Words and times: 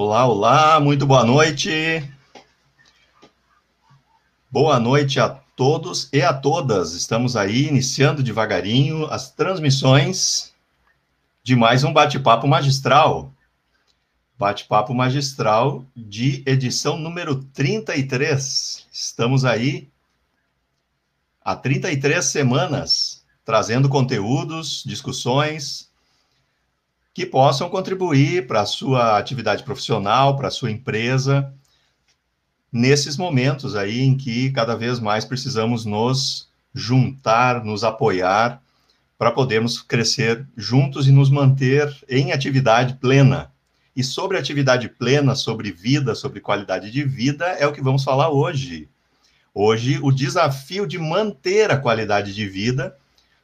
Olá, 0.00 0.24
olá, 0.26 0.78
muito 0.78 1.04
boa 1.04 1.24
noite. 1.24 2.08
Boa 4.48 4.78
noite 4.78 5.18
a 5.18 5.28
todos 5.28 6.08
e 6.12 6.22
a 6.22 6.32
todas. 6.32 6.92
Estamos 6.92 7.34
aí 7.34 7.66
iniciando 7.66 8.22
devagarinho 8.22 9.06
as 9.06 9.32
transmissões 9.32 10.54
de 11.42 11.56
mais 11.56 11.82
um 11.82 11.92
bate-papo 11.92 12.46
magistral. 12.46 13.34
Bate-papo 14.38 14.94
magistral 14.94 15.84
de 15.96 16.44
edição 16.46 16.96
número 16.96 17.42
33. 17.52 18.86
Estamos 18.92 19.44
aí 19.44 19.90
há 21.44 21.56
33 21.56 22.24
semanas 22.24 23.24
trazendo 23.44 23.88
conteúdos, 23.88 24.84
discussões 24.86 25.87
que 27.18 27.26
possam 27.26 27.68
contribuir 27.68 28.46
para 28.46 28.60
a 28.60 28.64
sua 28.64 29.18
atividade 29.18 29.64
profissional, 29.64 30.36
para 30.36 30.46
a 30.46 30.52
sua 30.52 30.70
empresa, 30.70 31.52
nesses 32.70 33.16
momentos 33.16 33.74
aí 33.74 34.02
em 34.02 34.16
que 34.16 34.52
cada 34.52 34.76
vez 34.76 35.00
mais 35.00 35.24
precisamos 35.24 35.84
nos 35.84 36.48
juntar, 36.72 37.64
nos 37.64 37.82
apoiar 37.82 38.62
para 39.18 39.32
podermos 39.32 39.82
crescer 39.82 40.46
juntos 40.56 41.08
e 41.08 41.10
nos 41.10 41.28
manter 41.28 41.92
em 42.08 42.30
atividade 42.30 42.94
plena. 43.00 43.50
E 43.96 44.04
sobre 44.04 44.38
atividade 44.38 44.88
plena, 44.88 45.34
sobre 45.34 45.72
vida, 45.72 46.14
sobre 46.14 46.38
qualidade 46.38 46.88
de 46.88 47.02
vida, 47.02 47.46
é 47.46 47.66
o 47.66 47.72
que 47.72 47.82
vamos 47.82 48.04
falar 48.04 48.30
hoje. 48.30 48.88
Hoje, 49.52 49.98
o 50.00 50.12
desafio 50.12 50.86
de 50.86 51.00
manter 51.00 51.68
a 51.72 51.78
qualidade 51.78 52.32
de 52.32 52.48
vida 52.48 52.96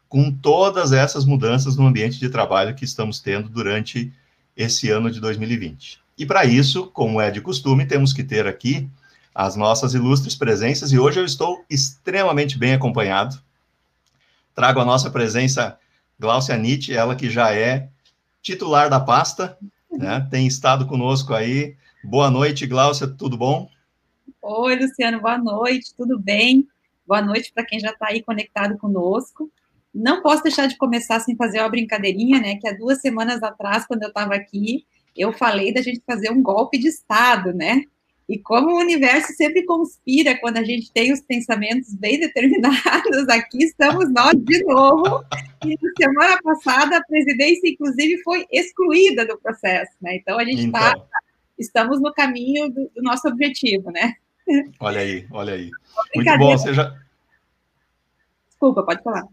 com 0.08 0.30
todas 0.30 0.92
essas 0.92 1.24
mudanças 1.24 1.76
no 1.76 1.86
ambiente 1.86 2.18
de 2.18 2.28
trabalho 2.28 2.74
que 2.74 2.84
estamos 2.84 3.20
tendo 3.20 3.48
durante 3.48 4.12
esse 4.56 4.90
ano 4.90 5.10
de 5.10 5.20
2020. 5.20 6.00
E 6.16 6.24
para 6.24 6.44
isso, 6.44 6.86
como 6.88 7.20
é 7.20 7.30
de 7.30 7.40
costume, 7.40 7.86
temos 7.86 8.12
que 8.12 8.22
ter 8.22 8.46
aqui 8.46 8.88
as 9.34 9.56
nossas 9.56 9.94
ilustres 9.94 10.36
presenças 10.36 10.92
e 10.92 10.98
hoje 10.98 11.18
eu 11.18 11.24
estou 11.24 11.64
extremamente 11.68 12.56
bem 12.56 12.72
acompanhado. 12.72 13.36
Trago 14.54 14.80
a 14.80 14.84
nossa 14.84 15.10
presença 15.10 15.76
Glaucia 16.18 16.56
Nietzsche, 16.56 16.94
ela 16.94 17.16
que 17.16 17.28
já 17.28 17.52
é 17.52 17.88
titular 18.40 18.88
da 18.88 19.00
pasta, 19.00 19.58
né? 19.90 20.26
Tem 20.30 20.46
estado 20.46 20.86
conosco 20.86 21.34
aí. 21.34 21.76
Boa 22.04 22.30
noite, 22.30 22.66
Glaucia, 22.66 23.08
tudo 23.08 23.36
bom? 23.36 23.68
Oi, 24.40 24.76
Luciano, 24.76 25.20
boa 25.20 25.38
noite, 25.38 25.94
tudo 25.96 26.18
bem? 26.18 26.68
Boa 27.06 27.20
noite 27.20 27.50
para 27.52 27.64
quem 27.64 27.80
já 27.80 27.90
está 27.90 28.08
aí 28.10 28.22
conectado 28.22 28.78
conosco. 28.78 29.50
Não 29.94 30.22
posso 30.22 30.42
deixar 30.42 30.66
de 30.66 30.76
começar 30.76 31.20
sem 31.20 31.36
fazer 31.36 31.60
uma 31.60 31.68
brincadeirinha, 31.68 32.40
né? 32.40 32.56
Que 32.56 32.68
há 32.68 32.72
duas 32.72 33.00
semanas 33.00 33.42
atrás, 33.42 33.86
quando 33.86 34.02
eu 34.02 34.08
estava 34.08 34.34
aqui, 34.34 34.84
eu 35.16 35.32
falei 35.32 35.72
da 35.72 35.80
gente 35.80 36.02
fazer 36.04 36.30
um 36.30 36.42
golpe 36.42 36.78
de 36.78 36.88
Estado, 36.88 37.52
né? 37.52 37.82
E 38.28 38.38
como 38.38 38.70
o 38.70 38.78
universo 38.80 39.32
sempre 39.34 39.64
conspira 39.66 40.38
quando 40.40 40.56
a 40.56 40.64
gente 40.64 40.90
tem 40.90 41.12
os 41.12 41.20
pensamentos 41.20 41.94
bem 41.94 42.18
determinados, 42.18 43.28
aqui 43.28 43.64
estamos 43.64 44.10
nós 44.12 44.32
de 44.34 44.64
novo. 44.64 45.22
E 45.64 45.78
na 45.80 45.90
semana 45.96 46.38
passada 46.42 46.96
a 46.96 47.04
presidência, 47.04 47.68
inclusive, 47.70 48.22
foi 48.22 48.46
excluída 48.50 49.26
do 49.26 49.38
processo, 49.38 49.92
né? 50.00 50.16
Então 50.16 50.38
a 50.38 50.44
gente 50.44 50.66
está. 50.66 50.90
Então. 50.90 51.06
Estamos 51.56 52.00
no 52.00 52.12
caminho 52.12 52.68
do, 52.68 52.90
do, 52.96 53.02
nosso 53.02 53.28
objetivo, 53.28 53.90
né? 53.92 54.14
Olha 54.80 55.00
aí, 55.00 55.24
olha 55.30 55.54
aí. 55.54 55.70
Muito 56.16 56.38
bom, 56.38 56.58
seja. 56.58 57.00
Desculpa, 58.48 58.82
pode 58.82 59.02
falar. 59.04 59.28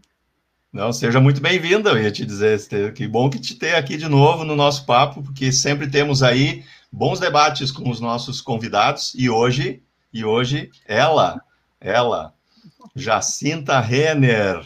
Não, 0.72 0.90
seja 0.90 1.20
muito 1.20 1.42
bem-vinda, 1.42 1.90
eu 1.90 2.02
ia 2.02 2.10
te 2.10 2.24
dizer. 2.24 2.58
Que 2.94 3.06
bom 3.06 3.28
que 3.28 3.38
te 3.38 3.54
ter 3.54 3.74
aqui 3.74 3.98
de 3.98 4.08
novo 4.08 4.42
no 4.42 4.56
nosso 4.56 4.86
papo, 4.86 5.22
porque 5.22 5.52
sempre 5.52 5.86
temos 5.86 6.22
aí 6.22 6.64
bons 6.90 7.20
debates 7.20 7.70
com 7.70 7.90
os 7.90 8.00
nossos 8.00 8.40
convidados 8.40 9.14
e 9.14 9.28
hoje, 9.28 9.82
e 10.10 10.24
hoje 10.24 10.70
ela, 10.88 11.42
ela, 11.78 12.32
Jacinta 12.96 13.80
Renner. 13.80 14.64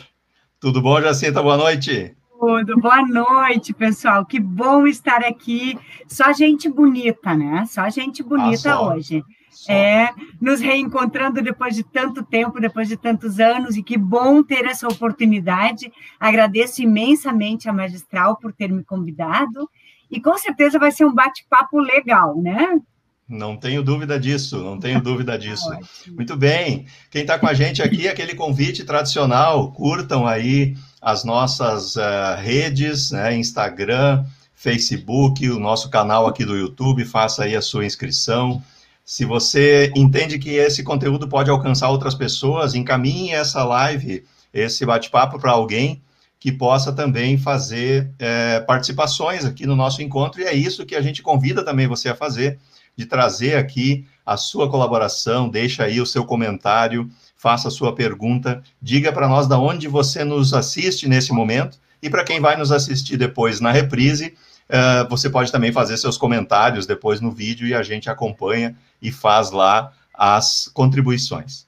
Tudo 0.61 0.81
bom, 0.81 1.01
Jacinta? 1.03 1.43
Boa 1.43 1.57
noite. 1.57 2.17
Tudo, 2.39 2.79
boa 2.81 3.03
noite, 3.03 3.75
pessoal. 3.75 4.25
Que 4.25 4.39
bom 4.39 4.87
estar 4.87 5.25
aqui. 5.25 5.77
Só 6.07 6.33
gente 6.33 6.69
bonita, 6.69 7.35
né? 7.35 7.67
Só 7.69 7.91
gente 7.91 8.23
bonita 8.23 8.75
ah, 8.75 8.95
hoje. 8.95 9.25
É, 9.69 10.09
nos 10.41 10.61
reencontrando 10.61 11.43
depois 11.43 11.75
de 11.75 11.83
tanto 11.83 12.23
tempo, 12.23 12.61
depois 12.61 12.89
de 12.89 12.97
tantos 12.97 13.41
anos, 13.41 13.77
e 13.77 13.83
que 13.83 13.97
bom 13.97 14.43
ter 14.43 14.65
essa 14.65 14.87
oportunidade. 14.87 15.93
Agradeço 16.21 16.83
imensamente 16.83 17.69
a 17.69 17.73
Magistral 17.73 18.37
por 18.37 18.53
ter 18.53 18.71
me 18.71 18.85
convidado 18.85 19.69
e 20.11 20.21
com 20.21 20.37
certeza 20.39 20.79
vai 20.79 20.93
ser 20.93 21.05
um 21.05 21.15
bate-papo 21.15 21.79
legal, 21.79 22.41
né? 22.41 22.81
Não 23.29 23.57
tenho 23.57 23.83
dúvida 23.83 24.21
disso, 24.21 24.63
não 24.63 24.79
tenho 24.79 25.01
dúvida 25.01 25.37
disso. 25.39 25.69
Muito 26.09 26.37
bem. 26.37 26.87
Quem 27.11 27.23
está 27.23 27.39
com 27.39 27.47
a 27.47 27.55
gente 27.55 27.83
aqui, 27.83 28.09
aquele 28.09 28.35
convite 28.35 28.85
tradicional, 28.85 29.73
curtam 29.73 30.27
aí 30.27 30.77
as 31.03 31.25
nossas 31.25 31.97
uh, 31.97 32.37
redes, 32.39 33.11
né, 33.11 33.37
Instagram, 33.37 34.25
Facebook, 34.55 35.49
o 35.51 35.59
nosso 35.59 35.91
canal 35.91 36.27
aqui 36.27 36.45
do 36.45 36.57
YouTube, 36.57 37.05
faça 37.05 37.45
aí 37.45 37.57
a 37.57 37.63
sua 37.63 37.85
inscrição. 37.85 38.63
Se 39.09 39.25
você 39.25 39.93
entende 39.95 40.37
que 40.37 40.51
esse 40.51 40.83
conteúdo 40.83 41.29
pode 41.29 41.49
alcançar 41.49 41.91
outras 41.91 42.13
pessoas, 42.13 42.75
encaminhe 42.75 43.31
essa 43.31 43.63
live, 43.63 44.25
esse 44.53 44.85
bate-papo 44.85 45.39
para 45.39 45.53
alguém 45.53 46.03
que 46.41 46.51
possa 46.51 46.93
também 46.93 47.39
fazer 47.39 48.11
é, 48.19 48.59
participações 48.59 49.45
aqui 49.45 49.65
no 49.65 49.77
nosso 49.77 50.03
encontro, 50.03 50.41
e 50.41 50.45
é 50.45 50.53
isso 50.53 50.85
que 50.85 50.97
a 50.97 51.01
gente 51.01 51.23
convida 51.23 51.65
também 51.65 51.87
você 51.87 52.09
a 52.09 52.17
fazer, 52.17 52.59
de 52.97 53.07
trazer 53.07 53.55
aqui 53.55 54.05
a 54.25 54.37
sua 54.37 54.69
colaboração, 54.69 55.49
deixa 55.49 55.85
aí 55.85 56.01
o 56.01 56.07
seu 56.07 56.25
comentário, 56.25 57.09
faça 57.37 57.69
a 57.69 57.71
sua 57.71 57.95
pergunta, 57.95 58.61
diga 58.83 59.13
para 59.13 59.29
nós 59.29 59.47
da 59.47 59.57
onde 59.57 59.87
você 59.87 60.25
nos 60.25 60.53
assiste 60.53 61.09
nesse 61.09 61.33
momento, 61.33 61.79
e 62.03 62.11
para 62.11 62.25
quem 62.25 62.41
vai 62.41 62.57
nos 62.57 62.73
assistir 62.73 63.17
depois 63.17 63.61
na 63.61 63.71
reprise, 63.71 64.35
uh, 64.69 65.09
você 65.09 65.29
pode 65.31 65.51
também 65.51 65.73
fazer 65.73 65.97
seus 65.97 66.17
comentários 66.17 66.87
depois 66.87 67.21
no 67.21 67.31
vídeo 67.31 67.67
e 67.67 67.75
a 67.75 67.83
gente 67.83 68.11
acompanha 68.11 68.77
e 69.01 69.11
faz 69.11 69.51
lá 69.51 69.93
as 70.13 70.69
contribuições. 70.73 71.67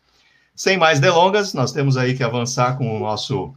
Sem 0.55 0.77
mais 0.77 0.99
delongas, 0.99 1.55
nós 1.55 1.73
temos 1.73 1.97
aí 1.97 2.17
que 2.17 2.25
avançar 2.25 2.77
com 2.77 2.97
o 2.97 3.01
nosso 3.01 3.55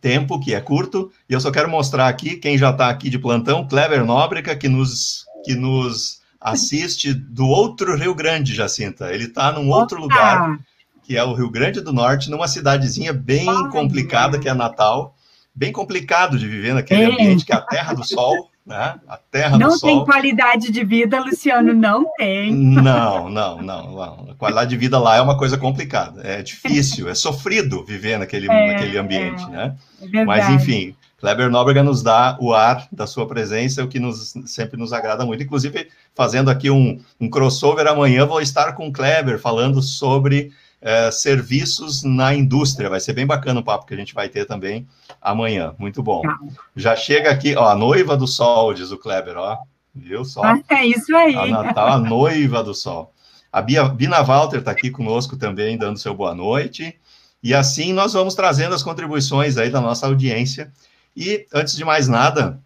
tempo, 0.00 0.38
que 0.38 0.54
é 0.54 0.60
curto, 0.60 1.10
e 1.28 1.32
eu 1.32 1.40
só 1.40 1.50
quero 1.50 1.68
mostrar 1.68 2.06
aqui 2.06 2.36
quem 2.36 2.56
já 2.56 2.70
está 2.70 2.88
aqui 2.88 3.10
de 3.10 3.18
plantão, 3.18 3.66
Kleber 3.66 4.04
Nóbrega, 4.04 4.54
que 4.54 4.68
nos, 4.68 5.24
que 5.44 5.54
nos 5.54 6.20
assiste 6.40 7.12
do 7.12 7.46
outro 7.46 7.96
Rio 7.96 8.14
Grande, 8.14 8.54
Jacinta. 8.54 9.12
Ele 9.12 9.24
está 9.24 9.50
num 9.50 9.68
outro 9.68 9.96
Opa. 9.96 10.04
lugar, 10.04 10.58
que 11.02 11.16
é 11.16 11.24
o 11.24 11.34
Rio 11.34 11.50
Grande 11.50 11.80
do 11.80 11.92
Norte, 11.92 12.30
numa 12.30 12.46
cidadezinha 12.46 13.12
bem 13.12 13.48
Ai, 13.48 13.70
complicada, 13.70 14.38
que 14.38 14.48
é 14.48 14.54
Natal. 14.54 15.16
Bem 15.52 15.72
complicado 15.72 16.38
de 16.38 16.46
viver 16.46 16.74
naquele 16.74 17.02
é. 17.02 17.06
ambiente, 17.06 17.44
que 17.44 17.52
é 17.52 17.56
a 17.56 17.60
Terra 17.60 17.94
do 17.94 18.04
Sol 18.04 18.48
né? 18.68 18.96
A 19.08 19.16
terra 19.16 19.58
não 19.58 19.70
do 19.70 19.78
sol. 19.78 19.90
Não 19.90 19.96
tem 19.98 20.04
qualidade 20.04 20.70
de 20.70 20.84
vida, 20.84 21.20
Luciano, 21.20 21.72
não 21.72 22.04
tem. 22.16 22.52
Não, 22.78 23.28
não, 23.28 23.60
não, 23.62 23.92
não. 23.92 24.30
A 24.30 24.34
qualidade 24.34 24.70
de 24.70 24.76
vida 24.76 24.98
lá 24.98 25.16
é 25.16 25.20
uma 25.20 25.36
coisa 25.36 25.56
complicada. 25.56 26.22
É 26.22 26.42
difícil, 26.42 27.08
é 27.08 27.14
sofrido 27.14 27.84
viver 27.84 28.18
naquele, 28.18 28.50
é, 28.50 28.72
naquele 28.72 28.98
ambiente, 28.98 29.42
é, 29.44 29.48
né? 29.48 29.76
É 30.12 30.24
Mas, 30.24 30.48
enfim, 30.50 30.94
Kleber 31.18 31.50
Nóbrega 31.50 31.82
nos 31.82 32.02
dá 32.02 32.36
o 32.40 32.52
ar 32.52 32.86
da 32.92 33.06
sua 33.06 33.26
presença, 33.26 33.82
o 33.82 33.88
que 33.88 33.98
nos, 33.98 34.34
sempre 34.46 34.78
nos 34.78 34.92
agrada 34.92 35.24
muito. 35.24 35.42
Inclusive, 35.42 35.88
fazendo 36.14 36.50
aqui 36.50 36.70
um, 36.70 37.00
um 37.20 37.28
crossover 37.28 37.86
amanhã, 37.86 38.24
vou 38.26 38.40
estar 38.40 38.72
com 38.74 38.88
o 38.88 38.92
Kleber 38.92 39.38
falando 39.38 39.82
sobre 39.82 40.52
é, 40.80 41.10
serviços 41.10 42.02
na 42.02 42.34
indústria. 42.34 42.90
Vai 42.90 43.00
ser 43.00 43.12
bem 43.12 43.26
bacana 43.26 43.60
o 43.60 43.64
papo 43.64 43.86
que 43.86 43.94
a 43.94 43.96
gente 43.96 44.14
vai 44.14 44.28
ter 44.28 44.44
também 44.44 44.86
amanhã. 45.20 45.74
Muito 45.78 46.02
bom. 46.02 46.22
Tá. 46.22 46.38
Já 46.76 46.96
chega 46.96 47.30
aqui, 47.30 47.54
ó, 47.56 47.68
a 47.68 47.74
noiva 47.74 48.16
do 48.16 48.26
sol, 48.26 48.72
diz 48.72 48.90
o 48.90 48.98
Kleber, 48.98 49.36
ó. 49.36 49.58
Viu 49.94 50.24
só? 50.24 50.42
Ah, 50.42 50.60
é 50.70 50.86
isso 50.86 51.14
aí. 51.16 51.34
A 51.34 51.46
Natal, 51.46 51.88
a 51.88 51.98
noiva 51.98 52.62
do 52.62 52.74
sol. 52.74 53.12
A 53.52 53.60
Bia, 53.60 53.84
Bina 53.88 54.22
Walter 54.22 54.58
está 54.58 54.70
aqui 54.70 54.90
conosco 54.90 55.36
também, 55.36 55.76
dando 55.76 55.98
seu 55.98 56.14
boa 56.14 56.34
noite. 56.34 56.94
E 57.42 57.54
assim 57.54 57.92
nós 57.92 58.12
vamos 58.12 58.34
trazendo 58.34 58.74
as 58.74 58.82
contribuições 58.82 59.56
aí 59.56 59.70
da 59.70 59.80
nossa 59.80 60.06
audiência. 60.06 60.72
E 61.16 61.46
antes 61.52 61.76
de 61.76 61.84
mais 61.84 62.06
nada, 62.06 62.60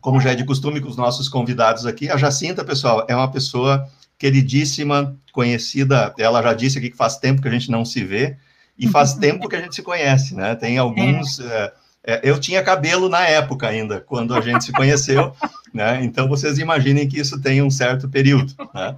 como 0.00 0.20
já 0.20 0.30
é 0.30 0.34
de 0.34 0.44
costume 0.44 0.80
com 0.80 0.88
os 0.88 0.96
nossos 0.96 1.28
convidados 1.28 1.84
aqui, 1.84 2.08
a 2.08 2.16
Jacinta, 2.16 2.64
pessoal, 2.64 3.04
é 3.08 3.14
uma 3.14 3.30
pessoa 3.30 3.86
queridíssima, 4.20 5.16
conhecida, 5.32 6.14
ela 6.18 6.42
já 6.42 6.52
disse 6.52 6.76
aqui 6.76 6.90
que 6.90 6.96
faz 6.96 7.16
tempo 7.16 7.40
que 7.40 7.48
a 7.48 7.50
gente 7.50 7.70
não 7.70 7.86
se 7.86 8.04
vê, 8.04 8.36
e 8.78 8.86
faz 8.86 9.14
tempo 9.18 9.48
que 9.48 9.56
a 9.56 9.60
gente 9.60 9.74
se 9.74 9.82
conhece, 9.82 10.36
né? 10.36 10.54
Tem 10.54 10.76
alguns. 10.76 11.40
É. 11.40 11.72
É, 12.02 12.20
eu 12.22 12.40
tinha 12.40 12.62
cabelo 12.62 13.10
na 13.10 13.26
época 13.26 13.68
ainda, 13.68 14.00
quando 14.00 14.34
a 14.34 14.40
gente 14.40 14.64
se 14.64 14.72
conheceu, 14.72 15.34
né? 15.72 16.02
Então 16.02 16.28
vocês 16.28 16.58
imaginem 16.58 17.06
que 17.08 17.20
isso 17.20 17.40
tem 17.40 17.62
um 17.62 17.70
certo 17.70 18.08
período, 18.08 18.54
né? 18.74 18.96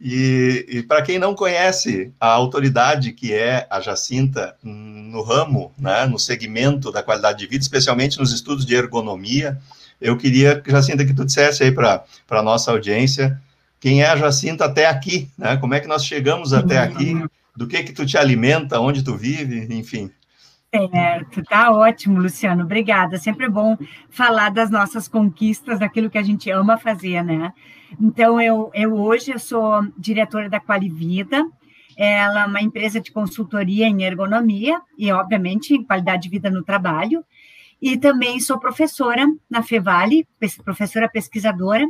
E, 0.00 0.66
e 0.68 0.82
para 0.82 1.00
quem 1.00 1.18
não 1.18 1.34
conhece 1.34 2.12
a 2.20 2.26
autoridade 2.28 3.12
que 3.12 3.32
é 3.32 3.66
a 3.70 3.80
Jacinta 3.80 4.54
no 4.62 5.22
ramo, 5.22 5.72
né, 5.78 6.04
no 6.04 6.18
segmento 6.18 6.92
da 6.92 7.02
qualidade 7.02 7.38
de 7.38 7.46
vida, 7.46 7.62
especialmente 7.62 8.18
nos 8.18 8.30
estudos 8.30 8.66
de 8.66 8.74
ergonomia, 8.74 9.58
eu 9.98 10.18
queria, 10.18 10.62
Jacinta, 10.66 11.06
que 11.06 11.14
tu 11.14 11.24
dissesse 11.24 11.62
aí 11.62 11.72
para 11.72 12.04
a 12.28 12.42
nossa 12.42 12.70
audiência 12.70 13.40
quem 13.80 14.02
é 14.02 14.06
a 14.06 14.16
Jacinta 14.16 14.64
até 14.64 14.86
aqui, 14.86 15.28
né? 15.36 15.56
Como 15.56 15.74
é 15.74 15.80
que 15.80 15.86
nós 15.86 16.04
chegamos 16.04 16.52
até 16.52 16.78
aqui? 16.78 17.14
Do 17.56 17.66
que 17.66 17.82
que 17.84 17.92
tu 17.92 18.04
te 18.04 18.18
alimenta, 18.18 18.80
onde 18.80 19.04
tu 19.04 19.14
vive, 19.16 19.68
enfim. 19.74 20.10
Certo, 20.74 21.42
tá 21.44 21.70
ótimo, 21.70 22.18
Luciano. 22.18 22.64
Obrigada. 22.64 23.16
Sempre 23.16 23.48
bom 23.48 23.76
falar 24.10 24.50
das 24.50 24.70
nossas 24.70 25.06
conquistas, 25.06 25.78
daquilo 25.78 26.10
que 26.10 26.18
a 26.18 26.22
gente 26.22 26.50
ama 26.50 26.76
fazer, 26.76 27.22
né? 27.22 27.52
Então, 28.00 28.40
eu, 28.40 28.72
eu 28.74 28.92
hoje 28.94 29.30
eu 29.30 29.38
sou 29.38 29.86
diretora 29.96 30.50
da 30.50 30.58
Qualivida, 30.58 31.46
ela 31.96 32.42
é 32.42 32.46
uma 32.46 32.60
empresa 32.60 33.00
de 33.00 33.12
consultoria 33.12 33.86
em 33.86 34.02
ergonomia 34.02 34.80
e, 34.98 35.12
obviamente, 35.12 35.74
em 35.74 35.84
qualidade 35.84 36.24
de 36.24 36.28
vida 36.28 36.50
no 36.50 36.64
trabalho. 36.64 37.24
E 37.80 37.96
também 37.96 38.40
sou 38.40 38.58
professora 38.58 39.26
na 39.48 39.62
Fevale, 39.62 40.26
professora 40.64 41.08
pesquisadora, 41.08 41.84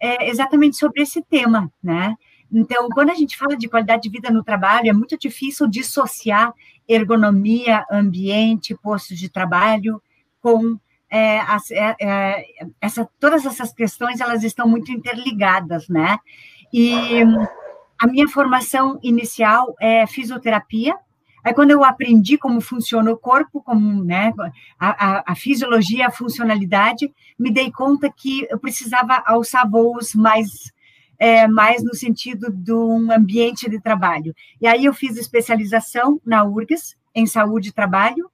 é, 0.00 0.28
exatamente 0.28 0.76
sobre 0.76 1.02
esse 1.02 1.22
tema, 1.22 1.70
né? 1.82 2.14
Então, 2.52 2.88
quando 2.90 3.10
a 3.10 3.14
gente 3.14 3.36
fala 3.36 3.56
de 3.56 3.68
qualidade 3.68 4.02
de 4.02 4.10
vida 4.10 4.30
no 4.30 4.44
trabalho, 4.44 4.88
é 4.88 4.92
muito 4.92 5.18
difícil 5.18 5.66
dissociar 5.66 6.52
ergonomia, 6.88 7.84
ambiente, 7.90 8.76
postos 8.80 9.18
de 9.18 9.28
trabalho 9.28 10.00
com 10.40 10.78
é, 11.10 11.40
as, 11.40 11.70
é, 11.70 11.96
é, 12.00 12.44
essa, 12.80 13.08
todas 13.18 13.44
essas 13.44 13.72
questões 13.72 14.20
elas 14.20 14.44
estão 14.44 14.68
muito 14.68 14.92
interligadas, 14.92 15.88
né? 15.88 16.18
E 16.72 17.22
a 17.98 18.06
minha 18.06 18.28
formação 18.28 18.98
inicial 19.02 19.74
é 19.80 20.06
fisioterapia. 20.06 20.96
Aí, 21.46 21.54
quando 21.54 21.70
eu 21.70 21.84
aprendi 21.84 22.36
como 22.36 22.60
funciona 22.60 23.08
o 23.08 23.16
corpo, 23.16 23.62
como 23.62 24.02
né, 24.02 24.32
a, 24.80 25.18
a, 25.18 25.24
a 25.28 25.34
fisiologia, 25.36 26.08
a 26.08 26.10
funcionalidade, 26.10 27.08
me 27.38 27.52
dei 27.52 27.70
conta 27.70 28.10
que 28.10 28.44
eu 28.50 28.58
precisava 28.58 29.22
alçar 29.24 29.70
voos 29.70 30.12
mais 30.12 30.74
é, 31.20 31.46
mais 31.46 31.84
no 31.84 31.94
sentido 31.94 32.50
de 32.50 32.72
um 32.72 33.12
ambiente 33.12 33.70
de 33.70 33.80
trabalho. 33.80 34.34
E 34.60 34.66
aí 34.66 34.86
eu 34.86 34.92
fiz 34.92 35.16
especialização 35.16 36.20
na 36.26 36.42
URGS, 36.42 36.96
em 37.14 37.26
saúde 37.26 37.68
e 37.68 37.72
trabalho, 37.72 38.28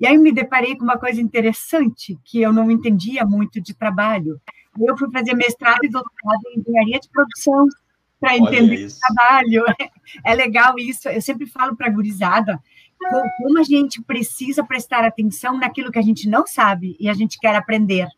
e 0.00 0.04
aí 0.04 0.18
me 0.18 0.32
deparei 0.32 0.74
com 0.74 0.82
uma 0.82 0.98
coisa 0.98 1.20
interessante, 1.20 2.18
que 2.24 2.42
eu 2.42 2.52
não 2.52 2.72
entendia 2.72 3.24
muito 3.24 3.60
de 3.60 3.72
trabalho. 3.72 4.40
Eu 4.76 4.98
fui 4.98 5.08
fazer 5.12 5.34
mestrado 5.34 5.84
e 5.84 5.88
doutorado 5.88 6.42
em 6.56 6.58
engenharia 6.58 6.98
de 6.98 7.08
produção, 7.08 7.68
para 8.20 8.36
entender 8.36 8.86
o 8.86 8.98
trabalho. 8.98 9.64
É 10.24 10.34
legal 10.34 10.78
isso. 10.78 11.06
Eu 11.08 11.20
sempre 11.20 11.46
falo 11.46 11.76
para 11.76 11.86
a 11.86 11.90
gurizada 11.90 12.58
como 13.36 13.58
a 13.58 13.62
gente 13.62 14.02
precisa 14.02 14.64
prestar 14.64 15.04
atenção 15.04 15.58
naquilo 15.58 15.92
que 15.92 15.98
a 15.98 16.02
gente 16.02 16.28
não 16.28 16.46
sabe 16.46 16.96
e 16.98 17.08
a 17.08 17.14
gente 17.14 17.38
quer 17.38 17.54
aprender. 17.54 18.08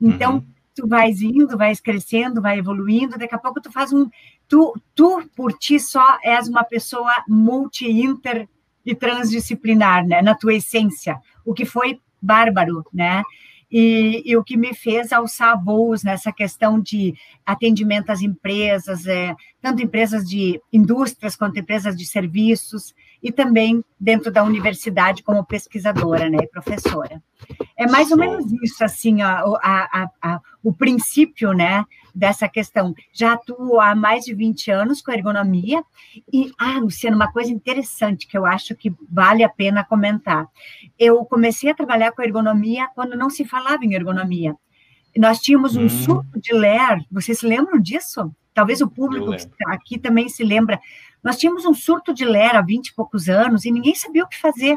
Então, 0.00 0.34
uhum. 0.34 0.46
tu 0.74 0.86
vais 0.86 1.22
indo, 1.22 1.56
vais 1.56 1.80
crescendo, 1.80 2.42
vai 2.42 2.58
evoluindo, 2.58 3.18
daqui 3.18 3.34
a 3.34 3.38
pouco 3.38 3.60
tu 3.60 3.72
faz 3.72 3.92
um... 3.92 4.08
Tu, 4.46 4.80
tu 4.94 5.28
por 5.34 5.52
ti 5.54 5.80
só, 5.80 6.18
és 6.22 6.48
uma 6.48 6.64
pessoa 6.64 7.12
multi-inter 7.26 8.48
e 8.84 8.94
transdisciplinar, 8.94 10.06
né? 10.06 10.22
Na 10.22 10.34
tua 10.34 10.54
essência, 10.54 11.18
o 11.44 11.52
que 11.52 11.64
foi 11.64 11.98
bárbaro, 12.20 12.84
né? 12.92 13.22
E, 13.70 14.22
e, 14.24 14.36
o 14.36 14.42
que 14.42 14.56
me 14.56 14.72
fez 14.72 15.12
alçar 15.12 15.62
voos 15.62 16.02
nessa 16.02 16.32
questão 16.32 16.80
de 16.80 17.14
atendimento 17.44 18.10
às 18.10 18.22
empresas, 18.22 19.06
é, 19.06 19.36
tanto 19.60 19.82
empresas 19.82 20.24
de 20.24 20.58
indústrias 20.72 21.36
quanto 21.36 21.58
empresas 21.58 21.94
de 21.94 22.06
serviços, 22.06 22.94
e 23.22 23.30
também 23.30 23.84
dentro 23.98 24.30
da 24.30 24.42
universidade 24.42 25.22
como 25.22 25.44
pesquisadora 25.44 26.30
né, 26.30 26.38
e 26.42 26.48
professora. 26.48 27.22
É 27.76 27.86
mais 27.86 28.10
ou 28.10 28.16
menos 28.16 28.50
isso, 28.62 28.82
assim, 28.82 29.22
a, 29.22 29.40
a, 29.40 30.10
a, 30.22 30.40
o 30.62 30.72
princípio 30.72 31.52
né, 31.52 31.84
dessa 32.18 32.48
questão. 32.48 32.94
Já 33.12 33.34
atuo 33.34 33.80
há 33.80 33.94
mais 33.94 34.24
de 34.24 34.34
20 34.34 34.70
anos 34.70 35.00
com 35.00 35.12
ergonomia, 35.12 35.82
e, 36.32 36.50
ah, 36.58 36.78
Luciana, 36.80 37.16
uma 37.16 37.32
coisa 37.32 37.52
interessante 37.52 38.26
que 38.26 38.36
eu 38.36 38.44
acho 38.44 38.74
que 38.74 38.92
vale 39.08 39.44
a 39.44 39.48
pena 39.48 39.84
comentar. 39.84 40.48
Eu 40.98 41.24
comecei 41.24 41.70
a 41.70 41.74
trabalhar 41.74 42.10
com 42.10 42.22
ergonomia 42.22 42.88
quando 42.94 43.16
não 43.16 43.30
se 43.30 43.44
falava 43.44 43.84
em 43.84 43.94
ergonomia. 43.94 44.56
Nós 45.16 45.38
tínhamos 45.38 45.76
um 45.76 45.84
hum. 45.84 45.88
surto 45.88 46.40
de 46.40 46.52
ler, 46.52 47.04
vocês 47.10 47.38
se 47.38 47.46
lembram 47.46 47.80
disso? 47.80 48.30
Talvez 48.52 48.80
o 48.80 48.90
público 48.90 49.30
aqui 49.66 49.96
também 49.98 50.28
se 50.28 50.42
lembra. 50.42 50.80
Nós 51.22 51.38
tínhamos 51.38 51.64
um 51.64 51.74
surto 51.74 52.12
de 52.12 52.24
lera 52.24 52.58
há 52.58 52.62
20 52.62 52.88
e 52.88 52.94
poucos 52.94 53.28
anos 53.28 53.64
e 53.64 53.70
ninguém 53.70 53.94
sabia 53.94 54.24
o 54.24 54.28
que 54.28 54.40
fazer. 54.40 54.76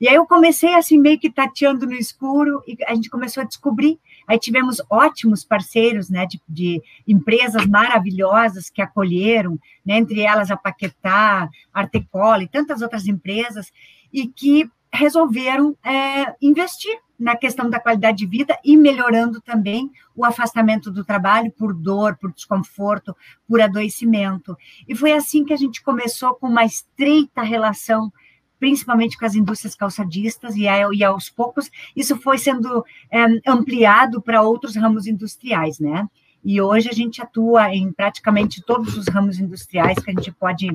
E 0.00 0.08
aí 0.08 0.14
eu 0.14 0.26
comecei 0.26 0.74
assim, 0.74 0.98
meio 0.98 1.18
que 1.18 1.30
tateando 1.30 1.86
no 1.86 1.94
escuro, 1.94 2.62
e 2.66 2.76
a 2.86 2.94
gente 2.94 3.10
começou 3.10 3.42
a 3.42 3.46
descobrir. 3.46 3.98
Aí 4.28 4.38
tivemos 4.38 4.82
ótimos 4.90 5.42
parceiros, 5.42 6.10
né, 6.10 6.26
de, 6.26 6.40
de 6.46 6.82
empresas 7.06 7.66
maravilhosas 7.66 8.68
que 8.68 8.82
acolheram, 8.82 9.58
né, 9.84 9.96
entre 9.96 10.20
elas 10.20 10.50
a 10.50 10.56
Paquetá, 10.56 11.48
Artecola 11.72 12.42
e 12.42 12.48
tantas 12.48 12.82
outras 12.82 13.06
empresas, 13.06 13.72
e 14.12 14.28
que 14.28 14.70
resolveram 14.92 15.76
é, 15.84 16.34
investir 16.40 16.98
na 17.18 17.36
questão 17.36 17.68
da 17.68 17.80
qualidade 17.80 18.18
de 18.18 18.26
vida 18.26 18.56
e 18.64 18.76
melhorando 18.76 19.40
também 19.40 19.90
o 20.14 20.24
afastamento 20.24 20.90
do 20.90 21.04
trabalho 21.04 21.50
por 21.50 21.74
dor, 21.74 22.16
por 22.16 22.32
desconforto, 22.32 23.16
por 23.46 23.60
adoecimento. 23.60 24.56
E 24.86 24.94
foi 24.94 25.12
assim 25.12 25.44
que 25.44 25.52
a 25.52 25.56
gente 25.56 25.82
começou 25.82 26.34
com 26.34 26.46
uma 26.46 26.64
estreita 26.64 27.42
relação 27.42 28.12
principalmente 28.58 29.16
com 29.16 29.24
as 29.24 29.34
indústrias 29.34 29.74
calçadistas, 29.74 30.56
e, 30.56 30.62
e 30.62 31.04
aos 31.04 31.30
poucos 31.30 31.70
isso 31.94 32.16
foi 32.20 32.38
sendo 32.38 32.84
é, 33.10 33.24
ampliado 33.46 34.20
para 34.20 34.42
outros 34.42 34.76
ramos 34.76 35.06
industriais, 35.06 35.78
né? 35.78 36.06
E 36.44 36.60
hoje 36.60 36.88
a 36.88 36.94
gente 36.94 37.20
atua 37.20 37.74
em 37.74 37.92
praticamente 37.92 38.62
todos 38.62 38.96
os 38.96 39.06
ramos 39.08 39.38
industriais 39.38 39.98
que 39.98 40.10
a 40.10 40.14
gente 40.14 40.32
pode 40.32 40.68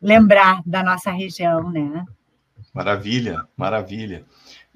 lembrar 0.00 0.62
da 0.64 0.82
nossa 0.82 1.10
região, 1.10 1.70
né? 1.70 2.04
Maravilha, 2.72 3.46
maravilha. 3.56 4.24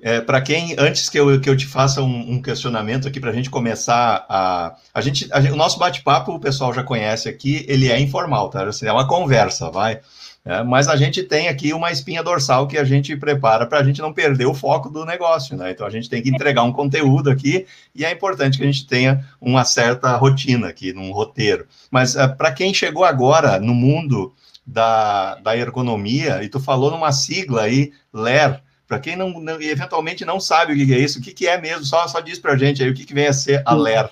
É, 0.03 0.21
para 0.21 0.41
quem, 0.41 0.75
antes 0.79 1.09
que 1.09 1.19
eu, 1.19 1.41
que 1.41 1.49
eu 1.49 1.57
te 1.57 1.67
faça 1.67 2.03
um, 2.03 2.33
um 2.33 2.43
questionamento 2.43 3.07
aqui, 3.07 3.21
para 3.21 3.31
a 3.31 3.33
gente 3.33 3.49
começar 3.49 4.27
a. 4.29 4.75
A 4.93 5.01
gente, 5.01 5.29
a, 5.33 5.39
o 5.39 5.57
nosso 5.57 5.79
bate-papo, 5.79 6.33
o 6.33 6.41
pessoal 6.41 6.75
já 6.75 6.83
conhece 6.83 7.29
aqui, 7.29 7.65
ele 7.69 7.89
é 7.89 7.99
informal, 8.01 8.51
tá? 8.51 8.69
É 8.83 8.93
uma 8.93 9.07
conversa, 9.07 9.71
vai. 9.71 10.01
É, 10.47 10.63
mas 10.63 10.89
a 10.89 10.97
gente 10.97 11.23
tem 11.23 11.49
aqui 11.49 11.73
uma 11.73 11.91
espinha 11.91 12.23
dorsal 12.23 12.69
que 12.69 12.77
a 12.77 12.85
gente 12.85 13.17
prepara 13.17 13.65
para 13.65 13.79
a 13.79 13.83
gente 13.83 14.03
não 14.03 14.13
perder 14.13 14.45
o 14.45 14.53
foco 14.53 14.91
do 14.91 15.03
negócio, 15.07 15.57
né? 15.57 15.71
Então 15.71 15.87
a 15.87 15.91
gente 15.91 16.11
tem 16.11 16.23
que 16.23 16.29
entregar 16.29 16.63
um 16.65 16.73
conteúdo 16.73 17.31
aqui 17.31 17.67
e 17.95 18.05
é 18.05 18.13
importante 18.13 18.59
que 18.59 18.63
a 18.63 18.67
gente 18.67 18.87
tenha 18.87 19.25
uma 19.41 19.65
certa 19.65 20.15
rotina 20.17 20.69
aqui, 20.69 20.93
num 20.93 21.13
roteiro. 21.13 21.67
Mas 21.91 22.15
é, 22.15 22.29
para 22.29 22.53
quem 22.53 22.75
chegou 22.75 23.05
agora 23.05 23.59
no 23.59 23.73
mundo 23.73 24.35
da, 24.67 25.37
da 25.37 25.57
ergonomia, 25.57 26.43
e 26.45 26.49
tu 26.49 26.61
falou 26.61 26.91
numa 26.91 27.11
sigla 27.11 27.63
aí, 27.63 27.93
LER, 28.13 28.61
para 28.87 28.99
quem 28.99 29.17
não, 29.17 29.41
não, 29.41 29.61
eventualmente 29.61 30.27
não 30.27 30.39
sabe 30.39 30.75
o 30.75 30.77
que, 30.77 30.93
é 30.93 30.99
isso, 30.99 31.21
o 31.21 31.23
que, 31.23 31.33
que 31.33 31.47
é 31.47 31.59
mesmo, 31.59 31.87
só, 31.87 32.07
só 32.07 32.21
diz 32.21 32.39
para 32.39 32.53
a 32.53 32.57
gente 32.57 32.83
aí 32.83 32.91
o 32.91 32.95
que, 32.95 33.07
que 33.07 33.15
vem 33.15 33.27
a 33.27 33.33
ser 33.33 33.63
a 33.65 33.75
LER, 33.75 34.11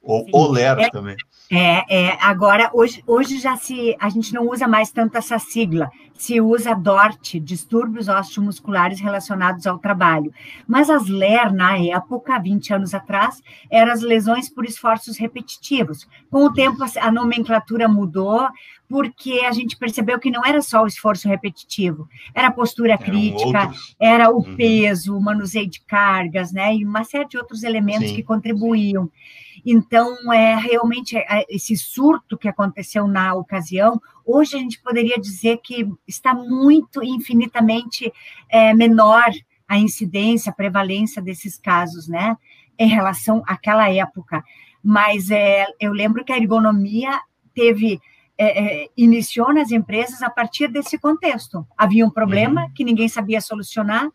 ou 0.00 0.24
o 0.32 0.52
LER 0.52 0.78
é, 0.78 0.90
também. 0.90 1.16
É, 1.56 1.84
é, 1.88 2.18
agora, 2.20 2.68
hoje, 2.72 3.02
hoje 3.06 3.38
já 3.38 3.56
se, 3.56 3.96
a 4.00 4.08
gente 4.08 4.34
não 4.34 4.48
usa 4.50 4.66
mais 4.66 4.90
tanto 4.90 5.16
essa 5.16 5.38
sigla, 5.38 5.88
se 6.12 6.40
usa 6.40 6.74
DORT, 6.74 7.38
distúrbios 7.38 8.08
osteomusculares 8.08 9.00
relacionados 9.00 9.64
ao 9.64 9.78
trabalho. 9.78 10.32
Mas 10.66 10.90
as 10.90 11.06
LER, 11.06 11.52
na 11.52 11.78
época, 11.78 12.38
20 12.40 12.74
anos 12.74 12.92
atrás, 12.92 13.40
eram 13.70 13.92
as 13.92 14.00
lesões 14.00 14.48
por 14.48 14.64
esforços 14.64 15.16
repetitivos. 15.16 16.08
Com 16.28 16.44
o 16.44 16.52
tempo, 16.52 16.78
a 17.00 17.12
nomenclatura 17.12 17.86
mudou, 17.86 18.48
porque 18.88 19.42
a 19.44 19.52
gente 19.52 19.76
percebeu 19.76 20.18
que 20.18 20.30
não 20.30 20.44
era 20.44 20.60
só 20.60 20.82
o 20.82 20.86
esforço 20.86 21.28
repetitivo, 21.28 22.08
era 22.34 22.48
a 22.48 22.52
postura 22.52 22.98
crítica, 22.98 23.66
outros. 23.66 23.96
era 23.98 24.30
o 24.30 24.38
uhum. 24.38 24.56
peso, 24.56 25.16
o 25.16 25.22
manuseio 25.22 25.68
de 25.68 25.80
cargas, 25.80 26.52
né, 26.52 26.74
e 26.74 26.84
uma 26.84 27.04
série 27.04 27.28
de 27.28 27.38
outros 27.38 27.62
elementos 27.62 28.08
Sim. 28.08 28.14
que 28.16 28.22
contribuíam. 28.22 29.10
Então, 29.64 30.32
é 30.32 30.56
realmente 30.56 31.16
é, 31.16 31.44
esse 31.48 31.76
surto 31.76 32.38
que 32.38 32.48
aconteceu 32.48 33.06
na 33.06 33.34
ocasião, 33.34 34.00
hoje 34.24 34.56
a 34.56 34.58
gente 34.58 34.80
poderia 34.80 35.16
dizer 35.18 35.58
que 35.62 35.86
está 36.06 36.34
muito 36.34 37.02
infinitamente 37.02 38.12
é, 38.48 38.72
menor 38.74 39.30
a 39.68 39.78
incidência, 39.78 40.50
a 40.50 40.54
prevalência 40.54 41.20
desses 41.20 41.58
casos, 41.58 42.08
né, 42.08 42.36
em 42.78 42.88
relação 42.88 43.42
àquela 43.46 43.90
época. 43.90 44.42
Mas 44.82 45.30
é, 45.30 45.66
eu 45.80 45.92
lembro 45.92 46.24
que 46.24 46.32
a 46.32 46.36
ergonomia 46.36 47.20
teve 47.54 48.00
é, 48.36 48.82
é, 48.82 48.88
iniciou 48.96 49.54
nas 49.54 49.70
empresas 49.70 50.20
a 50.22 50.28
partir 50.28 50.68
desse 50.68 50.98
contexto. 50.98 51.66
Havia 51.78 52.04
um 52.04 52.10
problema 52.10 52.64
uhum. 52.64 52.70
que 52.74 52.84
ninguém 52.84 53.08
sabia 53.08 53.40
solucionar, 53.40 54.08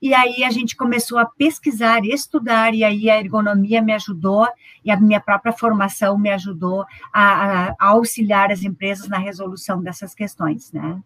e 0.00 0.14
aí 0.14 0.44
a 0.44 0.50
gente 0.50 0.76
começou 0.76 1.18
a 1.18 1.26
pesquisar, 1.26 2.04
estudar, 2.04 2.74
e 2.74 2.84
aí 2.84 3.10
a 3.10 3.18
ergonomia 3.18 3.82
me 3.82 3.92
ajudou, 3.92 4.46
e 4.84 4.90
a 4.90 5.00
minha 5.00 5.20
própria 5.20 5.52
formação 5.52 6.16
me 6.18 6.30
ajudou 6.30 6.84
a, 7.12 7.70
a 7.70 7.88
auxiliar 7.88 8.50
as 8.52 8.62
empresas 8.62 9.08
na 9.08 9.18
resolução 9.18 9.82
dessas 9.82 10.14
questões, 10.14 10.72
né? 10.72 11.00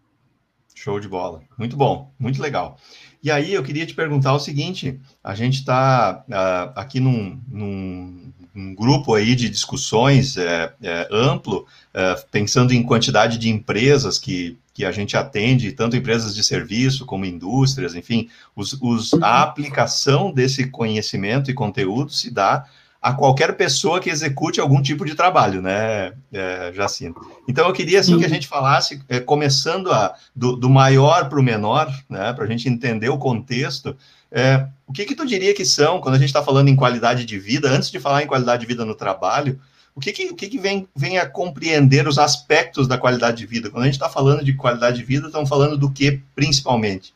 Show 0.75 0.99
de 0.99 1.07
bola. 1.07 1.41
Muito 1.57 1.77
bom, 1.77 2.11
muito 2.17 2.41
legal. 2.41 2.77
E 3.21 3.29
aí 3.31 3.53
eu 3.53 3.63
queria 3.63 3.85
te 3.85 3.93
perguntar 3.93 4.33
o 4.33 4.39
seguinte: 4.39 4.99
a 5.23 5.35
gente 5.35 5.59
está 5.59 6.25
uh, 6.27 6.73
aqui 6.75 6.99
num, 6.99 7.39
num, 7.47 8.33
um 8.55 8.75
grupo 8.75 9.13
aí 9.15 9.35
de 9.35 9.49
discussões 9.49 10.37
é, 10.37 10.73
é, 10.81 11.07
amplo, 11.11 11.65
é, 11.93 12.15
pensando 12.31 12.73
em 12.73 12.83
quantidade 12.83 13.37
de 13.37 13.49
empresas 13.49 14.19
que, 14.19 14.57
que 14.73 14.83
a 14.83 14.91
gente 14.91 15.15
atende, 15.15 15.71
tanto 15.71 15.95
empresas 15.95 16.33
de 16.33 16.43
serviço 16.43 17.05
como 17.05 17.25
indústrias, 17.25 17.93
enfim, 17.93 18.27
os, 18.55 18.73
os, 18.81 19.13
a 19.21 19.43
aplicação 19.43 20.31
desse 20.31 20.67
conhecimento 20.67 21.51
e 21.51 21.53
conteúdo 21.53 22.11
se 22.11 22.31
dá 22.31 22.65
a 22.99 23.13
qualquer 23.13 23.57
pessoa 23.57 23.99
que 23.99 24.09
execute 24.09 24.61
algum 24.61 24.81
tipo 24.81 25.05
de 25.05 25.13
trabalho, 25.13 25.61
né, 25.61 26.13
é, 26.31 26.71
Jacinto? 26.73 27.19
Então, 27.47 27.67
eu 27.67 27.73
queria, 27.73 27.99
assim, 27.99 28.17
que 28.17 28.25
a 28.25 28.29
gente 28.29 28.47
falasse, 28.47 29.01
é, 29.09 29.19
começando 29.19 29.91
a, 29.91 30.15
do, 30.33 30.55
do 30.55 30.69
maior 30.69 31.27
para 31.27 31.37
o 31.37 31.43
menor, 31.43 31.93
né, 32.09 32.31
para 32.31 32.45
a 32.45 32.47
gente 32.47 32.69
entender 32.69 33.09
o 33.09 33.17
contexto, 33.17 33.95
é, 34.31 34.65
o 34.87 34.93
que 34.93 35.05
que 35.05 35.15
tu 35.15 35.25
diria 35.25 35.53
que 35.53 35.65
são, 35.65 35.99
quando 35.99 36.15
a 36.15 36.17
gente 36.17 36.29
está 36.29 36.41
falando 36.41 36.69
em 36.69 36.75
qualidade 36.77 37.25
de 37.25 37.37
vida, 37.37 37.69
antes 37.69 37.91
de 37.91 37.99
falar 37.99 38.23
em 38.23 38.27
qualidade 38.27 38.61
de 38.61 38.67
vida 38.67 38.85
no 38.85 38.95
trabalho, 38.95 39.59
o 39.95 39.99
que 39.99 40.11
que, 40.11 40.25
o 40.25 40.35
que, 40.35 40.47
que 40.47 40.57
vem, 40.57 40.87
vem 40.95 41.19
a 41.19 41.29
compreender 41.29 42.07
os 42.07 42.17
aspectos 42.17 42.87
da 42.87 42.97
qualidade 42.97 43.37
de 43.37 43.45
vida? 43.45 43.69
Quando 43.69 43.83
a 43.83 43.85
gente 43.85 43.95
está 43.95 44.09
falando 44.09 44.43
de 44.43 44.53
qualidade 44.53 44.97
de 44.97 45.03
vida, 45.03 45.27
estamos 45.27 45.49
falando 45.49 45.77
do 45.77 45.91
que, 45.91 46.19
principalmente? 46.35 47.13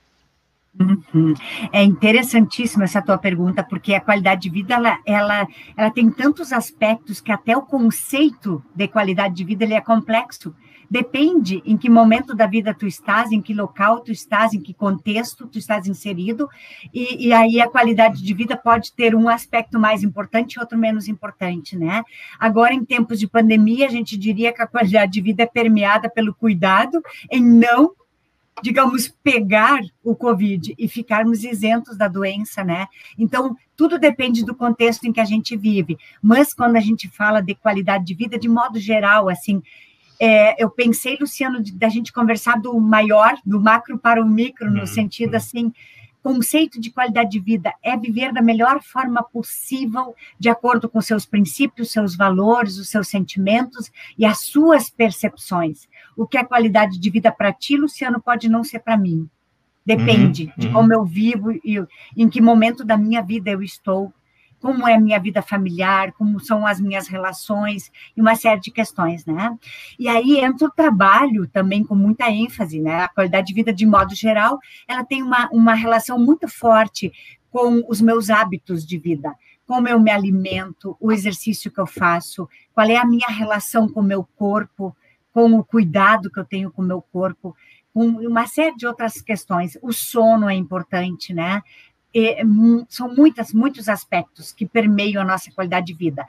Uhum. 0.80 1.34
É 1.72 1.84
interessantíssima 1.84 2.84
essa 2.84 3.02
tua 3.02 3.18
pergunta, 3.18 3.64
porque 3.64 3.96
a 3.96 4.02
qualidade 4.02 4.42
de 4.42 4.50
vida 4.50 4.76
ela, 4.76 5.00
ela, 5.06 5.48
ela 5.76 5.90
tem 5.90 6.10
tantos 6.12 6.54
aspectos 6.54 7.20
que 7.20 7.32
até 7.32 7.58
o 7.58 7.64
conceito 7.64 8.64
de 8.76 8.88
qualidade 8.88 9.34
de 9.34 9.44
vida 9.44 9.64
ele 9.64 9.74
é 9.74 9.82
complexo. 9.82 10.54
Depende 10.90 11.62
em 11.66 11.78
que 11.78 11.90
momento 11.90 12.34
da 12.34 12.48
vida 12.48 12.74
tu 12.74 12.88
estás, 12.88 13.32
em 13.32 13.42
que 13.42 13.54
local 13.54 14.00
tu 14.02 14.12
estás, 14.12 14.54
em 14.54 14.62
que 14.62 14.74
contexto 14.74 15.48
tu 15.48 15.58
estás 15.58 15.88
inserido, 15.88 16.50
e, 16.94 17.28
e 17.28 17.34
aí 17.34 17.60
a 17.60 17.70
qualidade 17.70 18.24
de 18.24 18.34
vida 18.34 18.56
pode 18.56 18.94
ter 18.94 19.14
um 19.16 19.28
aspecto 19.28 19.80
mais 19.80 20.04
importante 20.04 20.54
e 20.54 20.60
outro 20.60 20.78
menos 20.78 21.08
importante, 21.08 21.78
né? 21.78 22.04
Agora, 22.40 22.74
em 22.74 22.86
tempos 22.86 23.20
de 23.20 23.28
pandemia, 23.28 23.88
a 23.88 23.92
gente 23.92 24.18
diria 24.18 24.54
que 24.54 24.62
a 24.62 24.68
qualidade 24.68 25.12
de 25.12 25.22
vida 25.22 25.44
é 25.44 25.46
permeada 25.48 26.10
pelo 26.10 26.34
cuidado 26.34 27.02
em 27.32 27.44
não 27.44 27.94
digamos, 28.62 29.08
pegar 29.24 29.80
o 30.04 30.16
Covid 30.16 30.74
e 30.78 30.88
ficarmos 30.88 31.44
isentos 31.44 31.98
da 31.98 32.08
doença, 32.08 32.64
né? 32.64 32.88
Então, 33.18 33.56
tudo 33.76 34.00
depende 34.00 34.44
do 34.44 34.56
contexto 34.56 35.06
em 35.06 35.14
que 35.14 35.20
a 35.20 35.26
gente 35.26 35.56
vive. 35.56 35.98
Mas 36.22 36.54
quando 36.54 36.76
a 36.76 36.80
gente 36.80 37.08
fala 37.08 37.42
de 37.42 37.54
qualidade 37.54 38.06
de 38.06 38.16
vida, 38.16 38.38
de 38.38 38.50
modo 38.50 38.80
geral, 38.80 39.30
assim, 39.30 39.62
é, 40.20 40.62
eu 40.62 40.70
pensei, 40.70 41.18
Luciano, 41.20 41.62
da 41.74 41.90
gente 41.90 42.12
conversar 42.12 42.60
do 42.60 42.80
maior, 42.80 43.38
do 43.46 43.60
macro 43.60 43.98
para 43.98 44.22
o 44.22 44.28
micro, 44.28 44.72
no 44.72 44.82
uhum. 44.82 44.88
sentido 44.88 45.36
assim, 45.36 45.72
conceito 46.28 46.82
de 46.82 46.92
qualidade 46.92 47.32
de 47.32 47.40
vida 47.40 47.74
é 47.82 47.96
viver 47.96 48.34
da 48.34 48.42
melhor 48.42 48.82
forma 48.84 49.24
possível, 49.24 50.14
de 50.38 50.50
acordo 50.50 50.90
com 50.90 51.00
seus 51.00 51.26
princípios, 51.26 51.92
seus 51.92 52.18
valores, 52.18 52.78
os 52.78 52.90
seus 52.90 53.08
sentimentos 53.08 53.90
e 54.18 54.26
as 54.26 54.40
suas 54.40 54.90
percepções. 54.90 55.88
O 56.18 56.28
que 56.28 56.38
é 56.38 56.44
qualidade 56.44 57.00
de 57.00 57.10
vida 57.10 57.32
para 57.32 57.54
ti, 57.54 57.78
Luciano, 57.78 58.22
pode 58.22 58.50
não 58.50 58.62
ser 58.64 58.80
para 58.80 58.98
mim. 58.98 59.30
Depende 59.86 60.44
uhum, 60.44 60.54
de 60.58 60.68
uhum. 60.68 60.74
como 60.74 60.94
eu 60.94 61.06
vivo 61.06 61.52
e 61.64 61.82
em 62.18 62.28
que 62.28 62.42
momento 62.42 62.84
da 62.84 62.98
minha 62.98 63.22
vida 63.22 63.50
eu 63.50 63.64
estou, 63.64 64.14
como 64.68 64.86
é 64.86 64.96
a 64.96 65.00
minha 65.00 65.18
vida 65.18 65.42
familiar, 65.42 66.12
como 66.12 66.42
são 66.42 66.68
as 66.68 66.78
minhas 66.78 67.08
relações 67.08 67.90
e 68.18 68.20
uma 68.20 68.36
série 68.36 68.60
de 68.60 68.70
questões, 68.70 69.26
né? 69.26 69.58
E 69.98 70.10
aí 70.10 70.42
entra 70.42 70.68
o 70.68 70.70
trabalho 70.70 71.48
também 71.48 71.86
com 71.86 71.96
muita 71.96 72.30
ênfase, 72.30 72.78
né? 72.82 73.04
A 73.04 73.08
qualidade 73.08 73.48
de 73.48 73.54
vida, 73.54 73.72
de 73.72 73.86
modo 73.86 74.14
geral, 74.14 74.60
ela 74.86 75.06
tem 75.06 75.24
uma, 75.24 75.48
uma 75.54 75.74
relação 75.74 76.20
muito 76.20 76.50
forte 76.50 77.14
com 77.50 77.82
os 77.88 78.02
meus 78.02 78.30
hábitos 78.30 78.86
de 78.86 78.98
vida, 78.98 79.34
como 79.66 79.88
eu 79.88 80.02
me 80.02 80.12
alimento, 80.12 80.98
o 81.00 81.14
exercício 81.14 81.72
que 81.72 81.80
eu 81.80 81.88
faço, 81.88 82.46
qual 82.74 82.88
é 82.90 82.98
a 82.98 83.06
minha 83.06 83.30
relação 83.30 83.88
com 83.88 84.02
o 84.02 84.04
meu 84.04 84.28
corpo, 84.36 84.94
com 85.32 85.54
o 85.54 85.64
cuidado 85.64 86.30
que 86.30 86.42
eu 86.42 86.46
tenho 86.46 86.70
com 86.70 86.82
o 86.82 86.86
meu 86.86 87.02
corpo, 87.02 87.56
com 87.94 88.06
uma 88.06 88.46
série 88.46 88.76
de 88.76 88.86
outras 88.86 89.22
questões. 89.22 89.78
O 89.82 89.94
sono 89.94 90.50
é 90.50 90.54
importante, 90.54 91.34
né? 91.34 91.64
É, 92.16 92.42
são 92.90 93.14
muitas, 93.14 93.54
muitos 93.54 93.88
aspectos 93.90 94.52
que 94.52 94.66
permeiam 94.66 95.22
a 95.22 95.26
nossa 95.26 95.52
qualidade 95.52 95.88
de 95.88 95.94
vida. 95.94 96.26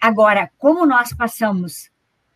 Agora, 0.00 0.50
como 0.58 0.86
nós 0.86 1.12
passamos 1.12 1.90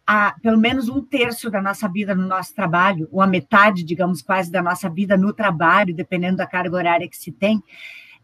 a, 0.06 0.34
pelo 0.42 0.58
menos 0.58 0.88
um 0.88 1.00
terço 1.00 1.50
da 1.50 1.62
nossa 1.62 1.88
vida 1.88 2.14
no 2.14 2.26
nosso 2.26 2.54
trabalho, 2.54 3.08
ou 3.12 3.20
a 3.20 3.26
metade, 3.26 3.84
digamos, 3.84 4.20
quase 4.20 4.50
da 4.50 4.62
nossa 4.62 4.88
vida 4.90 5.16
no 5.16 5.32
trabalho, 5.32 5.94
dependendo 5.94 6.38
da 6.38 6.46
carga 6.46 6.76
horária 6.76 7.08
que 7.08 7.16
se 7.16 7.30
tem, 7.30 7.62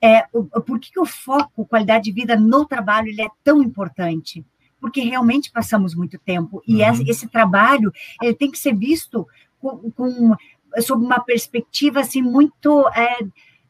é, 0.01 0.25
o, 0.33 0.45
por 0.45 0.79
que, 0.79 0.93
que 0.93 1.01
o 1.01 1.07
foco, 1.07 1.67
qualidade 1.67 2.05
de 2.05 2.13
vida 2.13 2.37
no 2.37 2.65
trabalho, 2.65 3.09
ele 3.09 3.23
é 3.23 3.29
tão 3.43 3.63
importante? 3.63 4.45
Porque 4.81 5.01
realmente 5.01 5.51
passamos 5.51 5.95
muito 5.95 6.19
tempo, 6.19 6.63
e 6.67 6.77
uhum. 6.77 6.91
esse, 6.91 7.11
esse, 7.11 7.29
trabalho 7.29 7.93
ele 8.23 8.35
tem 8.35 8.51
que 8.51 8.59
ser 8.59 8.75
visto 8.75 9.27
com, 9.61 9.91
com 9.91 10.37
sob 10.81 11.05
uma 11.05 11.21
perspectiva 11.21 12.01
assim 12.01 12.23
muito 12.23 12.87
é, 12.91 13.19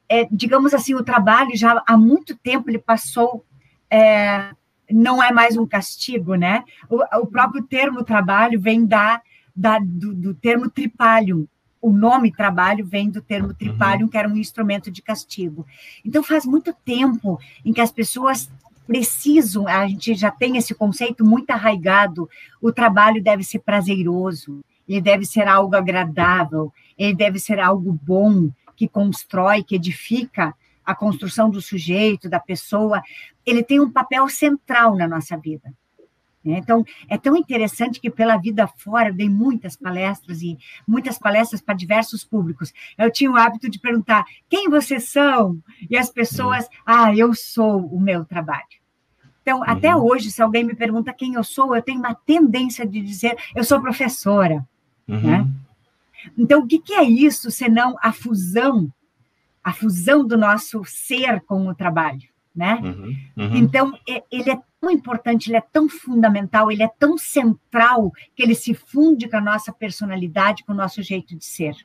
é, 0.08 0.26
digamos 0.30 0.72
assim, 0.72 0.94
o 0.94 1.04
trabalho 1.04 1.50
já 1.54 1.82
há 1.86 1.96
muito 1.96 2.36
tempo 2.36 2.70
ele 2.70 2.78
passou, 2.78 3.44
é, 3.90 4.50
não 4.90 5.22
é 5.22 5.30
mais 5.30 5.56
um 5.56 5.66
castigo, 5.66 6.34
né? 6.34 6.64
O, 6.88 7.02
o 7.20 7.26
próprio 7.26 7.62
termo 7.62 8.02
trabalho 8.02 8.58
vem 8.60 8.86
da, 8.86 9.20
da 9.54 9.78
do, 9.78 10.14
do, 10.14 10.34
termo 10.34 10.70
tripalium. 10.70 11.46
O 11.80 11.92
nome 11.92 12.32
trabalho 12.32 12.84
vem 12.86 13.10
do 13.10 13.20
termo 13.20 13.54
tripalium, 13.54 14.04
uhum. 14.04 14.08
que 14.08 14.16
era 14.16 14.28
um 14.28 14.36
instrumento 14.36 14.90
de 14.90 15.02
castigo. 15.02 15.66
Então, 16.04 16.22
faz 16.22 16.44
muito 16.44 16.74
tempo 16.84 17.38
em 17.64 17.72
que 17.72 17.80
as 17.80 17.92
pessoas 17.92 18.50
precisam, 18.86 19.68
a 19.68 19.86
gente 19.86 20.14
já 20.14 20.30
tem 20.30 20.56
esse 20.56 20.74
conceito 20.74 21.24
muito 21.24 21.50
arraigado, 21.50 22.28
o 22.60 22.72
trabalho 22.72 23.22
deve 23.22 23.44
ser 23.44 23.58
prazeroso, 23.58 24.60
ele 24.88 25.02
deve 25.02 25.26
ser 25.26 25.46
algo 25.46 25.76
agradável, 25.76 26.72
ele 26.96 27.14
deve 27.14 27.38
ser 27.38 27.60
algo 27.60 27.92
bom, 28.02 28.48
que 28.78 28.86
constrói, 28.86 29.64
que 29.64 29.74
edifica 29.74 30.54
a 30.86 30.94
construção 30.94 31.50
do 31.50 31.60
sujeito, 31.60 32.30
da 32.30 32.38
pessoa, 32.38 33.02
ele 33.44 33.62
tem 33.62 33.80
um 33.80 33.90
papel 33.90 34.28
central 34.28 34.96
na 34.96 35.08
nossa 35.08 35.36
vida. 35.36 35.74
Né? 36.44 36.58
Então, 36.58 36.84
é 37.08 37.18
tão 37.18 37.36
interessante 37.36 38.00
que 38.00 38.08
pela 38.08 38.36
vida 38.36 38.68
fora, 38.68 39.08
eu 39.08 39.14
dei 39.14 39.28
muitas 39.28 39.76
palestras 39.76 40.42
e 40.42 40.56
muitas 40.86 41.18
palestras 41.18 41.60
para 41.60 41.74
diversos 41.74 42.24
públicos. 42.24 42.72
Eu 42.96 43.10
tinha 43.10 43.30
o 43.32 43.36
hábito 43.36 43.68
de 43.68 43.80
perguntar: 43.80 44.24
quem 44.48 44.70
vocês 44.70 45.08
são? 45.08 45.58
E 45.90 45.98
as 45.98 46.08
pessoas, 46.08 46.64
uhum. 46.66 46.70
ah, 46.86 47.14
eu 47.14 47.34
sou 47.34 47.84
o 47.84 48.00
meu 48.00 48.24
trabalho. 48.24 48.78
Então, 49.42 49.64
até 49.64 49.96
hoje, 49.96 50.30
se 50.30 50.40
alguém 50.40 50.62
me 50.62 50.74
pergunta 50.74 51.12
quem 51.12 51.34
eu 51.34 51.42
sou, 51.42 51.74
eu 51.74 51.82
tenho 51.82 51.98
uma 51.98 52.14
tendência 52.14 52.86
de 52.86 53.02
dizer: 53.02 53.36
eu 53.56 53.64
sou 53.64 53.80
professora. 53.80 54.64
Uhum. 55.08 55.20
Né? 55.20 55.48
Então, 56.36 56.60
o 56.60 56.66
que, 56.66 56.78
que 56.78 56.94
é 56.94 57.04
isso, 57.04 57.50
senão 57.50 57.96
a 58.00 58.12
fusão, 58.12 58.92
a 59.62 59.72
fusão 59.72 60.26
do 60.26 60.36
nosso 60.36 60.82
ser 60.84 61.40
com 61.42 61.66
o 61.66 61.74
trabalho, 61.74 62.28
né? 62.54 62.74
Uhum, 62.82 63.16
uhum. 63.36 63.56
Então, 63.56 63.98
é, 64.08 64.22
ele 64.30 64.50
é 64.50 64.58
tão 64.80 64.90
importante, 64.90 65.48
ele 65.50 65.56
é 65.56 65.64
tão 65.72 65.88
fundamental, 65.88 66.70
ele 66.70 66.82
é 66.82 66.88
tão 66.98 67.18
central, 67.18 68.12
que 68.34 68.42
ele 68.42 68.54
se 68.54 68.74
funde 68.74 69.28
com 69.28 69.36
a 69.36 69.40
nossa 69.40 69.72
personalidade, 69.72 70.64
com 70.64 70.72
o 70.72 70.76
nosso 70.76 71.02
jeito 71.02 71.36
de 71.36 71.44
ser. 71.44 71.76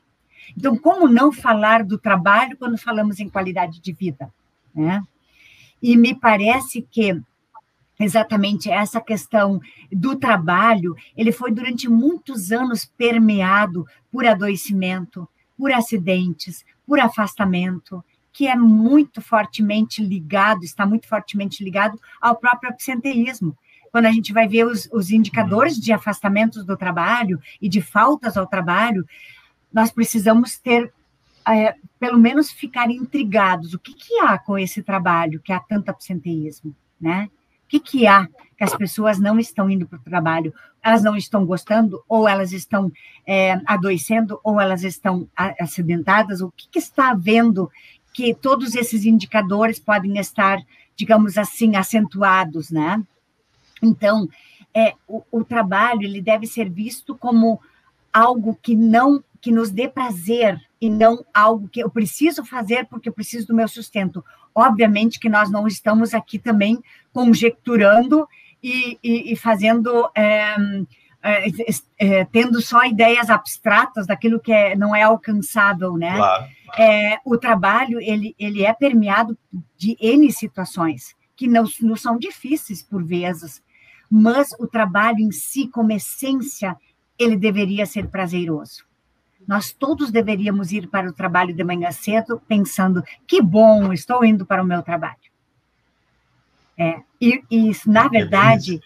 Então, 0.56 0.76
como 0.76 1.08
não 1.08 1.32
falar 1.32 1.84
do 1.84 1.98
trabalho 1.98 2.56
quando 2.56 2.76
falamos 2.76 3.18
em 3.18 3.28
qualidade 3.28 3.80
de 3.80 3.92
vida, 3.92 4.32
né? 4.74 5.02
E 5.82 5.96
me 5.96 6.14
parece 6.14 6.82
que 6.82 7.20
exatamente 7.98 8.70
essa 8.70 9.00
questão 9.00 9.60
do 9.90 10.16
trabalho, 10.16 10.96
ele 11.16 11.32
foi 11.32 11.52
durante 11.52 11.88
muitos 11.88 12.50
anos 12.50 12.84
permeado 12.84 13.86
por 14.10 14.26
adoecimento, 14.26 15.28
por 15.56 15.72
acidentes, 15.72 16.64
por 16.86 16.98
afastamento, 16.98 18.04
que 18.32 18.48
é 18.48 18.56
muito 18.56 19.22
fortemente 19.22 20.02
ligado, 20.02 20.64
está 20.64 20.84
muito 20.84 21.06
fortemente 21.06 21.62
ligado 21.62 21.98
ao 22.20 22.36
próprio 22.36 22.70
absenteísmo. 22.70 23.56
Quando 23.92 24.06
a 24.06 24.10
gente 24.10 24.32
vai 24.32 24.48
ver 24.48 24.66
os, 24.66 24.88
os 24.92 25.12
indicadores 25.12 25.76
de 25.76 25.92
afastamentos 25.92 26.64
do 26.64 26.76
trabalho 26.76 27.40
e 27.62 27.68
de 27.68 27.80
faltas 27.80 28.36
ao 28.36 28.44
trabalho, 28.44 29.06
nós 29.72 29.92
precisamos 29.92 30.58
ter, 30.58 30.92
é, 31.48 31.76
pelo 32.00 32.18
menos, 32.18 32.50
ficar 32.50 32.90
intrigados. 32.90 33.72
O 33.72 33.78
que, 33.78 33.94
que 33.94 34.18
há 34.18 34.36
com 34.36 34.58
esse 34.58 34.82
trabalho 34.82 35.40
que 35.40 35.52
há 35.52 35.60
tanto 35.60 35.90
absenteísmo, 35.90 36.74
né? 37.00 37.30
Que, 37.74 37.80
que 37.80 38.06
há 38.06 38.28
que 38.56 38.62
as 38.62 38.76
pessoas 38.76 39.18
não 39.18 39.36
estão 39.36 39.68
indo 39.68 39.84
para 39.84 39.98
o 39.98 40.02
trabalho? 40.02 40.54
Elas 40.80 41.02
não 41.02 41.16
estão 41.16 41.44
gostando, 41.44 42.04
ou 42.08 42.28
elas 42.28 42.52
estão 42.52 42.92
é, 43.26 43.60
adoecendo, 43.66 44.38
ou 44.44 44.60
elas 44.60 44.84
estão 44.84 45.28
acidentadas? 45.34 46.40
O 46.40 46.52
que, 46.52 46.68
que 46.68 46.78
está 46.78 47.10
havendo 47.10 47.68
que 48.12 48.32
todos 48.32 48.76
esses 48.76 49.04
indicadores 49.04 49.80
podem 49.80 50.18
estar, 50.18 50.62
digamos 50.94 51.36
assim, 51.36 51.74
acentuados, 51.74 52.70
né? 52.70 53.02
Então, 53.82 54.28
é, 54.72 54.94
o, 55.08 55.24
o 55.32 55.44
trabalho 55.44 56.02
ele 56.02 56.22
deve 56.22 56.46
ser 56.46 56.70
visto 56.70 57.16
como 57.16 57.60
algo 58.12 58.56
que 58.62 58.76
não 58.76 59.22
que 59.40 59.50
nos 59.50 59.70
dê 59.70 59.88
prazer 59.88 60.60
e 60.84 60.90
não 60.90 61.24
algo 61.32 61.66
que 61.66 61.80
eu 61.80 61.88
preciso 61.88 62.44
fazer 62.44 62.86
porque 62.90 63.08
eu 63.08 63.12
preciso 63.14 63.46
do 63.46 63.54
meu 63.54 63.66
sustento. 63.66 64.22
Obviamente 64.54 65.18
que 65.18 65.30
nós 65.30 65.50
não 65.50 65.66
estamos 65.66 66.12
aqui 66.12 66.38
também 66.38 66.78
conjecturando 67.10 68.28
e, 68.62 68.98
e, 69.02 69.32
e 69.32 69.36
fazendo. 69.36 70.10
É, 70.14 70.54
é, 71.26 71.46
é, 71.98 72.24
tendo 72.26 72.60
só 72.60 72.84
ideias 72.84 73.30
abstratas 73.30 74.06
daquilo 74.06 74.38
que 74.38 74.52
é, 74.52 74.76
não 74.76 74.94
é 74.94 75.00
alcançável, 75.00 75.96
né? 75.96 76.16
Claro. 76.16 76.44
É, 76.76 77.18
o 77.24 77.38
trabalho 77.38 77.98
ele, 77.98 78.36
ele 78.38 78.62
é 78.62 78.74
permeado 78.74 79.38
de 79.78 79.96
n 79.98 80.30
situações 80.30 81.16
que 81.34 81.48
não, 81.48 81.64
não 81.80 81.96
são 81.96 82.18
difíceis 82.18 82.82
por 82.82 83.02
vezes, 83.02 83.62
mas 84.10 84.50
o 84.58 84.66
trabalho 84.66 85.20
em 85.20 85.32
si, 85.32 85.66
como 85.66 85.92
essência, 85.92 86.76
ele 87.18 87.38
deveria 87.38 87.86
ser 87.86 88.08
prazeroso. 88.08 88.84
Nós 89.46 89.72
todos 89.72 90.10
deveríamos 90.10 90.72
ir 90.72 90.88
para 90.88 91.08
o 91.08 91.12
trabalho 91.12 91.54
de 91.54 91.64
manhã 91.64 91.90
cedo 91.92 92.40
pensando 92.48 93.02
que 93.26 93.40
bom, 93.40 93.92
estou 93.92 94.24
indo 94.24 94.46
para 94.46 94.62
o 94.62 94.66
meu 94.66 94.82
trabalho. 94.82 95.16
É, 96.76 97.02
e, 97.20 97.42
e 97.50 97.72
na 97.86 98.06
é 98.06 98.08
verdade, 98.08 98.80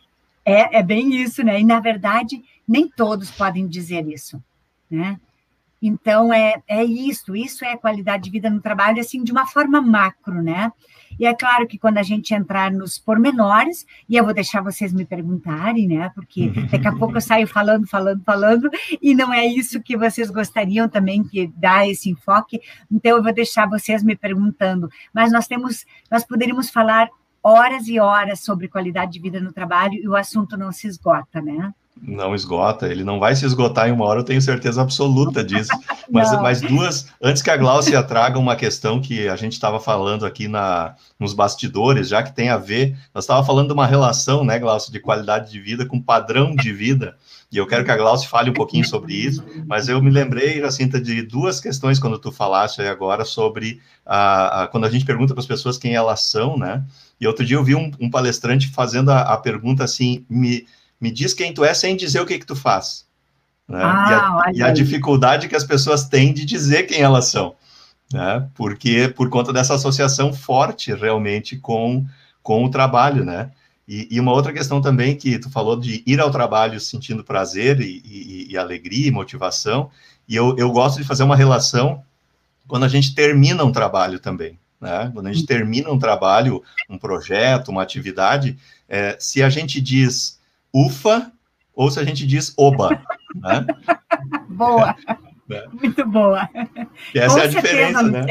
é, 0.44 0.78
é 0.78 0.82
bem 0.82 1.14
isso, 1.14 1.42
né? 1.42 1.60
E, 1.60 1.64
na 1.64 1.80
verdade, 1.80 2.42
nem 2.66 2.88
todos 2.88 3.30
podem 3.30 3.66
dizer 3.66 4.06
isso, 4.06 4.42
né? 4.90 5.18
Então, 5.80 6.32
é, 6.32 6.62
é 6.66 6.84
isso, 6.84 7.36
isso 7.36 7.64
é 7.64 7.76
qualidade 7.76 8.24
de 8.24 8.30
vida 8.30 8.50
no 8.50 8.60
trabalho, 8.60 9.00
assim, 9.00 9.22
de 9.22 9.30
uma 9.30 9.46
forma 9.46 9.80
macro, 9.80 10.42
né? 10.42 10.72
E 11.18 11.26
é 11.26 11.34
claro 11.34 11.66
que 11.66 11.78
quando 11.78 11.98
a 11.98 12.02
gente 12.02 12.32
entrar 12.32 12.70
nos 12.70 12.98
pormenores, 12.98 13.84
e 14.08 14.16
eu 14.16 14.24
vou 14.24 14.32
deixar 14.32 14.60
vocês 14.60 14.92
me 14.92 15.04
perguntarem, 15.04 15.88
né? 15.88 16.10
Porque 16.14 16.50
daqui 16.70 16.86
a 16.86 16.94
pouco 16.94 17.16
eu 17.16 17.20
saio 17.20 17.46
falando, 17.46 17.86
falando, 17.86 18.22
falando, 18.24 18.70
e 19.00 19.14
não 19.14 19.32
é 19.32 19.44
isso 19.46 19.82
que 19.82 19.96
vocês 19.96 20.30
gostariam 20.30 20.88
também 20.88 21.24
que 21.24 21.48
dá 21.56 21.86
esse 21.86 22.10
enfoque, 22.10 22.60
então 22.90 23.16
eu 23.16 23.22
vou 23.22 23.32
deixar 23.32 23.68
vocês 23.68 24.02
me 24.02 24.16
perguntando. 24.16 24.88
Mas 25.12 25.32
nós 25.32 25.46
temos, 25.46 25.84
nós 26.10 26.24
poderíamos 26.24 26.70
falar 26.70 27.08
horas 27.42 27.88
e 27.88 27.98
horas 27.98 28.40
sobre 28.40 28.68
qualidade 28.68 29.12
de 29.12 29.20
vida 29.20 29.40
no 29.40 29.52
trabalho 29.52 29.94
e 29.94 30.08
o 30.08 30.16
assunto 30.16 30.56
não 30.56 30.70
se 30.70 30.86
esgota, 30.86 31.40
né? 31.40 31.72
Não 32.02 32.34
esgota, 32.34 32.88
ele 32.88 33.04
não 33.04 33.18
vai 33.18 33.34
se 33.34 33.44
esgotar 33.44 33.88
em 33.88 33.92
uma 33.92 34.04
hora, 34.04 34.20
eu 34.20 34.24
tenho 34.24 34.40
certeza 34.40 34.80
absoluta 34.82 35.42
disso. 35.42 35.70
Mas, 36.10 36.32
mas 36.40 36.62
duas, 36.62 37.08
antes 37.22 37.42
que 37.42 37.50
a 37.50 37.56
Glaucia 37.58 38.02
traga 38.02 38.38
uma 38.38 38.56
questão 38.56 38.98
que 38.98 39.28
a 39.28 39.36
gente 39.36 39.52
estava 39.52 39.78
falando 39.78 40.24
aqui 40.24 40.48
na, 40.48 40.94
nos 41.20 41.34
bastidores, 41.34 42.08
já 42.08 42.22
que 42.22 42.34
tem 42.34 42.48
a 42.48 42.56
ver, 42.56 42.96
nós 43.14 43.24
estávamos 43.24 43.46
falando 43.46 43.66
de 43.66 43.74
uma 43.74 43.86
relação, 43.86 44.42
né, 44.42 44.58
Glaucia, 44.58 44.90
de 44.90 45.00
qualidade 45.00 45.50
de 45.50 45.60
vida 45.60 45.84
com 45.84 46.00
padrão 46.00 46.56
de 46.56 46.72
vida, 46.72 47.14
e 47.52 47.58
eu 47.58 47.66
quero 47.66 47.84
que 47.84 47.90
a 47.90 47.96
Glaucia 47.96 48.26
fale 48.26 48.48
um 48.48 48.54
pouquinho 48.54 48.86
sobre 48.86 49.12
isso, 49.12 49.44
mas 49.66 49.86
eu 49.86 50.00
me 50.00 50.08
lembrei, 50.08 50.60
Jacinta, 50.60 50.98
de 50.98 51.20
duas 51.20 51.60
questões 51.60 51.98
quando 51.98 52.18
tu 52.18 52.32
falaste 52.32 52.80
agora 52.80 53.22
sobre 53.22 53.78
a, 54.06 54.62
a 54.62 54.66
quando 54.66 54.86
a 54.86 54.90
gente 54.90 55.04
pergunta 55.04 55.34
para 55.34 55.42
as 55.42 55.46
pessoas 55.46 55.76
quem 55.76 55.94
elas 55.94 56.22
são, 56.22 56.56
né, 56.56 56.82
e 57.20 57.26
outro 57.26 57.44
dia 57.44 57.56
eu 57.56 57.64
vi 57.64 57.74
um, 57.74 57.90
um 58.00 58.10
palestrante 58.10 58.68
fazendo 58.68 59.10
a, 59.10 59.20
a, 59.22 59.36
pergunta 59.36 59.84
assim: 59.84 60.24
me, 60.28 60.66
me 61.00 61.10
diz 61.10 61.34
quem 61.34 61.52
tu 61.52 61.64
é 61.64 61.72
sem 61.74 61.96
dizer 61.96 62.20
o 62.20 62.26
que, 62.26 62.38
que 62.38 62.46
tu 62.46 62.56
faz. 62.56 63.06
Né? 63.68 63.80
Ah, 63.82 64.44
e, 64.46 64.62
a, 64.62 64.66
e, 64.66 64.70
a, 64.70 64.72
dificuldade 64.72 65.48
que 65.48 65.56
as 65.56 65.64
pessoas 65.64 66.06
têm 66.06 66.32
de 66.32 66.44
dizer 66.44 66.84
quem 66.84 67.00
elas 67.00 67.26
são. 67.26 67.54
Né? 68.12 68.48
Porque 68.54 69.08
por 69.08 69.28
conta 69.28 69.52
dessa 69.52 69.74
associação 69.74 70.32
forte 70.32 70.94
realmente 70.94 71.56
com, 71.56 72.06
com 72.42 72.64
o 72.64 72.70
trabalho, 72.70 73.24
né? 73.24 73.50
E, 73.86 74.06
e, 74.10 74.20
uma 74.20 74.32
outra 74.32 74.52
questão 74.52 74.82
também 74.82 75.16
que 75.16 75.38
tu 75.38 75.50
falou 75.50 75.74
de 75.74 76.02
ir 76.06 76.20
ao 76.20 76.30
trabalho 76.30 76.78
sentindo 76.78 77.24
prazer 77.24 77.80
e, 77.80 78.02
e, 78.04 78.46
e 78.50 78.58
alegria 78.58 79.08
e 79.08 79.10
motivação, 79.10 79.90
e 80.28 80.36
eu, 80.36 80.54
eu 80.58 80.70
gosto 80.70 80.98
de 80.98 81.06
fazer 81.06 81.22
uma 81.22 81.34
relação 81.34 82.02
quando 82.66 82.84
a 82.84 82.88
gente 82.88 83.14
termina 83.14 83.64
um 83.64 83.72
trabalho 83.72 84.18
também. 84.18 84.58
Né? 84.78 85.10
Quando 85.12 85.26
a 85.26 85.32
gente 85.32 85.46
termina 85.46 85.90
um 85.90 85.98
trabalho, 85.98 86.62
um 86.88 86.98
projeto, 86.98 87.68
uma 87.68 87.82
atividade, 87.82 88.58
é, 88.86 89.16
se 89.18 89.42
a 89.42 89.48
gente 89.48 89.80
diz 89.80 90.37
ufa 90.72 91.32
ou 91.74 91.90
se 91.90 92.00
a 92.00 92.04
gente 92.04 92.26
diz 92.26 92.52
oba. 92.56 93.02
Né? 93.36 93.66
Boa. 94.48 94.96
É. 95.50 95.66
Muito 95.68 96.04
boa. 96.06 96.48
E 97.14 97.18
essa 97.18 97.36
Com 97.36 97.40
é 97.40 97.44
a 97.44 97.46
diferença, 97.46 98.02
né? 98.02 98.26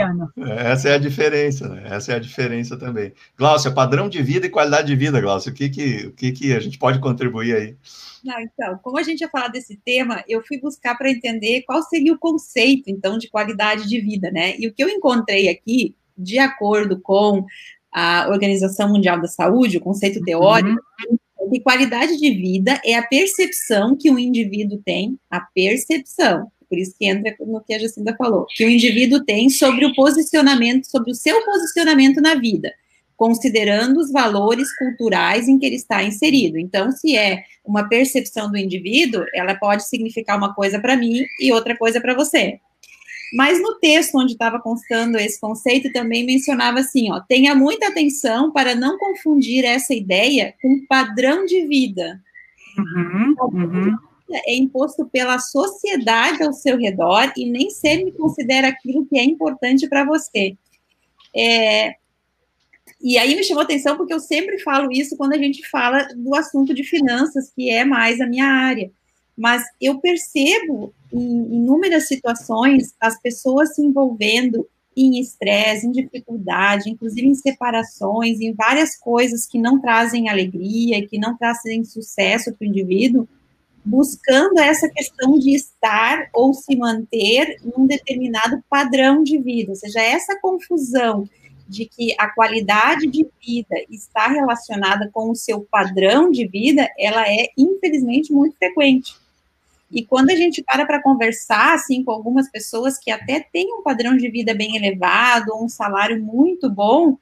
Essa 0.57 0.89
é 0.89 0.93
a 0.93 0.97
diferença, 0.99 1.67
né? 1.67 1.83
Essa 1.85 2.11
é 2.11 2.15
a 2.15 2.19
diferença 2.19 2.77
também. 2.77 3.11
Glaucia, 3.35 3.71
padrão 3.71 4.07
de 4.07 4.21
vida 4.21 4.45
e 4.45 4.49
qualidade 4.49 4.87
de 4.87 4.95
vida, 4.95 5.19
Glaucia, 5.19 5.51
o 5.51 5.55
que 5.55 5.69
que, 5.69 6.07
o 6.07 6.11
que, 6.11 6.31
que 6.31 6.53
a 6.53 6.59
gente 6.59 6.77
pode 6.77 6.99
contribuir 6.99 7.55
aí? 7.55 7.75
Não, 8.23 8.39
então, 8.39 8.79
como 8.83 8.99
a 8.99 9.03
gente 9.03 9.21
ia 9.21 9.29
falar 9.29 9.47
desse 9.47 9.77
tema, 9.83 10.23
eu 10.27 10.43
fui 10.45 10.59
buscar 10.59 10.95
para 10.95 11.09
entender 11.09 11.63
qual 11.63 11.81
seria 11.81 12.13
o 12.13 12.19
conceito, 12.19 12.89
então, 12.89 13.17
de 13.17 13.29
qualidade 13.29 13.87
de 13.87 13.99
vida, 13.99 14.29
né? 14.29 14.55
E 14.59 14.67
o 14.67 14.73
que 14.73 14.83
eu 14.83 14.89
encontrei 14.89 15.49
aqui 15.49 15.95
de 16.15 16.37
acordo 16.37 16.99
com 16.99 17.45
a 17.91 18.27
Organização 18.29 18.89
Mundial 18.89 19.19
da 19.19 19.27
Saúde, 19.27 19.77
o 19.77 19.81
conceito 19.81 20.21
teórico, 20.21 20.81
uhum. 21.09 21.17
Que 21.49 21.59
qualidade 21.59 22.17
de 22.17 22.29
vida 22.31 22.79
é 22.85 22.95
a 22.95 23.03
percepção 23.03 23.95
que 23.95 24.09
o 24.09 24.19
indivíduo 24.19 24.81
tem, 24.83 25.17
a 25.29 25.39
percepção, 25.39 26.51
por 26.69 26.77
isso 26.77 26.95
que 26.97 27.05
entra 27.05 27.35
no 27.39 27.61
que 27.61 27.73
a 27.73 27.79
Jacinda 27.79 28.15
falou, 28.17 28.45
que 28.49 28.65
o 28.65 28.69
indivíduo 28.69 29.23
tem 29.23 29.49
sobre 29.49 29.85
o 29.85 29.93
posicionamento, 29.93 30.85
sobre 30.85 31.11
o 31.11 31.15
seu 31.15 31.43
posicionamento 31.45 32.21
na 32.21 32.35
vida, 32.35 32.73
considerando 33.15 33.99
os 33.99 34.11
valores 34.11 34.67
culturais 34.77 35.47
em 35.47 35.57
que 35.57 35.65
ele 35.65 35.75
está 35.75 36.03
inserido. 36.03 36.57
Então, 36.57 36.91
se 36.91 37.15
é 37.15 37.43
uma 37.65 37.87
percepção 37.87 38.51
do 38.51 38.57
indivíduo, 38.57 39.25
ela 39.33 39.55
pode 39.55 39.87
significar 39.87 40.37
uma 40.37 40.53
coisa 40.53 40.79
para 40.79 40.95
mim 40.95 41.23
e 41.41 41.51
outra 41.51 41.75
coisa 41.77 41.99
para 42.01 42.13
você. 42.13 42.59
Mas 43.33 43.61
no 43.61 43.75
texto 43.75 44.17
onde 44.17 44.33
estava 44.33 44.59
constando 44.59 45.17
esse 45.17 45.39
conceito, 45.39 45.91
também 45.91 46.25
mencionava 46.25 46.79
assim, 46.79 47.11
ó, 47.11 47.19
tenha 47.19 47.53
muita 47.53 47.87
atenção 47.87 48.51
para 48.51 48.73
não 48.73 48.97
confundir 48.97 49.65
essa 49.65 49.93
ideia 49.93 50.53
com 50.61 50.85
padrão 50.87 51.45
de 51.45 51.65
vida. 51.67 52.21
Uhum, 52.77 53.35
uhum. 53.53 53.97
É 54.31 54.55
imposto 54.55 55.05
pela 55.05 55.39
sociedade 55.39 56.43
ao 56.43 56.53
seu 56.53 56.77
redor 56.77 57.31
e 57.35 57.49
nem 57.49 57.69
sempre 57.69 58.11
considera 58.11 58.67
aquilo 58.67 59.05
que 59.05 59.17
é 59.17 59.23
importante 59.23 59.87
para 59.87 60.05
você. 60.05 60.55
É, 61.35 61.95
e 63.01 63.17
aí 63.17 63.35
me 63.35 63.43
chamou 63.43 63.63
atenção 63.63 63.95
porque 63.95 64.13
eu 64.13 64.19
sempre 64.19 64.59
falo 64.59 64.91
isso 64.91 65.15
quando 65.17 65.33
a 65.33 65.37
gente 65.37 65.67
fala 65.69 66.07
do 66.15 66.35
assunto 66.35 66.73
de 66.73 66.83
finanças, 66.83 67.51
que 67.53 67.69
é 67.69 67.85
mais 67.85 68.19
a 68.19 68.27
minha 68.27 68.45
área 68.45 68.91
mas 69.37 69.63
eu 69.79 69.99
percebo 69.99 70.93
em 71.13 71.55
inúmeras 71.55 72.07
situações 72.07 72.95
as 72.99 73.19
pessoas 73.21 73.75
se 73.75 73.81
envolvendo 73.81 74.67
em 74.95 75.19
estresse, 75.19 75.85
em 75.85 75.91
dificuldade, 75.91 76.89
inclusive 76.89 77.27
em 77.27 77.35
separações, 77.35 78.41
em 78.41 78.51
várias 78.53 78.97
coisas 78.97 79.45
que 79.45 79.59
não 79.59 79.79
trazem 79.79 80.27
alegria, 80.27 81.07
que 81.07 81.19
não 81.19 81.37
trazem 81.37 81.83
sucesso 81.83 82.51
para 82.51 82.65
o 82.65 82.67
indivíduo, 82.67 83.27
buscando 83.85 84.59
essa 84.59 84.89
questão 84.89 85.37
de 85.37 85.51
estar 85.51 86.29
ou 86.33 86.51
se 86.53 86.75
manter 86.75 87.57
num 87.63 87.85
determinado 87.85 88.61
padrão 88.67 89.23
de 89.23 89.37
vida, 89.37 89.69
ou 89.69 89.75
seja, 89.75 90.01
essa 90.01 90.37
confusão 90.41 91.29
de 91.69 91.85
que 91.85 92.15
a 92.17 92.29
qualidade 92.29 93.07
de 93.07 93.27
vida 93.45 93.75
está 93.89 94.27
relacionada 94.27 95.09
com 95.13 95.29
o 95.29 95.35
seu 95.35 95.61
padrão 95.61 96.31
de 96.31 96.47
vida, 96.47 96.89
ela 96.97 97.23
é 97.27 97.49
infelizmente 97.57 98.33
muito 98.33 98.57
frequente. 98.57 99.13
E 99.91 100.05
quando 100.05 100.29
a 100.31 100.35
gente 100.35 100.63
para 100.63 100.85
para 100.85 101.01
conversar 101.01 101.75
assim 101.75 102.03
com 102.03 102.11
algumas 102.11 102.49
pessoas 102.49 102.97
que 102.97 103.09
até 103.09 103.39
têm 103.39 103.73
um 103.73 103.83
padrão 103.83 104.17
de 104.17 104.29
vida 104.29 104.53
bem 104.53 104.75
elevado, 104.75 105.55
um 105.55 105.69
salário 105.69 106.21
muito 106.21 106.69
bom, 106.69 107.17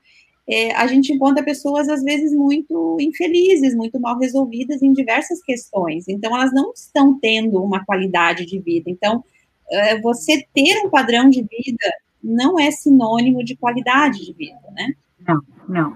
é, 0.47 0.71
a 0.73 0.87
gente 0.87 1.13
encontra 1.13 1.43
pessoas 1.43 1.89
às 1.89 2.03
vezes 2.03 2.31
muito 2.33 2.97
infelizes, 2.99 3.75
muito 3.75 3.99
mal 3.99 4.17
resolvidas 4.17 4.81
em 4.81 4.93
diversas 4.93 5.41
questões. 5.43 6.07
Então 6.07 6.35
elas 6.35 6.53
não 6.53 6.71
estão 6.71 7.19
tendo 7.19 7.61
uma 7.61 7.85
qualidade 7.85 8.45
de 8.45 8.59
vida. 8.59 8.89
Então 8.89 9.23
é, 9.69 9.99
você 10.01 10.45
ter 10.53 10.77
um 10.85 10.89
padrão 10.89 11.29
de 11.29 11.41
vida 11.41 11.93
não 12.23 12.59
é 12.59 12.71
sinônimo 12.71 13.43
de 13.43 13.55
qualidade 13.55 14.25
de 14.25 14.33
vida, 14.33 14.59
né? 14.71 14.93
Não, 15.27 15.41
não. 15.67 15.95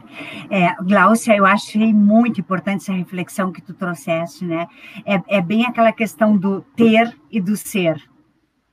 É, 0.49 0.73
Glaucia, 0.83 1.35
eu 1.35 1.45
achei 1.45 1.93
muito 1.93 2.41
importante 2.41 2.81
essa 2.81 2.93
reflexão 2.93 3.51
que 3.51 3.61
tu 3.61 3.73
trouxeste, 3.73 4.45
né? 4.45 4.67
É, 5.05 5.37
é 5.37 5.41
bem 5.41 5.65
aquela 5.65 5.91
questão 5.91 6.35
do 6.35 6.61
ter 6.75 7.15
e 7.29 7.39
do 7.39 7.55
ser, 7.55 8.01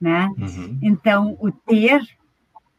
né? 0.01 0.29
Uhum. 0.38 0.79
Então, 0.83 1.37
o 1.40 1.51
ter 1.51 2.01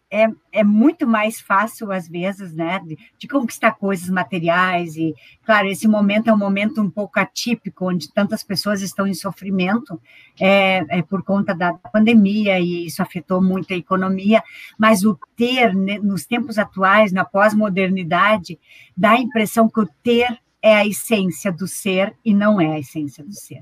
é, 0.10 0.28
é 0.52 0.64
muito 0.64 1.06
mais 1.06 1.42
fácil, 1.42 1.92
às 1.92 2.08
vezes, 2.08 2.54
né, 2.54 2.80
de, 2.80 2.98
de, 3.18 3.28
conquistar 3.28 3.74
coisas 3.74 4.10
materiais. 4.10 4.96
E, 4.96 5.14
claro, 5.46 5.68
esse 5.68 5.88
momento 5.88 6.30
é 6.30 6.34
um 6.34 6.38
momento 6.38 6.82
um 6.82 6.90
pouco 6.90 7.20
atípico, 7.20 7.90
onde 7.90 8.12
tantas 8.14 8.44
pessoas 8.44 8.82
estão 8.82 9.06
em 9.06 9.14
sofrimento 9.14 10.00
é, 10.40 11.00
é 11.00 11.02
por 11.02 11.24
conta 11.24 11.54
da 11.54 11.74
pandemia, 11.74 12.60
e 12.60 12.86
isso 12.86 13.02
afetou 13.02 13.42
muito 13.42 13.74
a 13.74 13.78
economia. 13.78 14.42
Mas 14.78 15.04
o 15.04 15.18
ter, 15.36 15.76
né, 15.76 16.00
nos 16.00 16.26
tempos 16.26 16.58
atuais, 16.58 17.12
na 17.12 17.26
pós-modernidade, 17.26 18.58
dá 18.96 19.12
a 19.12 19.20
impressão 19.20 19.70
que 19.70 19.82
o 19.82 19.90
ter 20.04 20.40
é 20.62 20.76
a 20.76 20.86
essência 20.86 21.52
do 21.52 21.68
ser 21.68 22.16
e 22.24 22.34
não 22.34 22.60
é 22.60 22.68
a 22.68 22.80
essência 22.80 23.24
do 23.24 23.34
ser. 23.34 23.62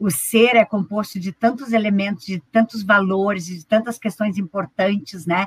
O 0.00 0.10
ser 0.10 0.56
é 0.56 0.64
composto 0.64 1.20
de 1.20 1.30
tantos 1.30 1.74
elementos, 1.74 2.24
de 2.24 2.40
tantos 2.50 2.82
valores, 2.82 3.44
de 3.44 3.66
tantas 3.66 3.98
questões 3.98 4.38
importantes, 4.38 5.26
né? 5.26 5.46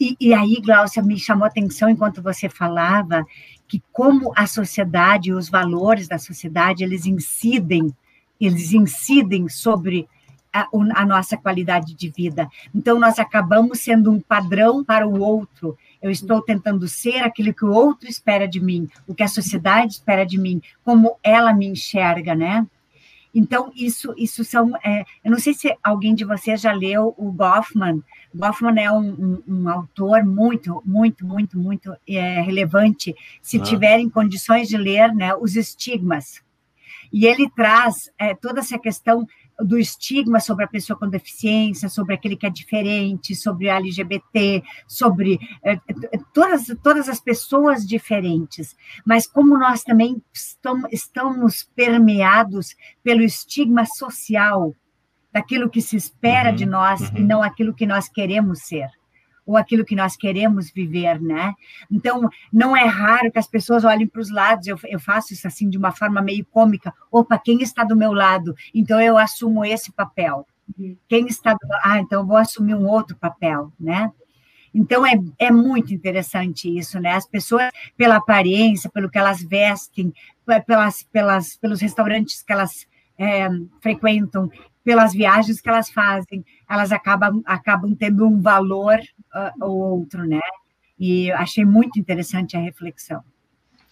E, 0.00 0.16
e 0.20 0.34
aí, 0.34 0.60
Glaucia, 0.60 1.00
me 1.00 1.16
chamou 1.16 1.44
a 1.44 1.48
atenção 1.48 1.88
enquanto 1.88 2.20
você 2.20 2.48
falava 2.48 3.24
que 3.68 3.80
como 3.92 4.32
a 4.34 4.48
sociedade, 4.48 5.32
os 5.32 5.48
valores 5.48 6.08
da 6.08 6.18
sociedade, 6.18 6.82
eles 6.82 7.06
incidem, 7.06 7.94
eles 8.40 8.72
incidem 8.72 9.48
sobre 9.48 10.08
a, 10.52 10.66
a, 10.94 11.06
nossa 11.06 11.36
qualidade 11.36 11.94
de 11.94 12.10
vida. 12.10 12.48
Então, 12.74 12.98
nós 12.98 13.20
acabamos 13.20 13.78
sendo 13.78 14.10
um 14.10 14.20
padrão 14.20 14.82
para 14.82 15.06
o 15.06 15.20
outro. 15.20 15.78
Eu 16.02 16.10
estou 16.10 16.42
tentando 16.42 16.88
ser 16.88 17.18
aquilo 17.18 17.54
que 17.54 17.64
o 17.64 17.72
outro 17.72 18.08
espera 18.08 18.48
de 18.48 18.60
mim, 18.60 18.88
o 19.06 19.14
que 19.14 19.22
a 19.22 19.28
sociedade 19.28 19.92
espera 19.92 20.26
de 20.26 20.36
mim, 20.36 20.60
como 20.84 21.16
ela 21.22 21.54
me 21.54 21.66
enxerga, 21.66 22.34
né? 22.34 22.66
Então, 23.34 23.72
isso, 23.74 24.14
isso 24.16 24.44
são. 24.44 24.76
É, 24.84 25.04
eu 25.24 25.30
não 25.30 25.38
sei 25.38 25.52
se 25.52 25.76
alguém 25.82 26.14
de 26.14 26.24
vocês 26.24 26.60
já 26.60 26.72
leu 26.72 27.14
o 27.18 27.32
Goffman. 27.32 28.02
Goffman 28.32 28.80
é 28.80 28.92
um, 28.92 29.08
um, 29.08 29.42
um 29.48 29.68
autor 29.68 30.24
muito, 30.24 30.80
muito, 30.86 31.26
muito, 31.26 31.58
muito 31.58 31.96
é, 32.08 32.40
relevante. 32.40 33.14
Se 33.42 33.58
ah. 33.58 33.62
tiverem 33.62 34.08
condições 34.08 34.68
de 34.68 34.76
ler, 34.76 35.12
né, 35.12 35.34
os 35.34 35.56
estigmas. 35.56 36.42
E 37.12 37.26
ele 37.26 37.50
traz 37.50 38.10
é, 38.18 38.34
toda 38.34 38.60
essa 38.60 38.78
questão 38.78 39.26
do 39.60 39.78
estigma 39.78 40.40
sobre 40.40 40.64
a 40.64 40.68
pessoa 40.68 40.98
com 40.98 41.08
deficiência, 41.08 41.88
sobre 41.88 42.14
aquele 42.14 42.36
que 42.36 42.46
é 42.46 42.50
diferente, 42.50 43.34
sobre 43.34 43.68
a 43.68 43.76
LGBT, 43.76 44.62
sobre 44.86 45.38
é, 45.62 45.78
todas, 46.32 46.66
todas 46.82 47.08
as 47.08 47.20
pessoas 47.20 47.86
diferentes. 47.86 48.76
Mas 49.04 49.26
como 49.26 49.58
nós 49.58 49.82
também 49.82 50.22
estamos, 50.32 50.92
estamos 50.92 51.68
permeados 51.74 52.74
pelo 53.02 53.22
estigma 53.22 53.86
social, 53.86 54.74
daquilo 55.32 55.68
que 55.68 55.82
se 55.82 55.96
espera 55.96 56.50
uhum, 56.50 56.56
de 56.56 56.66
nós 56.66 57.00
uhum. 57.10 57.16
e 57.16 57.20
não 57.20 57.42
aquilo 57.42 57.74
que 57.74 57.86
nós 57.86 58.08
queremos 58.08 58.60
ser 58.60 58.88
ou 59.46 59.56
aquilo 59.56 59.84
que 59.84 59.94
nós 59.94 60.16
queremos 60.16 60.70
viver, 60.70 61.20
né? 61.20 61.52
Então, 61.90 62.28
não 62.52 62.76
é 62.76 62.84
raro 62.84 63.30
que 63.30 63.38
as 63.38 63.46
pessoas 63.46 63.84
olhem 63.84 64.06
para 64.06 64.20
os 64.20 64.30
lados, 64.30 64.66
eu, 64.66 64.78
eu 64.84 64.98
faço 64.98 65.32
isso 65.32 65.46
assim 65.46 65.68
de 65.68 65.76
uma 65.76 65.92
forma 65.92 66.22
meio 66.22 66.44
cômica, 66.46 66.92
opa, 67.10 67.38
quem 67.38 67.62
está 67.62 67.84
do 67.84 67.96
meu 67.96 68.12
lado? 68.12 68.54
Então, 68.74 69.00
eu 69.00 69.18
assumo 69.18 69.64
esse 69.64 69.92
papel. 69.92 70.46
Uhum. 70.78 70.96
Quem 71.08 71.26
está 71.26 71.52
do 71.52 71.58
ah, 71.82 72.00
então 72.00 72.22
eu 72.22 72.26
vou 72.26 72.36
assumir 72.36 72.74
um 72.74 72.88
outro 72.88 73.16
papel, 73.16 73.70
né? 73.78 74.10
Então, 74.74 75.06
é, 75.06 75.12
é 75.38 75.50
muito 75.52 75.94
interessante 75.94 76.68
isso, 76.76 76.98
né? 76.98 77.12
As 77.12 77.26
pessoas, 77.26 77.70
pela 77.96 78.16
aparência, 78.16 78.90
pelo 78.90 79.08
que 79.08 79.18
elas 79.18 79.40
vestem, 79.42 80.12
pelas, 80.66 81.04
pelas, 81.04 81.56
pelos 81.56 81.80
restaurantes 81.80 82.42
que 82.42 82.52
elas 82.52 82.86
é, 83.16 83.48
frequentam, 83.80 84.50
pelas 84.84 85.12
viagens 85.12 85.60
que 85.60 85.68
elas 85.68 85.90
fazem, 85.90 86.44
elas 86.68 86.92
acabam, 86.92 87.42
acabam 87.46 87.94
tendo 87.96 88.28
um 88.28 88.40
valor 88.40 88.98
uh, 89.34 89.64
ou 89.64 89.98
outro, 89.98 90.24
né? 90.26 90.40
E 90.98 91.32
achei 91.32 91.64
muito 91.64 91.98
interessante 91.98 92.56
a 92.56 92.60
reflexão. 92.60 93.24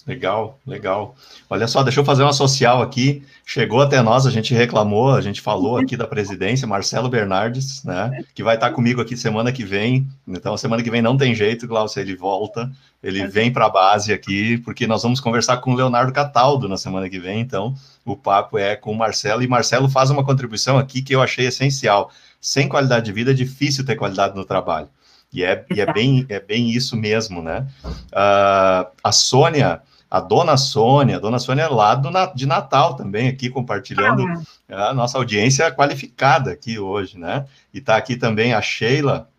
Legal, 0.04 0.58
legal. 0.66 1.14
Olha 1.48 1.68
só, 1.68 1.82
deixa 1.82 2.00
eu 2.00 2.04
fazer 2.04 2.24
uma 2.24 2.32
social 2.32 2.82
aqui. 2.82 3.22
Chegou 3.46 3.80
até 3.80 4.02
nós, 4.02 4.26
a 4.26 4.30
gente 4.30 4.52
reclamou, 4.52 5.14
a 5.14 5.20
gente 5.20 5.40
falou 5.40 5.76
aqui 5.76 5.96
da 5.96 6.08
presidência, 6.08 6.66
Marcelo 6.66 7.08
Bernardes, 7.08 7.84
né? 7.84 8.24
Que 8.34 8.42
vai 8.42 8.56
estar 8.56 8.70
comigo 8.70 9.00
aqui 9.00 9.16
semana 9.16 9.52
que 9.52 9.64
vem. 9.64 10.08
Então, 10.26 10.56
semana 10.56 10.82
que 10.82 10.90
vem 10.90 11.00
não 11.00 11.16
tem 11.16 11.36
jeito, 11.36 11.68
Glaucio, 11.68 12.00
ele 12.00 12.16
volta, 12.16 12.68
ele 13.00 13.28
vem 13.28 13.52
para 13.52 13.66
a 13.66 13.70
base 13.70 14.12
aqui, 14.12 14.58
porque 14.58 14.88
nós 14.88 15.04
vamos 15.04 15.20
conversar 15.20 15.58
com 15.58 15.72
o 15.72 15.76
Leonardo 15.76 16.12
Cataldo 16.12 16.68
na 16.68 16.76
semana 16.76 17.08
que 17.08 17.20
vem. 17.20 17.40
Então, 17.40 17.72
o 18.04 18.16
papo 18.16 18.58
é 18.58 18.74
com 18.74 18.90
o 18.90 18.96
Marcelo, 18.96 19.42
e 19.42 19.46
Marcelo 19.46 19.88
faz 19.88 20.10
uma 20.10 20.24
contribuição 20.24 20.78
aqui 20.78 21.00
que 21.00 21.14
eu 21.14 21.22
achei 21.22 21.46
essencial. 21.46 22.10
Sem 22.40 22.68
qualidade 22.68 23.04
de 23.04 23.12
vida 23.12 23.30
é 23.30 23.34
difícil 23.34 23.86
ter 23.86 23.94
qualidade 23.94 24.34
no 24.34 24.44
trabalho. 24.44 24.88
E 25.32 25.44
é, 25.44 25.64
e 25.74 25.80
é, 25.80 25.90
bem, 25.90 26.26
é 26.28 26.40
bem 26.40 26.70
isso 26.70 26.96
mesmo, 26.96 27.40
né? 27.40 27.66
Uh, 27.84 28.90
a 29.02 29.12
Sônia 29.12 29.80
a 30.12 30.20
dona 30.20 30.58
Sônia, 30.58 31.16
a 31.16 31.18
dona 31.18 31.38
Sônia 31.38 31.62
é 31.62 31.68
lá 31.68 31.94
do, 31.94 32.10
de 32.34 32.44
Natal 32.44 32.96
também, 32.96 33.28
aqui 33.28 33.48
compartilhando 33.48 34.26
ah, 34.68 34.90
a 34.90 34.94
nossa 34.94 35.16
audiência 35.16 35.72
qualificada 35.72 36.52
aqui 36.52 36.78
hoje, 36.78 37.18
né? 37.18 37.46
E 37.72 37.78
está 37.78 37.96
aqui 37.96 38.14
também 38.16 38.52
a 38.52 38.60
Sheila 38.60 39.30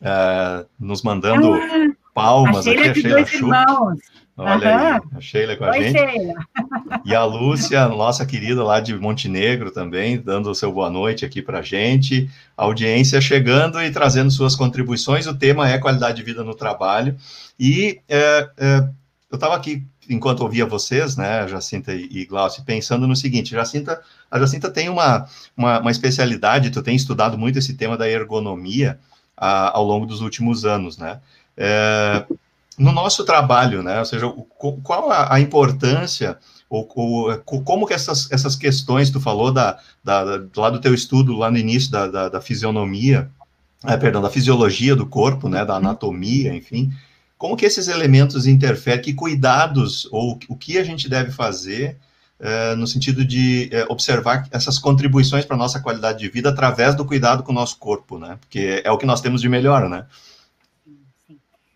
é, 0.00 0.64
nos 0.78 1.02
mandando 1.02 1.54
ah, 1.54 1.58
palmas 2.14 2.58
a 2.58 2.70
Sheila 2.70 2.90
aqui, 2.90 3.00
a 3.00 3.02
Sheila 3.02 3.26
Schuch. 3.26 4.02
Olha 4.36 4.76
aí, 4.76 5.00
a 5.16 5.20
Sheila 5.20 5.56
com 5.56 5.64
a 5.64 5.70
Oi, 5.70 5.82
gente. 5.82 5.98
Sheila. 5.98 6.34
E 7.04 7.12
a 7.12 7.24
Lúcia, 7.24 7.88
nossa 7.90 8.24
querida 8.24 8.62
lá 8.62 8.78
de 8.78 8.96
Montenegro 8.96 9.72
também, 9.72 10.16
dando 10.16 10.48
o 10.48 10.54
seu 10.54 10.70
boa 10.70 10.90
noite 10.90 11.24
aqui 11.24 11.42
para 11.42 11.58
a 11.58 11.62
gente. 11.62 12.30
A 12.56 12.62
audiência 12.62 13.20
chegando 13.20 13.82
e 13.82 13.90
trazendo 13.90 14.30
suas 14.30 14.54
contribuições. 14.54 15.26
O 15.26 15.34
tema 15.36 15.68
é 15.68 15.76
qualidade 15.76 16.18
de 16.18 16.22
vida 16.22 16.44
no 16.44 16.54
trabalho. 16.54 17.16
E 17.58 17.98
é, 18.08 18.48
é, 18.56 18.88
eu 19.34 19.36
estava 19.36 19.56
aqui 19.56 19.84
enquanto 20.08 20.40
ouvia 20.40 20.66
vocês, 20.66 21.16
né, 21.16 21.46
Jacinta 21.48 21.92
e, 21.92 22.24
Glaucio, 22.24 22.64
pensando 22.64 23.06
no 23.06 23.16
seguinte, 23.16 23.50
Jacinta, 23.50 24.00
a 24.30 24.38
Jacinta 24.38 24.70
tem 24.70 24.88
uma, 24.88 25.26
uma, 25.56 25.80
uma, 25.80 25.90
especialidade, 25.90 26.70
tu 26.70 26.82
tem 26.82 26.96
estudado 26.96 27.38
muito 27.38 27.58
esse 27.58 27.74
tema 27.74 27.96
da 27.96 28.08
ergonomia 28.08 28.98
a, 29.36 29.76
ao 29.76 29.84
longo 29.84 30.06
dos 30.06 30.20
últimos 30.20 30.64
anos, 30.64 30.98
né, 30.98 31.20
é, 31.56 32.24
no 32.78 32.92
nosso 32.92 33.24
trabalho, 33.24 33.82
né, 33.82 33.98
ou 33.98 34.04
seja, 34.04 34.26
o, 34.26 34.44
qual 34.82 35.10
a, 35.10 35.34
a 35.34 35.40
importância 35.40 36.38
ou, 36.68 36.88
ou, 36.96 37.40
como 37.62 37.86
que 37.86 37.94
essas, 37.94 38.30
essas 38.32 38.56
questões, 38.56 39.10
tu 39.10 39.20
falou 39.20 39.52
da, 39.52 39.78
da, 40.02 40.38
da, 40.38 40.60
lá 40.60 40.70
do 40.70 40.80
teu 40.80 40.92
estudo, 40.92 41.36
lá 41.36 41.50
no 41.50 41.58
início 41.58 41.90
da, 41.90 42.08
da, 42.08 42.28
da 42.28 42.40
fisionomia, 42.40 43.30
é, 43.84 43.96
perdão, 43.96 44.22
da 44.22 44.30
fisiologia 44.30 44.96
do 44.96 45.06
corpo, 45.06 45.48
né, 45.48 45.64
da 45.64 45.76
anatomia, 45.76 46.54
enfim, 46.54 46.92
como 47.44 47.58
que 47.58 47.66
esses 47.66 47.88
elementos 47.88 48.46
interferem? 48.46 49.02
Que 49.02 49.12
cuidados 49.12 50.08
ou 50.10 50.38
o 50.48 50.56
que 50.56 50.78
a 50.78 50.82
gente 50.82 51.10
deve 51.10 51.30
fazer 51.30 51.98
uh, 52.40 52.74
no 52.74 52.86
sentido 52.86 53.22
de 53.22 53.68
uh, 53.70 53.92
observar 53.92 54.48
essas 54.50 54.78
contribuições 54.78 55.44
para 55.44 55.54
a 55.54 55.58
nossa 55.58 55.78
qualidade 55.78 56.20
de 56.20 56.28
vida 56.30 56.48
através 56.48 56.94
do 56.94 57.04
cuidado 57.04 57.42
com 57.42 57.52
o 57.52 57.54
nosso 57.54 57.78
corpo, 57.78 58.18
né? 58.18 58.38
Porque 58.40 58.80
é 58.82 58.90
o 58.90 58.96
que 58.96 59.04
nós 59.04 59.20
temos 59.20 59.42
de 59.42 59.50
melhor, 59.50 59.90
né? 59.90 60.06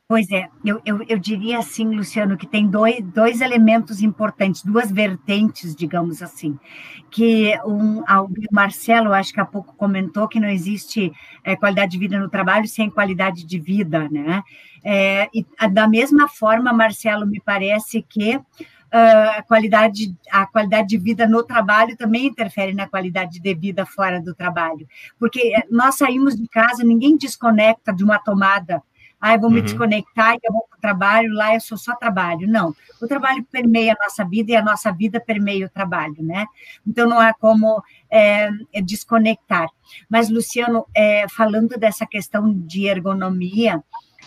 Pois 0.09 0.31
é, 0.31 0.49
eu, 0.65 0.81
eu, 0.87 1.05
eu, 1.07 1.19
diria 1.19 1.59
assim, 1.59 1.85
Luciano, 1.95 2.39
que 2.39 2.47
tem 2.47 2.67
dois, 2.67 3.05
dois 3.05 3.43
elementos 3.43 4.01
importantes, 4.01 4.65
duas 4.65 4.91
vertentes, 4.91 5.77
digamos 5.77 6.23
assim, 6.23 6.59
que 7.11 7.53
um, 7.67 8.01
o 8.01 8.29
Marcelo, 8.51 9.13
acho 9.13 9.35
que 9.35 9.41
há 9.41 9.45
pouco 9.45 9.77
comentou 9.77 10.29
que 10.29 10.41
não 10.41 10.49
existe 10.49 11.13
é, 11.45 11.55
qualidade 11.55 11.93
de 11.93 11.99
vida 11.99 12.19
no 12.19 12.31
trabalho 12.31 12.67
sem 12.67 12.89
qualidade 12.89 13.45
de 13.45 13.59
vida, 13.59 14.09
né? 14.09 14.43
É, 14.85 15.29
e 15.35 15.45
da 15.71 15.89
mesma 15.89 16.29
forma, 16.29 16.73
Marcelo, 16.73 17.27
me 17.27 17.41
parece 17.41 18.03
que 18.03 18.41
Uh, 18.91 19.37
a, 19.37 19.43
qualidade, 19.43 20.17
a 20.31 20.47
qualidade 20.47 20.89
de 20.89 20.97
vida 20.97 21.27
no 21.29 21.43
trabalho 21.43 21.95
também 21.95 22.29
interfere 22.29 22.73
na 22.73 22.89
qualidade 22.89 23.39
de 23.39 23.55
vida 23.55 23.85
fora 23.85 24.19
do 24.19 24.35
trabalho. 24.35 24.89
Porque 25.19 25.53
nós 25.71 25.97
saímos 25.97 26.35
de 26.35 26.49
casa, 26.49 26.83
ninguém 26.83 27.15
desconecta 27.15 27.93
de 27.93 28.03
uma 28.03 28.19
tomada 28.19 28.83
ah, 29.21 29.35
eu 29.35 29.41
vou 29.41 29.51
me 29.51 29.59
uhum. 29.59 29.65
desconectar 29.65 30.35
e 30.35 30.41
eu 30.45 30.53
vou 30.53 30.65
para 30.69 30.79
o 30.79 30.81
trabalho, 30.81 31.35
lá 31.35 31.55
eu 31.55 31.61
sou 31.61 31.77
só 31.77 31.95
trabalho. 31.97 32.47
Não, 32.47 32.75
o 33.03 33.07
trabalho 33.07 33.45
permeia 33.51 33.93
a 33.93 34.05
nossa 34.05 34.25
vida 34.25 34.53
e 34.53 34.57
a 34.57 34.63
nossa 34.63 34.93
vida 34.93 35.21
permeia 35.21 35.67
o 35.67 35.71
trabalho, 35.71 36.17
né? 36.21 36.47
Então 36.87 37.09
não 37.09 37.19
há 37.19 37.35
como 37.35 37.83
é, 38.09 38.49
desconectar. 38.85 39.69
Mas, 40.09 40.31
Luciano, 40.31 40.87
é, 40.95 41.27
falando 41.29 41.77
dessa 41.77 42.07
questão 42.07 42.53
de 42.53 42.87
ergonomia, 42.87 43.83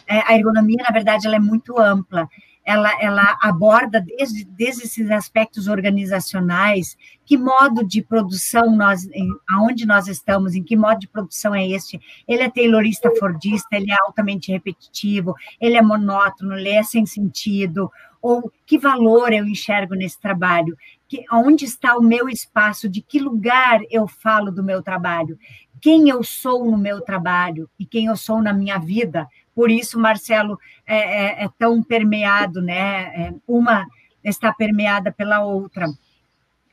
a 0.08 0.36
ergonomia, 0.36 0.84
na 0.84 0.94
verdade, 0.94 1.28
ela 1.28 1.36
é 1.36 1.40
muito 1.40 1.80
ampla. 1.80 2.28
Ela, 2.64 2.92
ela 3.02 3.38
aborda 3.42 4.00
desde, 4.00 4.46
desde 4.46 4.84
esses 4.84 5.10
aspectos 5.10 5.68
organizacionais, 5.68 6.96
que 7.26 7.36
modo 7.36 7.84
de 7.84 8.04
produção 8.04 8.76
nós, 8.76 9.06
em, 9.08 9.28
aonde 9.50 9.86
nós 9.86 10.08
estamos, 10.08 10.54
em 10.54 10.64
que 10.64 10.78
modo 10.78 11.00
de 11.00 11.08
produção 11.08 11.56
é 11.56 11.68
este. 11.68 12.00
Ele 12.28 12.44
é 12.44 12.50
taylorista 12.50 13.10
fordista, 13.20 13.76
ele 13.76 13.92
é 13.92 13.96
altamente 14.06 14.52
repetitivo, 14.52 15.34
ele 15.60 15.76
é 15.76 15.82
monótono, 15.82 16.54
ele 16.54 16.70
é 16.70 16.84
sem 16.84 17.04
sentido, 17.04 17.92
ou 18.22 18.52
que 18.66 18.78
valor 18.78 19.34
eu 19.34 19.46
enxergo 19.46 19.96
nesse 19.96 20.20
trabalho, 20.20 20.78
que, 21.08 21.26
onde 21.32 21.66
está 21.66 21.98
o 21.98 22.04
meu 22.04 22.30
espaço, 22.30 22.88
de 22.88 23.02
que 23.02 23.20
lugar 23.20 23.82
eu 23.90 24.08
falo 24.08 24.52
do 24.52 24.64
meu 24.64 24.84
trabalho, 24.84 25.38
quem 25.82 26.10
eu 26.10 26.24
sou 26.24 26.70
no 26.70 26.78
meu 26.78 27.02
trabalho? 27.02 27.68
E 27.78 27.86
quem 27.86 28.06
eu 28.06 28.16
sou 28.16 28.40
na 28.40 28.54
minha 28.54 28.78
vida, 28.78 29.28
por 29.56 29.70
isso, 29.70 30.00
Marcelo, 30.00 30.58
é, 30.86 30.98
é, 30.98 31.44
é 31.46 31.50
tão 31.58 31.84
permeado, 31.84 32.62
né? 32.62 33.04
É, 33.16 33.34
uma 33.48 33.86
está 34.24 34.54
permeada 34.54 35.12
pela 35.12 35.44
outra. 35.44 35.88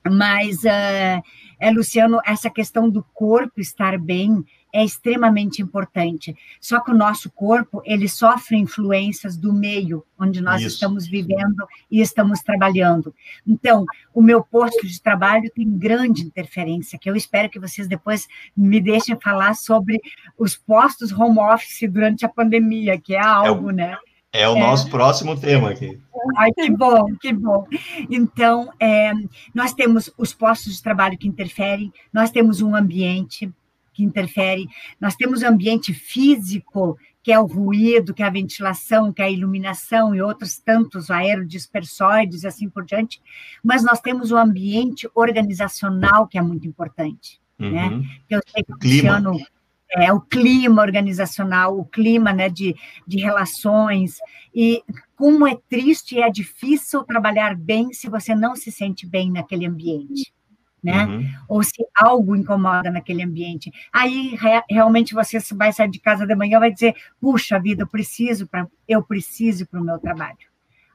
Mas, 0.08 0.64
é, 0.64 1.20
é, 1.58 1.70
Luciano, 1.70 2.20
essa 2.24 2.48
questão 2.48 2.88
do 2.88 3.02
corpo 3.14 3.60
estar 3.60 3.98
bem, 3.98 4.44
é 4.78 4.84
extremamente 4.84 5.60
importante. 5.60 6.36
Só 6.60 6.78
que 6.78 6.92
o 6.92 6.96
nosso 6.96 7.28
corpo, 7.30 7.82
ele 7.84 8.08
sofre 8.08 8.56
influências 8.56 9.36
do 9.36 9.52
meio 9.52 10.04
onde 10.16 10.40
nós 10.40 10.60
Isso. 10.60 10.74
estamos 10.74 11.04
vivendo 11.04 11.66
e 11.90 12.00
estamos 12.00 12.40
trabalhando. 12.40 13.12
Então, 13.44 13.84
o 14.14 14.22
meu 14.22 14.40
posto 14.40 14.86
de 14.86 15.02
trabalho 15.02 15.50
tem 15.52 15.68
grande 15.76 16.22
interferência, 16.22 16.96
que 16.96 17.10
eu 17.10 17.16
espero 17.16 17.50
que 17.50 17.58
vocês 17.58 17.88
depois 17.88 18.28
me 18.56 18.80
deixem 18.80 19.18
falar 19.20 19.54
sobre 19.54 20.00
os 20.38 20.56
postos 20.56 21.10
home 21.10 21.40
office 21.40 21.90
durante 21.90 22.24
a 22.24 22.28
pandemia, 22.28 23.00
que 23.00 23.16
é 23.16 23.20
algo, 23.20 23.70
é 23.70 23.72
o, 23.72 23.74
né? 23.74 23.98
É 24.32 24.48
o 24.48 24.56
é. 24.56 24.60
nosso 24.60 24.88
próximo 24.88 25.36
tema 25.36 25.70
aqui. 25.70 25.98
Ai, 26.36 26.52
que 26.52 26.70
bom, 26.70 27.16
que 27.20 27.32
bom. 27.32 27.66
Então, 28.08 28.72
é, 28.78 29.12
nós 29.52 29.72
temos 29.72 30.08
os 30.16 30.32
postos 30.32 30.76
de 30.76 30.82
trabalho 30.82 31.18
que 31.18 31.26
interferem, 31.26 31.92
nós 32.12 32.30
temos 32.30 32.60
um 32.60 32.76
ambiente, 32.76 33.52
que 33.98 34.04
interfere. 34.04 34.68
Nós 35.00 35.16
temos 35.16 35.42
ambiente 35.42 35.92
físico, 35.92 36.96
que 37.20 37.32
é 37.32 37.40
o 37.40 37.46
ruído, 37.46 38.14
que 38.14 38.22
é 38.22 38.26
a 38.26 38.30
ventilação, 38.30 39.12
que 39.12 39.20
é 39.20 39.24
a 39.24 39.30
iluminação 39.30 40.14
e 40.14 40.22
outros 40.22 40.56
tantos 40.56 41.10
aerodispersóides 41.10 42.44
e 42.44 42.46
assim 42.46 42.68
por 42.68 42.84
diante, 42.84 43.20
mas 43.62 43.82
nós 43.82 44.00
temos 44.00 44.30
o 44.30 44.36
ambiente 44.36 45.10
organizacional, 45.16 46.28
que 46.28 46.38
é 46.38 46.42
muito 46.42 46.68
importante. 46.68 47.40
Né? 47.58 47.66
Uhum. 47.88 47.98
Né? 47.98 48.08
Eu 48.30 48.40
sei 48.46 48.62
que 48.62 48.72
o 48.72 48.76
Luciano 48.76 49.36
é 49.90 50.12
o 50.12 50.20
clima 50.20 50.80
organizacional, 50.80 51.76
o 51.76 51.84
clima 51.84 52.32
né, 52.32 52.48
de, 52.48 52.76
de 53.04 53.18
relações, 53.18 54.18
e 54.54 54.80
como 55.16 55.44
é 55.44 55.58
triste 55.68 56.14
e 56.14 56.22
é 56.22 56.30
difícil 56.30 57.02
trabalhar 57.02 57.56
bem 57.56 57.92
se 57.92 58.08
você 58.08 58.32
não 58.32 58.54
se 58.54 58.70
sente 58.70 59.04
bem 59.04 59.32
naquele 59.32 59.66
ambiente 59.66 60.32
né? 60.82 61.04
Uhum. 61.04 61.28
Ou 61.48 61.62
se 61.62 61.84
algo 61.96 62.36
incomoda 62.36 62.90
naquele 62.90 63.22
ambiente. 63.22 63.70
Aí 63.92 64.36
re 64.36 64.62
realmente 64.70 65.14
você 65.14 65.38
vai 65.54 65.72
sair 65.72 65.90
de 65.90 65.98
casa 65.98 66.26
de 66.26 66.34
manhã 66.34 66.56
e 66.56 66.60
vai 66.60 66.72
dizer: 66.72 66.94
puxa 67.20 67.58
vida, 67.58 67.82
eu 67.82 67.86
preciso 67.86 68.46
para 68.46 68.66
eu 68.86 69.02
preciso 69.02 69.66
para 69.66 69.80
o 69.80 69.84
meu 69.84 69.98
trabalho. 69.98 70.48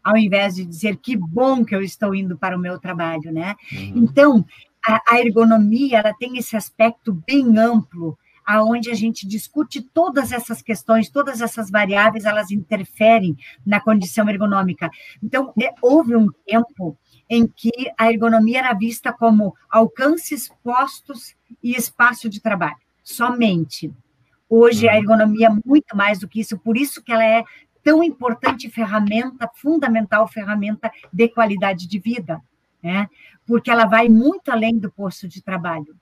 Ao 0.04 0.18
invés 0.18 0.56
de 0.56 0.66
dizer 0.66 0.98
que 0.98 1.16
bom 1.16 1.64
que 1.64 1.76
eu 1.76 1.82
estou 1.82 2.14
indo 2.14 2.38
para 2.38 2.58
o 2.58 2.60
meu 2.60 2.80
trabalho, 2.80 3.32
né? 3.32 3.56
Uhum. 3.72 3.94
Então, 3.96 4.46
a, 4.86 5.16
a 5.16 5.20
ergonomia 5.20 6.00
ela 6.00 6.14
tem 6.14 6.38
esse 6.38 6.58
aspecto 6.58 7.14
bem 7.26 7.58
amplo 7.58 8.18
aonde 8.46 8.92
a 8.92 8.94
gente 8.94 9.28
discute 9.28 9.82
todas 9.82 10.32
essas 10.32 10.62
questões, 10.62 11.10
todas 11.10 11.42
essas 11.42 11.70
variáveis, 11.70 12.26
elas 12.26 12.52
interferem 12.52 13.38
na 13.66 13.80
condição 13.80 14.30
ergonômica. 14.30 14.90
Então, 15.22 15.54
é, 15.62 15.74
houve 15.82 16.16
um 16.16 16.28
tempo 16.46 16.98
em 17.30 17.48
que 17.48 17.72
a 17.98 18.12
ergonomia 18.12 18.60
era 18.60 18.74
vista 18.74 19.12
como 19.12 19.56
alcances, 19.70 20.50
postos 20.64 21.36
e 21.62 21.76
espaço 21.76 22.30
de 22.30 22.42
trabalho, 22.42 22.78
somente. 23.04 23.92
Hoje 24.50 24.88
a 24.88 24.92
uhum. 24.94 24.98
ergonomia 24.98 25.48
é 25.48 25.58
muito 25.66 25.96
mais 25.96 26.20
do 26.20 26.28
que 26.28 26.40
isso, 26.40 26.58
por 26.58 26.78
isso 26.78 27.02
que 27.02 27.12
ela 27.12 27.26
é 27.26 27.44
tão 27.84 28.04
importante 28.04 28.70
ferramenta, 28.70 29.50
fundamental 29.56 30.28
ferramenta 30.28 30.92
de 31.12 31.28
qualidade 31.28 31.88
de 31.88 32.00
vida, 32.00 32.42
né? 32.82 33.10
Porque 33.46 33.70
ela 33.70 33.86
vai 33.86 34.08
muito 34.08 34.50
além 34.50 34.78
do 34.78 34.92
posto 34.92 35.28
de 35.28 35.42
trabalho. 35.42 35.96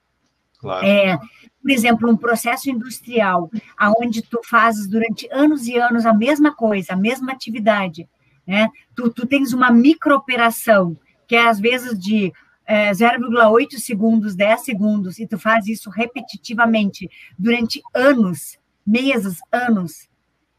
Claro. 0.59 0.85
É, 0.85 1.17
por 1.17 1.71
exemplo, 1.71 2.09
um 2.09 2.15
processo 2.15 2.69
industrial, 2.69 3.49
aonde 3.75 4.21
tu 4.21 4.41
fazes 4.43 4.87
durante 4.87 5.27
anos 5.31 5.67
e 5.67 5.75
anos 5.75 6.05
a 6.05 6.13
mesma 6.13 6.53
coisa, 6.53 6.93
a 6.93 6.95
mesma 6.95 7.31
atividade, 7.31 8.07
né? 8.45 8.69
Tu, 8.95 9.09
tu 9.09 9.25
tens 9.25 9.53
uma 9.53 9.71
microoperação 9.71 10.97
que 11.31 11.35
é 11.37 11.47
às 11.47 11.61
vezes 11.61 11.97
de 11.97 12.33
é, 12.65 12.91
0,8 12.91 13.77
segundos, 13.77 14.35
10 14.35 14.65
segundos, 14.65 15.17
e 15.17 15.25
tu 15.25 15.39
faz 15.39 15.65
isso 15.65 15.89
repetitivamente 15.89 17.09
durante 17.39 17.81
anos, 17.95 18.59
meses, 18.85 19.39
anos, 19.49 20.09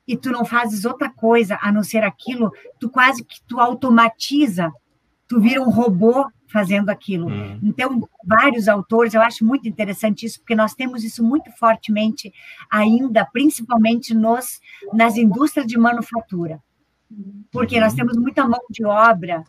e 0.08 0.16
tu 0.16 0.30
não 0.30 0.46
fazes 0.46 0.86
outra 0.86 1.10
coisa 1.10 1.58
a 1.60 1.70
não 1.70 1.82
ser 1.82 2.02
aquilo, 2.02 2.50
tu 2.80 2.88
quase 2.88 3.22
que 3.22 3.36
tu 3.46 3.60
automatiza, 3.60 4.72
tu 5.28 5.38
vira 5.38 5.60
um 5.60 5.68
robô 5.68 6.24
fazendo 6.48 6.88
aquilo. 6.88 7.28
Hum. 7.28 7.60
Então, 7.62 8.08
vários 8.24 8.66
autores, 8.66 9.12
eu 9.12 9.20
acho 9.20 9.44
muito 9.44 9.68
interessante 9.68 10.24
isso, 10.24 10.40
porque 10.40 10.54
nós 10.54 10.72
temos 10.72 11.04
isso 11.04 11.22
muito 11.22 11.52
fortemente 11.58 12.32
ainda, 12.70 13.26
principalmente 13.26 14.14
nos, 14.14 14.58
nas 14.90 15.18
indústrias 15.18 15.66
de 15.66 15.76
manufatura. 15.76 16.62
Porque 17.50 17.78
nós 17.78 17.92
uhum. 17.92 17.98
temos 17.98 18.16
muita 18.16 18.48
mão 18.48 18.62
de 18.70 18.86
obra 18.86 19.44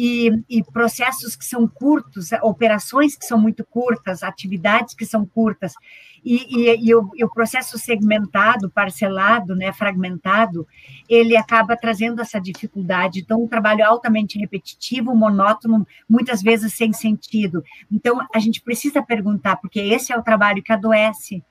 e, 0.00 0.30
e, 0.48 0.62
processos 0.62 1.34
que 1.34 1.44
são 1.44 1.66
curtos, 1.66 2.30
operações 2.40 3.16
que 3.16 3.26
são 3.26 3.36
muito 3.36 3.64
curtas, 3.64 4.22
atividades 4.22 4.94
que 4.94 5.04
são 5.04 5.26
curtas, 5.26 5.74
e, 6.24 6.36
e, 6.56 6.88
e, 6.88 6.94
o, 6.94 7.10
o, 7.20 7.28
processo 7.28 7.76
segmentado, 7.76 8.70
parcelado, 8.70 9.56
né, 9.56 9.72
fragmentado, 9.72 10.64
ele 11.08 11.36
acaba 11.36 11.76
trazendo 11.76 12.22
essa 12.22 12.40
dificuldade. 12.40 13.18
Então, 13.18 13.42
um 13.42 13.48
trabalho 13.48 13.84
altamente 13.84 14.38
repetitivo, 14.38 15.16
monótono, 15.16 15.84
muitas 16.08 16.42
vezes 16.42 16.74
sem 16.74 16.92
sentido. 16.92 17.64
Então, 17.90 18.24
a 18.32 18.38
gente 18.38 18.60
precisa 18.60 19.02
perguntar, 19.02 19.56
porque 19.56 19.80
esse 19.80 20.12
é 20.12 20.16
o 20.16 20.22
trabalho 20.22 20.62
que 20.62 20.72
adoece. 20.72 21.42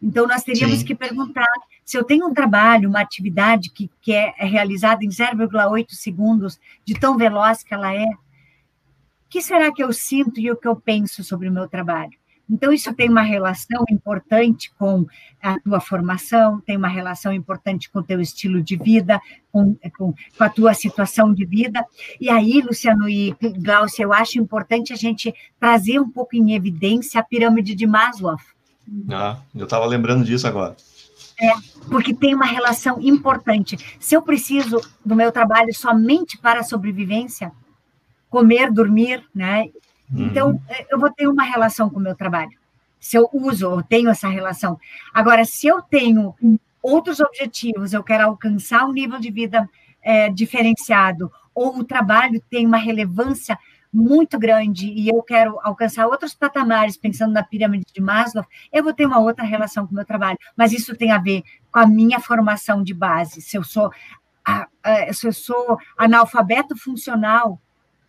Então, 0.00 0.28
nós 0.28 0.44
teríamos 0.44 0.78
Sim. 0.78 0.84
que 0.84 0.94
perguntar 0.94 1.44
se 1.90 1.98
eu 1.98 2.04
tenho 2.04 2.28
um 2.28 2.32
trabalho, 2.32 2.88
uma 2.88 3.00
atividade 3.00 3.68
que, 3.68 3.90
que 4.00 4.12
é, 4.12 4.32
é 4.38 4.46
realizada 4.46 5.04
em 5.04 5.08
0,8 5.08 5.86
segundos, 5.90 6.56
de 6.84 6.94
tão 6.94 7.18
veloz 7.18 7.64
que 7.64 7.74
ela 7.74 7.92
é, 7.92 8.04
o 8.04 8.16
que 9.28 9.42
será 9.42 9.72
que 9.72 9.82
eu 9.82 9.92
sinto 9.92 10.38
e 10.38 10.48
o 10.52 10.56
que 10.56 10.68
eu 10.68 10.76
penso 10.76 11.24
sobre 11.24 11.48
o 11.48 11.52
meu 11.52 11.68
trabalho? 11.68 12.12
Então, 12.48 12.72
isso 12.72 12.94
tem 12.94 13.08
uma 13.08 13.22
relação 13.22 13.84
importante 13.90 14.72
com 14.78 15.04
a 15.42 15.58
tua 15.58 15.80
formação, 15.80 16.60
tem 16.60 16.76
uma 16.76 16.86
relação 16.86 17.32
importante 17.32 17.90
com 17.90 17.98
o 17.98 18.04
teu 18.04 18.20
estilo 18.20 18.62
de 18.62 18.76
vida, 18.76 19.20
com, 19.50 19.76
com, 19.98 20.14
com, 20.38 20.44
a 20.44 20.48
tua 20.48 20.74
situação 20.74 21.34
de 21.34 21.44
vida. 21.44 21.84
E 22.20 22.30
aí, 22.30 22.60
Luciano 22.60 23.08
e 23.08 23.34
Glaucia, 23.58 24.04
eu 24.04 24.12
acho 24.12 24.38
importante 24.38 24.92
a 24.92 24.96
gente 24.96 25.34
trazer 25.58 25.98
um 25.98 26.08
pouco 26.08 26.36
em 26.36 26.54
evidência 26.54 27.20
a 27.20 27.24
pirâmide 27.24 27.74
de 27.74 27.86
Maslow. 27.86 28.36
Ah, 29.10 29.40
eu 29.52 29.64
estava 29.64 29.86
lembrando 29.86 30.24
disso 30.24 30.46
agora. 30.46 30.76
É, 31.40 31.52
porque 31.88 32.12
tem 32.12 32.34
uma 32.34 32.44
relação 32.44 33.00
importante. 33.00 33.96
Se 33.98 34.14
eu 34.14 34.20
preciso 34.20 34.78
do 35.04 35.16
meu 35.16 35.32
trabalho 35.32 35.72
somente 35.74 36.36
para 36.36 36.60
a 36.60 36.64
sobrevivência, 36.64 37.50
comer, 38.28 38.70
dormir, 38.70 39.24
né? 39.34 39.70
Uhum. 40.12 40.26
Então, 40.26 40.62
eu 40.90 40.98
vou 40.98 41.10
ter 41.10 41.26
uma 41.26 41.44
relação 41.44 41.88
com 41.88 41.98
o 41.98 42.02
meu 42.02 42.14
trabalho. 42.14 42.58
Se 42.98 43.16
eu 43.16 43.28
uso 43.32 43.70
ou 43.70 43.82
tenho 43.82 44.10
essa 44.10 44.28
relação. 44.28 44.78
Agora, 45.14 45.44
se 45.44 45.66
eu 45.66 45.80
tenho 45.80 46.34
outros 46.82 47.20
objetivos, 47.20 47.92
eu 47.92 48.02
quero 48.02 48.24
alcançar 48.24 48.84
um 48.84 48.92
nível 48.92 49.18
de 49.18 49.30
vida 49.30 49.68
é, 50.02 50.28
diferenciado, 50.28 51.32
ou 51.54 51.78
o 51.78 51.84
trabalho 51.84 52.42
tem 52.50 52.66
uma 52.66 52.76
relevância 52.76 53.58
muito 53.92 54.38
grande 54.38 54.86
e 54.86 55.08
eu 55.08 55.22
quero 55.22 55.58
alcançar 55.62 56.06
outros 56.06 56.34
patamares, 56.34 56.96
pensando 56.96 57.32
na 57.32 57.42
pirâmide 57.42 57.86
de 57.92 58.00
Maslow, 58.00 58.44
eu 58.72 58.84
vou 58.84 58.94
ter 58.94 59.04
uma 59.04 59.18
outra 59.18 59.44
relação 59.44 59.86
com 59.86 59.92
o 59.92 59.96
meu 59.96 60.04
trabalho. 60.04 60.38
Mas 60.56 60.72
isso 60.72 60.96
tem 60.96 61.10
a 61.10 61.18
ver 61.18 61.42
com 61.72 61.78
a 61.78 61.86
minha 61.86 62.20
formação 62.20 62.82
de 62.82 62.94
base. 62.94 63.42
Se 63.42 63.56
eu 63.56 63.64
sou, 63.64 63.90
a, 64.46 64.68
a, 64.82 65.12
se 65.12 65.26
eu 65.26 65.32
sou 65.32 65.76
analfabeto 65.98 66.76
funcional, 66.76 67.60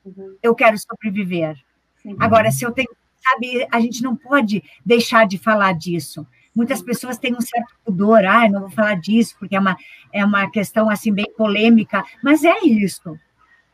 uhum. 0.05 0.37
eu 0.41 0.53
quero 0.53 0.77
sobreviver. 0.77 1.57
Sim. 1.97 2.15
Agora, 2.19 2.51
se 2.51 2.63
eu 2.63 2.71
tenho, 2.71 2.89
sabe, 3.19 3.67
a 3.71 3.79
gente 3.79 4.03
não 4.03 4.15
pode 4.15 4.63
deixar 4.85 5.25
de 5.25 5.37
falar 5.37 5.73
disso. 5.73 6.25
Muitas 6.53 6.81
pessoas 6.81 7.17
têm 7.17 7.33
um 7.33 7.41
certo 7.41 7.73
pudor, 7.83 8.25
ah, 8.25 8.47
não 8.49 8.61
vou 8.61 8.69
falar 8.69 8.95
disso, 8.95 9.35
porque 9.39 9.55
é 9.55 9.59
uma, 9.59 9.77
é 10.11 10.23
uma 10.23 10.49
questão 10.51 10.89
assim 10.89 11.13
bem 11.13 11.31
polêmica, 11.37 12.03
mas 12.21 12.43
é 12.43 12.59
isso. 12.65 13.17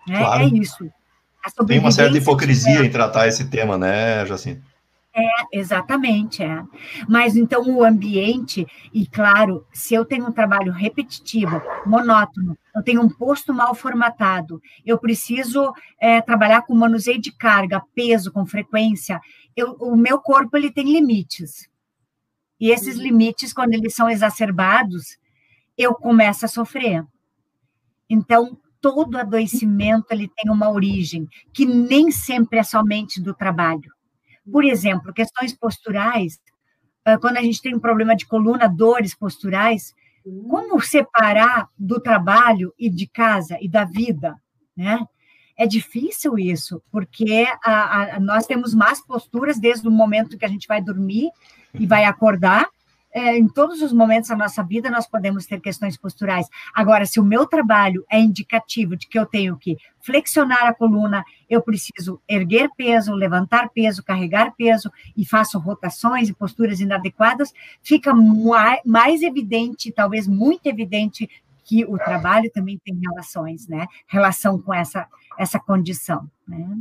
Né? 0.08 0.20
Claro. 0.20 0.44
É 0.44 0.46
isso. 0.46 0.92
Tem 1.68 1.80
uma 1.80 1.92
certa 1.92 2.18
hipocrisia 2.18 2.86
em 2.86 2.90
tratar 2.90 3.28
esse 3.28 3.50
tema, 3.50 3.78
né, 3.78 4.26
Jacinto? 4.26 4.62
É, 5.20 5.60
exatamente, 5.60 6.44
é. 6.44 6.64
Mas 7.10 7.36
então 7.36 7.64
o 7.68 7.84
ambiente, 7.84 8.68
e 8.94 9.08
claro, 9.08 9.66
se 9.74 9.96
eu 9.96 10.06
tenho 10.06 10.28
um 10.28 10.32
trabalho 10.32 10.72
repetitivo, 10.72 11.60
monótono, 11.88 12.56
eu 12.76 12.84
tenho 12.84 13.02
um 13.02 13.10
posto 13.10 13.52
mal 13.52 13.74
formatado, 13.74 14.62
eu 14.86 14.96
preciso 15.00 15.74
é, 16.00 16.22
trabalhar 16.22 16.62
com 16.62 16.76
manuseio 16.76 17.20
de 17.20 17.32
carga, 17.32 17.82
peso, 17.96 18.32
com 18.32 18.46
frequência, 18.46 19.20
eu, 19.56 19.72
o 19.80 19.98
meu 19.98 20.20
corpo 20.20 20.56
ele 20.56 20.72
tem 20.72 20.86
limites. 20.86 21.68
E 22.60 22.70
esses 22.70 22.98
uhum. 22.98 23.04
limites, 23.04 23.52
quando 23.52 23.74
eles 23.74 23.96
são 23.96 24.08
exacerbados, 24.08 25.18
eu 25.76 25.96
começo 25.96 26.46
a 26.46 26.48
sofrer. 26.48 27.04
Então, 28.08 28.56
todo 28.82 29.18
adoecimento 29.18 30.08
ele 30.12 30.30
tem 30.36 30.52
uma 30.52 30.70
origem 30.70 31.28
que 31.54 31.66
nem 31.66 32.12
sempre 32.12 32.60
é 32.60 32.64
somente 32.64 33.22
do 33.22 33.34
trabalho. 33.34 33.92
Por 34.52 34.64
exemplo, 34.64 35.14
questões 35.14 35.54
posturais, 35.54 36.40
ah, 37.06 37.18
quando 37.18 37.38
a 37.38 37.42
gente 37.42 37.62
tem 37.62 37.76
um 37.76 37.80
problema 37.80 38.16
de 38.16 38.26
coluna, 38.26 38.68
dores 38.68 39.16
posturais, 39.16 39.94
como 40.50 40.82
separar 40.82 41.70
do 41.78 42.00
trabalho 42.00 42.74
e 42.78 42.90
de 42.90 43.08
casa 43.08 43.58
e 43.62 43.70
da 43.70 43.86
vida, 43.86 44.36
né? 44.76 45.06
É 45.60 45.66
difícil 45.66 46.38
isso, 46.38 46.84
porque 46.92 47.48
a, 47.64 48.18
a, 48.18 48.20
nós 48.20 48.46
temos 48.46 48.76
más 48.76 49.04
posturas 49.04 49.60
desde 49.60 49.88
o 49.88 49.92
momento 49.92 50.38
que 50.38 50.46
a 50.46 50.50
gente 50.50 50.68
vai 50.68 50.82
dormir 50.82 51.32
e 51.74 51.88
vai 51.88 52.06
acordar, 52.06 52.68
é, 53.18 53.36
em 53.36 53.48
todos 53.48 53.82
os 53.82 53.92
momentos 53.92 54.30
da 54.30 54.36
nossa 54.36 54.64
vida 54.64 54.92
nós 54.92 55.08
podemos 55.08 55.48
ter 55.48 55.60
questões 55.60 55.98
posturais. 55.98 56.48
Agora, 56.74 57.06
se 57.06 57.20
o 57.20 57.24
meu 57.24 57.48
trabalho 57.48 58.06
é 58.12 58.20
indicativo 58.20 58.96
de 58.96 59.08
que 59.08 59.18
eu 59.18 59.26
tenho 59.26 59.58
que 59.58 59.76
flexionar 60.02 60.68
a 60.68 60.74
coluna, 60.74 61.24
eu 61.50 61.62
preciso 61.62 62.22
erguer 62.28 62.70
peso, 62.78 63.14
levantar 63.14 63.70
peso, 63.70 64.04
carregar 64.04 64.54
peso 64.56 64.92
e 65.16 65.26
faço 65.26 65.58
rotações 65.58 66.30
e 66.30 66.34
posturas 66.34 66.80
inadequadas, 66.80 67.52
fica 67.82 68.14
mais 68.86 69.24
evidente, 69.24 69.92
talvez 69.92 70.28
muito 70.28 70.68
evidente, 70.68 71.28
que 71.64 71.84
o 71.84 71.98
trabalho 71.98 72.50
também 72.52 72.80
tem 72.86 72.98
relações, 72.98 73.68
né? 73.68 73.88
Relação 74.08 74.62
com 74.62 74.74
essa, 74.74 75.06
essa 75.38 75.60
condição, 75.60 76.30
né? 76.48 76.78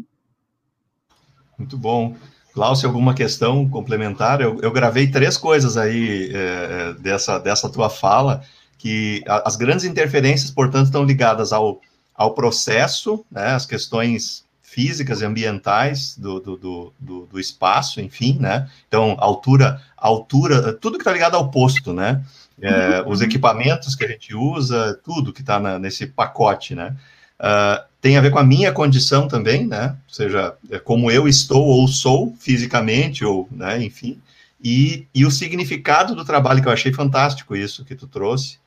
Muito 1.58 1.76
bom. 1.76 2.14
Glaucio, 2.56 2.88
alguma 2.88 3.12
questão 3.12 3.68
complementar? 3.68 4.40
Eu, 4.40 4.58
eu 4.62 4.72
gravei 4.72 5.06
três 5.08 5.36
coisas 5.36 5.76
aí 5.76 6.32
é, 6.34 6.94
dessa, 6.94 7.38
dessa 7.38 7.68
tua 7.68 7.90
fala, 7.90 8.42
que 8.78 9.22
as 9.26 9.56
grandes 9.56 9.84
interferências, 9.84 10.50
portanto, 10.50 10.86
estão 10.86 11.04
ligadas 11.04 11.52
ao, 11.52 11.82
ao 12.14 12.32
processo, 12.32 13.22
né, 13.30 13.48
as 13.48 13.66
questões 13.66 14.42
físicas 14.62 15.20
e 15.20 15.26
ambientais 15.26 16.16
do, 16.16 16.40
do, 16.40 16.92
do, 16.98 17.26
do, 17.26 17.38
espaço, 17.38 18.00
enfim, 18.00 18.38
né? 18.40 18.70
Então, 18.88 19.16
altura, 19.18 19.82
altura, 19.94 20.72
tudo 20.72 20.96
que 20.96 21.02
está 21.02 21.12
ligado 21.12 21.34
ao 21.34 21.50
posto, 21.50 21.92
né? 21.92 22.24
É, 22.60 23.02
uhum. 23.02 23.10
Os 23.10 23.20
equipamentos 23.20 23.94
que 23.94 24.04
a 24.04 24.08
gente 24.08 24.34
usa, 24.34 24.98
tudo 25.04 25.30
que 25.30 25.42
está 25.42 25.78
nesse 25.78 26.06
pacote, 26.06 26.74
né? 26.74 26.96
Uh, 27.40 27.84
tem 28.00 28.16
a 28.16 28.20
ver 28.20 28.30
com 28.30 28.38
a 28.38 28.44
minha 28.44 28.72
condição 28.72 29.26
também, 29.26 29.66
né? 29.66 29.96
Ou 30.08 30.14
seja, 30.14 30.54
é 30.70 30.78
como 30.78 31.10
eu 31.10 31.26
estou 31.26 31.64
ou 31.64 31.88
sou 31.88 32.34
fisicamente, 32.38 33.24
ou, 33.24 33.48
né, 33.50 33.82
enfim. 33.82 34.20
E, 34.62 35.06
e 35.14 35.26
o 35.26 35.30
significado 35.30 36.14
do 36.14 36.24
trabalho, 36.24 36.62
que 36.62 36.68
eu 36.68 36.72
achei 36.72 36.92
fantástico 36.92 37.54
isso 37.54 37.84
que 37.84 37.94
tu 37.94 38.06
trouxe, 38.06 38.58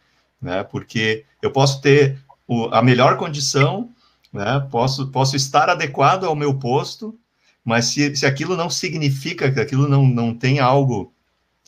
né? 0.41 0.63
Porque 0.63 1.23
eu 1.41 1.51
posso 1.51 1.81
ter 1.81 2.17
o, 2.47 2.65
a 2.65 2.81
melhor 2.81 3.17
condição, 3.17 3.89
né? 4.31 4.65
Posso, 4.69 5.07
posso 5.07 5.35
estar 5.35 5.69
adequado 5.69 6.25
ao 6.25 6.35
meu 6.35 6.53
posto, 6.53 7.17
mas 7.63 7.85
se, 7.85 8.15
se 8.15 8.25
aquilo 8.25 8.55
não 8.55 8.69
significa, 8.69 9.51
que 9.51 9.59
aquilo 9.59 9.87
não, 9.87 10.05
não 10.05 10.33
tem 10.33 10.59
algo 10.59 11.13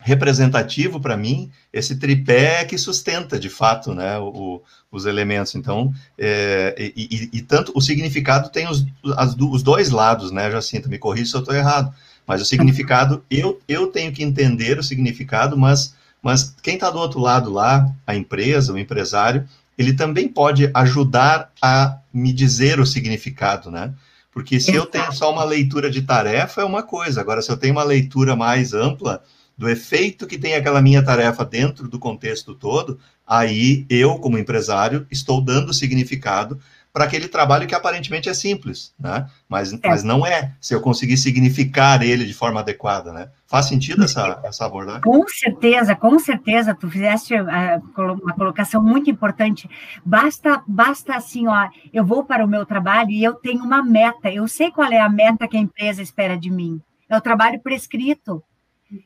representativo 0.01 0.99
para 0.99 1.15
mim, 1.15 1.51
esse 1.71 1.95
tripé 1.95 2.65
que 2.65 2.77
sustenta, 2.77 3.39
de 3.39 3.49
fato, 3.49 3.93
né, 3.93 4.17
o, 4.17 4.61
os 4.91 5.05
elementos. 5.05 5.53
Então, 5.55 5.93
é, 6.17 6.75
e, 6.77 7.29
e, 7.33 7.37
e, 7.37 7.41
tanto 7.41 7.71
o 7.75 7.81
significado 7.81 8.49
tem 8.49 8.67
os, 8.67 8.85
as, 9.15 9.35
os 9.35 9.61
dois 9.61 9.91
lados, 9.91 10.31
né, 10.31 10.49
Jacinta, 10.49 10.89
me 10.89 10.97
corrija 10.97 11.29
se 11.29 11.35
eu 11.35 11.41
estou 11.41 11.55
errado, 11.55 11.93
mas 12.25 12.41
o 12.41 12.45
significado, 12.45 13.23
eu, 13.29 13.61
eu 13.67 13.87
tenho 13.87 14.11
que 14.11 14.23
entender 14.23 14.79
o 14.79 14.83
significado, 14.83 15.55
mas, 15.55 15.93
mas 16.21 16.55
quem 16.61 16.75
está 16.75 16.89
do 16.89 16.97
outro 16.97 17.19
lado 17.19 17.51
lá, 17.51 17.87
a 18.05 18.15
empresa, 18.15 18.73
o 18.73 18.79
empresário, 18.79 19.47
ele 19.77 19.93
também 19.93 20.27
pode 20.27 20.69
ajudar 20.73 21.51
a 21.61 21.97
me 22.11 22.33
dizer 22.33 22.79
o 22.79 22.85
significado, 22.85 23.69
né, 23.69 23.93
porque 24.33 24.59
se 24.59 24.73
eu 24.73 24.85
tenho 24.85 25.11
só 25.11 25.31
uma 25.31 25.43
leitura 25.43 25.91
de 25.91 26.01
tarefa, 26.01 26.61
é 26.61 26.65
uma 26.65 26.81
coisa, 26.81 27.21
agora 27.21 27.41
se 27.41 27.51
eu 27.51 27.57
tenho 27.57 27.73
uma 27.73 27.83
leitura 27.83 28.35
mais 28.35 28.73
ampla, 28.73 29.21
do 29.61 29.69
efeito 29.69 30.25
que 30.25 30.39
tem 30.39 30.55
aquela 30.55 30.81
minha 30.81 31.05
tarefa 31.05 31.45
dentro 31.45 31.87
do 31.87 31.99
contexto 31.99 32.55
todo, 32.55 32.97
aí 33.27 33.85
eu, 33.91 34.17
como 34.17 34.39
empresário, 34.39 35.05
estou 35.11 35.39
dando 35.39 35.71
significado 35.71 36.59
para 36.91 37.05
aquele 37.05 37.27
trabalho 37.27 37.67
que 37.67 37.75
aparentemente 37.75 38.27
é 38.27 38.33
simples, 38.33 38.91
né? 38.99 39.27
Mas, 39.47 39.71
é. 39.71 39.79
mas 39.87 40.03
não 40.03 40.25
é, 40.25 40.53
se 40.59 40.73
eu 40.73 40.81
conseguir 40.81 41.15
significar 41.15 42.01
ele 42.01 42.25
de 42.25 42.33
forma 42.33 42.59
adequada, 42.59 43.13
né? 43.13 43.29
Faz 43.45 43.67
sentido 43.67 44.03
essa, 44.03 44.41
essa 44.43 44.65
abordagem? 44.65 45.01
Com 45.01 45.27
certeza, 45.27 45.95
com 45.95 46.17
certeza, 46.17 46.73
tu 46.73 46.89
fizeste 46.89 47.35
uh, 47.35 48.17
uma 48.19 48.33
colocação 48.33 48.83
muito 48.83 49.11
importante. 49.11 49.69
Basta, 50.03 50.63
basta 50.67 51.15
assim, 51.15 51.47
ó, 51.47 51.69
eu 51.93 52.03
vou 52.03 52.25
para 52.25 52.43
o 52.43 52.49
meu 52.49 52.65
trabalho 52.65 53.11
e 53.11 53.23
eu 53.23 53.35
tenho 53.35 53.63
uma 53.63 53.83
meta, 53.83 54.31
eu 54.31 54.47
sei 54.47 54.71
qual 54.71 54.91
é 54.91 54.99
a 54.99 55.07
meta 55.07 55.47
que 55.47 55.55
a 55.55 55.61
empresa 55.61 56.01
espera 56.01 56.35
de 56.35 56.49
mim. 56.49 56.81
É 57.07 57.15
o 57.15 57.21
trabalho 57.21 57.59
prescrito. 57.61 58.43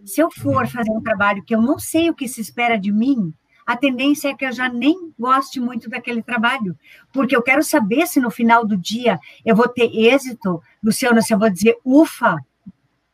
Se 0.03 0.21
eu 0.21 0.31
for 0.31 0.67
fazer 0.67 0.91
um 0.91 1.01
trabalho 1.01 1.43
que 1.43 1.53
eu 1.53 1.61
não 1.61 1.77
sei 1.77 2.09
o 2.09 2.13
que 2.13 2.27
se 2.27 2.41
espera 2.41 2.77
de 2.77 2.91
mim, 2.91 3.33
a 3.65 3.75
tendência 3.75 4.29
é 4.29 4.35
que 4.35 4.45
eu 4.45 4.51
já 4.51 4.69
nem 4.69 5.11
goste 5.17 5.59
muito 5.59 5.89
daquele 5.89 6.21
trabalho, 6.21 6.77
porque 7.11 7.35
eu 7.35 7.41
quero 7.41 7.63
saber 7.63 8.05
se 8.05 8.19
no 8.19 8.29
final 8.29 8.65
do 8.65 8.77
dia 8.77 9.19
eu 9.43 9.55
vou 9.55 9.67
ter 9.67 9.89
êxito, 9.95 10.61
Luciano, 10.83 11.21
se 11.21 11.33
eu 11.33 11.39
vou 11.39 11.49
dizer 11.49 11.77
ufa, 11.83 12.37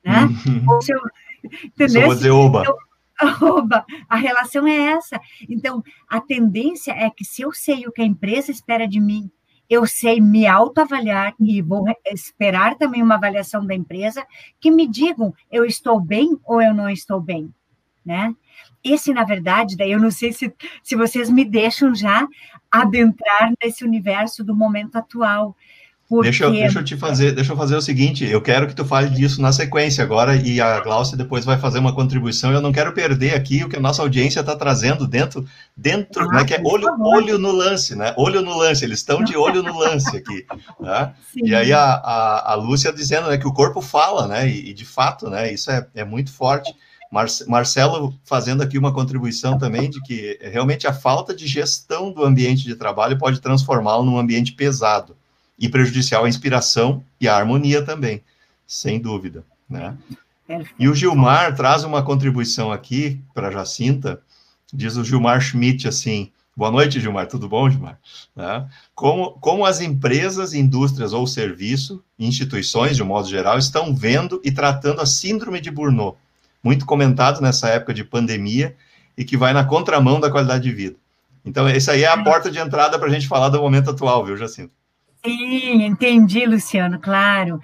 né? 0.04 0.24
Uhum. 0.24 0.66
Ou 0.70 0.82
se 0.82 0.94
eu, 0.94 1.00
entendeu? 1.64 1.90
Se 1.90 1.98
eu 1.98 2.06
vou 2.06 2.16
dizer 2.16 2.32
oba. 2.32 2.64
Eu, 2.66 2.78
oba. 3.48 3.86
A 4.10 4.16
relação 4.18 4.68
é 4.68 4.76
essa. 4.92 5.20
Então, 5.48 5.84
a 6.10 6.20
tendência 6.20 6.92
é 6.92 7.10
que 7.10 7.24
se 7.24 7.42
eu 7.42 7.54
sei 7.54 7.88
o 7.88 7.92
que 7.92 8.02
a 8.02 8.06
empresa 8.06 8.52
espera 8.52 8.88
de 8.88 9.00
mim, 9.00 9.32
eu 9.72 9.88
sei 9.88 10.20
me 10.20 10.46
autoavaliar 10.46 11.34
e 11.40 11.62
vou 11.62 11.86
esperar 12.08 12.76
também 12.78 13.02
uma 13.02 13.16
avaliação 13.16 13.66
da 13.66 13.74
empresa 13.74 14.28
que 14.60 14.70
me 14.70 14.86
digam 14.86 15.34
eu 15.50 15.64
estou 15.64 15.98
bem 16.02 16.38
ou 16.44 16.62
eu 16.62 16.74
não 16.74 16.90
estou 16.90 17.22
bem, 17.22 17.50
né? 18.06 18.36
Esse, 18.84 19.14
na 19.14 19.24
verdade, 19.24 19.78
daí 19.78 19.92
eu 19.94 20.00
não 20.00 20.12
sei 20.12 20.34
se, 20.34 20.54
se 20.84 20.96
vocês 20.98 21.30
me 21.30 21.46
deixam 21.46 21.96
já 21.96 22.28
adentrar 22.70 23.54
nesse 23.64 23.86
universo 23.86 24.44
do 24.44 24.54
momento 24.54 24.98
atual, 24.98 25.56
porque... 26.12 26.24
Deixa, 26.24 26.44
eu, 26.44 26.52
deixa 26.52 26.80
eu 26.80 26.84
te 26.84 26.98
fazer, 26.98 27.32
deixa 27.32 27.54
eu 27.54 27.56
fazer 27.56 27.74
o 27.74 27.82
seguinte, 27.82 28.26
eu 28.26 28.42
quero 28.42 28.68
que 28.68 28.76
tu 28.76 28.84
fale 28.84 29.10
disso 29.10 29.42
na 29.42 29.54
sequência 29.54 30.04
agora 30.04 30.36
e 30.36 30.60
a 30.60 30.82
Glaucia 30.82 31.16
depois 31.16 31.46
vai 31.46 31.58
fazer 31.58 31.80
uma 31.80 31.96
contribuição. 31.96 32.52
Eu 32.52 32.60
não 32.60 32.74
quero 32.74 32.92
perder 32.92 33.34
aqui 33.34 33.64
o 33.64 33.70
que 33.70 33.78
a 33.78 33.80
nossa 33.80 34.02
audiência 34.02 34.42
está 34.42 34.54
trazendo 34.54 35.08
dentro, 35.08 35.48
dentro, 35.76 36.30
ah, 36.30 36.34
né, 36.34 36.44
que 36.44 36.54
é 36.54 36.62
olho, 36.66 36.90
olho 37.00 37.38
no 37.38 37.54
lance, 37.54 37.96
né? 37.96 38.14
Olho 38.18 38.42
no 38.42 38.58
lance, 38.58 38.84
eles 38.84 39.00
estão 39.00 39.24
de 39.24 39.38
olho 39.38 39.64
no 39.64 39.80
lance 39.80 40.18
aqui, 40.18 40.46
né? 40.82 41.14
E 41.34 41.56
aí 41.56 41.72
a, 41.72 41.82
a, 41.82 42.52
a 42.52 42.56
Lúcia 42.56 42.92
dizendo 42.92 43.30
né, 43.30 43.38
que 43.38 43.48
o 43.48 43.54
corpo 43.54 43.80
fala, 43.80 44.28
né? 44.28 44.50
E, 44.50 44.72
e 44.72 44.74
de 44.74 44.84
fato, 44.84 45.30
né? 45.30 45.50
Isso 45.54 45.72
é, 45.72 45.88
é 45.96 46.04
muito 46.04 46.34
forte. 46.34 46.76
Marcelo 47.48 48.14
fazendo 48.26 48.62
aqui 48.62 48.78
uma 48.78 48.94
contribuição 48.94 49.58
também 49.58 49.90
de 49.90 50.02
que 50.02 50.38
realmente 50.42 50.88
a 50.88 50.94
falta 50.94 51.34
de 51.34 51.48
gestão 51.48 52.12
do 52.12 52.26
ambiente 52.26 52.66
de 52.66 52.76
trabalho 52.76 53.18
pode 53.18 53.40
transformá-lo 53.40 54.04
num 54.04 54.20
ambiente 54.20 54.52
pesado 54.52 55.16
e 55.62 55.70
prejudicial 55.70 56.26
à 56.26 56.30
inspiração 56.30 57.04
e 57.20 57.30
à 57.30 57.38
harmonia 57.38 57.86
também, 57.86 58.24
sem 58.66 59.00
dúvida, 59.00 59.46
né? 59.70 59.96
E 60.78 60.90
o 60.90 60.96
Gilmar 60.96 61.56
traz 61.56 61.84
uma 61.84 62.04
contribuição 62.04 62.72
aqui 62.72 63.22
para 63.34 63.52
Jacinta, 63.52 64.22
diz 64.74 64.98
o 64.98 65.06
Gilmar 65.06 65.40
Schmidt 65.40 65.88
assim, 65.88 66.32
boa 66.58 66.72
noite, 66.72 67.00
Gilmar, 67.00 67.28
tudo 67.28 67.48
bom, 67.48 67.70
Gilmar? 67.70 67.98
Né? 68.36 68.68
Como, 68.94 69.32
como 69.40 69.66
as 69.66 69.80
empresas, 69.80 70.54
indústrias 70.54 71.14
ou 71.14 71.26
serviço, 71.26 72.04
instituições, 72.20 72.98
de 72.98 73.04
um 73.04 73.06
modo 73.06 73.30
geral, 73.30 73.58
estão 73.58 73.96
vendo 73.96 74.42
e 74.44 74.52
tratando 74.52 75.00
a 75.00 75.06
síndrome 75.06 75.62
de 75.62 75.72
Burnout, 75.72 76.18
muito 76.62 76.86
comentado 76.86 77.40
nessa 77.40 77.70
época 77.70 77.94
de 77.94 78.04
pandemia 78.04 78.76
e 79.18 79.24
que 79.24 79.38
vai 79.38 79.54
na 79.54 79.64
contramão 79.64 80.20
da 80.20 80.30
qualidade 80.30 80.64
de 80.64 80.72
vida. 80.72 80.96
Então, 81.46 81.68
essa 81.68 81.94
aí 81.94 82.04
é 82.04 82.08
a 82.08 82.22
porta 82.22 82.52
de 82.52 82.60
entrada 82.60 83.00
para 83.00 83.08
a 83.08 83.12
gente 83.12 83.28
falar 83.28 83.50
do 83.50 83.62
momento 83.62 83.90
atual, 83.90 84.26
viu, 84.26 84.36
Jacinta? 84.36 84.81
Sim, 85.24 85.84
entendi, 85.84 86.46
Luciano, 86.46 87.00
claro. 87.00 87.60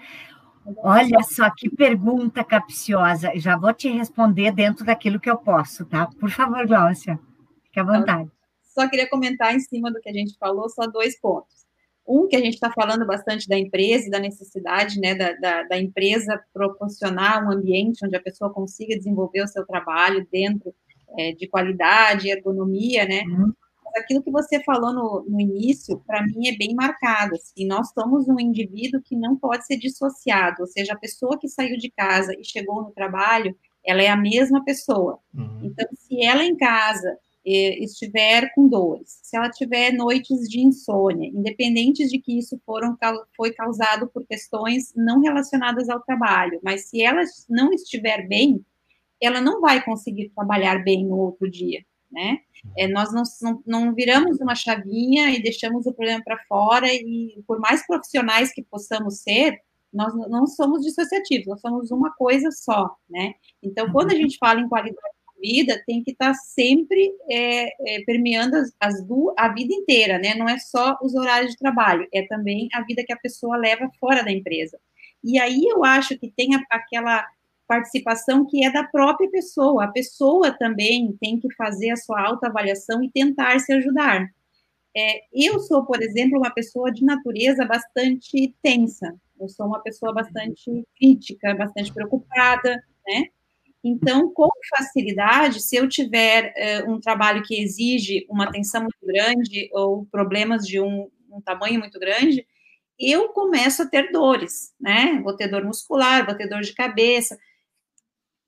Olha 0.78 1.24
só 1.24 1.50
que 1.56 1.70
pergunta 1.70 2.44
capciosa. 2.44 3.32
Já 3.36 3.58
vou 3.58 3.74
te 3.74 3.90
responder 3.90 4.52
dentro 4.52 4.86
daquilo 4.86 5.20
que 5.20 5.30
eu 5.30 5.38
posso, 5.38 5.86
tá? 5.86 6.08
Por 6.20 6.30
favor, 6.30 6.68
Glaucia, 6.68 7.20
fique 7.64 7.80
à 7.80 7.84
então, 7.84 8.00
vontade. 8.00 8.30
Só 8.64 8.88
queria 8.88 9.10
comentar 9.10 9.56
em 9.56 9.60
cima 9.60 9.92
do 9.92 10.00
que 10.00 10.10
a 10.10 10.14
gente 10.14 10.38
falou, 10.38 10.70
só 10.70 10.86
dois 10.88 11.20
pontos. 11.20 11.66
Um, 12.06 12.28
que 12.28 12.36
a 12.36 12.40
gente 12.40 12.54
está 12.54 12.72
falando 12.72 13.06
bastante 13.06 13.48
da 13.50 13.58
empresa 13.58 14.08
e 14.08 14.10
da 14.12 14.20
necessidade 14.20 15.00
né, 15.00 15.14
da, 15.14 15.34
da, 15.34 15.64
da, 15.64 15.78
empresa 15.78 16.42
proporcionar 16.54 17.46
um 17.46 17.52
ambiente 17.52 18.06
onde 18.06 18.16
a 18.16 18.22
pessoa 18.22 18.54
consiga 18.54 18.96
desenvolver 18.96 19.42
o 19.42 19.48
seu 19.48 19.66
trabalho 19.66 20.26
dentro 20.32 20.74
é, 21.18 21.34
de 21.34 21.48
qualidade, 21.50 22.30
ergonomia, 22.30 23.06
né? 23.06 23.24
Uhum 23.24 23.52
aquilo 23.96 24.22
que 24.22 24.32
você 24.32 24.62
falou 24.64 24.94
no, 24.94 25.26
no 25.28 25.40
início, 25.40 26.02
para 26.06 26.24
mim 26.26 26.48
é 26.48 26.58
bem 26.58 26.74
marcado. 26.74 27.36
Assim, 27.36 27.66
nós 27.66 27.90
somos 27.92 28.28
um 28.28 28.40
indivíduo 28.40 29.02
que 29.02 29.16
não 29.16 29.36
pode 29.36 29.66
ser 29.66 29.78
dissociado, 29.78 30.62
ou 30.62 30.68
seja, 30.68 30.94
a 30.94 30.98
pessoa 30.98 31.38
que 31.40 31.48
saiu 31.48 31.78
de 31.78 31.90
casa 31.92 32.34
e 32.38 32.44
chegou 32.44 32.84
no 32.84 32.92
trabalho, 32.92 33.56
ela 33.86 34.02
é 34.02 34.08
a 34.08 34.18
mesma 34.18 34.64
pessoa. 34.64 35.20
Uhum. 35.34 35.60
Então, 35.64 35.88
se 35.94 36.24
ela 36.24 36.44
em 36.44 36.56
casa 36.56 37.18
eh, 37.46 37.84
estiver 37.84 38.52
com 38.54 38.68
dores, 38.68 39.20
se 39.24 39.38
ela 39.38 39.50
tiver 39.50 39.94
noites 39.94 40.50
de 40.50 40.60
insônia, 40.60 41.30
independente 41.30 42.08
de 42.08 42.20
que 42.20 42.38
isso 42.38 42.60
foram, 42.66 42.98
foi 43.36 43.54
causado 43.54 44.08
por 44.08 44.26
questões 44.26 44.94
não 44.96 45.22
relacionadas 45.22 45.90
ao 45.90 46.02
trabalho, 46.02 46.60
mas 46.64 46.90
se 46.90 47.02
ela 47.02 47.22
não 47.50 47.72
estiver 47.72 48.28
bem, 48.28 48.66
ela 49.22 49.42
não 49.42 49.62
vai 49.62 49.84
conseguir 49.84 50.30
trabalhar 50.30 50.84
bem 50.84 51.06
no 51.06 51.18
outro 51.18 51.50
dia 51.50 51.84
né? 52.12 52.40
É, 52.78 52.88
nós 52.88 53.14
não, 53.14 53.24
não, 53.42 53.64
não, 53.66 53.96
viramos 53.96 54.40
uma 54.40 54.56
chavinha 54.56 55.30
e 55.32 55.42
deixamos 55.42 55.86
o 55.86 55.94
problema 55.94 56.24
para 56.24 56.40
fora, 56.48 56.88
e 56.92 57.42
por 57.46 57.60
mais 57.60 57.86
profissionais 57.86 58.54
que 58.54 58.64
possamos 58.64 59.20
ser, 59.20 59.60
nós 59.94 60.14
não 60.30 60.46
somos 60.46 60.84
dissociativos, 60.84 61.48
nós 61.48 61.62
somos 61.62 61.92
uma 61.92 62.12
coisa 62.14 62.52
só, 62.52 62.96
né? 63.10 63.34
Então, 63.64 63.92
quando 63.92 64.12
a 64.12 64.16
uhum. 64.16 64.22
gente 64.22 64.38
fala 64.38 64.60
em 64.60 64.68
qualidade 64.68 64.98
de 65.42 65.50
vida 65.50 65.82
tem 65.86 66.04
que 66.04 66.12
estar 66.12 66.34
tá 66.34 66.34
sempre 66.34 67.12
é, 67.30 67.96
é, 67.96 68.02
permeando 68.06 68.56
as, 68.56 68.74
as 68.80 69.06
do, 69.06 69.34
a 69.38 69.50
vida 69.50 69.74
inteira, 69.74 70.18
né? 70.18 70.36
Não 70.36 70.48
é 70.48 70.58
só 70.58 70.98
os 71.02 71.16
horários 71.16 71.52
de 71.52 71.58
trabalho, 71.58 72.08
é 72.14 72.26
também 72.28 72.68
a 72.74 72.84
vida 72.84 73.04
que 73.06 73.14
a 73.14 73.20
pessoa 73.20 73.58
leva 73.58 73.90
fora 74.00 74.24
da 74.24 74.32
empresa. 74.32 74.78
E 75.24 75.40
aí 75.40 75.64
eu 75.66 75.84
acho 75.84 76.18
que 76.18 76.32
tem 76.32 76.56
a, 76.56 76.62
aquela 76.70 77.26
participação 77.68 78.46
que 78.46 78.64
é 78.64 78.72
da 78.72 78.84
própria 78.84 79.30
pessoa. 79.30 79.86
A 79.86 79.92
pessoa 79.92 80.52
também 80.52 81.16
tem 81.20 81.40
que 81.40 81.54
fazer 81.56 81.92
a 81.92 81.98
sua 81.98 82.22
autoavaliação 82.22 83.04
e 83.04 83.12
tentar 83.12 83.60
se 83.60 83.74
ajudar. 83.74 84.28
É, 84.96 85.22
eu 85.34 85.60
sou, 85.60 85.86
por 85.86 86.02
exemplo, 86.02 86.40
uma 86.40 86.50
pessoa 86.50 86.92
de 86.92 87.06
natureza 87.06 87.66
bastante 87.66 88.56
tensa. 88.64 89.14
Eu 89.40 89.48
sou 89.48 89.68
uma 89.68 89.80
pessoa 89.82 90.14
bastante 90.14 90.84
crítica, 90.98 91.54
bastante 91.54 91.94
preocupada, 91.94 92.82
né? 93.08 93.26
Então, 93.84 94.32
com 94.34 94.50
facilidade, 94.76 95.62
se 95.62 95.76
eu 95.76 95.88
tiver 95.88 96.54
uh, 96.86 96.92
um 96.92 97.00
trabalho 97.00 97.44
que 97.44 97.62
exige 97.62 98.26
uma 98.30 98.46
atenção 98.46 98.82
muito 98.82 99.06
grande 99.06 99.70
ou 99.72 100.06
problemas 100.08 100.66
de 100.66 100.80
um, 100.80 101.10
um, 101.32 101.40
tamanho 101.42 101.80
muito 101.80 102.00
grande, 102.00 102.46
eu 103.00 103.30
começo 103.30 103.84
a 103.84 103.86
ter 103.86 104.12
dores, 104.12 104.74
né? 104.80 105.22
Vou 105.24 105.36
ter 105.36 105.48
dor 105.48 105.64
muscular, 105.64 106.26
vou 106.26 106.36
ter 106.36 106.48
dor 106.50 106.62
de 106.62 106.74
cabeça, 106.74 107.38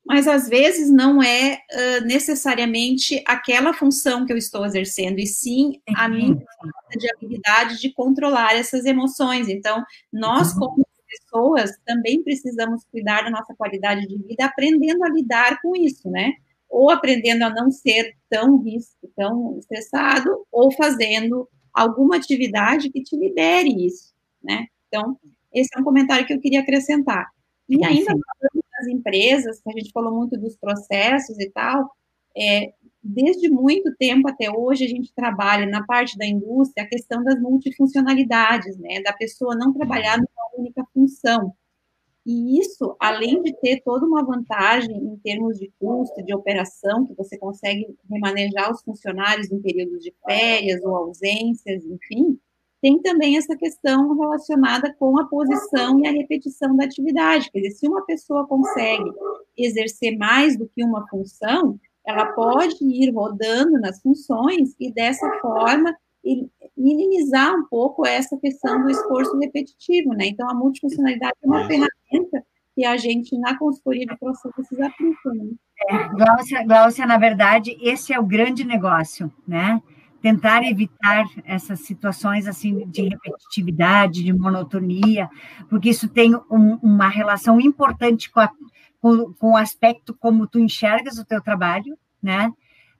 mas 0.10 0.28
às 0.28 0.50
vezes 0.50 0.90
não 0.90 1.22
é 1.22 1.60
uh, 1.72 2.04
necessariamente 2.04 3.22
aquela 3.28 3.74
função 3.74 4.26
que 4.26 4.34
eu 4.34 4.38
estou 4.38 4.66
exercendo, 4.66 5.20
e 5.20 5.28
sim 5.28 5.80
a 5.96 6.10
minha 6.10 6.34
falta 6.34 6.98
de 6.98 7.12
habilidade 7.14 7.80
de 7.80 7.94
controlar 7.94 8.56
essas 8.56 8.86
emoções. 8.86 9.48
Então, 9.48 9.84
nós, 10.12 10.52
uhum. 10.54 10.62
como 10.62 10.88
pessoas, 11.08 11.72
também 11.86 12.24
precisamos 12.24 12.84
cuidar 12.92 13.22
da 13.22 13.30
nossa 13.30 13.54
qualidade 13.54 14.08
de 14.08 14.18
vida, 14.18 14.46
aprendendo 14.46 15.04
a 15.04 15.10
lidar 15.10 15.62
com 15.62 15.76
isso, 15.76 16.10
né? 16.10 16.34
Ou 16.68 16.90
aprendendo 16.90 17.44
a 17.44 17.52
não 17.52 17.70
ser 17.70 18.16
tão 18.28 18.58
risco, 18.64 19.12
tão 19.16 19.60
estressado, 19.60 20.44
ou 20.52 20.72
fazendo 20.72 21.48
alguma 21.72 22.16
atividade 22.16 22.90
que 22.90 23.04
te 23.04 23.16
libere 23.16 23.86
isso, 23.86 24.12
né? 24.44 24.66
Então, 24.88 25.16
esse 25.54 25.70
é 25.76 25.80
um 25.80 25.84
comentário 25.84 26.26
que 26.26 26.34
eu 26.34 26.42
queria 26.42 26.62
acrescentar. 26.62 27.28
E 27.68 27.86
ainda 27.86 28.08
falando 28.08 28.64
das 28.80 28.88
empresas, 28.88 29.62
que 29.62 29.70
a 29.70 29.74
gente 29.74 29.92
falou 29.92 30.16
muito 30.16 30.38
dos 30.38 30.56
processos 30.56 31.38
e 31.40 31.50
tal, 31.50 31.90
é, 32.38 32.74
desde 33.04 33.50
muito 33.50 33.96
tempo 33.98 34.30
até 34.30 34.50
hoje 34.50 34.86
a 34.86 34.88
gente 34.88 35.14
trabalha 35.14 35.66
na 35.66 35.86
parte 35.86 36.18
da 36.18 36.26
indústria 36.26 36.86
a 36.86 36.90
questão 36.90 37.24
das 37.24 37.40
multifuncionalidades, 37.40 38.78
né, 38.78 39.02
da 39.02 39.14
pessoa 39.14 39.56
não 39.56 39.74
trabalhar 39.74 40.18
numa 40.18 40.58
única 40.58 40.84
função. 40.94 41.54
E 42.26 42.60
isso, 42.60 42.96
além 43.00 43.42
de 43.42 43.54
ter 43.60 43.82
toda 43.82 44.06
uma 44.06 44.24
vantagem 44.24 44.96
em 44.96 45.18
termos 45.18 45.58
de 45.58 45.72
custo, 45.80 46.24
de 46.24 46.34
operação, 46.34 47.06
que 47.06 47.16
você 47.16 47.38
consegue 47.38 47.88
remanejar 48.10 48.72
os 48.72 48.84
funcionários 48.84 49.52
em 49.52 49.60
períodos 49.62 50.04
de 50.04 50.14
férias 50.26 50.84
ou 50.84 50.96
ausências, 50.96 51.84
enfim, 51.86 52.38
tem 52.82 53.02
também 53.02 53.38
essa 53.38 53.56
questão 53.56 54.18
relacionada 54.18 54.94
com 54.98 55.20
a 55.20 55.26
posição 55.26 56.00
e 56.00 56.08
a 56.08 56.12
repetição 56.12 56.76
da 56.76 56.86
atividade. 56.86 57.52
Quer 57.52 57.60
dizer, 57.60 57.76
se 57.76 57.88
uma 57.88 58.06
pessoa 58.06 58.48
consegue 58.48 59.12
exercer 59.58 60.18
mais 60.18 60.58
do 60.58 60.68
que 60.68 60.84
uma 60.84 61.08
função, 61.08 61.80
ela 62.06 62.28
pode 62.34 62.78
ir 62.82 63.12
rodando 63.12 63.80
nas 63.80 64.02
funções 64.02 64.76
e 64.80 64.92
dessa 64.92 65.30
forma 65.42 65.96
minimizar 66.76 67.56
um 67.56 67.66
pouco 67.66 68.06
essa 68.06 68.38
questão 68.38 68.82
do 68.82 68.90
esforço 68.90 69.38
repetitivo, 69.38 70.14
né? 70.14 70.28
Então, 70.28 70.50
a 70.50 70.54
multifuncionalidade 70.54 71.34
é 71.42 71.48
uma 71.48 71.66
ferramenta 71.66 72.46
que 72.76 72.86
a 72.86 72.98
gente, 72.98 73.38
na 73.38 73.58
consultoria 73.58 74.06
de 74.06 74.18
processos, 74.18 74.80
aplica, 74.80 75.34
né? 75.34 75.50
É, 75.90 76.10
Glaucia, 76.10 76.64
Glaucia, 76.66 77.06
na 77.06 77.18
verdade, 77.18 77.78
esse 77.82 78.14
é 78.14 78.20
o 78.20 78.26
grande 78.26 78.64
negócio, 78.64 79.32
né? 79.48 79.82
Tentar 80.22 80.64
evitar 80.64 81.26
essas 81.46 81.82
situações 81.82 82.48
assim 82.48 82.86
de 82.88 83.04
repetitividade, 83.10 84.24
de 84.24 84.34
monotonia, 84.34 85.30
porque 85.70 85.90
isso 85.90 86.10
tem 86.10 86.36
um, 86.36 86.76
uma 86.82 87.08
relação 87.08 87.60
importante 87.60 88.30
com, 88.30 88.40
a, 88.40 88.50
com, 89.02 89.34
com, 89.34 89.52
o 89.52 89.58
aspecto 89.58 90.14
como 90.14 90.48
tu 90.48 90.60
enxergas 90.60 91.18
o 91.18 91.26
teu 91.26 91.42
trabalho, 91.42 91.98
né? 92.22 92.52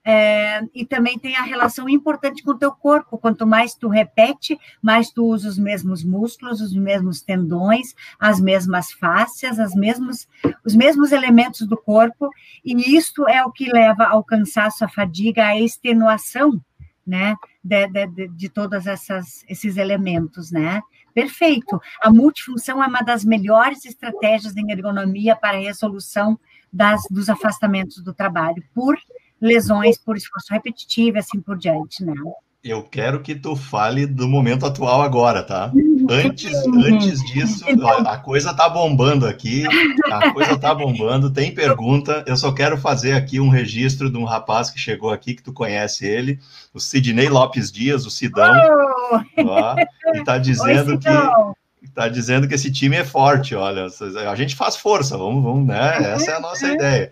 É, 0.02 0.62
e 0.74 0.86
também 0.86 1.18
tem 1.18 1.36
a 1.36 1.42
relação 1.42 1.86
importante 1.86 2.42
com 2.42 2.52
o 2.52 2.58
teu 2.58 2.72
corpo. 2.72 3.18
Quanto 3.18 3.46
mais 3.46 3.74
tu 3.74 3.86
repete, 3.86 4.58
mais 4.80 5.10
tu 5.10 5.26
usa 5.26 5.46
os 5.46 5.58
mesmos 5.58 6.02
músculos, 6.02 6.62
os 6.62 6.74
mesmos 6.74 7.20
tendões, 7.20 7.94
as 8.18 8.40
mesmas 8.40 8.90
fáscias, 8.92 9.60
as 9.60 9.74
mesmos, 9.74 10.26
os 10.64 10.74
mesmos 10.74 11.12
elementos 11.12 11.66
do 11.66 11.76
corpo, 11.76 12.30
e 12.64 12.96
isso 12.96 13.28
é 13.28 13.44
o 13.44 13.52
que 13.52 13.70
leva 13.70 14.04
ao 14.04 14.24
cansaço, 14.24 14.86
à 14.86 14.88
fadiga, 14.88 15.46
à 15.46 15.60
extenuação 15.60 16.58
né, 17.06 17.34
de, 17.62 17.86
de, 17.88 18.28
de 18.28 18.48
todos 18.48 18.86
esses 18.86 19.76
elementos, 19.76 20.50
né? 20.50 20.80
Perfeito. 21.12 21.80
A 22.02 22.10
multifunção 22.10 22.82
é 22.82 22.86
uma 22.86 23.02
das 23.02 23.24
melhores 23.24 23.84
estratégias 23.84 24.56
em 24.56 24.70
ergonomia 24.70 25.34
para 25.34 25.58
a 25.58 25.60
resolução 25.60 26.38
das, 26.72 27.02
dos 27.10 27.28
afastamentos 27.28 28.02
do 28.02 28.14
trabalho 28.14 28.62
por 28.74 28.96
lesões, 29.40 29.98
por 29.98 30.16
esforço 30.16 30.52
repetitivo, 30.52 31.18
assim 31.18 31.40
por 31.40 31.56
diante, 31.56 32.04
né? 32.04 32.14
Eu 32.62 32.82
quero 32.82 33.22
que 33.22 33.34
tu 33.34 33.56
fale 33.56 34.06
do 34.06 34.28
momento 34.28 34.66
atual 34.66 35.00
agora, 35.00 35.42
tá? 35.42 35.72
Antes, 36.10 36.52
antes 36.66 37.24
disso, 37.32 37.64
a 38.06 38.18
coisa 38.18 38.52
tá 38.52 38.68
bombando 38.68 39.26
aqui, 39.26 39.64
a 40.12 40.30
coisa 40.30 40.58
tá 40.58 40.74
bombando, 40.74 41.30
tem 41.30 41.54
pergunta, 41.54 42.22
eu 42.26 42.36
só 42.36 42.52
quero 42.52 42.76
fazer 42.76 43.12
aqui 43.12 43.40
um 43.40 43.48
registro 43.48 44.10
de 44.10 44.18
um 44.18 44.24
rapaz 44.24 44.68
que 44.68 44.78
chegou 44.78 45.10
aqui, 45.10 45.32
que 45.32 45.42
tu 45.42 45.54
conhece 45.54 46.06
ele, 46.06 46.38
o 46.74 46.78
Sidney 46.78 47.30
Lopes 47.30 47.72
Dias, 47.72 48.04
o 48.04 48.10
Sidão, 48.10 48.54
oh! 48.54 49.42
ó, 49.46 49.76
e 50.14 50.22
tá 50.22 50.36
dizendo 50.36 50.90
Oi, 50.92 50.98
que 50.98 51.90
tá 51.94 52.08
dizendo 52.08 52.46
que 52.46 52.54
esse 52.54 52.70
time 52.70 52.96
é 52.96 53.04
forte, 53.04 53.54
olha, 53.54 53.86
a 54.30 54.34
gente 54.34 54.54
faz 54.54 54.76
força, 54.76 55.16
vamos, 55.16 55.42
vamos 55.42 55.66
né? 55.66 56.12
Essa 56.12 56.32
é 56.32 56.34
a 56.34 56.40
nossa 56.40 56.68
ideia. 56.68 57.10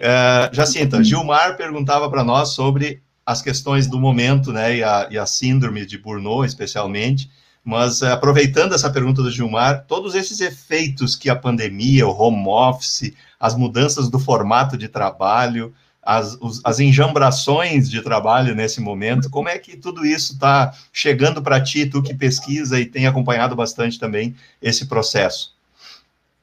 É, 0.00 0.50
Jacinta, 0.52 1.02
Gilmar 1.02 1.56
perguntava 1.56 2.08
para 2.08 2.22
nós 2.22 2.50
sobre 2.50 3.02
as 3.26 3.42
questões 3.42 3.88
do 3.88 3.98
momento, 3.98 4.52
né, 4.52 4.76
e 4.76 4.84
a, 4.84 5.08
e 5.10 5.18
a 5.18 5.26
síndrome 5.26 5.84
de 5.84 5.98
Burnout, 5.98 6.46
especialmente, 6.46 7.28
mas 7.64 8.00
eh, 8.00 8.12
aproveitando 8.12 8.72
essa 8.72 8.88
pergunta 8.88 9.20
do 9.20 9.30
Gilmar, 9.30 9.84
todos 9.88 10.14
esses 10.14 10.38
efeitos 10.38 11.16
que 11.16 11.28
a 11.28 11.34
pandemia, 11.34 12.06
o 12.06 12.16
home 12.16 12.46
office, 12.46 13.12
as 13.40 13.56
mudanças 13.56 14.08
do 14.08 14.20
formato 14.20 14.78
de 14.78 14.86
trabalho, 14.86 15.74
as, 16.00 16.38
os, 16.40 16.60
as 16.64 16.78
enjambrações 16.78 17.90
de 17.90 18.00
trabalho 18.00 18.54
nesse 18.54 18.80
momento, 18.80 19.28
como 19.28 19.48
é 19.48 19.58
que 19.58 19.76
tudo 19.76 20.06
isso 20.06 20.34
está 20.34 20.72
chegando 20.92 21.42
para 21.42 21.60
ti, 21.60 21.84
tu 21.84 22.00
que 22.00 22.14
pesquisa 22.14 22.78
e 22.78 22.86
tem 22.86 23.08
acompanhado 23.08 23.56
bastante 23.56 23.98
também 23.98 24.36
esse 24.62 24.86
processo? 24.86 25.52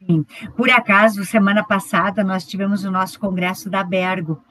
Sim. 0.05 0.25
Por 0.57 0.69
acaso, 0.69 1.23
semana 1.23 1.63
passada, 1.63 2.25
nós 2.25 2.45
tivemos 2.45 2.83
o 2.83 2.91
nosso 2.91 3.17
congresso 3.17 3.69
da 3.69 3.81
Bergo, 3.81 4.43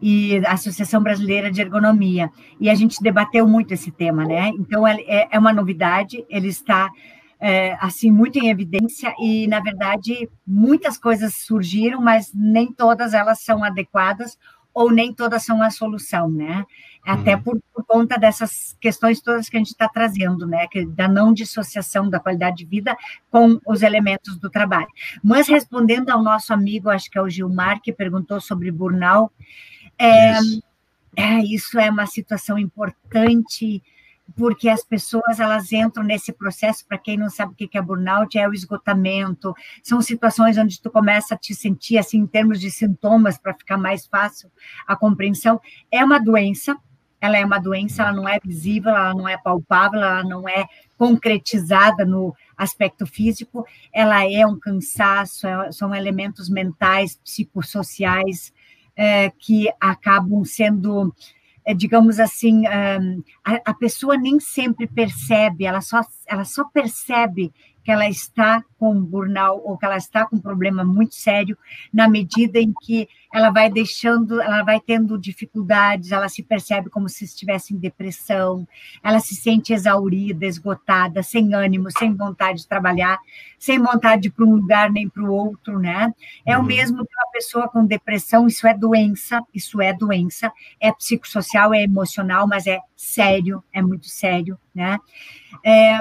e 0.00 0.38
a 0.46 0.52
Associação 0.52 1.02
Brasileira 1.02 1.50
de 1.50 1.60
Ergonomia. 1.60 2.30
E 2.58 2.70
a 2.70 2.74
gente 2.74 3.02
debateu 3.02 3.46
muito 3.46 3.72
esse 3.72 3.90
tema, 3.90 4.24
né? 4.24 4.48
Então, 4.48 4.86
é, 4.86 5.28
é 5.30 5.38
uma 5.38 5.52
novidade, 5.52 6.24
ele 6.28 6.48
está, 6.48 6.90
é, 7.38 7.76
assim, 7.80 8.10
muito 8.10 8.38
em 8.38 8.48
evidência 8.48 9.14
e, 9.18 9.46
na 9.46 9.60
verdade, 9.60 10.28
muitas 10.46 10.96
coisas 10.96 11.34
surgiram, 11.34 12.00
mas 12.00 12.32
nem 12.34 12.72
todas 12.72 13.14
elas 13.14 13.40
são 13.40 13.62
adequadas 13.62 14.38
ou 14.72 14.90
nem 14.90 15.12
todas 15.12 15.44
são 15.44 15.62
a 15.62 15.70
solução, 15.70 16.30
né? 16.30 16.64
Até 17.04 17.34
uhum. 17.34 17.42
por, 17.42 17.60
por, 17.74 17.84
conta 17.84 18.18
dessas 18.18 18.76
questões 18.80 19.20
todas 19.20 19.48
que 19.48 19.56
a 19.56 19.58
gente 19.58 19.70
está 19.70 19.88
trazendo, 19.88 20.46
né? 20.46 20.66
Que, 20.68 20.84
da 20.84 21.08
não 21.08 21.32
dissociação 21.32 22.08
da 22.08 22.20
qualidade 22.20 22.58
de 22.58 22.66
vida 22.66 22.96
com 23.30 23.58
os 23.66 23.82
elementos 23.82 24.38
do 24.38 24.50
trabalho. 24.50 24.88
Mas 25.22 25.48
respondendo 25.48 26.10
ao 26.10 26.22
nosso 26.22 26.52
amigo, 26.52 26.90
acho 26.90 27.10
que 27.10 27.18
é 27.18 27.22
o 27.22 27.28
Gilmar, 27.28 27.80
que 27.80 27.92
perguntou 27.92 28.40
sobre 28.40 28.70
burnout, 28.70 29.32
é, 30.00 30.38
isso. 30.38 30.62
é, 31.16 31.38
isso 31.44 31.78
é 31.78 31.90
uma 31.90 32.06
situação 32.06 32.58
importante, 32.58 33.82
porque 34.36 34.68
as 34.68 34.84
pessoas 34.84 35.40
elas 35.40 35.72
entram 35.72 36.04
nesse 36.04 36.32
processo, 36.32 36.86
para 36.86 36.98
quem 36.98 37.16
não 37.16 37.28
sabe 37.28 37.52
o 37.52 37.54
que 37.56 37.76
é 37.76 37.82
burnout, 37.82 38.38
é 38.38 38.48
o 38.48 38.54
esgotamento, 38.54 39.54
são 39.82 40.00
situações 40.00 40.56
onde 40.56 40.80
tu 40.80 40.90
começa 40.90 41.34
a 41.34 41.38
te 41.38 41.54
sentir 41.54 41.98
assim 41.98 42.18
em 42.18 42.26
termos 42.26 42.60
de 42.60 42.70
sintomas 42.70 43.36
para 43.36 43.54
ficar 43.54 43.76
mais 43.76 44.06
fácil 44.06 44.50
a 44.86 44.96
compreensão. 44.96 45.60
É 45.90 46.04
uma 46.04 46.18
doença, 46.18 46.76
ela 47.20 47.36
é 47.36 47.44
uma 47.44 47.58
doença, 47.58 48.02
ela 48.02 48.12
não 48.12 48.28
é 48.28 48.38
visível, 48.42 48.90
ela 48.90 49.12
não 49.12 49.28
é 49.28 49.36
palpável, 49.36 50.00
ela 50.00 50.24
não 50.24 50.48
é 50.48 50.66
concretizada 50.96 52.04
no 52.04 52.34
aspecto 52.56 53.06
físico, 53.06 53.66
ela 53.92 54.24
é 54.30 54.46
um 54.46 54.58
cansaço, 54.58 55.46
é, 55.46 55.72
são 55.72 55.94
elementos 55.94 56.48
mentais, 56.48 57.16
psicossociais, 57.16 58.52
é, 59.00 59.30
que 59.30 59.66
acabam 59.80 60.44
sendo, 60.44 61.10
é, 61.64 61.72
digamos 61.72 62.20
assim, 62.20 62.66
a, 62.66 62.98
a, 63.64 63.72
pessoa 63.72 64.14
nem 64.14 64.38
sempre 64.38 64.86
percebe, 64.86 65.64
ela 65.64 65.80
só, 65.80 66.02
ela 66.26 66.44
só 66.44 66.64
percebe 66.64 67.50
que 67.82 67.90
ela 67.90 68.08
está 68.08 68.64
com 68.78 69.00
burnout 69.00 69.62
ou 69.64 69.76
que 69.76 69.84
ela 69.84 69.96
está 69.96 70.26
com 70.26 70.36
um 70.36 70.40
problema 70.40 70.84
muito 70.84 71.14
sério 71.14 71.56
na 71.92 72.08
medida 72.08 72.58
em 72.58 72.72
que 72.82 73.08
ela 73.32 73.50
vai 73.50 73.70
deixando, 73.70 74.40
ela 74.40 74.62
vai 74.64 74.80
tendo 74.80 75.16
dificuldades, 75.16 76.10
ela 76.10 76.28
se 76.28 76.42
percebe 76.42 76.90
como 76.90 77.08
se 77.08 77.24
estivesse 77.24 77.72
em 77.72 77.78
depressão, 77.78 78.66
ela 79.02 79.20
se 79.20 79.36
sente 79.36 79.72
exaurida, 79.72 80.44
esgotada, 80.46 81.22
sem 81.22 81.54
ânimo, 81.54 81.90
sem 81.96 82.12
vontade 82.14 82.60
de 82.60 82.68
trabalhar, 82.68 83.18
sem 83.58 83.78
vontade 83.78 84.30
para 84.30 84.44
um 84.44 84.56
lugar 84.56 84.90
nem 84.90 85.08
para 85.08 85.22
o 85.22 85.32
outro, 85.32 85.78
né? 85.78 86.12
É 86.44 86.56
uhum. 86.56 86.64
o 86.64 86.66
mesmo 86.66 87.06
que 87.06 87.14
uma 87.14 87.30
pessoa 87.30 87.68
com 87.68 87.86
depressão, 87.86 88.48
isso 88.48 88.66
é 88.66 88.74
doença, 88.74 89.40
isso 89.54 89.80
é 89.80 89.92
doença, 89.92 90.52
é 90.80 90.92
psicossocial, 90.92 91.72
é 91.72 91.82
emocional, 91.82 92.48
mas 92.48 92.66
é 92.66 92.80
sério, 92.96 93.62
é 93.72 93.80
muito 93.80 94.08
sério, 94.08 94.58
né? 94.74 94.98
É, 95.64 96.00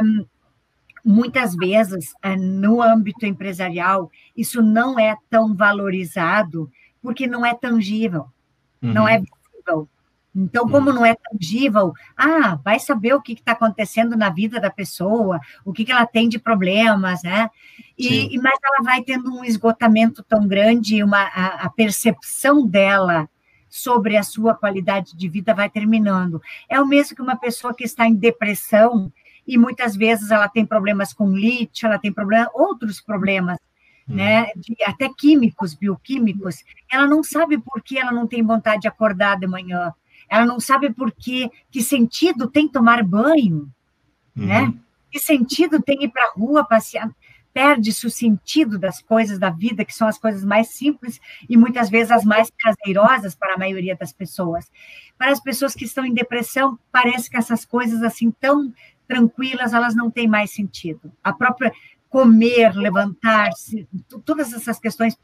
muitas 1.09 1.55
vezes, 1.55 2.13
eh, 2.21 2.35
no 2.35 2.83
âmbito 2.83 3.25
empresarial, 3.25 4.11
isso 4.37 4.61
não 4.61 4.99
é 4.99 5.17
tão 5.27 5.55
valorizado 5.55 6.71
porque 7.01 7.25
não 7.25 7.43
é 7.43 7.55
tangível, 7.55 8.27
uhum. 8.79 8.93
não 8.93 9.07
é 9.07 9.17
visível. 9.17 9.89
Então, 10.35 10.65
uhum. 10.65 10.69
como 10.69 10.93
não 10.93 11.03
é 11.03 11.15
tangível, 11.15 11.93
ah, 12.15 12.59
vai 12.63 12.79
saber 12.79 13.15
o 13.15 13.21
que 13.21 13.33
está 13.33 13.53
acontecendo 13.53 14.15
na 14.15 14.29
vida 14.29 14.59
da 14.59 14.69
pessoa, 14.69 15.39
o 15.65 15.73
que, 15.73 15.83
que 15.83 15.91
ela 15.91 16.05
tem 16.05 16.29
de 16.29 16.37
problemas, 16.37 17.23
né? 17.23 17.49
E, 17.97 18.37
mas 18.37 18.59
ela 18.63 18.83
vai 18.83 19.01
tendo 19.01 19.33
um 19.33 19.43
esgotamento 19.43 20.23
tão 20.23 20.47
grande, 20.47 21.03
uma, 21.03 21.23
a, 21.23 21.65
a 21.65 21.69
percepção 21.71 22.67
dela 22.67 23.27
sobre 23.67 24.15
a 24.15 24.23
sua 24.23 24.53
qualidade 24.53 25.17
de 25.17 25.27
vida 25.27 25.55
vai 25.55 25.69
terminando. 25.69 26.39
É 26.69 26.79
o 26.79 26.87
mesmo 26.87 27.15
que 27.15 27.21
uma 27.21 27.35
pessoa 27.35 27.73
que 27.73 27.83
está 27.83 28.07
em 28.07 28.13
depressão 28.13 29.11
e 29.49 29.57
muitas 29.57 29.95
vezes 29.95 30.29
ela 30.29 30.47
tem 30.47 30.63
problemas 30.63 31.11
com 31.11 31.35
lítio, 31.35 31.87
ela 31.87 31.97
tem 31.97 32.13
problema, 32.13 32.47
outros 32.53 33.01
problemas, 33.01 33.57
hum. 34.07 34.13
né, 34.13 34.51
de, 34.55 34.75
até 34.85 35.09
químicos, 35.09 35.73
bioquímicos, 35.73 36.63
ela 36.87 37.07
não 37.07 37.23
sabe 37.23 37.57
por 37.57 37.81
que 37.81 37.97
ela 37.97 38.11
não 38.11 38.27
tem 38.27 38.43
vontade 38.43 38.83
de 38.83 38.87
acordar 38.87 39.39
de 39.39 39.47
manhã, 39.47 39.91
ela 40.29 40.45
não 40.45 40.59
sabe 40.59 40.93
por 40.93 41.11
que, 41.11 41.49
que 41.71 41.81
sentido 41.81 42.47
tem 42.47 42.67
tomar 42.67 43.03
banho, 43.03 43.67
né, 44.35 44.61
uhum. 44.61 44.79
que 45.09 45.17
sentido 45.19 45.81
tem 45.81 46.03
ir 46.03 46.09
para 46.09 46.25
a 46.25 46.33
rua 46.33 46.63
passear, 46.63 47.09
perde-se 47.51 48.05
o 48.05 48.11
sentido 48.11 48.77
das 48.77 49.01
coisas 49.01 49.39
da 49.39 49.49
vida, 49.49 49.83
que 49.83 49.95
são 49.95 50.07
as 50.07 50.19
coisas 50.19 50.45
mais 50.45 50.67
simples 50.67 51.19
e 51.49 51.57
muitas 51.57 51.89
vezes 51.89 52.11
as 52.11 52.23
mais 52.23 52.51
prazeirosas 52.51 53.33
para 53.33 53.55
a 53.55 53.57
maioria 53.57 53.95
das 53.95 54.13
pessoas. 54.13 54.71
Para 55.17 55.31
as 55.31 55.39
pessoas 55.39 55.73
que 55.73 55.85
estão 55.85 56.05
em 56.05 56.13
depressão, 56.13 56.77
parece 56.91 57.27
que 57.27 57.35
essas 57.35 57.65
coisas 57.65 58.03
assim 58.03 58.29
tão 58.29 58.71
tranquilas, 59.09 59.73
elas 59.73 59.95
não 59.95 60.11
têm 60.11 60.27
mais 60.27 60.51
sentido. 60.51 61.11
A 61.23 61.33
própria 61.33 61.73
comer, 62.07 62.75
levantar-se, 62.75 63.87
todas 64.23 64.53
essas 64.53 64.79
questões 64.79 65.17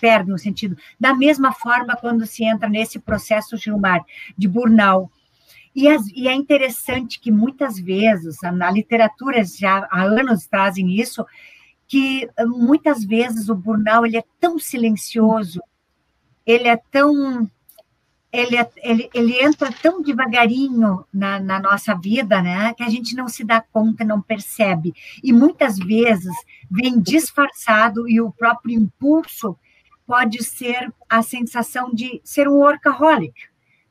perdem 0.00 0.34
o 0.34 0.38
sentido. 0.38 0.76
Da 0.98 1.14
mesma 1.14 1.52
forma, 1.52 1.94
quando 1.94 2.26
se 2.26 2.42
entra 2.42 2.68
nesse 2.70 2.98
processo, 2.98 3.56
Gilmar, 3.56 4.02
de 4.36 4.48
burnout, 4.48 5.12
e, 5.76 5.86
as, 5.86 6.06
e, 6.08 6.26
é 6.26 6.32
interessante 6.32 7.20
que 7.20 7.30
muitas 7.30 7.78
vezes, 7.78 8.38
na 8.54 8.70
literatura 8.70 9.44
já 9.44 9.86
há 9.90 10.02
anos 10.02 10.46
trazem 10.46 10.98
isso, 10.98 11.24
que 11.86 12.28
muitas 12.46 13.04
vezes 13.04 13.50
o 13.50 13.54
burnout 13.54 14.08
ele 14.08 14.16
é 14.16 14.24
tão 14.40 14.58
silencioso, 14.58 15.60
ele 16.46 16.66
é 16.66 16.76
tão 16.90 17.48
ele, 18.32 18.56
é, 18.56 18.70
ele, 18.82 19.10
ele 19.14 19.42
entra 19.42 19.72
tão 19.72 20.02
devagarinho 20.02 21.04
na, 21.12 21.40
na, 21.40 21.58
nossa 21.58 21.94
vida, 21.94 22.42
né, 22.42 22.74
que 22.74 22.82
a 22.82 22.88
gente 22.88 23.16
não 23.16 23.28
se 23.28 23.42
dá 23.42 23.60
conta, 23.60 24.04
não 24.04 24.20
percebe. 24.20 24.94
E 25.22 25.32
muitas 25.32 25.78
vezes 25.78 26.34
vem 26.70 27.00
disfarçado 27.00 28.08
e 28.08 28.20
o 28.20 28.30
próprio 28.30 28.74
impulso 28.74 29.56
pode 30.06 30.42
ser 30.44 30.92
a 31.08 31.22
sensação 31.22 31.92
de 31.92 32.20
ser 32.24 32.48
um 32.48 32.54
workaholic. 32.54 33.34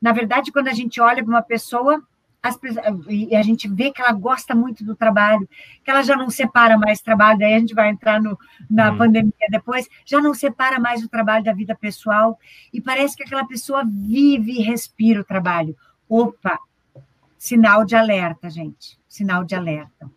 Na 0.02 0.12
verdade, 0.12 0.52
quando 0.52 0.68
a 0.68 0.74
gente 0.74 1.02
olha 1.02 1.24
para 1.24 1.34
uma 1.34 1.42
pessoa, 1.42 2.02
as, 2.42 2.58
e 3.10 3.36
a 3.36 3.42
gente 3.42 3.68
vê 3.68 3.92
que 3.92 4.02
ela 4.02 4.12
gosta 4.12 4.56
muito 4.56 4.84
do 4.84 4.96
trabalho, 4.96 5.48
que 5.84 5.90
ela 5.90 6.04
já 6.04 6.16
não 6.16 6.30
separa 6.30 6.78
mais 6.78 7.02
trabalho, 7.02 7.40
daí 7.40 7.54
a 7.54 7.60
gente 7.60 7.74
vai 7.74 7.90
entrar 7.90 8.22
no, 8.22 8.38
na 8.70 8.92
hum. 8.92 8.98
pandemia 8.98 9.34
depois, 9.50 9.88
já 10.06 10.22
não 10.22 10.34
separa 10.34 10.80
mais 10.80 11.04
o 11.04 11.10
trabalho 11.10 11.44
da 11.44 11.54
vida 11.54 11.76
pessoal, 11.76 12.40
e 12.72 12.80
parece 12.80 13.16
que 13.16 13.24
aquela 13.24 13.46
pessoa 13.46 13.84
vive 13.86 14.52
e 14.52 14.64
respira 14.64 15.22
o 15.22 15.26
trabalho. 15.26 15.76
Opa, 16.08 16.60
sinal 17.38 17.84
de 17.86 17.96
alerta, 17.96 18.50
gente, 18.50 18.98
sinal 19.08 19.44
de 19.44 19.56
alerta. 19.56 20.10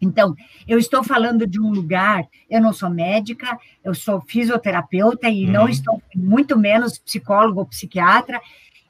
Então, 0.00 0.34
eu 0.66 0.78
estou 0.80 1.04
falando 1.04 1.46
de 1.46 1.60
um 1.60 1.70
lugar, 1.70 2.26
eu 2.50 2.60
não 2.60 2.72
sou 2.72 2.90
médica, 2.90 3.56
eu 3.84 3.94
sou 3.94 4.20
fisioterapeuta 4.20 5.28
e 5.28 5.46
não 5.46 5.62
uhum. 5.62 5.68
estou, 5.68 6.02
muito 6.12 6.58
menos 6.58 6.98
psicólogo 6.98 7.60
ou 7.60 7.66
psiquiatra, 7.66 8.40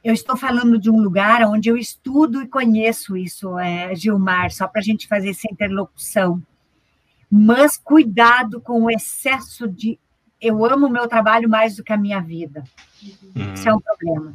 eu 0.05 0.13
estou 0.13 0.37
falando 0.37 0.79
de 0.79 0.91
um 0.91 1.01
lugar 1.01 1.43
onde 1.45 1.69
eu 1.69 1.77
estudo 1.77 2.43
e 2.43 2.49
conheço 2.49 3.17
isso, 3.17 3.59
é, 3.59 3.95
Gilmar, 3.95 4.51
só 4.51 4.67
para 4.67 4.81
a 4.81 4.85
gente 4.85 5.07
fazer 5.07 5.31
essa 5.31 5.47
interlocução. 5.51 6.43
Mas 7.31 7.79
cuidado 7.79 8.61
com 8.61 8.83
o 8.83 8.91
excesso 8.91 9.69
de. 9.69 9.99
Eu 10.41 10.65
amo 10.67 10.87
o 10.87 10.91
meu 10.91 11.07
trabalho 11.07 11.49
mais 11.49 11.77
do 11.77 11.85
que 11.85 11.93
a 11.93 11.97
minha 11.97 12.21
vida. 12.21 12.65
Uhum. 13.03 13.55
Isso 13.55 13.69
é 13.69 13.75
um 13.75 13.81
problema. 13.81 14.35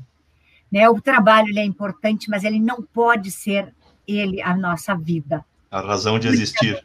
Né? 0.71 0.89
O 0.89 1.01
trabalho 1.01 1.57
é 1.57 1.63
importante, 1.63 2.29
mas 2.29 2.43
ele 2.43 2.59
não 2.59 2.81
pode 2.81 3.29
ser 3.29 3.73
ele 4.07 4.41
a 4.41 4.55
nossa 4.55 4.95
vida. 4.95 5.45
A 5.69 5.81
razão 5.81 6.17
de 6.17 6.29
existir. 6.29 6.83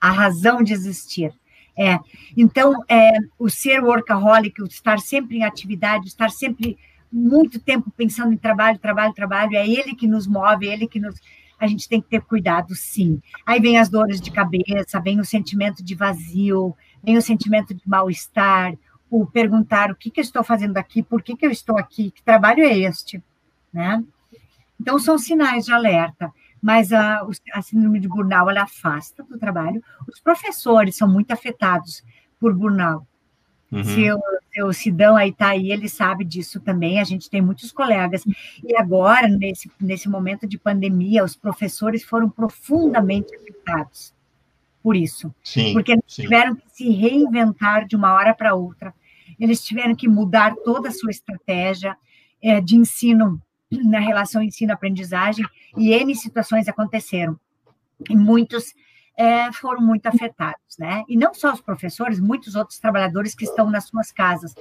A 0.00 0.10
razão 0.10 0.62
de 0.62 0.72
existir. 0.72 1.34
É. 1.76 1.98
Então, 2.36 2.74
é, 2.88 3.12
o 3.38 3.50
ser 3.50 3.82
workaholic, 3.82 4.62
o 4.62 4.66
estar 4.66 5.00
sempre 5.00 5.38
em 5.38 5.44
atividade, 5.44 6.06
estar 6.06 6.30
sempre 6.30 6.78
muito 7.12 7.60
tempo 7.60 7.92
pensando 7.96 8.32
em 8.32 8.36
trabalho, 8.38 8.78
trabalho, 8.78 9.12
trabalho, 9.12 9.54
é 9.54 9.68
ele 9.68 9.94
que 9.94 10.06
nos 10.06 10.26
move, 10.26 10.68
é 10.68 10.72
ele 10.72 10.88
que 10.88 10.98
nos. 10.98 11.20
A 11.58 11.66
gente 11.66 11.88
tem 11.88 12.00
que 12.00 12.08
ter 12.08 12.22
cuidado, 12.22 12.74
sim. 12.74 13.20
Aí 13.46 13.60
vem 13.60 13.78
as 13.78 13.88
dores 13.88 14.20
de 14.20 14.32
cabeça, 14.32 14.98
vem 14.98 15.20
o 15.20 15.24
sentimento 15.24 15.82
de 15.82 15.94
vazio, 15.94 16.74
vem 17.04 17.16
o 17.16 17.22
sentimento 17.22 17.72
de 17.72 17.82
mal-estar, 17.86 18.74
o 19.08 19.26
perguntar 19.26 19.90
o 19.90 19.94
que, 19.94 20.10
que 20.10 20.18
eu 20.18 20.24
estou 20.24 20.42
fazendo 20.42 20.76
aqui, 20.78 21.02
por 21.02 21.22
que, 21.22 21.36
que 21.36 21.46
eu 21.46 21.50
estou 21.50 21.78
aqui, 21.78 22.10
que 22.10 22.22
trabalho 22.22 22.64
é 22.64 22.76
este, 22.76 23.22
né? 23.72 24.02
Então, 24.80 24.98
são 24.98 25.16
sinais 25.16 25.66
de 25.66 25.72
alerta, 25.72 26.32
mas 26.60 26.92
a, 26.92 27.24
a 27.52 27.62
síndrome 27.62 28.00
de 28.00 28.08
burnout, 28.08 28.50
ela 28.50 28.62
afasta 28.62 29.22
do 29.22 29.38
trabalho. 29.38 29.82
Os 30.08 30.18
professores 30.18 30.96
são 30.96 31.06
muito 31.06 31.30
afetados 31.30 32.02
por 32.40 32.52
burnout. 32.52 33.06
Uhum. 33.70 33.84
Se, 33.84 33.94
se 33.94 34.10
o 34.58 34.72
Sidão 34.72 35.16
aí 35.16 35.30
está 35.30 35.48
aí, 35.48 35.70
ele 35.72 35.88
sabe 35.88 36.24
disso 36.24 36.60
também. 36.60 37.00
A 37.00 37.04
gente 37.04 37.30
tem 37.30 37.40
muitos 37.40 37.72
colegas. 37.72 38.24
E 38.62 38.76
agora, 38.76 39.28
nesse, 39.28 39.70
nesse 39.80 40.08
momento 40.08 40.46
de 40.46 40.58
pandemia, 40.58 41.24
os 41.24 41.36
professores 41.36 42.04
foram 42.04 42.28
profundamente 42.28 43.34
afetados 43.34 44.14
por 44.82 44.96
isso. 44.96 45.32
Sim, 45.42 45.72
porque 45.72 45.92
eles 45.92 46.04
sim. 46.06 46.22
tiveram 46.22 46.56
que 46.56 46.64
se 46.68 46.90
reinventar 46.90 47.86
de 47.86 47.94
uma 47.94 48.12
hora 48.12 48.34
para 48.34 48.54
outra. 48.54 48.92
Eles 49.38 49.64
tiveram 49.64 49.94
que 49.94 50.08
mudar 50.08 50.54
toda 50.64 50.88
a 50.88 50.92
sua 50.92 51.10
estratégia 51.10 51.96
é, 52.42 52.60
de 52.60 52.76
ensino 52.76 53.40
na 53.70 54.00
relação 54.00 54.42
ensino-aprendizagem 54.42 55.46
e 55.76 55.92
N 55.92 56.14
situações 56.14 56.68
aconteceram. 56.68 57.38
E 58.10 58.16
muitos 58.16 58.74
é, 59.16 59.52
foram 59.52 59.80
muito 59.80 60.06
afetados, 60.06 60.78
né? 60.78 61.04
E 61.08 61.16
não 61.16 61.34
só 61.34 61.52
os 61.52 61.60
professores, 61.60 62.18
muitos 62.18 62.54
outros 62.54 62.78
trabalhadores 62.78 63.34
que 63.34 63.44
estão 63.44 63.70
nas 63.70 63.84
suas 63.84 64.10
casas. 64.10 64.54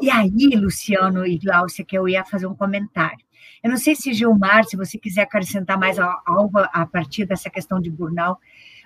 E 0.00 0.10
aí, 0.10 0.50
Luciano 0.56 1.24
e 1.26 1.38
Glaucia, 1.38 1.84
que 1.84 1.96
eu 1.96 2.08
ia 2.08 2.24
fazer 2.24 2.46
um 2.46 2.54
comentário. 2.54 3.24
Eu 3.62 3.70
não 3.70 3.76
sei 3.76 3.94
se 3.94 4.12
Gilmar, 4.12 4.64
se 4.64 4.76
você 4.76 4.98
quiser 4.98 5.22
acrescentar 5.22 5.78
mais 5.78 5.98
algo 5.98 6.58
a 6.58 6.84
partir 6.84 7.26
dessa 7.26 7.48
questão 7.48 7.80
de 7.80 7.90
burnout, 7.90 8.40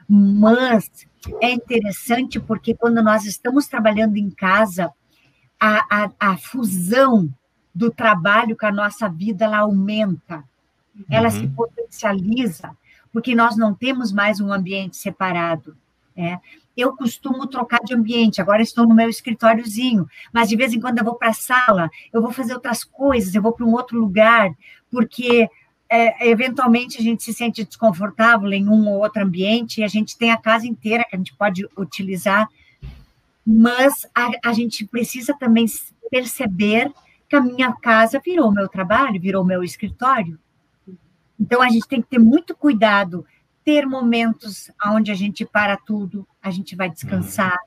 mas 0.09 0.91
é 1.41 1.51
interessante 1.51 2.39
porque 2.39 2.75
quando 2.75 3.03
nós 3.03 3.25
estamos 3.25 3.67
trabalhando 3.67 4.17
em 4.17 4.31
casa, 4.31 4.93
a, 5.59 6.05
a, 6.05 6.11
a 6.21 6.37
fusão 6.37 7.29
do 7.75 7.91
trabalho 7.91 8.57
com 8.57 8.67
a 8.67 8.73
nossa 8.73 9.09
vida 9.09 9.47
ela 9.47 9.59
aumenta, 9.59 10.45
ela 11.11 11.29
uhum. 11.29 11.41
se 11.41 11.49
potencializa 11.49 12.77
porque 13.17 13.35
nós 13.35 13.57
não 13.57 13.75
temos 13.75 14.13
mais 14.13 14.43
um 14.43 14.53
ambiente 14.53 14.99
separado. 14.99 15.75
É. 16.15 16.39
Eu 16.77 16.95
costumo 16.95 17.47
trocar 17.47 17.81
de 17.83 17.95
ambiente, 17.95 18.43
agora 18.43 18.61
estou 18.61 18.87
no 18.87 18.95
meu 18.95 19.09
escritóriozinho, 19.09 20.07
mas 20.31 20.51
de 20.51 20.57
vez 20.57 20.75
em 20.75 20.81
quando 20.81 20.99
eu 20.99 21.05
vou 21.05 21.15
para 21.15 21.31
a 21.31 21.33
sala, 21.33 21.91
eu 22.13 22.21
vou 22.21 22.31
fazer 22.31 22.53
outras 22.53 22.85
coisas, 22.85 23.35
eu 23.35 23.41
vou 23.41 23.53
para 23.53 23.65
um 23.65 23.73
outro 23.73 23.99
lugar, 23.99 24.55
porque 24.91 25.49
é, 25.89 26.29
eventualmente 26.29 26.99
a 26.99 27.03
gente 27.03 27.23
se 27.23 27.33
sente 27.33 27.65
desconfortável 27.65 28.53
em 28.53 28.69
um 28.69 28.87
ou 28.87 29.01
outro 29.01 29.23
ambiente 29.23 29.81
e 29.81 29.85
a 29.85 29.89
gente 29.89 30.19
tem 30.19 30.31
a 30.31 30.37
casa 30.37 30.67
inteira 30.67 31.03
que 31.09 31.17
a 31.17 31.19
gente 31.19 31.35
pode 31.35 31.67
utilizar, 31.75 32.47
mas 33.47 34.07
a, 34.15 34.51
a 34.51 34.53
gente 34.53 34.85
precisa 34.85 35.33
também 35.33 35.65
perceber 36.11 36.93
que 37.31 37.35
a 37.35 37.41
minha 37.41 37.73
casa 37.73 38.21
virou 38.23 38.53
meu 38.53 38.69
trabalho, 38.69 39.19
virou 39.19 39.43
meu 39.43 39.65
escritório. 39.65 40.39
Então, 41.39 41.63
a 41.63 41.69
gente 41.69 41.87
tem 41.87 42.01
que 42.01 42.09
ter 42.09 42.19
muito 42.19 42.55
cuidado 42.55 43.25
ter 43.67 43.85
momentos 43.85 44.71
onde 44.87 45.11
a 45.11 45.15
gente 45.15 45.45
para 45.45 45.77
tudo, 45.77 46.25
a 46.41 46.53
gente 46.53 46.77
vai 46.77 46.89
descansar, 46.89 47.59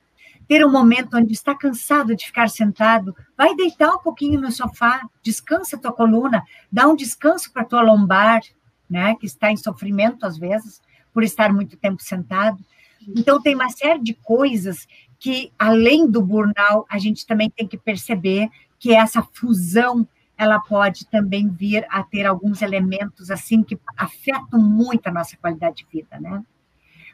ter 0.48 0.64
um 0.64 0.72
momento 0.72 1.14
onde 1.14 1.34
está 1.34 1.54
cansado 1.54 2.16
de 2.16 2.24
ficar 2.24 2.48
sentado, 2.48 3.14
vai 3.36 3.54
deitar 3.54 3.94
um 3.94 3.98
pouquinho 3.98 4.40
no 4.40 4.50
sofá, 4.50 5.06
descansa 5.22 5.76
tua 5.76 5.92
coluna, 5.92 6.42
dá 6.72 6.88
um 6.88 6.96
descanso 6.96 7.52
para 7.52 7.66
tua 7.66 7.82
lombar, 7.82 8.40
né, 8.88 9.14
que 9.16 9.26
está 9.26 9.52
em 9.52 9.58
sofrimento 9.58 10.24
às 10.24 10.38
vezes 10.38 10.80
por 11.12 11.22
estar 11.22 11.52
muito 11.52 11.76
tempo 11.76 12.02
sentado. 12.02 12.58
Então 13.14 13.40
tem 13.40 13.54
uma 13.54 13.68
série 13.68 14.02
de 14.02 14.14
coisas 14.14 14.88
que 15.18 15.52
além 15.58 16.10
do 16.10 16.22
burnout, 16.22 16.86
a 16.90 16.98
gente 16.98 17.26
também 17.26 17.50
tem 17.50 17.68
que 17.68 17.76
perceber 17.76 18.48
que 18.78 18.94
essa 18.94 19.22
fusão 19.22 20.08
ela 20.40 20.58
pode 20.58 21.04
também 21.04 21.50
vir 21.50 21.86
a 21.90 22.02
ter 22.02 22.24
alguns 22.24 22.62
elementos 22.62 23.30
assim 23.30 23.62
que 23.62 23.78
afetam 23.94 24.58
muito 24.58 25.06
a 25.06 25.12
nossa 25.12 25.36
qualidade 25.36 25.76
de 25.76 25.86
vida, 25.92 26.18
né? 26.18 26.42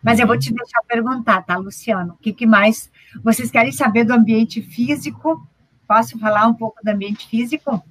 Mas 0.01 0.21
eu 0.21 0.29
vou 0.29 0.39
te 0.39 0.55
deixar 0.55 0.81
perguntar, 0.87 1.43
tá, 1.43 1.57
Luciano? 1.57 2.13
O 2.13 2.23
que, 2.23 2.33
que 2.33 2.47
mais 2.47 2.89
vocês 3.25 3.51
querem 3.51 3.73
saber 3.73 4.05
do 4.05 4.13
ambiente 4.13 4.63
físico? 4.63 5.45
Posso 5.89 6.17
falar 6.21 6.47
um 6.47 6.55
pouco 6.55 6.79
do 6.85 6.89
ambiente 6.89 7.27
físico? 7.27 7.83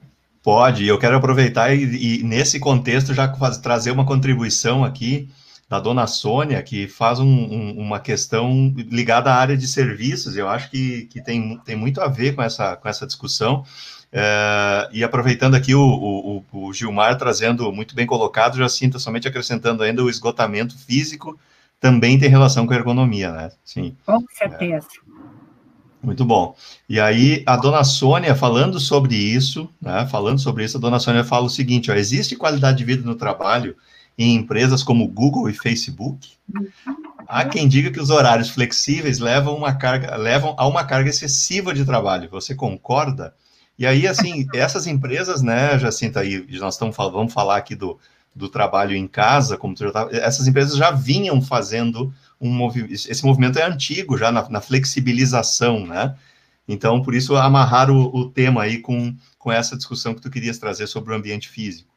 Pode, 0.41 0.87
eu 0.87 0.97
quero 0.97 1.17
aproveitar 1.17 1.75
e, 1.75 2.19
e 2.19 2.23
nesse 2.23 2.57
contexto 2.57 3.13
já 3.13 3.33
faz, 3.35 3.57
trazer 3.57 3.91
uma 3.91 4.05
contribuição 4.05 4.85
aqui 4.85 5.27
da 5.67 5.81
dona 5.81 6.07
Sônia, 6.07 6.63
que 6.63 6.87
faz 6.87 7.19
um, 7.19 7.27
um, 7.27 7.77
uma 7.77 7.99
questão 7.99 8.73
ligada 8.77 9.33
à 9.33 9.35
área 9.35 9.57
de 9.57 9.67
serviços, 9.67 10.37
eu 10.37 10.47
acho 10.47 10.69
que, 10.69 11.07
que 11.07 11.21
tem, 11.21 11.57
tem 11.65 11.75
muito 11.75 11.99
a 11.99 12.07
ver 12.07 12.35
com 12.35 12.41
essa, 12.41 12.77
com 12.77 12.87
essa 12.87 13.05
discussão. 13.05 13.65
É, 14.11 14.89
e 14.93 15.03
aproveitando 15.03 15.55
aqui 15.55 15.75
o, 15.75 15.81
o, 15.81 16.45
o, 16.51 16.73
Gilmar 16.73 17.17
trazendo 17.17 17.71
muito 17.71 17.95
bem 17.95 18.05
colocado, 18.05 18.57
já 18.57 18.69
sinta 18.69 18.97
somente 18.97 19.27
acrescentando 19.27 19.83
ainda 19.83 20.03
o 20.03 20.09
esgotamento 20.09 20.77
físico 20.77 21.37
também 21.79 22.17
tem 22.17 22.29
relação 22.29 22.65
com 22.65 22.73
a 22.73 22.77
ergonomia, 22.77 23.31
né? 23.31 23.51
Sim. 23.63 23.95
Com 24.05 24.23
certeza. 24.33 24.87
É. 25.21 26.05
Muito 26.05 26.23
bom. 26.23 26.55
E 26.87 26.99
aí, 26.99 27.43
a 27.47 27.57
dona 27.57 27.83
Sônia, 27.83 28.35
falando 28.35 28.79
sobre 28.79 29.15
isso, 29.15 29.67
né, 29.81 30.07
falando 30.09 30.39
sobre 30.39 30.63
isso, 30.63 30.77
a 30.77 30.79
dona 30.79 30.99
Sônia 30.99 31.23
fala 31.23 31.45
o 31.45 31.49
seguinte, 31.49 31.89
ó, 31.89 31.95
existe 31.95 32.35
qualidade 32.35 32.77
de 32.77 32.85
vida 32.85 33.03
no 33.03 33.15
trabalho 33.15 33.75
em 34.17 34.35
empresas 34.35 34.83
como 34.83 35.07
Google 35.07 35.49
e 35.49 35.53
Facebook? 35.53 36.33
Há 37.27 37.45
quem 37.45 37.67
diga 37.67 37.89
que 37.89 37.99
os 37.99 38.11
horários 38.11 38.49
flexíveis 38.49 39.17
levam, 39.17 39.55
uma 39.55 39.73
carga, 39.73 40.15
levam 40.15 40.55
a 40.57 40.67
uma 40.67 40.83
carga 40.83 41.09
excessiva 41.09 41.73
de 41.73 41.83
trabalho. 41.83 42.29
Você 42.29 42.53
concorda? 42.53 43.33
E 43.77 43.85
aí, 43.85 44.07
assim, 44.07 44.47
essas 44.53 44.87
empresas, 44.87 45.41
né, 45.41 45.77
Jacinta, 45.77 46.21
aí 46.21 46.45
nós 46.59 46.75
estamos 46.75 46.95
vamos 46.95 47.33
falar 47.33 47.57
aqui 47.57 47.75
do, 47.75 47.99
do 48.33 48.49
trabalho 48.49 48.95
em 48.95 49.07
casa, 49.07 49.57
como 49.57 49.75
tu 49.75 49.83
já 49.83 49.91
tava, 49.91 50.15
essas 50.15 50.47
empresas 50.47 50.77
já 50.77 50.91
vinham 50.91 51.41
fazendo 51.41 52.13
um 52.39 52.49
movimento, 52.49 52.93
esse 52.93 53.25
movimento 53.25 53.59
é 53.59 53.63
antigo 53.63 54.17
já 54.17 54.31
na, 54.31 54.47
na, 54.49 54.61
flexibilização, 54.61 55.85
né? 55.85 56.15
Então, 56.67 57.01
por 57.01 57.13
isso, 57.13 57.35
amarrar 57.35 57.91
o, 57.91 58.15
o 58.15 58.29
tema 58.29 58.63
aí 58.63 58.79
com, 58.79 59.15
com 59.37 59.51
essa 59.51 59.77
discussão 59.77 60.13
que 60.13 60.21
tu 60.21 60.29
querias 60.29 60.57
trazer 60.57 60.87
sobre 60.87 61.13
o 61.13 61.15
ambiente 61.15 61.47
físico. 61.47 61.94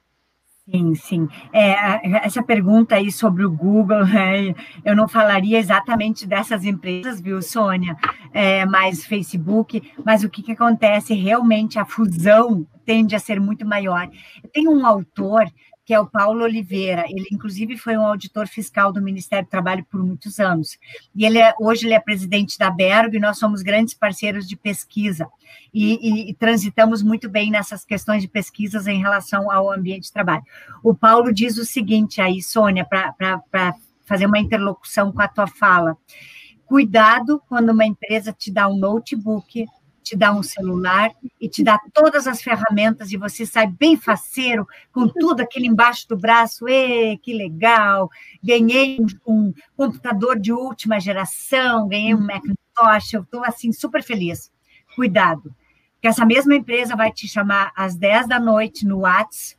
Sim, 0.70 0.94
sim. 0.94 1.28
É, 1.50 2.26
essa 2.26 2.42
pergunta 2.42 2.94
aí 2.94 3.10
sobre 3.10 3.42
o 3.42 3.50
Google, 3.50 4.04
é, 4.14 4.54
eu 4.84 4.94
não 4.94 5.08
falaria 5.08 5.58
exatamente 5.58 6.26
dessas 6.26 6.64
empresas, 6.64 7.22
viu, 7.22 7.40
Sônia? 7.40 7.96
É, 8.34 8.66
mais 8.66 9.04
Facebook, 9.06 9.82
mas 10.04 10.24
o 10.24 10.28
que, 10.28 10.42
que 10.42 10.52
acontece? 10.52 11.14
Realmente 11.14 11.78
a 11.78 11.86
fusão 11.86 12.66
tende 12.84 13.16
a 13.16 13.18
ser 13.18 13.40
muito 13.40 13.64
maior. 13.66 14.10
Tem 14.52 14.68
um 14.68 14.84
autor 14.84 15.46
que 15.88 15.94
é 15.94 15.98
o 15.98 16.06
Paulo 16.06 16.44
Oliveira. 16.44 17.06
Ele, 17.08 17.24
inclusive, 17.32 17.78
foi 17.78 17.96
um 17.96 18.04
auditor 18.04 18.46
fiscal 18.46 18.92
do 18.92 19.00
Ministério 19.00 19.46
do 19.46 19.50
Trabalho 19.50 19.86
por 19.90 20.04
muitos 20.04 20.38
anos. 20.38 20.78
E 21.16 21.24
ele 21.24 21.38
é, 21.38 21.54
hoje 21.58 21.86
ele 21.86 21.94
é 21.94 21.98
presidente 21.98 22.58
da 22.58 22.70
Berg 22.70 23.16
e 23.16 23.18
nós 23.18 23.38
somos 23.38 23.62
grandes 23.62 23.94
parceiros 23.94 24.46
de 24.46 24.54
pesquisa. 24.54 25.26
E, 25.72 26.30
e, 26.30 26.34
transitamos 26.34 27.02
muito 27.02 27.28
bem 27.28 27.50
nessas 27.50 27.84
questões 27.84 28.22
de 28.22 28.28
pesquisas 28.28 28.86
em 28.86 29.00
relação 29.00 29.50
ao 29.50 29.70
ambiente 29.70 30.04
de 30.04 30.12
trabalho. 30.12 30.42
O 30.82 30.94
Paulo 30.94 31.32
diz 31.32 31.58
o 31.58 31.64
seguinte 31.64 32.20
aí, 32.20 32.42
Sônia, 32.42 32.86
para 32.86 33.74
fazer 34.04 34.26
uma 34.26 34.38
interlocução 34.38 35.12
com 35.12 35.20
a 35.20 35.28
tua 35.28 35.46
fala. 35.46 35.96
Cuidado 36.64 37.42
quando 37.48 37.70
uma 37.70 37.84
empresa 37.84 38.32
te 38.32 38.50
dá 38.50 38.68
um 38.68 38.76
notebook 38.76 39.66
te 40.08 40.16
dá 40.16 40.32
um 40.32 40.42
celular 40.42 41.10
e 41.38 41.48
te 41.48 41.62
dá 41.62 41.78
todas 41.92 42.26
as 42.26 42.40
ferramentas 42.40 43.12
e 43.12 43.16
você 43.18 43.44
sai 43.44 43.66
bem 43.66 43.94
faceiro, 43.94 44.66
com 44.90 45.06
tudo 45.06 45.42
aquilo 45.42 45.66
embaixo 45.66 46.08
do 46.08 46.16
braço. 46.16 46.66
Ê, 46.66 47.18
que 47.18 47.34
legal! 47.34 48.08
Ganhei 48.42 48.98
um, 49.26 49.52
computador 49.76 50.38
de 50.38 50.50
última 50.50 50.98
geração, 50.98 51.86
ganhei 51.88 52.14
um 52.14 52.20
Macintosh, 52.20 53.12
eu 53.12 53.22
estou 53.22 53.44
assim 53.44 53.70
super 53.70 54.02
feliz. 54.02 54.50
Cuidado, 54.98 55.54
que 56.02 56.08
essa 56.08 56.26
mesma 56.26 56.56
empresa 56.56 56.96
vai 56.96 57.12
te 57.12 57.28
chamar 57.28 57.70
às 57.76 57.94
10 57.94 58.26
da 58.26 58.40
noite 58.40 58.84
no 58.84 59.02
WhatsApp 59.02 59.56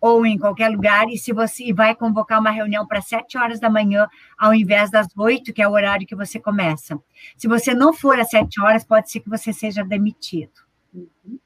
ou 0.00 0.24
em 0.24 0.38
qualquer 0.38 0.68
lugar, 0.68 1.08
e 1.08 1.18
se 1.18 1.32
você 1.32 1.72
vai 1.72 1.96
convocar 1.96 2.38
uma 2.38 2.52
reunião 2.52 2.86
para 2.86 3.02
sete 3.02 3.36
horas 3.36 3.58
da 3.58 3.68
manhã, 3.68 4.06
ao 4.38 4.54
invés 4.54 4.88
das 4.88 5.08
oito, 5.16 5.52
que 5.52 5.60
é 5.60 5.66
o 5.66 5.72
horário 5.72 6.06
que 6.06 6.14
você 6.14 6.38
começa. 6.38 6.96
Se 7.36 7.48
você 7.48 7.74
não 7.74 7.92
for 7.92 8.20
às 8.20 8.30
sete 8.30 8.60
horas, 8.60 8.84
pode 8.84 9.10
ser 9.10 9.18
que 9.18 9.28
você 9.28 9.52
seja 9.52 9.82
demitido. 9.82 10.52
Uhum. 10.94 11.40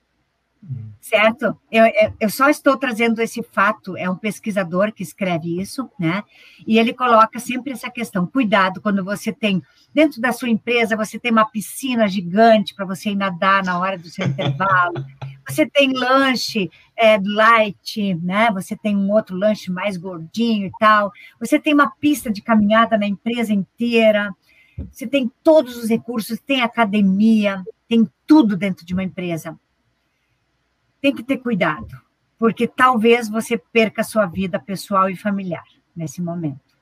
Certo? 1.01 1.57
Eu, 1.71 1.85
eu 2.19 2.29
só 2.29 2.49
estou 2.49 2.77
trazendo 2.77 3.21
esse 3.21 3.41
fato, 3.41 3.97
é 3.97 4.11
um 4.11 4.17
pesquisador 4.17 4.93
que 4.93 5.05
escreve 5.05 5.61
isso, 5.61 5.89
né? 5.99 6.25
E 6.67 6.81
ele 6.81 6.93
coloca 6.93 7.39
sempre 7.39 7.73
essa 7.73 7.89
questão: 7.89 8.27
cuidado 8.27 8.81
quando 8.81 9.05
você 9.05 9.33
tem, 9.33 9.63
dentro 9.95 10.21
da 10.21 10.33
sua 10.33 10.49
empresa, 10.49 10.97
você 10.97 11.17
tem 11.17 11.31
uma 11.31 11.49
piscina 11.49 12.09
gigante 12.09 12.75
para 12.75 12.85
você 12.85 13.11
ir 13.11 13.15
nadar 13.15 13.63
na 13.63 13.79
hora 13.79 13.97
do 13.97 14.09
seu 14.09 14.27
intervalo, 14.27 14.95
você 15.49 15.65
tem 15.65 15.93
lanche 15.93 16.69
é, 16.99 17.21
light, 17.23 18.15
né? 18.15 18.51
Você 18.53 18.77
tem 18.77 18.97
um 18.97 19.13
outro 19.13 19.37
lanche 19.37 19.71
mais 19.71 19.97
gordinho 19.97 20.67
e 20.67 20.73
tal. 20.81 21.13
Você 21.39 21.61
tem 21.61 21.73
uma 21.73 21.89
pista 21.89 22.33
de 22.33 22.43
caminhada 22.43 22.99
na 22.99 23.07
empresa 23.07 23.53
inteira. 23.53 24.35
Você 24.91 25.07
tem 25.07 25.31
todos 25.45 25.77
os 25.77 25.89
recursos, 25.89 26.41
tem 26.41 26.63
academia, 26.63 27.63
tem 27.89 28.09
tudo 28.27 28.57
dentro 28.57 28.85
de 28.85 28.93
uma 28.93 29.05
empresa. 29.05 29.57
Tem 31.07 31.15
que 31.15 31.23
ter 31.23 31.37
cuidado, 31.37 31.87
porque 32.37 32.67
talvez 32.67 33.29
você 33.29 33.57
perca 33.57 34.01
a 34.01 34.05
sua 34.05 34.27
vida 34.27 34.59
pessoal 34.59 35.09
e 35.09 35.15
familiar 35.15 35.63
nesse 35.95 36.21
momento, 36.21 36.77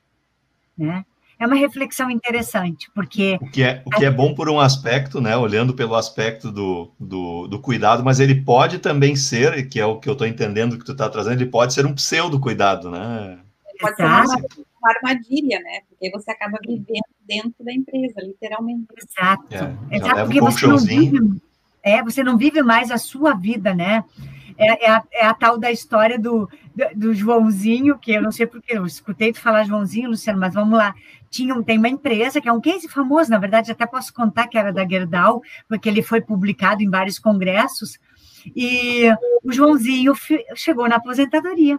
né? 0.74 1.04
é 1.38 1.46
uma 1.46 1.56
reflexão 1.56 2.10
interessante, 2.10 2.90
porque... 2.94 3.38
O 3.38 3.50
que 3.50 3.62
é, 3.62 3.82
o 3.84 3.90
que 3.90 4.02
é 4.02 4.10
bom 4.10 4.34
por 4.34 4.48
um 4.48 4.58
aspecto, 4.58 5.20
né, 5.20 5.36
olhando 5.36 5.74
pelo 5.74 5.94
aspecto 5.94 6.50
do, 6.50 6.90
do, 6.98 7.46
do 7.48 7.60
cuidado, 7.60 8.02
mas 8.02 8.18
ele 8.18 8.40
pode 8.40 8.78
também 8.78 9.14
ser, 9.14 9.68
que 9.68 9.78
é 9.78 9.84
o 9.84 10.00
que 10.00 10.08
eu 10.08 10.14
estou 10.14 10.26
entendendo 10.26 10.78
que 10.78 10.86
tu 10.86 10.92
está 10.92 11.06
trazendo, 11.10 11.42
ele 11.42 11.50
pode 11.50 11.74
ser 11.74 11.84
um 11.84 11.94
pseudo-cuidado, 11.94 12.90
né? 12.90 13.40
Pode 13.78 13.96
ser 13.96 14.04
uma, 14.04 14.24
uma 14.24 14.90
armadilha, 14.96 15.60
né? 15.60 15.80
Porque 15.86 16.10
você 16.10 16.30
acaba 16.30 16.58
vivendo 16.66 17.04
dentro 17.28 17.62
da 17.62 17.74
empresa, 17.74 18.22
literalmente. 18.22 18.86
Exato. 18.96 19.54
É, 19.90 19.96
Exato, 19.96 20.24
porque 20.24 20.40
um 20.40 20.44
você 20.46 20.66
não, 20.66 20.78
vive, 20.78 21.18
é, 21.84 22.02
você 22.02 22.24
não 22.24 22.38
vive 22.38 22.62
mais 22.62 22.90
a 22.90 22.96
sua 22.96 23.34
vida, 23.34 23.74
né? 23.74 24.02
É, 24.56 24.86
é, 24.86 24.90
a, 24.90 25.02
é, 25.12 25.26
a, 25.26 25.34
tal 25.34 25.58
da 25.58 25.70
história 25.70 26.18
do, 26.18 26.48
do, 26.74 26.84
do, 26.94 27.14
Joãozinho, 27.14 27.98
que 27.98 28.12
eu 28.12 28.22
não 28.22 28.30
sei 28.30 28.46
porque 28.46 28.76
eu 28.76 28.86
escutei 28.86 29.32
tu 29.32 29.40
falar 29.40 29.64
Joãozinho, 29.64 30.08
Luciano, 30.08 30.38
mas 30.38 30.54
vamos 30.54 30.78
lá. 30.78 30.94
Tinha, 31.28 31.60
tem 31.64 31.76
uma 31.76 31.88
empresa 31.88 32.40
que 32.40 32.48
é 32.48 32.52
um 32.52 32.60
case 32.60 32.88
famoso, 32.88 33.30
na 33.30 33.38
verdade, 33.38 33.70
até 33.70 33.84
posso 33.84 34.14
contar 34.14 34.46
que 34.46 34.56
era 34.56 34.72
da 34.72 34.86
Gerdau, 34.88 35.42
porque 35.68 35.88
ele 35.88 36.02
foi 36.02 36.20
publicado 36.20 36.82
em 36.82 36.88
vários 36.88 37.18
congressos, 37.18 37.98
e 38.54 39.10
o 39.42 39.52
Joãozinho 39.52 40.14
chegou 40.54 40.88
na 40.88 40.96
aposentadoria. 40.96 41.78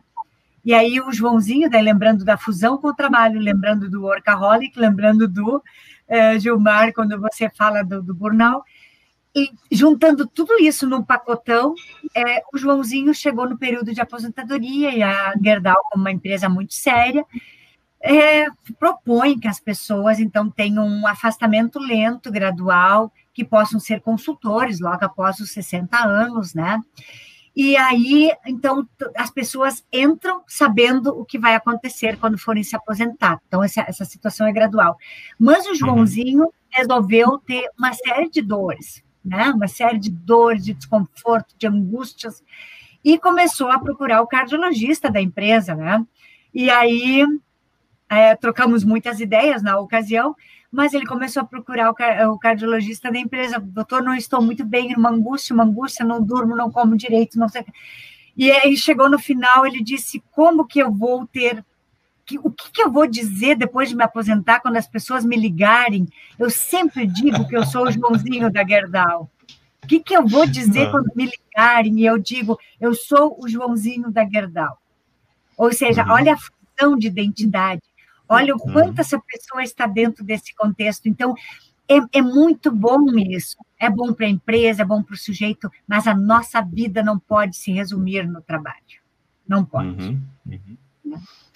E 0.64 0.74
aí 0.74 1.00
o 1.00 1.12
Joãozinho, 1.12 1.70
daí 1.70 1.84
lembrando 1.84 2.26
da 2.26 2.38
fusão 2.38 2.78
com 2.78 2.88
o 2.88 2.94
trabalho, 2.94 3.40
lembrando 3.40 3.90
do 3.90 4.02
workaholic, 4.02 4.78
lembrando 4.78 5.28
do 5.28 5.64
eh, 6.08 6.40
Gilmar, 6.40 6.92
quando 6.92 7.20
você 7.22 7.50
fala 7.50 7.84
do, 7.84 8.02
do 8.02 8.16
burnout, 8.16 8.66
e 9.36 9.52
juntando 9.70 10.26
tudo 10.26 10.58
isso 10.60 10.88
num 10.88 11.04
pacotão, 11.04 11.76
é, 12.16 12.42
o 12.54 12.58
Joãozinho 12.58 13.14
chegou 13.14 13.50
no 13.50 13.58
período 13.58 13.94
de 13.94 14.00
aposentadoria 14.00 14.96
e 14.96 15.04
a 15.04 15.34
Gerdau, 15.44 15.76
como 15.92 16.04
uma 16.04 16.12
empresa 16.12 16.48
muito 16.48 16.74
séria, 16.74 17.26
é, 18.02 18.46
propõe 18.80 19.38
que 19.38 19.48
as 19.48 19.60
pessoas, 19.60 20.20
então, 20.20 20.50
tenham 20.50 20.88
um 20.88 21.06
afastamento 21.06 21.80
lento, 21.80 22.32
gradual, 22.32 23.12
que 23.34 23.44
possam 23.44 23.80
ser 23.80 24.00
consultores 24.00 24.80
logo 24.80 25.04
após 25.04 25.40
os 25.40 25.52
60 25.52 25.98
anos, 25.98 26.54
né? 26.54 26.80
E 27.54 27.76
aí, 27.76 28.32
então, 28.46 28.88
as 29.16 29.32
pessoas 29.32 29.84
entram 29.92 30.44
sabendo 30.48 31.18
o 31.18 31.26
que 31.26 31.40
vai 31.40 31.56
acontecer 31.56 32.18
quando 32.18 32.38
forem 32.38 32.64
se 32.64 32.76
aposentar. 32.76 33.42
Então, 33.48 33.64
essa, 33.64 33.82
essa 33.82 34.06
situação 34.06 34.46
é 34.46 34.52
gradual. 34.52 34.98
Mas 35.40 35.66
o 35.66 35.70
uhum. 35.70 35.76
Joãozinho 35.76 36.54
resolveu 36.70 37.38
ter 37.40 37.70
uma 37.78 37.94
série 37.94 38.30
de 38.30 38.42
dores 38.42 39.05
né? 39.26 39.50
Uma 39.50 39.68
série 39.68 39.98
de 39.98 40.12
dores, 40.12 40.64
de 40.64 40.74
desconforto, 40.74 41.56
de 41.58 41.68
angústias, 41.68 42.44
e 43.04 43.18
começou 43.18 43.72
a 43.72 43.80
procurar 43.80 44.22
o 44.22 44.28
cardiologista 44.28 45.12
da 45.12 45.22
empresa, 45.22 45.76
né? 45.76 46.06
E 46.54 46.70
aí 46.70 47.26
é, 48.10 48.36
trocamos 48.36 48.84
muitas 48.84 49.20
ideias 49.20 49.62
na 49.62 49.78
ocasião, 49.80 50.36
mas 50.72 50.94
ele 50.94 51.06
começou 51.06 51.42
a 51.42 51.46
procurar 51.46 51.92
o, 51.92 52.38
cardiologista 52.38 53.12
da 53.12 53.20
empresa. 53.20 53.60
Doutor, 53.60 54.04
não 54.04 54.14
estou 54.14 54.42
muito 54.42 54.66
bem, 54.66 54.94
uma 54.96 55.10
angústia, 55.10 55.54
uma 55.54 55.64
angústia, 55.64 56.06
não 56.06 56.22
durmo, 56.22 56.56
não 56.56 56.72
como 56.72 56.98
direito, 56.98 57.40
não 57.40 57.48
sei. 57.48 57.66
E 58.36 58.52
aí 58.52 58.76
chegou 58.76 59.10
no 59.10 59.18
final, 59.18 59.66
ele 59.66 59.82
disse: 59.82 60.22
como 60.32 60.66
que 60.66 60.80
eu 60.80 60.92
vou 60.92 61.26
ter 61.26 61.64
que, 62.26 62.40
o 62.40 62.50
que, 62.50 62.72
que, 62.72 62.82
eu 62.82 62.92
vou 62.92 63.08
dizer 63.08 63.56
depois 63.56 63.90
de 63.90 63.96
me 63.96 64.04
aposentar 64.04 64.60
quando 64.60 64.78
as 64.78 64.88
pessoas 64.88 65.24
me 65.24 65.36
ligarem? 65.36 66.08
Eu 66.40 66.50
sempre 66.50 67.06
digo 67.06 67.48
que 67.48 67.56
eu 67.56 67.66
sou 67.66 67.88
o 67.88 67.92
Joãozinho 67.92 68.52
da 68.52 68.66
Gerdau. 68.66 69.30
O 69.84 69.88
que, 69.88 70.00
que 70.00 70.18
eu 70.18 70.26
vou 70.28 70.48
dizer 70.48 70.90
quando 70.90 71.12
me 71.16 71.30
ligarem 71.30 72.00
e 72.00 72.06
eu 72.06 72.18
digo 72.18 72.58
eu 72.82 72.96
sou 72.96 73.38
o 73.40 73.48
Joãozinho 73.48 74.10
da 74.12 74.28
Gerdau? 74.28 74.80
Ou 75.56 75.72
seja, 75.72 76.04
uhum. 76.04 76.12
olha 76.12 76.34
a 76.34 76.38
função 76.38 76.98
de 76.98 77.08
identidade, 77.08 77.84
olha 78.28 78.56
o 78.56 78.60
quanto 78.60 78.96
uhum. 78.96 79.00
essa 79.00 79.20
pessoa 79.20 79.64
está 79.64 79.86
dentro 79.86 80.24
desse 80.24 80.54
contexto. 80.56 81.08
Então, 81.08 81.36
é, 81.88 82.18
é 82.18 82.22
muito 82.22 82.72
bom 82.72 83.06
isso. 83.18 83.56
É 83.80 83.90
bom 83.90 84.12
para 84.14 84.26
a 84.26 84.30
empresa, 84.30 84.82
é 84.82 84.86
bom 84.86 85.04
para 85.04 85.14
o 85.14 85.18
sujeito, 85.18 85.70
mas 85.88 86.08
a 86.08 86.16
nossa 86.16 86.62
vida 86.62 87.04
não 87.04 87.20
pode 87.20 87.56
se 87.56 87.72
resumir 87.72 88.28
no 88.28 88.42
trabalho. 88.42 89.00
Não 89.48 89.64
pode. 89.64 89.90
Uhum. 89.90 90.22
uhum. 90.48 90.78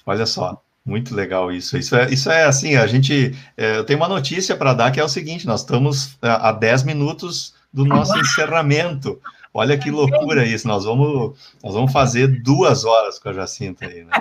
Olha 0.09 0.25
só, 0.25 0.59
muito 0.83 1.13
legal 1.13 1.51
isso. 1.51 1.77
Isso 1.77 1.95
é, 1.95 2.09
isso 2.11 2.31
é 2.31 2.45
assim, 2.45 2.75
a 2.75 2.87
gente. 2.87 3.37
É, 3.55 3.77
eu 3.77 3.83
tenho 3.83 3.99
uma 3.99 4.07
notícia 4.07 4.57
para 4.57 4.73
dar 4.73 4.91
que 4.91 4.99
é 4.99 5.03
o 5.03 5.07
seguinte: 5.07 5.45
nós 5.45 5.61
estamos 5.61 6.17
é, 6.19 6.29
a 6.29 6.51
10 6.51 6.81
minutos 6.81 7.53
do 7.71 7.85
nosso 7.85 8.17
encerramento. 8.17 9.21
Olha 9.53 9.77
que 9.77 9.91
loucura 9.91 10.43
isso. 10.47 10.67
Nós 10.67 10.83
vamos, 10.85 11.37
nós 11.63 11.75
vamos 11.75 11.91
fazer 11.91 12.41
duas 12.41 12.85
horas 12.85 13.19
com 13.19 13.29
a 13.29 13.33
Jacinta 13.33 13.85
aí, 13.85 14.03
né? 14.03 14.11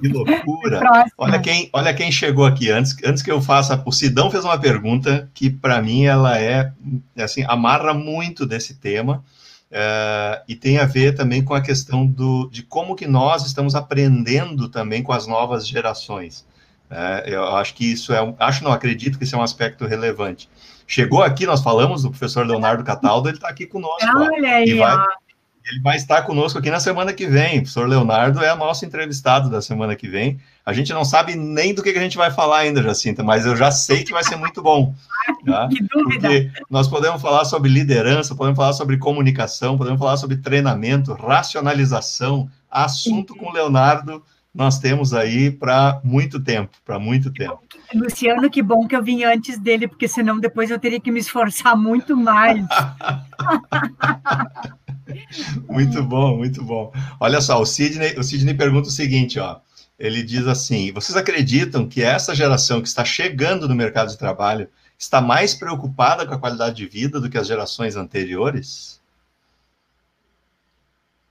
Que 0.00 0.08
loucura. 0.08 0.80
Olha 1.16 1.38
quem, 1.38 1.70
olha 1.72 1.94
quem 1.94 2.10
chegou 2.10 2.44
aqui. 2.44 2.70
Antes, 2.70 2.96
antes 3.04 3.22
que 3.22 3.30
eu 3.30 3.40
faça, 3.40 3.80
o 3.86 3.92
Sidão 3.92 4.32
fez 4.32 4.44
uma 4.44 4.58
pergunta 4.58 5.30
que, 5.32 5.48
para 5.48 5.80
mim, 5.80 6.06
ela 6.06 6.36
é 6.40 6.72
assim, 7.16 7.44
amarra 7.46 7.94
muito 7.94 8.44
desse 8.44 8.74
tema. 8.74 9.24
Uh, 9.74 10.38
e 10.46 10.54
tem 10.54 10.78
a 10.78 10.84
ver 10.84 11.16
também 11.16 11.42
com 11.42 11.52
a 11.52 11.60
questão 11.60 12.06
do, 12.06 12.48
de 12.48 12.62
como 12.62 12.94
que 12.94 13.08
nós 13.08 13.44
estamos 13.44 13.74
aprendendo 13.74 14.68
também 14.68 15.02
com 15.02 15.12
as 15.12 15.26
novas 15.26 15.66
gerações. 15.66 16.46
Uh, 16.88 17.26
eu 17.26 17.44
acho 17.56 17.74
que 17.74 17.90
isso 17.90 18.14
é, 18.14 18.34
acho 18.38 18.62
não 18.62 18.70
acredito 18.70 19.18
que 19.18 19.24
isso 19.24 19.34
é 19.34 19.38
um 19.38 19.42
aspecto 19.42 19.84
relevante. 19.84 20.48
Chegou 20.86 21.24
aqui, 21.24 21.44
nós 21.44 21.60
falamos 21.60 22.04
do 22.04 22.10
professor 22.10 22.46
Leonardo 22.46 22.84
Cataldo, 22.84 23.28
ele 23.28 23.36
está 23.36 23.48
aqui 23.48 23.66
conosco. 23.66 24.06
Olha 24.16 24.48
aí, 24.48 24.74
vai, 24.74 24.96
ele 25.66 25.80
vai 25.80 25.96
estar 25.96 26.22
conosco 26.22 26.58
aqui 26.58 26.70
na 26.70 26.78
semana 26.78 27.12
que 27.12 27.26
vem. 27.26 27.58
O 27.58 27.62
professor 27.62 27.88
Leonardo 27.88 28.42
é 28.44 28.54
nosso 28.54 28.84
entrevistado 28.84 29.48
da 29.48 29.62
semana 29.62 29.96
que 29.96 30.08
vem. 30.08 30.38
A 30.64 30.72
gente 30.72 30.92
não 30.92 31.04
sabe 31.04 31.34
nem 31.34 31.74
do 31.74 31.82
que 31.82 31.90
a 31.90 32.00
gente 32.00 32.16
vai 32.16 32.30
falar 32.30 32.58
ainda, 32.58 32.82
Jacinta, 32.82 33.22
mas 33.22 33.46
eu 33.46 33.56
já 33.56 33.70
sei 33.70 34.04
que 34.04 34.12
vai 34.12 34.22
ser 34.24 34.36
muito 34.36 34.62
bom. 34.62 34.94
Tá? 35.46 35.68
Que 35.68 35.82
dúvida. 35.82 36.28
Porque 36.28 36.50
nós 36.70 36.86
podemos 36.86 37.20
falar 37.20 37.46
sobre 37.46 37.70
liderança, 37.70 38.34
podemos 38.34 38.56
falar 38.56 38.72
sobre 38.74 38.98
comunicação, 38.98 39.76
podemos 39.76 39.98
falar 39.98 40.18
sobre 40.18 40.36
treinamento, 40.38 41.14
racionalização, 41.14 42.48
assunto 42.70 43.34
com 43.34 43.46
o 43.46 43.52
Leonardo 43.52 44.22
nós 44.54 44.78
temos 44.78 45.12
aí 45.12 45.50
para 45.50 46.00
muito 46.04 46.38
tempo, 46.38 46.70
para 46.84 46.98
muito 46.98 47.32
tempo. 47.32 47.60
Luciano, 47.92 48.48
que 48.48 48.62
bom 48.62 48.86
que 48.86 48.94
eu 48.94 49.02
vim 49.02 49.24
antes 49.24 49.58
dele, 49.58 49.88
porque 49.88 50.06
senão 50.06 50.38
depois 50.38 50.70
eu 50.70 50.78
teria 50.78 51.00
que 51.00 51.10
me 51.10 51.18
esforçar 51.18 51.76
muito 51.76 52.16
mais. 52.16 52.64
muito 55.68 56.02
bom, 56.04 56.36
muito 56.36 56.64
bom. 56.64 56.92
Olha 57.18 57.40
só, 57.40 57.60
o 57.60 57.66
Sidney, 57.66 58.16
o 58.16 58.22
Sidney 58.22 58.54
pergunta 58.54 58.88
o 58.88 58.92
seguinte, 58.92 59.40
ó. 59.40 59.58
Ele 59.98 60.22
diz 60.22 60.46
assim: 60.46 60.92
vocês 60.92 61.16
acreditam 61.16 61.88
que 61.88 62.02
essa 62.02 62.34
geração 62.34 62.80
que 62.80 62.88
está 62.88 63.04
chegando 63.04 63.68
no 63.68 63.74
mercado 63.74 64.10
de 64.10 64.18
trabalho 64.18 64.68
está 64.98 65.20
mais 65.20 65.54
preocupada 65.54 66.26
com 66.26 66.34
a 66.34 66.38
qualidade 66.38 66.76
de 66.76 66.86
vida 66.86 67.20
do 67.20 67.28
que 67.28 67.38
as 67.38 67.46
gerações 67.46 67.96
anteriores? 67.96 69.00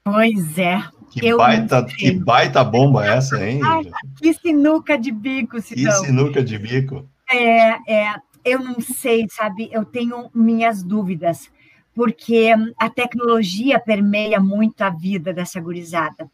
Pois 0.04 0.58
é. 0.58 0.84
Que, 1.20 1.36
baita, 1.36 1.86
que 1.86 2.12
baita 2.12 2.64
bomba 2.64 3.06
essa, 3.06 3.44
hein? 3.48 3.60
Ai, 3.64 3.84
que 4.18 4.34
sinuca 4.34 4.98
de 4.98 5.12
bico, 5.12 5.62
Sidão. 5.62 6.02
Que 6.02 6.08
sinuca 6.08 6.44
de 6.44 6.58
bico. 6.58 7.08
É, 7.30 7.94
é, 7.94 8.16
eu 8.44 8.60
não 8.60 8.80
sei, 8.82 9.28
sabe? 9.30 9.70
Eu 9.72 9.86
tenho 9.86 10.30
minhas 10.34 10.82
dúvidas, 10.84 11.52
porque 11.94 12.50
a 12.80 12.90
tecnologia 12.90 13.80
permeia 13.80 14.40
muito 14.40 14.82
a 14.82 14.90
vida 14.90 15.32
dessa 15.32 15.62
gurizada. 15.62 16.30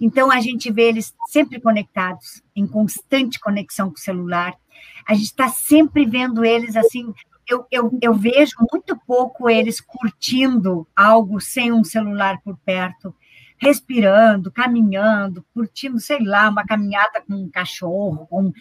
Então, 0.00 0.30
a 0.30 0.40
gente 0.40 0.70
vê 0.72 0.88
eles 0.88 1.14
sempre 1.28 1.60
conectados, 1.60 2.42
em 2.56 2.66
constante 2.66 3.38
conexão 3.38 3.88
com 3.88 3.96
o 3.96 4.00
celular. 4.00 4.54
A 5.06 5.14
gente 5.14 5.26
está 5.26 5.48
sempre 5.48 6.04
vendo 6.04 6.44
eles 6.44 6.76
assim. 6.76 7.12
Eu, 7.48 7.66
eu, 7.70 7.98
eu 8.02 8.14
vejo 8.14 8.56
muito 8.72 8.98
pouco 9.06 9.48
eles 9.48 9.80
curtindo 9.80 10.86
algo 10.96 11.40
sem 11.40 11.72
um 11.72 11.84
celular 11.84 12.40
por 12.42 12.56
perto, 12.64 13.14
respirando, 13.56 14.50
caminhando, 14.50 15.44
curtindo, 15.54 15.98
sei 16.00 16.22
lá, 16.22 16.48
uma 16.48 16.64
caminhada 16.64 17.22
com 17.26 17.34
um 17.34 17.50
cachorro. 17.50 18.26
Com, 18.26 18.52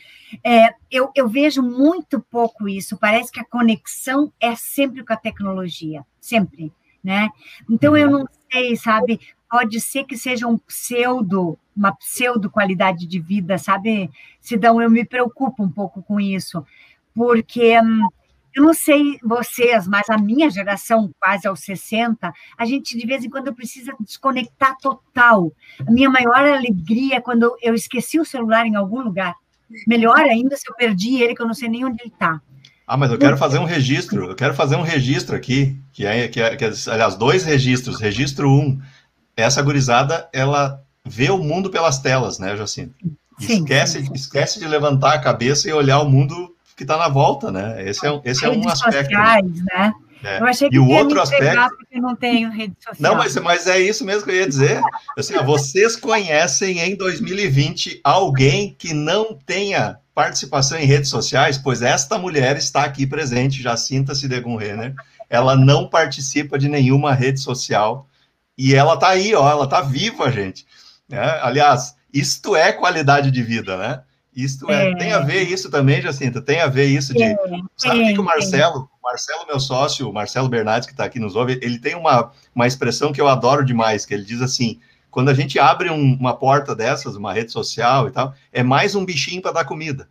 é, 0.43 0.73
eu, 0.89 1.11
eu 1.15 1.27
vejo 1.27 1.61
muito 1.61 2.19
pouco 2.19 2.67
isso. 2.67 2.97
Parece 2.97 3.31
que 3.31 3.39
a 3.39 3.45
conexão 3.45 4.31
é 4.39 4.55
sempre 4.55 5.03
com 5.03 5.13
a 5.13 5.17
tecnologia, 5.17 6.05
sempre. 6.21 6.71
Né? 7.03 7.29
Então 7.69 7.97
eu 7.97 8.09
não 8.09 8.25
sei, 8.49 8.77
sabe? 8.77 9.19
pode 9.53 9.79
ser 9.79 10.03
que 10.05 10.17
seja 10.17 10.47
um 10.47 10.57
pseudo, 10.57 11.59
uma 11.77 11.95
pseudo 11.95 12.49
qualidade 12.49 13.05
de 13.05 13.19
vida, 13.19 13.55
sabe? 13.59 14.09
Sidão, 14.41 14.81
eu 14.81 14.89
me 14.89 15.05
preocupo 15.05 15.61
um 15.61 15.69
pouco 15.69 16.01
com 16.01 16.19
isso, 16.19 16.65
porque 17.13 17.79
hum, 17.79 18.01
eu 18.55 18.63
não 18.63 18.73
sei 18.73 19.17
vocês, 19.23 19.87
mas 19.87 20.09
a 20.09 20.17
minha 20.17 20.49
geração, 20.49 21.11
quase 21.19 21.47
aos 21.47 21.61
60, 21.61 22.31
a 22.57 22.65
gente 22.65 22.97
de 22.97 23.05
vez 23.05 23.23
em 23.23 23.29
quando 23.29 23.53
precisa 23.53 23.93
desconectar 23.99 24.77
total. 24.81 25.51
A 25.85 25.91
minha 25.91 26.09
maior 26.09 26.45
alegria 26.45 27.15
é 27.15 27.21
quando 27.21 27.55
eu 27.61 27.73
esqueci 27.73 28.19
o 28.19 28.25
celular 28.25 28.65
em 28.65 28.75
algum 28.75 29.01
lugar. 29.01 29.35
Melhor 29.87 30.19
ainda 30.19 30.55
se 30.55 30.69
eu 30.69 30.75
perdi 30.75 31.21
ele, 31.21 31.35
que 31.35 31.41
eu 31.41 31.47
não 31.47 31.53
sei 31.53 31.67
nem 31.67 31.83
onde 31.83 32.01
ele 32.01 32.11
está. 32.13 32.39
Ah, 32.85 32.97
mas 32.97 33.11
eu 33.11 33.17
quero 33.17 33.37
fazer 33.37 33.57
um 33.59 33.63
registro, 33.63 34.25
eu 34.25 34.35
quero 34.35 34.53
fazer 34.53 34.75
um 34.75 34.81
registro 34.81 35.35
aqui, 35.35 35.79
que 35.91 36.05
é, 36.05 36.27
que 36.27 36.39
é, 36.39 36.55
que 36.55 36.65
é 36.65 36.71
aliás, 36.87 37.15
dois 37.15 37.43
registros. 37.43 37.99
Registro 37.99 38.49
um, 38.51 38.79
essa 39.35 39.61
gurizada, 39.61 40.29
ela 40.31 40.83
vê 41.03 41.31
o 41.31 41.39
mundo 41.39 41.69
pelas 41.71 41.99
telas, 41.99 42.37
né, 42.37 42.55
Jacinto? 42.55 42.93
Sim, 43.39 43.61
esquece, 43.61 44.05
sim. 44.05 44.13
esquece 44.13 44.59
de 44.59 44.67
levantar 44.67 45.13
a 45.13 45.21
cabeça 45.21 45.67
e 45.67 45.73
olhar 45.73 45.99
o 46.01 46.09
mundo 46.09 46.52
que 46.85 46.91
está 46.91 46.97
na 46.97 47.07
volta, 47.07 47.51
né? 47.51 47.87
Esse 47.87 48.05
é, 48.05 48.21
esse 48.25 48.45
é 48.45 48.49
um 48.49 48.67
aspecto. 48.67 49.05
Sociais, 49.05 49.63
né? 49.71 49.93
É. 50.23 50.39
Eu 50.39 50.45
achei 50.45 50.69
que 50.69 50.75
e 50.75 50.79
o 50.79 50.87
outro 50.87 51.21
aspecto 51.21 51.75
porque 51.77 51.99
não 51.99 52.15
tenho 52.15 52.49
rede 52.49 52.73
social. 52.77 52.95
Não, 52.99 53.15
mas, 53.15 53.35
mas 53.35 53.67
é 53.67 53.79
isso 53.79 54.05
mesmo 54.05 54.23
que 54.23 54.31
eu 54.31 54.35
ia 54.35 54.47
dizer. 54.47 54.81
Assim, 55.17 55.33
vocês 55.43 55.95
conhecem 55.97 56.79
em 56.79 56.95
2020 56.95 57.99
alguém 58.03 58.73
que 58.77 58.93
não 58.93 59.37
tenha 59.45 59.97
participação 60.15 60.79
em 60.79 60.85
redes 60.85 61.09
sociais? 61.09 61.57
Pois 61.57 61.81
esta 61.81 62.17
mulher 62.17 62.55
está 62.55 62.85
aqui 62.85 63.05
presente, 63.05 63.61
Jacinta 63.61 64.15
Sidegun 64.15 64.55
Renner. 64.55 64.93
Ela 65.29 65.57
não 65.57 65.89
participa 65.89 66.57
de 66.57 66.69
nenhuma 66.69 67.13
rede 67.13 67.41
social 67.41 68.07
e 68.57 68.73
ela 68.73 68.95
tá 68.95 69.09
aí, 69.09 69.35
ó, 69.35 69.49
ela 69.49 69.67
tá 69.67 69.81
viva, 69.81 70.31
gente. 70.31 70.65
Né? 71.09 71.19
Aliás, 71.41 71.95
isto 72.13 72.55
é 72.55 72.71
qualidade 72.71 73.29
de 73.29 73.43
vida, 73.43 73.75
né? 73.75 74.01
Isto 74.35 74.69
é, 74.71 74.91
é, 74.91 74.95
tem 74.95 75.13
a 75.13 75.19
ver 75.19 75.43
isso 75.43 75.69
também, 75.69 76.01
Jacinta, 76.01 76.41
tem 76.41 76.59
a 76.59 76.67
ver 76.67 76.85
isso 76.85 77.13
de. 77.13 77.23
É, 77.23 77.35
sabe 77.77 78.03
é, 78.03 78.13
que 78.13 78.19
o 78.19 78.23
Marcelo, 78.23 78.89
o 78.99 79.03
Marcelo, 79.03 79.45
meu 79.45 79.59
sócio, 79.59 80.09
o 80.09 80.13
Marcelo 80.13 80.49
Bernardes, 80.49 80.87
que 80.87 80.93
está 80.93 81.05
aqui 81.05 81.19
nos 81.19 81.35
ouve, 81.35 81.59
ele 81.61 81.77
tem 81.77 81.95
uma, 81.95 82.31
uma 82.55 82.65
expressão 82.65 83.13
que 83.13 83.21
eu 83.21 83.27
adoro 83.27 83.63
demais, 83.63 84.05
que 84.05 84.13
ele 84.13 84.23
diz 84.23 84.41
assim: 84.41 84.79
quando 85.11 85.29
a 85.29 85.33
gente 85.33 85.59
abre 85.59 85.91
um, 85.91 86.15
uma 86.15 86.35
porta 86.35 86.75
dessas, 86.75 87.15
uma 87.15 87.31
rede 87.31 87.51
social 87.51 88.07
e 88.07 88.11
tal, 88.11 88.33
é 88.51 88.63
mais 88.63 88.95
um 88.95 89.05
bichinho 89.05 89.41
para 89.41 89.51
dar 89.51 89.65
comida, 89.65 90.09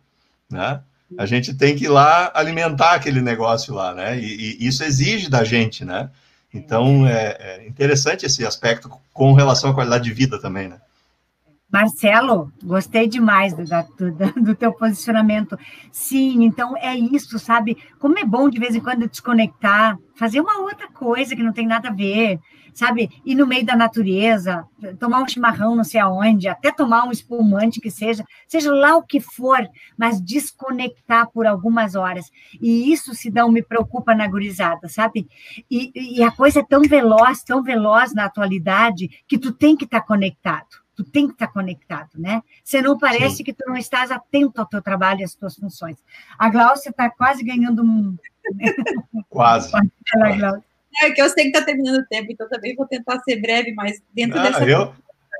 né? 0.49 0.79
A 1.17 1.25
gente 1.25 1.53
tem 1.53 1.75
que 1.75 1.85
ir 1.85 1.89
lá 1.89 2.31
alimentar 2.33 2.93
aquele 2.93 3.21
negócio 3.21 3.73
lá, 3.73 3.93
né? 3.93 4.17
E, 4.17 4.57
e 4.59 4.67
isso 4.67 4.83
exige 4.83 5.29
da 5.29 5.43
gente, 5.43 5.83
né? 5.83 6.09
Então, 6.53 7.05
é, 7.05 7.35
é, 7.39 7.67
interessante 7.67 8.25
esse 8.25 8.45
aspecto 8.45 8.89
com 9.11 9.33
relação 9.33 9.71
à 9.71 9.73
qualidade 9.73 10.03
de 10.03 10.13
vida 10.13 10.39
também, 10.39 10.69
né? 10.69 10.77
Marcelo, 11.73 12.53
gostei 12.63 13.07
demais 13.07 13.51
do, 13.55 13.63
do, 13.63 14.41
do, 14.43 14.55
teu 14.55 14.71
posicionamento. 14.71 15.57
Sim, 15.91 16.43
então 16.43 16.77
é 16.77 16.95
isso, 16.95 17.39
sabe? 17.39 17.75
Como 17.97 18.19
é 18.19 18.23
bom 18.23 18.47
de 18.47 18.59
vez 18.59 18.75
em 18.75 18.79
quando 18.79 19.09
desconectar, 19.09 19.97
fazer 20.13 20.39
uma 20.39 20.59
outra 20.59 20.87
coisa 20.87 21.35
que 21.35 21.41
não 21.41 21.51
tem 21.51 21.65
nada 21.65 21.89
a 21.89 21.91
ver, 21.91 22.39
sabe? 22.75 23.09
Ir 23.25 23.33
no 23.33 23.47
meio 23.47 23.65
da 23.65 23.75
natureza, 23.75 24.63
tomar 24.99 25.23
um 25.23 25.27
chimarrão 25.27 25.75
não 25.75 25.83
sei 25.83 25.99
aonde, 25.99 26.47
até 26.47 26.71
tomar 26.71 27.05
um 27.05 27.11
espumante 27.11 27.81
que 27.81 27.89
seja, 27.89 28.23
seja 28.47 28.71
lá 28.71 28.95
o 28.95 29.01
que 29.01 29.19
for, 29.19 29.67
mas 29.97 30.21
desconectar 30.21 31.27
por 31.31 31.47
algumas 31.47 31.95
horas. 31.95 32.29
E 32.61 32.93
isso, 32.93 33.15
se 33.15 33.31
não 33.31 33.51
me 33.51 33.63
preocupa 33.63 34.13
na 34.13 34.27
gurizada, 34.27 34.87
sabe? 34.87 35.27
E, 35.71 35.91
e, 35.95 36.21
a 36.21 36.29
coisa 36.29 36.59
é 36.59 36.63
tão 36.63 36.83
veloz, 36.83 37.41
tão 37.41 37.63
veloz 37.63 38.13
na 38.13 38.25
atualidade, 38.25 39.09
que 39.27 39.39
tu 39.39 39.51
tem 39.51 39.75
que 39.75 39.85
estar 39.85 40.01
tá 40.01 40.05
conectado. 40.05 40.82
Tu 40.95 41.03
tem 41.03 41.27
que 41.27 41.33
estar 41.33 41.47
conectado, 41.47 42.09
né? 42.15 42.41
Você 42.63 42.81
não 42.81 42.97
parece 42.97 43.37
Sim. 43.37 43.43
que 43.43 43.53
tu 43.53 43.63
não 43.67 43.75
estás 43.75 44.11
atento 44.11 44.61
ao 44.61 44.67
teu 44.67 44.81
trabalho 44.81 45.21
e 45.21 45.23
às 45.23 45.33
tuas 45.33 45.55
funções. 45.55 45.97
A 46.37 46.49
Glaucia 46.49 46.89
está 46.89 47.09
quase 47.09 47.43
ganhando 47.43 47.83
um... 47.83 48.15
Quase. 49.29 49.71
É 51.01 51.09
que 51.11 51.21
eu 51.21 51.29
sei 51.29 51.45
que 51.45 51.57
está 51.57 51.65
terminando 51.65 52.01
o 52.01 52.05
tempo, 52.05 52.31
então 52.31 52.47
também 52.47 52.75
vou 52.75 52.85
tentar 52.85 53.19
ser 53.21 53.41
breve, 53.41 53.73
mas 53.73 54.01
dentro 54.13 54.37
ah, 54.37 54.43
dessa... 54.43 54.63
Eu... 54.65 54.93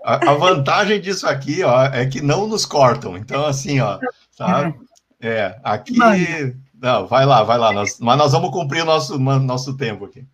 A, 0.03 0.33
vantagem 0.33 0.99
disso 0.99 1.27
aqui, 1.27 1.63
ó, 1.63 1.85
é 1.85 2.05
que 2.05 2.21
não 2.21 2.47
nos 2.47 2.65
cortam. 2.65 3.15
Então, 3.15 3.45
assim, 3.45 3.79
ó, 3.79 3.99
sabe? 4.31 4.73
É, 5.21 5.59
aqui... 5.63 5.97
Não, 6.81 7.07
vai 7.07 7.25
lá, 7.25 7.43
vai 7.43 7.57
lá. 7.57 7.71
Nós, 7.71 7.99
mas 7.99 8.17
nós 8.17 8.31
vamos 8.31 8.51
cumprir 8.51 8.81
o 8.81 8.85
nosso, 8.85 9.17
nosso 9.19 9.77
tempo 9.77 10.05
aqui 10.05 10.25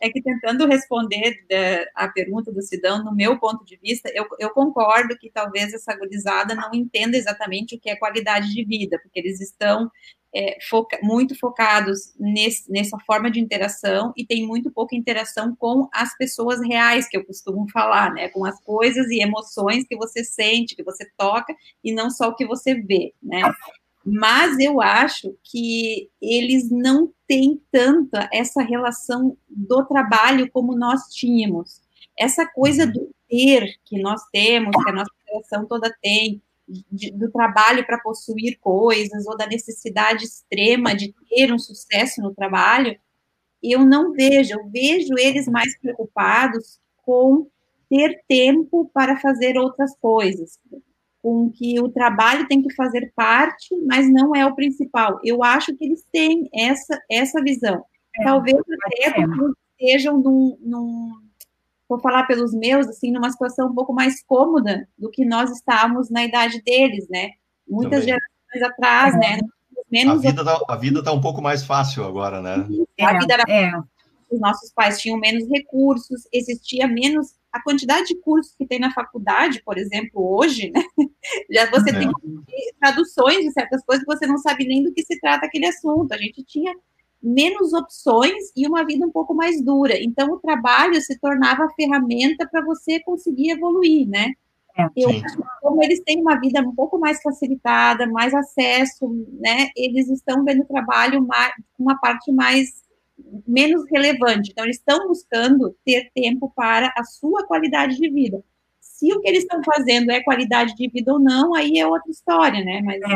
é 0.00 0.08
que 0.10 0.22
tentando 0.22 0.66
responder 0.66 1.44
é, 1.50 1.86
a 1.94 2.08
pergunta 2.08 2.52
do 2.52 2.62
Sidão, 2.62 3.04
no 3.04 3.14
meu 3.14 3.38
ponto 3.38 3.64
de 3.64 3.76
vista, 3.76 4.10
eu, 4.14 4.26
eu 4.38 4.50
concordo 4.50 5.16
que 5.18 5.30
talvez 5.30 5.72
essa 5.72 5.96
gurizada 5.96 6.54
não 6.54 6.70
entenda 6.72 7.16
exatamente 7.16 7.74
o 7.74 7.80
que 7.80 7.90
é 7.90 7.96
qualidade 7.96 8.52
de 8.52 8.64
vida, 8.64 8.98
porque 9.02 9.18
eles 9.18 9.40
estão 9.40 9.90
é, 10.34 10.58
foca 10.68 10.98
muito 11.02 11.38
focados 11.38 12.14
nesse, 12.18 12.70
nessa 12.70 12.98
forma 13.00 13.30
de 13.30 13.40
interação 13.40 14.12
e 14.16 14.26
tem 14.26 14.46
muito 14.46 14.70
pouca 14.70 14.94
interação 14.94 15.56
com 15.56 15.88
as 15.92 16.16
pessoas 16.16 16.60
reais, 16.60 17.08
que 17.08 17.16
eu 17.16 17.24
costumo 17.24 17.66
falar, 17.70 18.12
né? 18.12 18.28
Com 18.28 18.44
as 18.44 18.60
coisas 18.62 19.08
e 19.08 19.20
emoções 19.20 19.86
que 19.86 19.96
você 19.96 20.22
sente, 20.22 20.76
que 20.76 20.82
você 20.82 21.08
toca, 21.16 21.54
e 21.82 21.92
não 21.92 22.10
só 22.10 22.28
o 22.28 22.34
que 22.34 22.46
você 22.46 22.74
vê, 22.74 23.14
né? 23.22 23.42
Mas 24.10 24.58
eu 24.58 24.80
acho 24.80 25.36
que 25.44 26.10
eles 26.20 26.70
não 26.70 27.12
têm 27.26 27.60
tanta 27.70 28.28
essa 28.32 28.62
relação 28.62 29.36
do 29.48 29.84
trabalho 29.84 30.50
como 30.50 30.76
nós 30.76 31.12
tínhamos. 31.12 31.82
Essa 32.18 32.46
coisa 32.46 32.84
uhum. 32.84 32.92
do 32.92 33.10
ter 33.28 33.78
que 33.84 34.00
nós 34.00 34.22
temos, 34.32 34.70
que 34.82 34.90
a 34.90 34.94
nossa 34.94 35.12
geração 35.26 35.66
toda 35.66 35.94
tem, 36.00 36.42
de, 36.90 37.10
do 37.10 37.30
trabalho 37.30 37.84
para 37.84 38.00
possuir 38.00 38.58
coisas, 38.58 39.26
ou 39.26 39.36
da 39.36 39.46
necessidade 39.46 40.24
extrema 40.24 40.94
de 40.94 41.14
ter 41.28 41.52
um 41.52 41.58
sucesso 41.58 42.22
no 42.22 42.34
trabalho, 42.34 42.98
eu 43.62 43.84
não 43.84 44.12
vejo. 44.12 44.54
Eu 44.54 44.68
vejo 44.68 45.14
eles 45.18 45.46
mais 45.46 45.78
preocupados 45.78 46.80
com 47.04 47.46
ter 47.90 48.22
tempo 48.26 48.90
para 48.92 49.18
fazer 49.18 49.56
outras 49.58 49.96
coisas, 49.98 50.58
com 51.28 51.50
que 51.50 51.78
o 51.78 51.90
trabalho 51.90 52.48
tem 52.48 52.62
que 52.62 52.74
fazer 52.74 53.12
parte, 53.14 53.76
mas 53.86 54.10
não 54.10 54.34
é 54.34 54.46
o 54.46 54.54
principal. 54.54 55.20
Eu 55.22 55.44
acho 55.44 55.76
que 55.76 55.84
eles 55.84 56.02
têm 56.10 56.48
essa, 56.54 56.98
essa 57.10 57.42
visão. 57.42 57.84
É, 58.16 58.24
Talvez 58.24 58.56
até 58.58 59.14
estejam 59.78 60.16
num, 60.16 60.56
num, 60.62 61.12
vou 61.86 62.00
falar 62.00 62.26
pelos 62.26 62.54
meus, 62.54 62.88
assim, 62.88 63.12
numa 63.12 63.30
situação 63.30 63.68
um 63.68 63.74
pouco 63.74 63.92
mais 63.92 64.22
cômoda 64.24 64.88
do 64.96 65.10
que 65.10 65.22
nós 65.26 65.50
estávamos 65.50 66.08
na 66.08 66.24
idade 66.24 66.62
deles, 66.62 67.06
né? 67.10 67.32
Muitas 67.68 68.06
Também. 68.06 68.18
gerações 68.54 68.72
atrás, 68.72 69.14
é. 69.16 69.18
né? 69.18 69.40
Menos 69.90 70.24
a 70.24 70.30
vida, 70.30 70.44
tá, 70.44 70.60
a 70.66 70.76
vida 70.76 71.04
tá 71.04 71.12
um 71.12 71.20
pouco 71.20 71.42
mais 71.42 71.62
fácil 71.62 72.04
agora, 72.04 72.40
né? 72.40 72.66
a 73.00 73.18
vida 73.18 73.34
era... 73.34 73.44
É. 73.48 73.70
Os 74.30 74.40
nossos 74.40 74.70
pais 74.72 75.00
tinham 75.00 75.18
menos 75.18 75.48
recursos, 75.48 76.28
existia 76.30 76.86
menos 76.86 77.34
a 77.58 77.62
quantidade 77.62 78.08
de 78.08 78.16
cursos 78.16 78.54
que 78.56 78.66
tem 78.66 78.78
na 78.78 78.92
faculdade, 78.92 79.62
por 79.64 79.76
exemplo, 79.78 80.36
hoje, 80.36 80.70
né? 80.70 80.82
Já 81.50 81.70
você 81.70 81.90
é. 81.90 81.98
tem 81.98 82.10
traduções 82.80 83.44
de 83.44 83.52
certas 83.52 83.84
coisas 83.84 84.04
que 84.04 84.14
você 84.14 84.26
não 84.26 84.38
sabe 84.38 84.66
nem 84.66 84.82
do 84.82 84.92
que 84.92 85.02
se 85.02 85.18
trata 85.20 85.46
aquele 85.46 85.66
assunto. 85.66 86.12
A 86.12 86.16
gente 86.16 86.42
tinha 86.44 86.72
menos 87.22 87.72
opções 87.72 88.52
e 88.56 88.66
uma 88.66 88.84
vida 88.84 89.04
um 89.04 89.10
pouco 89.10 89.34
mais 89.34 89.62
dura. 89.62 89.94
Então, 90.00 90.30
o 90.30 90.38
trabalho 90.38 91.00
se 91.00 91.18
tornava 91.18 91.64
a 91.64 91.70
ferramenta 91.70 92.48
para 92.48 92.64
você 92.64 93.00
conseguir 93.00 93.50
evoluir, 93.50 94.08
né? 94.08 94.32
É, 94.76 94.86
Eu, 94.96 95.10
como 95.60 95.82
eles 95.82 96.00
têm 96.04 96.20
uma 96.20 96.38
vida 96.38 96.60
um 96.60 96.74
pouco 96.74 96.98
mais 96.98 97.20
facilitada, 97.20 98.06
mais 98.06 98.32
acesso, 98.32 99.08
né? 99.40 99.70
Eles 99.76 100.08
estão 100.08 100.44
vendo 100.44 100.62
o 100.62 100.66
trabalho 100.68 101.26
mais, 101.26 101.52
uma 101.76 101.98
parte 101.98 102.30
mais 102.30 102.86
menos 103.46 103.84
relevante. 103.90 104.50
Então, 104.50 104.64
eles 104.64 104.76
estão 104.76 105.06
buscando 105.08 105.74
ter 105.84 106.10
tempo 106.14 106.52
para 106.54 106.92
a 106.96 107.04
sua 107.04 107.46
qualidade 107.46 107.96
de 107.96 108.08
vida. 108.10 108.42
Se 108.80 109.12
o 109.12 109.20
que 109.20 109.28
eles 109.28 109.44
estão 109.44 109.60
fazendo 109.62 110.10
é 110.10 110.20
qualidade 110.22 110.74
de 110.74 110.88
vida 110.88 111.12
ou 111.12 111.20
não, 111.20 111.54
aí 111.54 111.78
é 111.78 111.86
outra 111.86 112.10
história, 112.10 112.64
né? 112.64 112.80
Mas 112.82 113.00
é, 113.02 113.12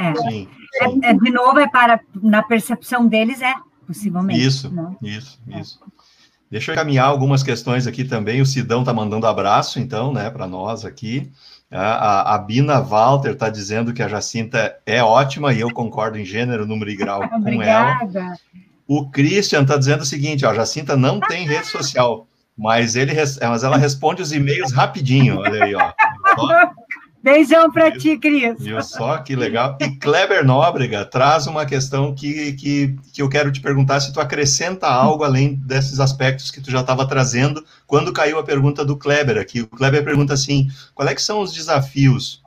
é. 0.00 0.46
É, 0.82 1.10
é 1.10 1.14
de 1.14 1.30
novo, 1.30 1.58
é 1.58 1.68
para 1.68 2.00
na 2.22 2.42
percepção 2.42 3.06
deles 3.06 3.42
é 3.42 3.54
possivelmente. 3.86 4.44
Isso, 4.44 4.74
não? 4.74 4.96
isso, 5.02 5.38
isso. 5.46 5.80
Deixa 6.50 6.70
eu 6.70 6.74
encaminhar 6.74 7.06
algumas 7.06 7.42
questões 7.42 7.86
aqui 7.86 8.04
também. 8.04 8.40
O 8.40 8.46
Sidão 8.46 8.80
está 8.80 8.94
mandando 8.94 9.26
abraço, 9.26 9.78
então, 9.80 10.12
né, 10.12 10.30
para 10.30 10.46
nós 10.46 10.84
aqui. 10.84 11.30
A, 11.70 12.34
a 12.34 12.38
Bina 12.38 12.80
Walter 12.80 13.32
está 13.32 13.50
dizendo 13.50 13.92
que 13.92 14.02
a 14.02 14.08
Jacinta 14.08 14.78
é 14.86 15.02
ótima 15.02 15.52
e 15.52 15.60
eu 15.60 15.72
concordo 15.72 16.16
em 16.16 16.24
gênero, 16.24 16.64
número 16.64 16.90
e 16.90 16.96
grau 16.96 17.28
com 17.28 17.36
Obrigada. 17.36 18.18
ela. 18.18 18.36
O 18.86 19.10
Christian 19.10 19.62
está 19.62 19.76
dizendo 19.76 20.02
o 20.02 20.06
seguinte, 20.06 20.46
ó, 20.46 20.54
Jacinta 20.54 20.96
não 20.96 21.18
tem 21.20 21.46
rede 21.46 21.66
social, 21.66 22.26
mas, 22.56 22.94
ele, 22.96 23.12
mas 23.42 23.64
ela 23.64 23.76
responde 23.76 24.22
os 24.22 24.32
e-mails 24.32 24.72
rapidinho, 24.72 25.38
olha 25.38 25.64
aí, 25.64 25.74
ó. 25.74 25.92
Beijão 27.26 27.72
para 27.72 27.90
ti, 27.90 28.16
Cris. 28.16 28.54
Viu 28.60 28.80
só 28.80 29.18
que 29.18 29.34
legal. 29.34 29.76
E 29.80 29.90
Kleber 29.96 30.44
Nóbrega 30.44 31.04
traz 31.04 31.48
uma 31.48 31.66
questão 31.66 32.14
que, 32.14 32.52
que, 32.52 32.96
que 33.12 33.20
eu 33.20 33.28
quero 33.28 33.50
te 33.50 33.60
perguntar 33.60 33.98
se 33.98 34.12
tu 34.12 34.20
acrescenta 34.20 34.86
algo 34.86 35.24
além 35.24 35.56
desses 35.56 35.98
aspectos 35.98 36.52
que 36.52 36.60
tu 36.60 36.70
já 36.70 36.82
estava 36.82 37.04
trazendo 37.04 37.64
quando 37.84 38.12
caiu 38.12 38.38
a 38.38 38.44
pergunta 38.44 38.84
do 38.84 38.96
Kleber 38.96 39.38
aqui. 39.38 39.62
O 39.62 39.66
Kleber 39.66 40.04
pergunta 40.04 40.34
assim: 40.34 40.68
qual 40.94 41.08
é 41.08 41.16
que 41.16 41.22
são 41.22 41.40
os 41.40 41.52
desafios, 41.52 42.44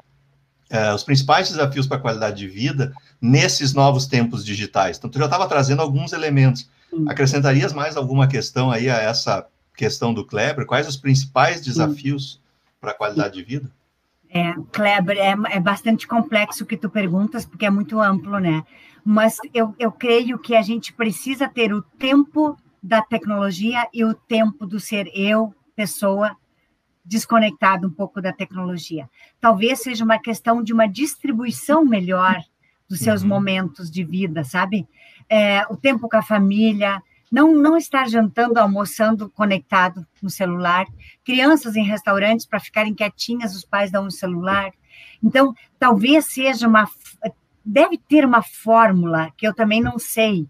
eh, 0.70 0.94
os 0.94 1.04
principais 1.04 1.50
desafios 1.50 1.88
para 1.88 1.98
a 1.98 2.02
qualidade 2.02 2.38
de 2.38 2.48
vida 2.48 2.94
nesses 3.22 3.74
novos 3.74 4.06
tempos 4.06 4.46
digitais. 4.46 4.98
Então, 4.98 5.10
tu 5.10 5.18
já 5.18 5.26
estava 5.26 5.48
trazendo 5.48 5.82
alguns 5.82 6.14
elementos. 6.14 6.70
Acrescentarias 7.08 7.72
mais 7.72 7.96
alguma 7.96 8.28
questão 8.28 8.72
aí 8.72 8.90
a 8.90 8.98
essa 8.98 9.46
questão 9.76 10.14
do 10.14 10.26
Kleber? 10.26 10.66
Quais 10.66 10.88
os 10.88 10.98
principais 10.98 11.62
desafios 11.62 12.42
para 12.82 12.92
a 12.92 12.94
qualidade 12.94 13.36
de 13.36 13.44
vida? 13.44 13.72
É, 14.30 14.54
Kleber, 14.72 15.18
é, 15.18 15.36
é 15.56 15.60
bastante 15.60 16.08
complexo 16.08 16.64
o 16.64 16.68
que 16.68 16.78
tu 16.78 16.90
perguntas, 16.90 17.46
porque 17.46 17.66
é 17.66 17.70
muito 17.70 18.00
amplo, 18.00 18.38
né? 18.40 18.64
Mas 19.04 19.38
eu, 19.54 19.74
eu 19.80 19.92
creio 19.92 20.38
que 20.38 20.56
a 20.56 20.62
gente 20.62 20.94
precisa 20.94 21.48
ter 21.48 21.74
o 21.74 21.82
tempo 21.82 22.58
da 22.82 23.02
tecnologia 23.02 23.88
e 23.94 24.04
o 24.04 24.14
tempo 24.14 24.66
do 24.66 24.80
ser 24.80 25.10
eu, 25.14 25.54
pessoa, 25.76 26.36
desconectado 27.10 27.88
um 27.88 27.92
pouco 27.92 28.22
da 28.22 28.32
tecnologia. 28.32 29.10
Talvez 29.42 29.82
seja 29.82 30.06
uma 30.06 30.20
questão 30.20 30.62
de 30.62 30.72
uma 30.72 30.88
distribuição 30.88 31.84
melhor 31.84 32.40
dos 32.88 33.00
seus 33.00 33.24
uhum. 33.24 33.30
momentos 33.30 33.90
de 33.90 34.04
vida, 34.04 34.44
sabe? 34.44 34.88
É, 35.28 35.66
o 35.70 35.76
tempo 35.76 36.08
com 36.08 36.18
a 36.18 36.22
família, 36.22 37.02
não, 37.32 37.56
não 37.56 37.76
estar 37.76 38.08
jantando, 38.08 38.60
almoçando 38.60 39.30
conectado 39.30 40.06
no 40.22 40.30
celular, 40.30 40.86
crianças 41.26 41.76
em 41.76 41.84
restaurantes 41.84 42.46
para 42.46 42.60
ficarem 42.60 42.94
quietinhas, 42.94 43.56
os 43.56 43.66
pais 43.66 43.92
dão 43.92 44.06
o 44.06 44.12
celular. 44.12 44.72
Então, 45.24 45.54
talvez 45.80 46.26
seja 46.26 46.68
uma. 46.68 46.88
Deve 47.66 47.98
ter 47.98 48.24
uma 48.24 48.42
fórmula, 48.42 49.32
que 49.36 49.48
eu 49.48 49.54
também 49.54 49.82
não 49.82 50.00
sei 50.00 50.48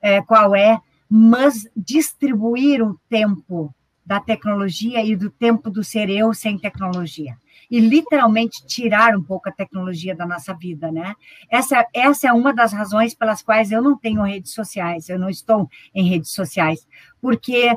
é, 0.00 0.20
qual 0.20 0.54
é, 0.54 0.80
mas 1.08 1.68
distribuir 1.76 2.82
o 2.82 2.98
tempo 3.08 3.74
da 4.04 4.20
tecnologia 4.20 5.04
e 5.04 5.14
do 5.14 5.30
tempo 5.30 5.70
do 5.70 5.84
ser 5.84 6.10
eu 6.10 6.34
sem 6.34 6.58
tecnologia 6.58 7.36
e 7.70 7.80
literalmente 7.80 8.66
tirar 8.66 9.16
um 9.16 9.22
pouco 9.22 9.48
a 9.48 9.52
tecnologia 9.52 10.14
da 10.14 10.26
nossa 10.26 10.52
vida, 10.52 10.92
né? 10.92 11.14
Essa, 11.50 11.86
essa 11.94 12.28
é 12.28 12.32
uma 12.32 12.52
das 12.52 12.72
razões 12.72 13.14
pelas 13.14 13.42
quais 13.42 13.72
eu 13.72 13.80
não 13.80 13.96
tenho 13.96 14.22
redes 14.22 14.52
sociais, 14.52 15.08
eu 15.08 15.18
não 15.18 15.30
estou 15.30 15.70
em 15.94 16.06
redes 16.08 16.32
sociais, 16.32 16.86
porque 17.20 17.74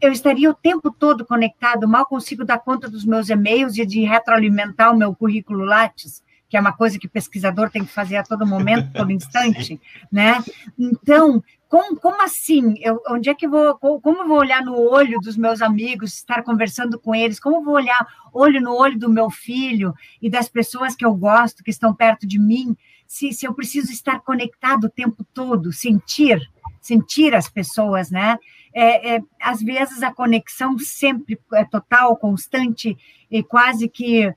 eu 0.00 0.12
estaria 0.12 0.48
o 0.48 0.54
tempo 0.54 0.92
todo 0.92 1.26
conectado, 1.26 1.88
mal 1.88 2.06
consigo 2.06 2.44
dar 2.44 2.58
conta 2.58 2.88
dos 2.88 3.04
meus 3.04 3.28
e-mails 3.28 3.76
e 3.76 3.84
de 3.84 4.02
retroalimentar 4.02 4.92
o 4.92 4.96
meu 4.96 5.14
currículo 5.14 5.64
Lattes, 5.64 6.22
que 6.48 6.56
é 6.56 6.60
uma 6.60 6.72
coisa 6.72 6.98
que 6.98 7.06
o 7.06 7.10
pesquisador 7.10 7.70
tem 7.70 7.84
que 7.84 7.92
fazer 7.92 8.16
a 8.16 8.22
todo 8.22 8.46
momento, 8.46 8.92
todo 8.92 9.10
instante, 9.12 9.80
né? 10.10 10.42
Então, 10.78 11.42
como, 11.68 11.96
como 12.00 12.22
assim? 12.22 12.76
Eu, 12.80 13.00
onde 13.10 13.28
é 13.28 13.34
que 13.34 13.46
vou? 13.46 13.78
Como 13.78 14.26
vou 14.26 14.38
olhar 14.38 14.64
no 14.64 14.74
olho 14.74 15.20
dos 15.20 15.36
meus 15.36 15.60
amigos, 15.60 16.14
estar 16.14 16.42
conversando 16.42 16.98
com 16.98 17.14
eles? 17.14 17.38
Como 17.38 17.62
vou 17.62 17.74
olhar 17.74 18.06
olho 18.32 18.60
no 18.60 18.74
olho 18.74 18.98
do 18.98 19.08
meu 19.08 19.28
filho 19.30 19.94
e 20.20 20.30
das 20.30 20.48
pessoas 20.48 20.96
que 20.96 21.04
eu 21.04 21.14
gosto, 21.14 21.62
que 21.62 21.70
estão 21.70 21.94
perto 21.94 22.26
de 22.26 22.38
mim? 22.38 22.74
Se, 23.06 23.32
se 23.32 23.46
eu 23.46 23.52
preciso 23.52 23.92
estar 23.92 24.20
conectado 24.20 24.84
o 24.84 24.90
tempo 24.90 25.24
todo, 25.34 25.70
sentir, 25.70 26.40
sentir 26.80 27.34
as 27.34 27.50
pessoas, 27.50 28.10
né? 28.10 28.38
É, 28.72 29.16
é, 29.16 29.22
às 29.40 29.62
vezes 29.62 30.02
a 30.02 30.12
conexão 30.12 30.78
sempre 30.78 31.38
é 31.52 31.64
total, 31.64 32.16
constante 32.16 32.96
e 33.30 33.42
quase 33.42 33.88
que 33.88 34.32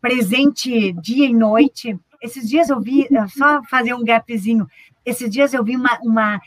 presente 0.00 0.92
dia 0.92 1.26
e 1.26 1.34
noite. 1.34 1.98
Esses 2.22 2.48
dias 2.48 2.68
eu 2.68 2.80
vi, 2.80 3.08
só 3.36 3.62
fazer 3.64 3.94
um 3.94 4.04
gapzinho, 4.04 4.66
esses 5.08 5.30
dias 5.30 5.54
eu 5.54 5.64
vi 5.64 5.76
uma, 5.76 5.98
uma, 6.02 6.40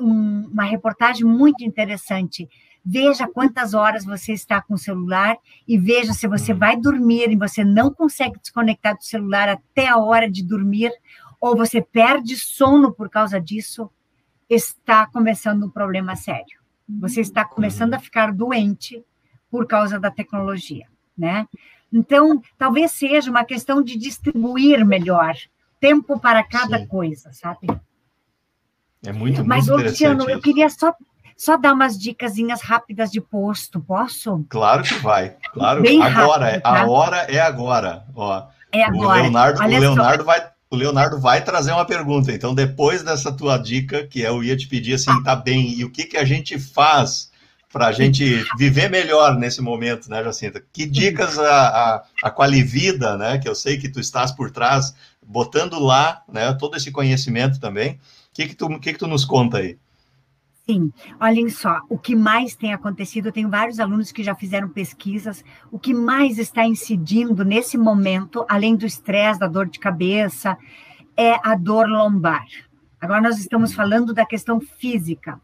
uma 0.00 0.64
reportagem 0.64 1.24
muito 1.24 1.64
interessante 1.64 2.48
veja 2.90 3.28
quantas 3.28 3.74
horas 3.74 4.02
você 4.02 4.32
está 4.32 4.62
com 4.62 4.72
o 4.72 4.78
celular 4.78 5.36
e 5.66 5.76
veja 5.76 6.14
se 6.14 6.26
você 6.26 6.52
uhum. 6.52 6.58
vai 6.58 6.74
dormir 6.74 7.30
e 7.30 7.36
você 7.36 7.62
não 7.62 7.92
consegue 7.92 8.40
desconectar 8.40 8.96
do 8.96 9.04
celular 9.04 9.46
até 9.46 9.88
a 9.88 9.98
hora 9.98 10.30
de 10.30 10.42
dormir, 10.42 10.90
ou 11.38 11.54
você 11.54 11.82
perde 11.82 12.34
sono 12.34 12.90
por 12.90 13.10
causa 13.10 13.38
disso, 13.38 13.90
está 14.48 15.06
começando 15.06 15.66
um 15.66 15.70
problema 15.70 16.16
sério. 16.16 16.58
Você 17.00 17.20
está 17.20 17.44
começando 17.44 17.92
a 17.92 17.98
ficar 17.98 18.32
doente 18.32 19.04
por 19.50 19.66
causa 19.66 20.00
da 20.00 20.10
tecnologia, 20.10 20.86
né? 21.16 21.46
Então, 21.92 22.40
talvez 22.56 22.92
seja 22.92 23.30
uma 23.30 23.44
questão 23.44 23.82
de 23.82 23.98
distribuir 23.98 24.84
melhor 24.86 25.34
tempo 25.78 26.18
para 26.18 26.42
cada 26.42 26.78
Sim. 26.78 26.86
coisa, 26.86 27.32
sabe? 27.32 27.66
É 29.04 29.12
muito, 29.12 29.44
Mas, 29.44 29.66
muito 29.66 29.84
Luciano, 29.84 30.28
eu 30.28 30.40
queria 30.40 30.68
só, 30.68 30.94
só 31.36 31.56
dar 31.56 31.72
umas 31.72 31.98
dicasinhas 31.98 32.60
rápidas 32.62 33.10
de 33.10 33.20
posto, 33.20 33.80
posso? 33.80 34.44
Claro 34.48 34.82
que 34.82 34.94
vai, 34.94 35.36
claro. 35.52 35.82
Bem 35.82 36.02
agora, 36.02 36.46
rápido, 36.46 36.62
tá? 36.62 36.80
a 36.80 36.88
hora 36.88 37.16
é 37.28 37.40
agora. 37.40 38.04
Ó, 38.14 38.46
é 38.72 38.82
agora. 38.82 39.20
O 39.20 39.22
Leonardo, 39.22 39.62
o 39.62 39.66
Leonardo 39.66 40.24
vai 40.24 40.50
o 40.70 40.76
Leonardo 40.76 41.18
vai 41.18 41.42
trazer 41.42 41.72
uma 41.72 41.84
pergunta. 41.84 42.32
Então, 42.32 42.54
depois 42.54 43.02
dessa 43.02 43.32
tua 43.32 43.56
dica, 43.56 44.06
que 44.06 44.20
eu 44.20 44.44
ia 44.44 44.56
te 44.56 44.68
pedir 44.68 44.94
assim, 44.94 45.22
tá 45.22 45.34
bem, 45.34 45.72
e 45.72 45.84
o 45.84 45.90
que, 45.90 46.04
que 46.04 46.16
a 46.16 46.24
gente 46.24 46.58
faz 46.58 47.30
para 47.72 47.86
a 47.86 47.92
gente 47.92 48.44
viver 48.56 48.90
melhor 48.90 49.36
nesse 49.36 49.60
momento, 49.60 50.10
né, 50.10 50.22
Jacinta? 50.22 50.62
Que 50.72 50.86
dicas 50.86 51.38
a, 51.38 51.68
a, 51.68 52.02
a 52.24 52.30
Qualivida, 52.30 53.16
né, 53.16 53.38
que 53.38 53.48
eu 53.48 53.54
sei 53.54 53.78
que 53.78 53.88
tu 53.88 54.00
estás 54.00 54.30
por 54.30 54.50
trás, 54.50 54.94
botando 55.26 55.78
lá, 55.78 56.22
né, 56.30 56.52
todo 56.54 56.76
esse 56.76 56.90
conhecimento 56.90 57.58
também. 57.58 57.98
O 58.38 58.40
que 58.40 58.48
que 58.50 58.54
tu, 58.54 58.68
que 58.78 58.92
que 58.92 58.98
tu 59.00 59.08
nos 59.08 59.24
conta 59.24 59.58
aí? 59.58 59.76
Sim, 60.64 60.92
olhem 61.18 61.48
só, 61.48 61.80
o 61.88 61.98
que 61.98 62.14
mais 62.14 62.54
tem 62.54 62.72
acontecido, 62.72 63.26
eu 63.26 63.32
tenho 63.32 63.50
vários 63.50 63.80
alunos 63.80 64.12
que 64.12 64.22
já 64.22 64.32
fizeram 64.32 64.68
pesquisas, 64.68 65.42
o 65.72 65.78
que 65.78 65.92
mais 65.92 66.38
está 66.38 66.64
incidindo 66.64 67.44
nesse 67.44 67.76
momento, 67.76 68.46
além 68.48 68.76
do 68.76 68.86
estresse, 68.86 69.40
da 69.40 69.48
dor 69.48 69.66
de 69.66 69.80
cabeça, 69.80 70.56
é 71.16 71.36
a 71.42 71.56
dor 71.56 71.88
lombar. 71.88 72.46
Agora 73.00 73.20
nós 73.20 73.40
estamos 73.40 73.74
falando 73.74 74.14
da 74.14 74.24
questão 74.24 74.60
física. 74.60 75.40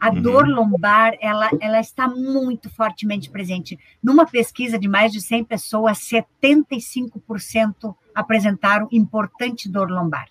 A 0.00 0.08
uhum. 0.08 0.22
dor 0.22 0.48
lombar, 0.48 1.18
ela, 1.20 1.50
ela 1.60 1.80
está 1.80 2.08
muito 2.08 2.70
fortemente 2.70 3.28
presente. 3.28 3.78
Numa 4.02 4.24
pesquisa 4.24 4.78
de 4.78 4.88
mais 4.88 5.12
de 5.12 5.20
100 5.20 5.44
pessoas, 5.44 5.98
75% 5.98 7.94
apresentaram 8.14 8.88
importante 8.90 9.68
dor 9.68 9.90
lombar. 9.90 10.28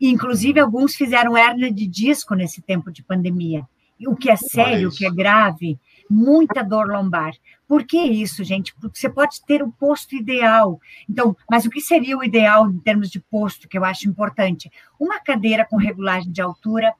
Inclusive, 0.00 0.60
alguns 0.60 0.94
fizeram 0.94 1.36
hernia 1.36 1.72
de 1.72 1.86
disco 1.86 2.34
nesse 2.34 2.62
tempo 2.62 2.90
de 2.90 3.02
pandemia. 3.02 3.66
O 4.06 4.14
que 4.14 4.30
é 4.30 4.36
sério, 4.36 4.88
o 4.88 4.92
que 4.92 5.04
é 5.04 5.10
grave, 5.10 5.78
muita 6.08 6.62
dor 6.62 6.86
lombar. 6.86 7.32
Por 7.66 7.84
que 7.84 7.98
isso, 7.98 8.44
gente? 8.44 8.74
Porque 8.80 8.98
você 8.98 9.08
pode 9.08 9.44
ter 9.44 9.62
o 9.62 9.72
posto 9.72 10.14
ideal. 10.14 10.80
Então, 11.08 11.36
mas 11.50 11.66
o 11.66 11.70
que 11.70 11.80
seria 11.80 12.16
o 12.16 12.22
ideal 12.22 12.70
em 12.70 12.78
termos 12.78 13.10
de 13.10 13.18
posto, 13.18 13.68
que 13.68 13.76
eu 13.76 13.84
acho 13.84 14.08
importante? 14.08 14.70
Uma 14.98 15.20
cadeira 15.20 15.66
com 15.68 15.76
regulagem 15.76 16.30
de 16.30 16.40
altura, 16.40 16.94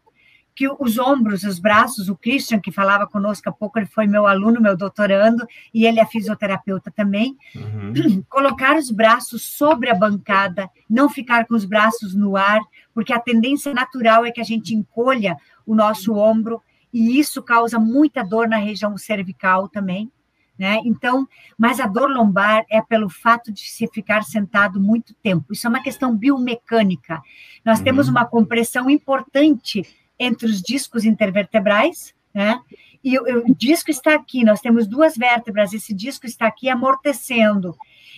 que 0.59 0.69
os 0.81 0.99
ombros, 0.99 1.45
os 1.45 1.61
braços, 1.61 2.09
o 2.09 2.17
Christian, 2.17 2.59
que 2.59 2.73
falava 2.73 3.07
conosco 3.07 3.49
há 3.49 3.53
pouco, 3.53 3.79
ele 3.79 3.87
foi 3.87 4.09
meu 4.09 4.27
aluno, 4.27 4.61
meu 4.61 4.77
doutorando, 4.77 5.47
e 5.73 5.87
ele 5.87 6.01
é 6.01 6.05
fisioterapeuta 6.05 6.91
também, 6.91 7.37
uhum. 7.55 8.23
colocar 8.29 8.77
os 8.77 8.91
braços 8.91 9.45
sobre 9.45 9.89
a 9.89 9.95
bancada, 9.95 10.69
não 10.91 11.09
ficar 11.09 11.47
com 11.47 11.55
os 11.55 11.65
braços 11.65 12.13
no 12.13 12.37
ar, 12.37 12.59
porque 12.93 13.13
a 13.13 13.21
tendência 13.21 13.73
natural 13.73 14.27
é 14.27 14.33
que 14.33 14.41
a 14.41 14.45
gente 14.45 14.75
encolha 14.75 15.37
o 15.65 15.77
nosso 15.77 16.13
ombro, 16.17 16.61
e 16.93 17.21
isso 17.21 17.41
causa 17.41 17.79
muita 17.79 18.25
dor 18.25 18.49
na 18.49 18.57
região 18.57 18.99
cervical 18.99 19.69
também. 19.69 20.11
Né? 20.59 20.81
Então, 20.85 21.29
mas 21.57 21.79
a 21.79 21.87
dor 21.87 22.11
lombar 22.11 22.67
é 22.69 22.83
pelo 22.83 23.09
fato 23.09 23.53
de 23.53 23.61
se 23.61 23.87
ficar 23.87 24.25
sentado 24.25 24.81
muito 24.81 25.15
tempo. 25.23 25.53
Isso 25.53 25.69
é 25.69 25.71
uma 25.71 25.85
questão 25.85 26.17
biomecânica. 26.17 27.23
Nós 27.65 27.79
uhum. 27.79 27.85
temos 27.85 28.09
uma 28.09 28.25
compressão 28.25 28.91
importante 28.91 29.87
entre 30.19 30.47
os 30.47 30.61
discos 30.61 31.05
intervertebrais, 31.05 32.15
né? 32.35 32.61
E 33.03 33.19
o, 33.19 33.51
o, 33.51 33.55
disco 33.55 33.91
está 33.91 34.15
aqui, 34.15 34.45
nós 34.45 34.61
temos 34.61 34.87
duas 34.87 35.17
vértebras, 35.17 35.73
esse 35.73 35.95
disco 35.95 36.27
está 36.27 36.47
aqui 36.47 36.69
amortecendo. 36.69 37.77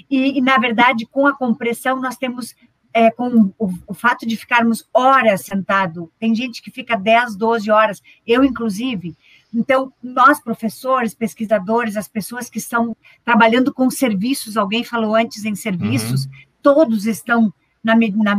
E, 0.09 0.38
e 0.38 0.40
na 0.40 0.57
verdade, 0.57 1.07
com 1.07 1.26
a 1.26 1.36
compressão, 1.36 2.01
nós 2.01 2.16
temos, 2.16 2.55
é, 2.92 3.11
com 3.11 3.53
o, 3.59 3.72
o, 3.86 3.94
fato 3.94 4.26
de 4.26 4.36
ficarmos 4.36 4.88
horas 4.92 5.42
sentado, 5.42 6.11
tem 6.18 6.34
gente 6.34 6.62
que 6.62 6.70
fica 6.70 6.96
10, 6.96 7.36
12 7.36 7.70
horas, 7.70 8.03
eu 8.26 8.42
inclusive. 8.42 9.14
Então, 9.53 9.92
nós, 10.03 10.40
professores, 10.42 11.14
pesquisadores, 11.14 11.96
as 11.96 12.09
pessoas 12.09 12.48
que 12.48 12.59
estão 12.59 12.96
trabalhando 13.24 13.74
com 13.74 13.90
serviços, 13.90 14.57
alguém 14.57 14.82
falou 14.82 15.14
antes 15.14 15.44
em 15.44 15.55
serviços, 15.55 16.24
uhum. 16.24 16.30
todos 16.62 17.07
estão 17.07 17.53
na, 17.82 17.94
na 17.94 18.36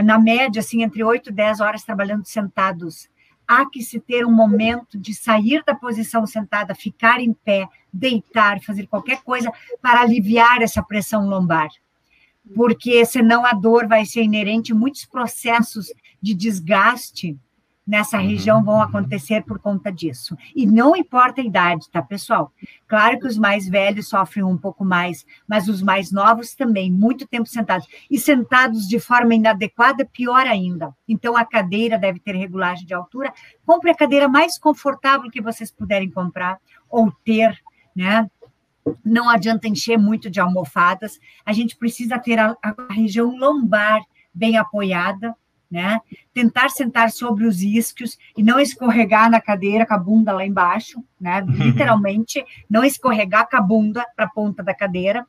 na 0.00 0.18
média, 0.18 0.60
assim, 0.60 0.82
entre 0.82 1.02
8 1.02 1.30
e 1.30 1.32
10 1.32 1.60
horas 1.60 1.82
trabalhando 1.82 2.24
sentados. 2.24 3.08
Há 3.46 3.68
que 3.68 3.82
se 3.82 4.00
ter 4.00 4.24
um 4.24 4.32
momento 4.32 4.98
de 4.98 5.12
sair 5.12 5.62
da 5.66 5.74
posição 5.74 6.26
sentada, 6.26 6.74
ficar 6.74 7.20
em 7.20 7.32
pé, 7.32 7.68
deitar, 7.92 8.60
fazer 8.62 8.86
qualquer 8.86 9.22
coisa 9.22 9.52
para 9.80 10.00
aliviar 10.00 10.62
essa 10.62 10.82
pressão 10.82 11.28
lombar. 11.28 11.68
Porque 12.54 13.04
senão 13.04 13.44
a 13.44 13.52
dor 13.52 13.86
vai 13.86 14.06
ser 14.06 14.22
inerente, 14.22 14.72
muitos 14.72 15.04
processos 15.04 15.92
de 16.20 16.34
desgaste 16.34 17.36
nessa 17.86 18.18
uhum. 18.18 18.28
região 18.28 18.64
vão 18.64 18.80
acontecer 18.80 19.42
por 19.42 19.58
conta 19.58 19.90
disso. 19.90 20.36
E 20.54 20.66
não 20.66 20.96
importa 20.96 21.40
a 21.40 21.44
idade, 21.44 21.90
tá, 21.90 22.00
pessoal? 22.00 22.52
Claro 22.86 23.18
que 23.18 23.26
os 23.26 23.36
mais 23.36 23.68
velhos 23.68 24.08
sofrem 24.08 24.44
um 24.44 24.56
pouco 24.56 24.84
mais, 24.84 25.26
mas 25.46 25.68
os 25.68 25.82
mais 25.82 26.12
novos 26.12 26.54
também, 26.54 26.90
muito 26.90 27.26
tempo 27.26 27.48
sentados. 27.48 27.86
E 28.10 28.18
sentados 28.18 28.86
de 28.86 28.98
forma 29.00 29.34
inadequada, 29.34 30.04
pior 30.04 30.46
ainda. 30.46 30.94
Então, 31.08 31.36
a 31.36 31.44
cadeira 31.44 31.98
deve 31.98 32.20
ter 32.20 32.34
regulagem 32.36 32.86
de 32.86 32.94
altura. 32.94 33.32
Compre 33.66 33.90
a 33.90 33.96
cadeira 33.96 34.28
mais 34.28 34.58
confortável 34.58 35.30
que 35.30 35.42
vocês 35.42 35.70
puderem 35.70 36.10
comprar 36.10 36.58
ou 36.88 37.10
ter, 37.24 37.58
né? 37.94 38.30
Não 39.04 39.28
adianta 39.28 39.68
encher 39.68 39.96
muito 39.96 40.28
de 40.28 40.40
almofadas. 40.40 41.18
A 41.44 41.52
gente 41.52 41.76
precisa 41.76 42.18
ter 42.18 42.38
a, 42.38 42.56
a 42.62 42.92
região 42.92 43.36
lombar 43.36 44.00
bem 44.34 44.56
apoiada, 44.56 45.36
né? 45.72 45.98
Tentar 46.34 46.68
sentar 46.68 47.10
sobre 47.10 47.46
os 47.46 47.62
isquios 47.62 48.18
e 48.36 48.42
não 48.42 48.60
escorregar 48.60 49.30
na 49.30 49.40
cadeira 49.40 49.86
com 49.86 49.94
a 49.94 49.98
bunda 49.98 50.30
lá 50.30 50.44
embaixo, 50.44 51.02
né? 51.18 51.40
Literalmente, 51.48 52.44
não 52.68 52.84
escorregar 52.84 53.48
com 53.48 53.56
a 53.56 53.60
bunda 53.60 54.06
para 54.14 54.26
a 54.26 54.30
ponta 54.30 54.62
da 54.62 54.74
cadeira. 54.74 55.26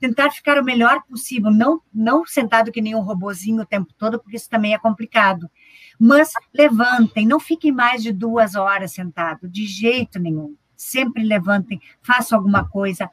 Tentar 0.00 0.30
ficar 0.30 0.58
o 0.58 0.64
melhor 0.64 1.02
possível, 1.02 1.50
não, 1.50 1.80
não 1.94 2.24
sentado 2.24 2.72
que 2.72 2.80
nem 2.80 2.94
um 2.94 3.02
robozinho 3.02 3.60
o 3.60 3.66
tempo 3.66 3.92
todo, 3.98 4.18
porque 4.18 4.36
isso 4.36 4.48
também 4.48 4.72
é 4.72 4.78
complicado. 4.78 5.48
Mas 6.00 6.32
levantem, 6.54 7.26
não 7.26 7.38
fiquem 7.38 7.70
mais 7.70 8.02
de 8.02 8.12
duas 8.12 8.54
horas 8.54 8.92
sentado, 8.92 9.46
de 9.46 9.66
jeito 9.66 10.18
nenhum. 10.18 10.56
Sempre 10.74 11.22
levantem, 11.22 11.80
façam 12.02 12.38
alguma 12.38 12.66
coisa 12.66 13.08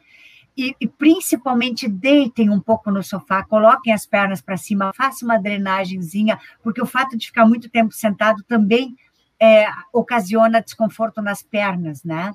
e, 0.60 0.76
e, 0.82 0.88
principalmente 0.88 1.88
deitem 1.88 2.50
um 2.50 2.60
pouco 2.60 2.92
no 2.92 3.02
sofá, 3.02 3.42
coloquem 3.46 3.94
as 3.94 4.06
pernas 4.06 4.42
para 4.42 4.58
cima, 4.58 4.92
façam 4.94 5.30
uma 5.30 5.40
drenagemzinha, 5.40 6.38
porque 6.62 6.82
o 6.82 6.86
fato 6.86 7.18
de 7.18 7.28
ficar 7.28 7.46
muito 7.46 7.70
tempo 7.70 7.94
sentado 7.94 8.44
também 8.44 8.94
é, 9.40 9.68
ocasiona 9.94 10.62
desconforto 10.62 11.22
nas 11.22 11.42
pernas, 11.42 12.04
né? 12.04 12.34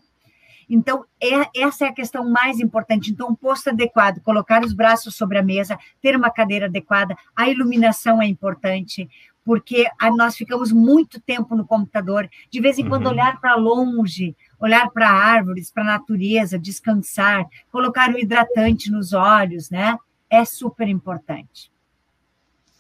Então, 0.71 1.05
é, 1.23 1.63
essa 1.63 1.85
é 1.85 1.89
a 1.89 1.93
questão 1.93 2.27
mais 2.31 2.59
importante. 2.59 3.11
Então, 3.11 3.29
um 3.29 3.35
posto 3.35 3.69
adequado, 3.69 4.23
colocar 4.23 4.65
os 4.65 4.73
braços 4.73 5.15
sobre 5.15 5.37
a 5.37 5.43
mesa, 5.43 5.79
ter 6.01 6.17
uma 6.17 6.31
cadeira 6.31 6.65
adequada, 6.65 7.15
a 7.37 7.51
iluminação 7.51 8.23
é 8.23 8.27
importante, 8.27 9.07
porque 9.45 9.87
a, 10.01 10.11
nós 10.11 10.35
ficamos 10.35 10.73
muito 10.73 11.21
tempo 11.21 11.55
no 11.55 11.67
computador, 11.67 12.27
de 12.51 12.61
vez 12.61 12.79
em 12.79 12.89
quando 12.89 13.05
uhum. 13.05 13.13
olhar 13.13 13.39
para 13.39 13.55
longe, 13.57 14.35
olhar 14.61 14.91
para 14.91 15.11
árvores, 15.11 15.71
para 15.71 15.83
a 15.83 15.87
natureza, 15.87 16.59
descansar, 16.59 17.47
colocar 17.71 18.13
o 18.13 18.19
hidratante 18.19 18.91
nos 18.91 19.13
olhos, 19.13 19.71
né? 19.71 19.97
É 20.31 20.45
super 20.45 20.89
importante. 20.89 21.71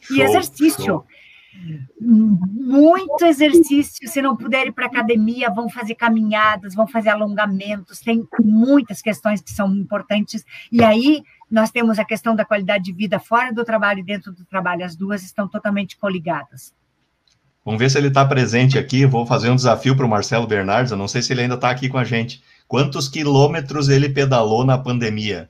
Show, 0.01 0.17
e 0.17 0.23
exercício. 0.23 0.85
Show. 0.85 1.07
Muito 2.01 3.25
exercício. 3.25 4.09
Se 4.09 4.21
não 4.21 4.37
puder 4.37 4.67
ir 4.67 4.73
para 4.73 4.87
academia, 4.87 5.51
vão 5.51 5.69
fazer 5.69 5.95
caminhadas, 5.95 6.75
vão 6.75 6.87
fazer 6.87 7.11
alongamentos. 7.11 8.01
Tem 8.01 8.27
muitas 8.41 9.01
questões 9.01 9.41
que 9.41 9.53
são 9.53 9.75
importantes. 9.75 10.45
E 10.71 10.83
aí 10.83 11.23
nós 11.51 11.71
temos 11.71 11.99
a 11.99 12.05
questão 12.05 12.35
da 12.35 12.45
qualidade 12.45 12.85
de 12.85 12.93
vida 12.93 13.19
fora 13.19 13.53
do 13.53 13.65
trabalho 13.65 14.01
e 14.01 14.05
dentro 14.05 14.33
do 14.33 14.45
trabalho. 14.45 14.85
As 14.85 14.97
duas 14.97 15.23
estão 15.23 15.49
totalmente 15.49 15.97
coligadas. 15.97 16.75
Vamos 17.65 17.79
ver 17.79 17.91
se 17.91 17.97
ele 17.97 18.09
está 18.09 18.25
presente 18.25 18.79
aqui. 18.79 19.07
Vou 19.07 19.25
fazer 19.25 19.51
um 19.51 19.57
desafio 19.57 19.97
para 19.97 20.05
o 20.05 20.09
Marcelo 20.09 20.47
Bernardes. 20.47 20.93
Eu 20.93 20.99
não 20.99 21.09
sei 21.09 21.23
se 21.23 21.33
ele 21.33 21.43
ainda 21.43 21.55
está 21.55 21.71
aqui 21.71 21.89
com 21.89 21.99
a 21.99 22.05
gente. 22.05 22.43
Quantos 22.69 23.09
quilômetros 23.09 23.89
ele 23.89 24.09
pedalou 24.09 24.65
na 24.65 24.77
pandemia? 24.77 25.49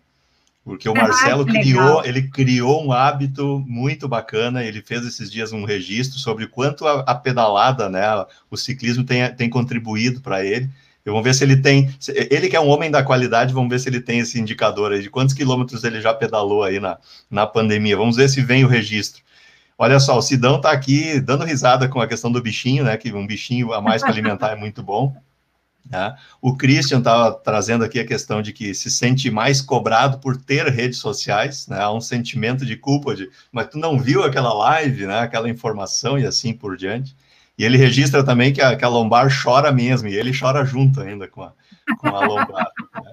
Porque 0.65 0.89
o 0.89 0.95
Marcelo 0.95 1.43
ah, 1.43 1.53
criou, 1.53 2.05
ele 2.05 2.23
criou 2.23 2.87
um 2.87 2.91
hábito 2.91 3.63
muito 3.67 4.09
bacana. 4.09 4.65
Ele 4.65 4.81
fez 4.81 5.05
esses 5.05 5.31
dias 5.31 5.53
um 5.53 5.65
registro 5.65 6.19
sobre 6.19 6.47
quanto 6.47 6.87
a, 6.87 7.01
a 7.01 7.15
pedalada, 7.15 7.89
né, 7.89 8.03
o 8.51 8.57
ciclismo 8.57 9.05
tem, 9.05 9.29
tem 9.35 9.51
contribuído 9.51 10.23
para 10.23 10.45
ele. 10.45 10.71
Vamos 11.05 11.23
ver 11.23 11.35
se 11.35 11.45
ele 11.45 11.59
tem. 11.59 11.91
Ele 12.31 12.49
que 12.49 12.57
é 12.57 12.61
um 12.61 12.69
homem 12.69 12.91
da 12.91 13.03
qualidade, 13.03 13.53
vamos 13.53 13.69
ver 13.69 13.79
se 13.79 13.91
ele 13.91 14.01
tem 14.01 14.21
esse 14.21 14.41
indicador 14.41 14.91
aí 14.91 15.03
de 15.03 15.11
quantos 15.11 15.35
quilômetros 15.35 15.85
ele 15.85 16.01
já 16.01 16.15
pedalou 16.15 16.63
aí 16.65 16.81
na, 16.81 16.97
na 17.31 17.47
pandemia. 17.47 17.95
Vamos 17.95 18.17
ver 18.17 18.31
se 18.31 18.41
vem 18.41 18.65
o 18.65 18.69
registro. 18.69 19.23
Olha 19.77 19.99
só, 19.99 20.17
o 20.17 20.23
Sidão 20.23 20.57
está 20.57 20.71
aqui 20.71 21.21
dando 21.21 21.45
risada 21.45 21.89
com 21.89 22.01
a 22.01 22.07
questão 22.07 22.31
do 22.31 22.41
bichinho, 22.41 22.85
né? 22.85 22.97
Que 22.97 23.13
um 23.13 23.27
bichinho 23.27 23.73
a 23.73 23.81
mais 23.81 24.03
para 24.03 24.11
alimentar 24.13 24.53
é 24.53 24.57
muito 24.57 24.83
bom. 24.83 25.15
Né? 25.91 26.17
O 26.41 26.57
Christian 26.57 26.99
estava 26.99 27.33
trazendo 27.33 27.85
aqui 27.85 28.01
a 28.01 28.07
questão 28.07 28.41
de 28.41 28.53
que 28.53 28.75
se 28.75 28.91
sente 28.91 29.31
mais 29.31 29.61
cobrado 29.61 30.19
por 30.19 30.37
ter 30.37 30.67
redes 30.69 30.99
sociais, 30.99 31.69
né? 31.69 31.81
Há 31.81 31.93
um 31.93 32.01
sentimento 32.01 32.65
de 32.65 32.77
culpa, 32.77 33.15
de, 33.15 33.29
mas 33.53 33.69
tu 33.69 33.79
não 33.79 33.99
viu 33.99 34.23
aquela 34.23 34.53
live, 34.55 35.07
né? 35.07 35.21
Aquela 35.21 35.49
informação 35.49 36.19
e 36.19 36.25
assim 36.25 36.55
por 36.55 36.77
diante. 36.77 37.15
E 37.59 37.65
ele 37.65 37.77
registra 37.77 38.25
também 38.25 38.53
que 38.53 38.63
a, 38.63 38.75
que 38.77 38.85
a 38.85 38.89
lombar 38.89 39.29
chora 39.31 39.71
mesmo, 39.71 40.09
e 40.09 40.15
ele 40.15 40.37
chora 40.37 40.65
junto 40.65 41.01
ainda 41.01 41.29
com 41.29 41.43
a, 41.43 41.53
com 41.99 42.09
a 42.09 42.27
lombar. 42.27 42.67
Né? 42.95 43.13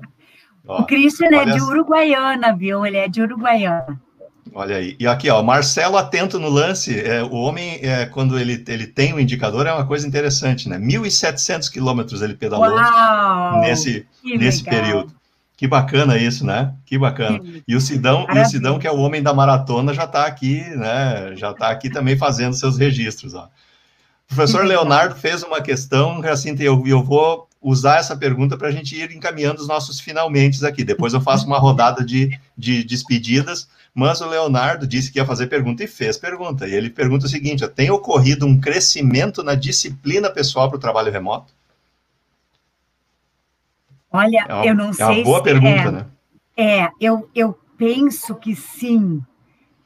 Ó, 0.65 0.81
o 0.81 0.85
Christian 0.85 1.27
é 1.27 1.45
de 1.45 1.61
Uruguaiana, 1.61 2.55
viu? 2.55 2.85
Ele 2.85 2.97
é 2.97 3.07
de 3.07 3.21
Uruguaiana. 3.21 4.01
Olha 4.53 4.75
aí. 4.75 4.95
E 4.99 5.07
aqui, 5.07 5.29
ó, 5.29 5.41
Marcelo 5.41 5.97
atento 5.97 6.37
no 6.37 6.49
lance. 6.49 6.99
É, 6.99 7.23
o 7.23 7.33
homem, 7.33 7.79
é, 7.81 8.05
quando 8.05 8.37
ele, 8.37 8.63
ele 8.67 8.85
tem 8.85 9.13
o 9.13 9.15
um 9.15 9.19
indicador, 9.19 9.65
é 9.65 9.73
uma 9.73 9.85
coisa 9.85 10.05
interessante, 10.05 10.67
né? 10.67 10.77
1.700 10.77 11.71
quilômetros 11.71 12.21
ele 12.21 12.33
pedalou 12.33 12.69
Uau, 12.69 13.61
nesse, 13.61 14.05
nesse 14.23 14.63
período. 14.63 15.13
Que 15.55 15.67
bacana 15.67 16.17
isso, 16.17 16.45
né? 16.45 16.73
Que 16.85 16.97
bacana. 16.97 17.39
E 17.67 17.75
o 17.75 17.79
Sidão, 17.79 18.25
e 18.33 18.39
o 18.39 18.45
Sidão, 18.45 18.79
que 18.79 18.87
é 18.87 18.91
o 18.91 18.97
homem 18.97 19.21
da 19.21 19.33
maratona, 19.33 19.93
já 19.93 20.05
está 20.05 20.25
aqui, 20.25 20.59
né? 20.75 21.35
Já 21.35 21.51
está 21.51 21.69
aqui 21.69 21.89
também 21.89 22.17
fazendo 22.17 22.55
seus 22.55 22.77
registros, 22.77 23.33
ó. 23.33 23.47
O 24.29 24.35
professor 24.35 24.65
Leonardo 24.65 25.15
fez 25.15 25.43
uma 25.43 25.61
questão, 25.61 26.21
assim, 26.23 26.55
eu, 26.59 26.81
eu 26.87 27.03
vou 27.03 27.47
usar 27.61 27.99
essa 27.99 28.17
pergunta 28.17 28.57
para 28.57 28.69
a 28.69 28.71
gente 28.71 28.95
ir 28.95 29.11
encaminhando 29.11 29.61
os 29.61 29.67
nossos 29.67 29.99
finalmente 29.99 30.65
aqui. 30.65 30.83
Depois 30.83 31.13
eu 31.13 31.21
faço 31.21 31.45
uma 31.45 31.59
rodada 31.59 32.03
de, 32.03 32.39
de 32.57 32.83
despedidas, 32.83 33.67
mas 33.93 34.21
o 34.21 34.27
Leonardo 34.27 34.87
disse 34.87 35.11
que 35.11 35.19
ia 35.19 35.25
fazer 35.25 35.47
pergunta 35.47 35.83
e 35.83 35.87
fez 35.87 36.17
pergunta. 36.17 36.67
E 36.67 36.73
ele 36.73 36.89
pergunta 36.89 37.25
o 37.25 37.29
seguinte: 37.29 37.67
tem 37.67 37.91
ocorrido 37.91 38.45
um 38.45 38.59
crescimento 38.59 39.43
na 39.43 39.53
disciplina 39.53 40.29
pessoal 40.29 40.69
para 40.69 40.77
o 40.77 40.81
trabalho 40.81 41.11
remoto? 41.11 41.53
Olha, 44.11 44.45
é 44.47 44.53
uma, 44.53 44.65
eu 44.65 44.75
não 44.75 44.89
é 44.89 44.93
sei. 44.93 45.05
É 45.05 45.09
uma 45.09 45.23
boa 45.23 45.43
pergunta, 45.43 45.69
é, 45.69 45.91
né? 45.91 46.05
É, 46.55 46.89
eu, 46.99 47.29
eu 47.35 47.57
penso 47.77 48.35
que 48.35 48.55
sim. 48.55 49.21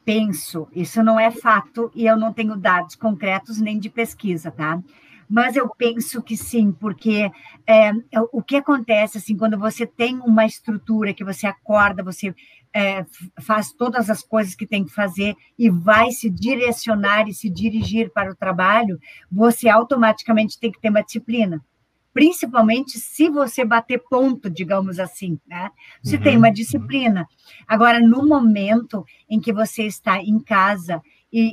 Penso, 0.04 0.68
isso 0.72 1.02
não 1.02 1.18
é 1.18 1.32
fato 1.32 1.90
e 1.92 2.06
eu 2.06 2.16
não 2.16 2.32
tenho 2.32 2.54
dados 2.56 2.94
concretos 2.94 3.60
nem 3.60 3.76
de 3.76 3.90
pesquisa, 3.90 4.52
tá? 4.52 4.80
Mas 5.28 5.56
eu 5.56 5.68
penso 5.68 6.22
que 6.22 6.36
sim, 6.36 6.72
porque 6.72 7.30
é, 7.66 7.90
o 8.32 8.42
que 8.42 8.56
acontece 8.56 9.18
assim 9.18 9.36
quando 9.36 9.58
você 9.58 9.86
tem 9.86 10.18
uma 10.20 10.46
estrutura 10.46 11.14
que 11.14 11.24
você 11.24 11.46
acorda, 11.46 12.02
você 12.02 12.34
é, 12.74 13.04
faz 13.40 13.72
todas 13.72 14.10
as 14.10 14.22
coisas 14.22 14.54
que 14.54 14.66
tem 14.66 14.84
que 14.84 14.92
fazer 14.92 15.34
e 15.58 15.70
vai 15.70 16.10
se 16.10 16.28
direcionar 16.28 17.26
e 17.28 17.32
se 17.32 17.48
dirigir 17.48 18.12
para 18.12 18.30
o 18.30 18.36
trabalho, 18.36 18.98
você 19.32 19.68
automaticamente 19.68 20.58
tem 20.60 20.70
que 20.70 20.80
ter 20.80 20.90
uma 20.90 21.02
disciplina. 21.02 21.64
Principalmente 22.12 22.98
se 22.98 23.28
você 23.28 23.64
bater 23.64 24.02
ponto, 24.08 24.48
digamos 24.48 24.98
assim, 24.98 25.38
né? 25.46 25.70
Você 26.02 26.16
uhum. 26.16 26.22
tem 26.22 26.36
uma 26.36 26.50
disciplina. 26.50 27.26
Agora, 27.66 28.00
no 28.00 28.26
momento 28.26 29.04
em 29.28 29.38
que 29.38 29.52
você 29.52 29.82
está 29.84 30.18
em 30.22 30.38
casa 30.38 31.02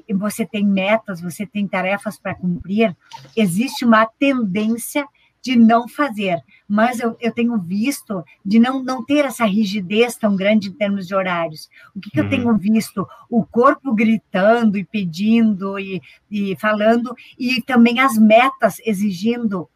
e 0.07 0.13
você 0.13 0.45
tem 0.45 0.65
metas, 0.65 1.19
você 1.19 1.45
tem 1.45 1.67
tarefas 1.67 2.17
para 2.17 2.36
cumprir, 2.36 2.95
existe 3.36 3.84
uma 3.84 4.05
tendência 4.05 5.05
de 5.43 5.57
não 5.57 5.89
fazer, 5.89 6.41
mas 6.65 7.01
eu, 7.01 7.17
eu 7.19 7.34
tenho 7.34 7.59
visto 7.59 8.23
de 8.45 8.59
não, 8.59 8.81
não 8.81 9.03
ter 9.03 9.25
essa 9.25 9.43
rigidez 9.43 10.15
tão 10.15 10.38
grande 10.38 10.69
em 10.69 10.71
termos 10.71 11.05
de 11.05 11.13
horários. 11.13 11.69
O 11.93 11.99
que, 11.99 12.09
que 12.09 12.19
uhum. 12.21 12.25
eu 12.25 12.29
tenho 12.29 12.57
visto? 12.57 13.05
O 13.29 13.45
corpo 13.45 13.93
gritando 13.93 14.77
e 14.77 14.86
pedindo 14.86 15.77
e, 15.77 16.01
e 16.31 16.55
falando, 16.55 17.13
e 17.38 17.61
também 17.61 17.99
as 17.99 18.17
metas 18.17 18.77
exigindo 18.86 19.69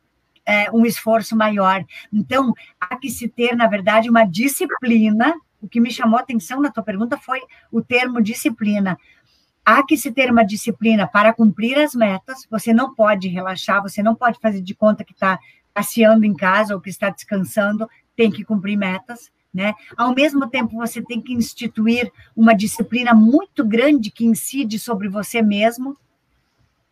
é, 0.45 0.71
um 0.71 0.85
esforço 0.85 1.35
maior. 1.35 1.83
Então, 2.13 2.53
há 2.79 2.95
que 2.95 3.09
se 3.09 3.27
ter, 3.27 3.53
na 3.53 3.67
verdade, 3.67 4.09
uma 4.09 4.23
disciplina. 4.23 5.35
O 5.61 5.67
que 5.67 5.81
me 5.81 5.91
chamou 5.91 6.17
a 6.17 6.21
atenção 6.21 6.61
na 6.61 6.71
tua 6.71 6.83
pergunta 6.83 7.17
foi 7.17 7.41
o 7.69 7.81
termo 7.81 8.21
disciplina, 8.21 8.97
há 9.67 9.85
que 9.85 9.97
se 9.97 10.13
ter 10.13 10.31
uma 10.31 10.45
disciplina 10.45 11.05
para 11.05 11.33
cumprir 11.33 11.77
as 11.77 11.93
metas. 11.93 12.47
Você 12.49 12.73
não 12.73 12.95
pode 12.95 13.27
relaxar, 13.27 13.81
você 13.81 14.01
não 14.01 14.15
pode 14.15 14.39
fazer 14.39 14.61
de 14.61 14.73
conta 14.73 15.03
que 15.03 15.11
está 15.11 15.37
passeando 15.73 16.25
em 16.25 16.33
casa 16.33 16.73
ou 16.73 16.79
que 16.79 16.89
está 16.89 17.09
descansando, 17.09 17.85
tem 18.15 18.31
que 18.31 18.45
cumprir 18.45 18.77
metas. 18.77 19.29
Né? 19.53 19.73
Ao 19.97 20.15
mesmo 20.15 20.47
tempo, 20.47 20.77
você 20.77 21.01
tem 21.01 21.19
que 21.19 21.33
instituir 21.33 22.09
uma 22.33 22.55
disciplina 22.55 23.13
muito 23.13 23.65
grande 23.65 24.09
que 24.09 24.25
incide 24.25 24.79
sobre 24.79 25.09
você 25.09 25.41
mesmo, 25.41 25.97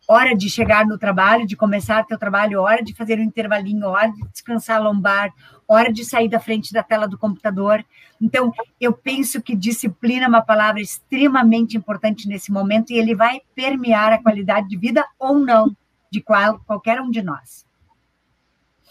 hora 0.08 0.36
de 0.36 0.48
chegar 0.48 0.86
no 0.86 0.98
trabalho, 0.98 1.46
de 1.46 1.56
começar 1.56 2.04
teu 2.04 2.18
trabalho, 2.18 2.60
hora 2.60 2.82
de 2.82 2.94
fazer 2.94 3.18
um 3.18 3.22
intervalinho, 3.22 3.86
hora 3.86 4.10
de 4.10 4.22
descansar 4.28 4.76
a 4.76 4.80
lombar, 4.80 5.32
hora 5.66 5.92
de 5.92 6.04
sair 6.04 6.28
da 6.28 6.38
frente 6.38 6.72
da 6.72 6.82
tela 6.82 7.08
do 7.08 7.18
computador. 7.18 7.84
Então, 8.20 8.52
eu 8.80 8.92
penso 8.92 9.42
que 9.42 9.56
disciplina 9.56 10.26
é 10.26 10.28
uma 10.28 10.42
palavra 10.42 10.80
extremamente 10.80 11.76
importante 11.76 12.28
nesse 12.28 12.52
momento 12.52 12.92
e 12.92 12.98
ele 12.98 13.14
vai 13.14 13.40
permear 13.54 14.12
a 14.12 14.22
qualidade 14.22 14.68
de 14.68 14.76
vida 14.76 15.04
ou 15.18 15.38
não 15.38 15.76
de 16.10 16.20
qual, 16.20 16.60
qualquer 16.60 17.00
um 17.00 17.10
de 17.10 17.22
nós. 17.22 17.66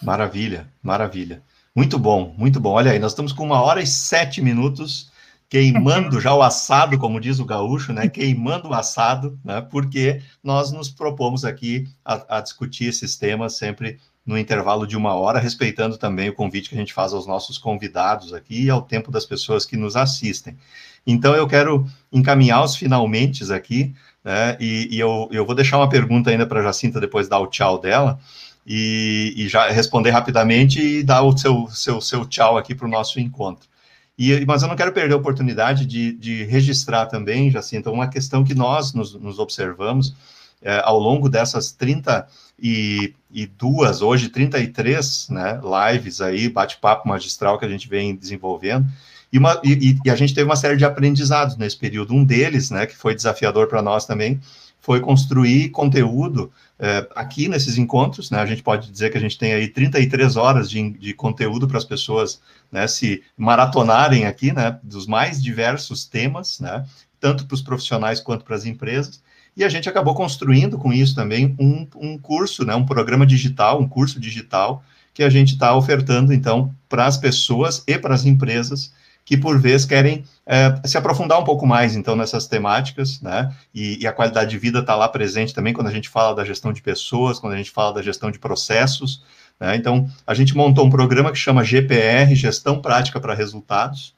Maravilha, 0.01 0.69
maravilha. 0.83 1.41
Muito 1.73 1.97
bom, 1.97 2.33
muito 2.37 2.59
bom. 2.59 2.71
Olha 2.71 2.91
aí, 2.91 2.99
nós 2.99 3.13
estamos 3.13 3.31
com 3.31 3.45
uma 3.45 3.61
hora 3.61 3.81
e 3.81 3.87
sete 3.87 4.41
minutos 4.41 5.11
queimando 5.49 6.19
já 6.19 6.33
o 6.33 6.41
assado, 6.41 6.97
como 6.97 7.19
diz 7.19 7.39
o 7.39 7.45
gaúcho, 7.45 7.93
né? 7.93 8.07
Queimando 8.09 8.69
o 8.69 8.73
assado, 8.73 9.39
né? 9.43 9.61
Porque 9.61 10.21
nós 10.43 10.71
nos 10.71 10.89
propomos 10.89 11.45
aqui 11.45 11.87
a, 12.03 12.37
a, 12.37 12.41
discutir 12.41 12.85
esses 12.85 13.15
temas 13.15 13.57
sempre 13.57 13.99
no 14.25 14.37
intervalo 14.37 14.87
de 14.87 14.97
uma 14.97 15.13
hora, 15.13 15.39
respeitando 15.39 15.97
também 15.97 16.29
o 16.29 16.33
convite 16.33 16.69
que 16.69 16.75
a 16.75 16.79
gente 16.79 16.93
faz 16.93 17.13
aos 17.13 17.27
nossos 17.27 17.59
convidados 17.59 18.33
aqui 18.33 18.63
e 18.63 18.69
ao 18.69 18.81
tempo 18.81 19.11
das 19.11 19.25
pessoas 19.25 19.65
que 19.65 19.77
nos 19.77 19.95
assistem. 19.95 20.57
Então, 21.05 21.35
eu 21.35 21.47
quero 21.47 21.87
encaminhar 22.11 22.63
os 22.63 22.75
finalmente 22.75 23.53
aqui, 23.53 23.93
né? 24.23 24.57
E, 24.59 24.87
e 24.91 24.99
eu, 24.99 25.29
eu 25.31 25.45
vou 25.45 25.53
deixar 25.53 25.77
uma 25.77 25.89
pergunta 25.89 26.31
ainda 26.31 26.47
para 26.47 26.63
Jacinta 26.63 26.99
depois 26.99 27.27
dar 27.27 27.39
o 27.39 27.47
tchau 27.47 27.77
dela. 27.77 28.19
E, 28.67 29.31
e, 29.37 29.47
já 29.47 29.69
responder 29.69 30.09
rapidamente 30.09 30.81
e 30.81 31.03
dar 31.03 31.21
o 31.21 31.37
seu, 31.37 31.67
seu, 31.69 32.01
seu 32.01 32.25
tchau 32.25 32.57
aqui 32.57 32.73
para 32.73 32.87
o 32.87 32.89
nosso 32.89 33.19
encontro. 33.19 33.69
E, 34.17 34.45
mas 34.45 34.61
eu 34.61 34.69
não 34.69 34.75
quero 34.75 34.93
perder 34.93 35.13
a 35.13 35.17
oportunidade 35.17 35.85
de, 35.85 36.13
de 36.13 36.43
registrar 36.45 37.07
também, 37.07 37.51
Jacinta, 37.51 37.91
uma 37.91 38.07
questão 38.07 38.43
que 38.43 38.55
nós 38.55 38.93
nos, 38.93 39.13
nos 39.13 39.39
observamos 39.39 40.15
é, 40.61 40.81
ao 40.83 40.97
longo 40.97 41.29
dessas 41.29 41.71
32, 41.71 44.01
hoje 44.01 44.29
33 44.29 45.29
né, 45.29 45.59
lives 45.93 46.21
aí, 46.21 46.49
bate-papo 46.49 47.07
magistral 47.07 47.59
que 47.59 47.65
a 47.65 47.69
gente 47.69 47.89
vem 47.89 48.15
desenvolvendo, 48.15 48.87
e, 49.31 49.37
uma, 49.37 49.61
e, 49.63 49.97
e, 50.05 50.09
a 50.09 50.15
gente 50.15 50.33
teve 50.33 50.49
uma 50.49 50.55
série 50.55 50.77
de 50.77 50.85
aprendizados 50.85 51.57
nesse 51.57 51.77
período. 51.77 52.13
Um 52.13 52.23
deles, 52.23 52.71
né, 52.71 52.85
que 52.85 52.95
foi 52.95 53.13
desafiador 53.13 53.67
para 53.67 53.81
nós 53.81 54.05
também, 54.05 54.39
foi 54.85 54.99
construir 54.99 55.69
conteúdo 55.69 56.51
é, 56.77 57.07
aqui 57.15 57.47
nesses 57.47 57.75
encontros, 57.75 58.29
né, 58.29 58.37
a 58.37 58.45
gente 58.45 58.61
pode 58.61 58.91
dizer 58.91 59.11
que 59.11 59.17
a 59.17 59.21
gente 59.21 59.35
tem 59.35 59.51
aí 59.51 59.67
33 59.67 60.37
horas 60.37 60.69
de, 60.69 60.91
de 60.91 61.11
conteúdo 61.11 61.67
para 61.67 61.79
as 61.79 61.83
pessoas 61.83 62.39
né, 62.71 62.85
se 62.85 63.23
maratonarem 63.35 64.27
aqui, 64.27 64.53
né, 64.53 64.77
dos 64.83 65.07
mais 65.07 65.41
diversos 65.41 66.05
temas, 66.05 66.59
né, 66.59 66.85
tanto 67.19 67.47
para 67.47 67.55
os 67.55 67.63
profissionais 67.63 68.19
quanto 68.19 68.45
para 68.45 68.55
as 68.55 68.63
empresas, 68.63 69.23
e 69.57 69.63
a 69.63 69.69
gente 69.69 69.89
acabou 69.89 70.13
construindo 70.13 70.77
com 70.77 70.93
isso 70.93 71.15
também 71.15 71.55
um, 71.59 71.87
um 71.95 72.15
curso, 72.19 72.63
né, 72.63 72.75
um 72.75 72.85
programa 72.85 73.25
digital, 73.25 73.81
um 73.81 73.87
curso 73.87 74.19
digital, 74.19 74.83
que 75.15 75.23
a 75.23 75.31
gente 75.31 75.53
está 75.53 75.75
ofertando, 75.75 76.31
então, 76.31 76.71
para 76.87 77.07
as 77.07 77.17
pessoas 77.17 77.83
e 77.87 77.97
para 77.97 78.13
as 78.13 78.23
empresas, 78.23 78.93
que 79.25 79.35
por 79.35 79.59
vezes 79.59 79.87
querem 79.87 80.23
é, 80.45 80.79
se 80.85 80.97
aprofundar 80.97 81.39
um 81.39 81.43
pouco 81.43 81.65
mais, 81.65 81.95
então, 81.95 82.15
nessas 82.15 82.45
temáticas, 82.47 83.19
né? 83.19 83.51
E, 83.73 83.99
e 83.99 84.05
a 84.05 84.13
qualidade 84.13 84.51
de 84.51 84.59
vida 84.59 84.79
está 84.79 84.95
lá 84.95 85.09
presente 85.09 85.53
também 85.53 85.73
quando 85.73 85.87
a 85.87 85.91
gente 85.91 86.07
fala 86.07 86.35
da 86.35 86.45
gestão 86.45 86.71
de 86.71 86.81
pessoas, 86.81 87.39
quando 87.39 87.53
a 87.53 87.57
gente 87.57 87.71
fala 87.71 87.95
da 87.95 88.03
gestão 88.03 88.29
de 88.29 88.37
processos. 88.37 89.23
Né? 89.59 89.75
Então, 89.75 90.07
a 90.27 90.35
gente 90.35 90.55
montou 90.55 90.85
um 90.85 90.89
programa 90.91 91.31
que 91.31 91.37
chama 91.39 91.63
GPR, 91.63 92.35
Gestão 92.35 92.79
Prática 92.79 93.19
para 93.19 93.33
Resultados, 93.33 94.13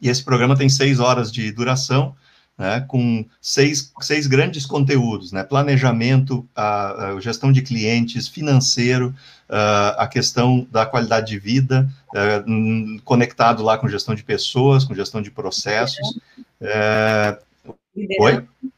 e 0.00 0.08
esse 0.08 0.24
programa 0.24 0.56
tem 0.56 0.68
seis 0.68 1.00
horas 1.00 1.32
de 1.32 1.50
duração, 1.50 2.14
né, 2.58 2.84
com 2.88 3.24
seis, 3.40 3.92
seis 4.00 4.26
grandes 4.26 4.66
conteúdos, 4.66 5.30
né, 5.30 5.44
planejamento, 5.44 6.46
a, 6.56 7.12
a 7.12 7.20
gestão 7.20 7.52
de 7.52 7.62
clientes, 7.62 8.26
financeiro, 8.26 9.14
a, 9.48 10.02
a 10.02 10.08
questão 10.08 10.66
da 10.70 10.84
qualidade 10.84 11.28
de 11.28 11.38
vida, 11.38 11.88
é, 12.14 12.44
conectado 13.04 13.62
lá 13.62 13.78
com 13.78 13.88
gestão 13.88 14.14
de 14.14 14.24
pessoas, 14.24 14.84
com 14.84 14.94
gestão 14.94 15.22
de 15.22 15.30
processos. 15.30 16.18
É, 16.60 17.38
Liderança. 17.94 18.22
Oi? 18.22 18.70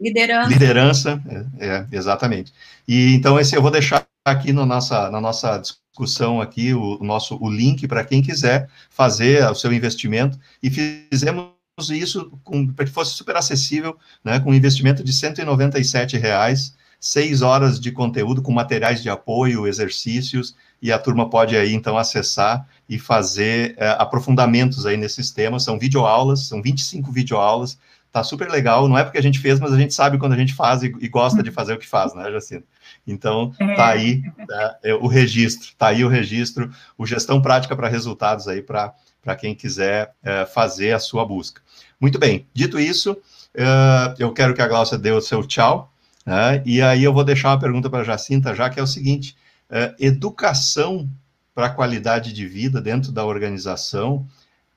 Liderança. 0.00 0.48
Liderança, 0.48 1.22
é, 1.58 1.66
é, 1.66 1.86
exatamente. 1.92 2.52
E 2.86 3.14
então 3.14 3.40
esse 3.40 3.56
eu 3.56 3.62
vou 3.62 3.70
deixar 3.70 4.06
aqui 4.24 4.52
no 4.52 4.66
nossa, 4.66 5.10
na 5.10 5.20
nossa 5.20 5.58
discussão 5.58 6.40
aqui 6.40 6.74
o, 6.74 7.00
o 7.00 7.04
nosso 7.04 7.38
o 7.40 7.50
link 7.50 7.86
para 7.86 8.04
quem 8.04 8.22
quiser 8.22 8.68
fazer 8.90 9.48
o 9.50 9.54
seu 9.54 9.72
investimento 9.72 10.38
e 10.62 10.70
fizemos 10.70 11.55
isso 11.90 12.32
para 12.74 12.86
que 12.86 12.90
fosse 12.90 13.12
super 13.12 13.36
acessível, 13.36 13.98
né, 14.24 14.40
com 14.40 14.50
um 14.50 14.54
investimento 14.54 15.04
de 15.04 15.12
R$ 15.12 16.18
reais, 16.18 16.74
seis 16.98 17.42
horas 17.42 17.78
de 17.78 17.92
conteúdo 17.92 18.40
com 18.40 18.50
materiais 18.50 19.02
de 19.02 19.10
apoio, 19.10 19.66
exercícios, 19.66 20.56
e 20.80 20.90
a 20.90 20.98
turma 20.98 21.28
pode 21.28 21.54
aí 21.54 21.74
então 21.74 21.98
acessar 21.98 22.66
e 22.88 22.98
fazer 22.98 23.74
é, 23.76 23.90
aprofundamentos 23.98 24.86
aí 24.86 24.96
nesses 24.96 25.30
temas. 25.30 25.64
São 25.64 25.78
videoaulas, 25.78 26.48
são 26.48 26.62
25 26.62 27.12
videoaulas, 27.12 27.78
tá 28.10 28.24
super 28.24 28.48
legal. 28.50 28.88
Não 28.88 28.96
é 28.96 29.04
porque 29.04 29.18
a 29.18 29.22
gente 29.22 29.38
fez, 29.38 29.60
mas 29.60 29.72
a 29.72 29.78
gente 29.78 29.92
sabe 29.92 30.16
quando 30.16 30.32
a 30.32 30.38
gente 30.38 30.54
faz 30.54 30.82
e, 30.82 30.86
e 30.98 31.08
gosta 31.08 31.42
de 31.42 31.50
fazer 31.50 31.74
o 31.74 31.78
que 31.78 31.86
faz, 31.86 32.14
né, 32.14 32.30
Jacinto? 32.32 32.66
Então, 33.06 33.52
é. 33.58 33.74
tá 33.74 33.88
aí 33.88 34.22
né, 34.36 34.74
é, 34.82 34.94
o 34.94 35.06
registro, 35.06 35.68
tá 35.78 35.88
aí 35.88 36.04
o 36.04 36.08
registro, 36.08 36.70
o 36.98 37.06
gestão 37.06 37.40
prática 37.40 37.76
para 37.76 37.88
resultados 37.88 38.48
aí 38.48 38.62
para 38.62 38.94
quem 39.38 39.54
quiser 39.54 40.12
é, 40.22 40.44
fazer 40.44 40.92
a 40.92 40.98
sua 40.98 41.24
busca. 41.24 41.62
Muito 42.00 42.18
bem, 42.18 42.46
dito 42.52 42.78
isso, 42.78 43.16
é, 43.54 44.14
eu 44.18 44.32
quero 44.32 44.54
que 44.54 44.62
a 44.62 44.68
Glaucia 44.68 44.98
dê 44.98 45.12
o 45.12 45.20
seu 45.20 45.44
tchau, 45.46 45.92
né, 46.24 46.62
e 46.66 46.82
aí 46.82 47.04
eu 47.04 47.12
vou 47.12 47.24
deixar 47.24 47.50
uma 47.50 47.60
pergunta 47.60 47.88
para 47.88 48.00
a 48.00 48.04
Jacinta, 48.04 48.54
já 48.54 48.68
que 48.68 48.80
é 48.80 48.82
o 48.82 48.86
seguinte, 48.86 49.36
é, 49.70 49.94
educação 49.98 51.08
para 51.54 51.66
a 51.66 51.70
qualidade 51.70 52.32
de 52.32 52.46
vida 52.46 52.80
dentro 52.80 53.12
da 53.12 53.24
organização 53.24 54.26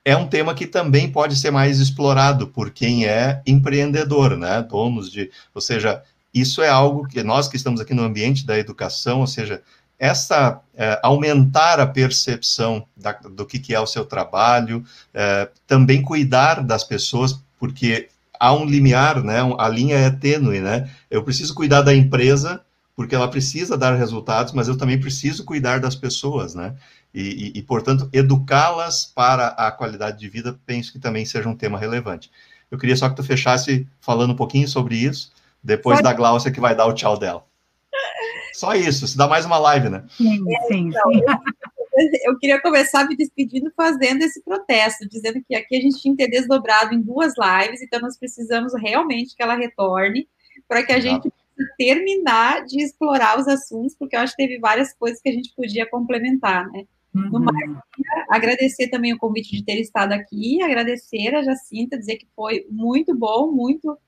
é 0.04 0.16
um 0.16 0.26
tema 0.26 0.54
que 0.54 0.66
também 0.66 1.10
pode 1.10 1.36
ser 1.36 1.50
mais 1.50 1.78
explorado 1.78 2.48
por 2.48 2.70
quem 2.70 3.06
é 3.06 3.42
empreendedor, 3.46 4.36
né? 4.36 4.62
Donos 4.62 5.10
de, 5.10 5.30
ou 5.54 5.60
seja, 5.60 6.02
isso 6.32 6.62
é 6.62 6.68
algo 6.68 7.06
que 7.06 7.22
nós 7.22 7.48
que 7.48 7.56
estamos 7.56 7.80
aqui 7.80 7.94
no 7.94 8.02
ambiente 8.02 8.46
da 8.46 8.58
educação, 8.58 9.20
ou 9.20 9.26
seja, 9.26 9.62
essa 9.98 10.60
é, 10.74 10.98
aumentar 11.02 11.78
a 11.78 11.86
percepção 11.86 12.86
da, 12.96 13.12
do 13.12 13.44
que, 13.44 13.58
que, 13.58 13.74
é 13.74 13.80
o 13.80 13.86
seu 13.86 14.04
trabalho, 14.04 14.82
é, 15.12 15.48
também 15.66 16.00
cuidar 16.00 16.62
das 16.62 16.82
pessoas, 16.82 17.38
porque 17.58 18.08
há 18.38 18.54
um 18.54 18.64
limiar, 18.64 19.22
né? 19.22 19.40
A 19.58 19.68
linha 19.68 19.96
é 19.96 20.10
tênue, 20.10 20.60
né? 20.60 20.90
Eu 21.10 21.22
preciso 21.22 21.54
cuidar 21.54 21.82
da 21.82 21.94
empresa 21.94 22.62
porque 22.96 23.14
ela 23.14 23.28
precisa 23.28 23.78
dar 23.78 23.94
resultados, 23.94 24.52
mas 24.52 24.68
eu 24.68 24.76
também 24.76 24.98
preciso 24.98 25.44
cuidar 25.44 25.80
das 25.80 25.94
pessoas, 25.94 26.54
né? 26.54 26.74
E, 27.12 27.52
e, 27.54 27.58
e 27.58 27.62
portanto, 27.62 28.08
educá-las 28.12 29.04
para 29.04 29.48
a 29.48 29.70
qualidade 29.70 30.18
de 30.18 30.28
vida, 30.28 30.58
penso 30.64 30.92
que 30.92 30.98
também 30.98 31.24
seja 31.24 31.48
um 31.48 31.56
tema 31.56 31.78
relevante. 31.78 32.30
Eu 32.70 32.78
queria 32.78 32.96
só 32.96 33.08
que 33.08 33.16
tu 33.16 33.22
fechasse 33.22 33.86
falando 34.00 34.32
um 34.32 34.36
pouquinho 34.36 34.68
sobre 34.68 34.96
isso, 34.96 35.32
depois 35.62 35.98
Pode. 35.98 36.04
da 36.04 36.12
Glaucia 36.12 36.50
que 36.50 36.60
vai 36.60 36.74
dar 36.74 36.86
o 36.86 36.92
tchau 36.92 37.18
dela. 37.18 37.44
Só 38.52 38.74
isso, 38.74 39.06
se 39.06 39.16
dá 39.16 39.26
mais 39.28 39.46
uma 39.46 39.58
live, 39.58 39.88
né? 39.88 40.04
Sim, 40.10 40.44
sim. 40.68 40.88
Então, 40.88 41.12
eu, 41.12 42.10
eu 42.24 42.38
queria 42.38 42.60
começar 42.60 43.06
me 43.06 43.16
despedindo 43.16 43.70
fazendo 43.76 44.22
esse 44.22 44.42
protesto, 44.42 45.08
dizendo 45.08 45.42
que 45.46 45.54
aqui 45.54 45.76
a 45.76 45.80
gente 45.80 46.00
tinha 46.00 46.16
que 46.16 46.24
ter 46.24 46.30
desdobrado 46.30 46.94
em 46.94 47.00
duas 47.00 47.34
lives, 47.36 47.82
então 47.82 48.00
nós 48.00 48.18
precisamos 48.18 48.72
realmente 48.74 49.34
que 49.34 49.42
ela 49.42 49.54
retorne 49.54 50.28
para 50.68 50.82
que 50.82 50.92
a 50.92 50.98
Exato. 50.98 51.14
gente 51.14 51.30
possa 51.30 51.70
terminar 51.76 52.64
de 52.64 52.82
explorar 52.82 53.38
os 53.38 53.48
assuntos, 53.48 53.94
porque 53.94 54.16
eu 54.16 54.20
acho 54.20 54.36
que 54.36 54.46
teve 54.46 54.58
várias 54.58 54.92
coisas 54.94 55.20
que 55.20 55.28
a 55.28 55.32
gente 55.32 55.52
podia 55.54 55.88
complementar, 55.88 56.68
né? 56.70 56.84
Uhum. 57.14 57.28
No 57.30 57.40
mais, 57.40 57.70
agradecer 58.28 58.88
também 58.88 59.12
o 59.12 59.18
convite 59.18 59.56
de 59.56 59.64
ter 59.64 59.80
estado 59.80 60.12
aqui, 60.12 60.62
agradecer 60.62 61.34
a 61.34 61.42
Jacinta, 61.42 61.98
dizer 61.98 62.16
que 62.16 62.28
foi 62.36 62.66
muito 62.70 63.16
bom, 63.16 63.50
muito 63.50 63.98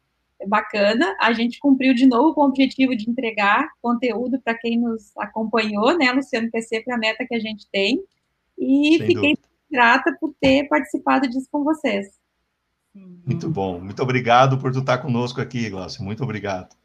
bacana. 0.47 1.17
A 1.21 1.33
gente 1.33 1.59
cumpriu 1.59 1.95
de 1.95 2.07
novo 2.07 2.35
com 2.35 2.43
o 2.43 2.47
objetivo 2.47 2.97
de 2.97 3.09
entregar 3.11 3.69
conteúdo 3.81 4.41
para 4.41 4.57
quem 4.57 4.79
nos 4.79 5.17
acompanhou, 5.17 5.97
né, 5.97 6.13
Luciano, 6.13 6.51
que 6.51 6.59
é 6.59 6.63
sempre 6.63 6.93
a 6.93 6.99
meta 6.99 7.27
que 7.27 7.35
a 7.35 7.41
gente 7.41 7.67
tem. 7.71 8.03
E 8.59 8.99
Sem 8.99 9.07
fiquei 9.07 9.35
dúvida. 9.35 9.49
grata 9.71 10.17
por 10.21 10.35
ter 10.41 10.69
participado 10.69 11.29
disso 11.29 11.49
com 11.51 11.65
vocês. 11.65 12.07
Muito 12.95 13.49
bom. 13.49 13.81
Muito 13.81 14.03
obrigado 14.03 14.59
por 14.59 14.73
tu 14.73 14.81
estar 14.81 14.99
conosco 14.99 15.41
aqui, 15.41 15.71
Glaucio. 15.71 16.05
Muito 16.05 16.23
obrigado. 16.23 16.77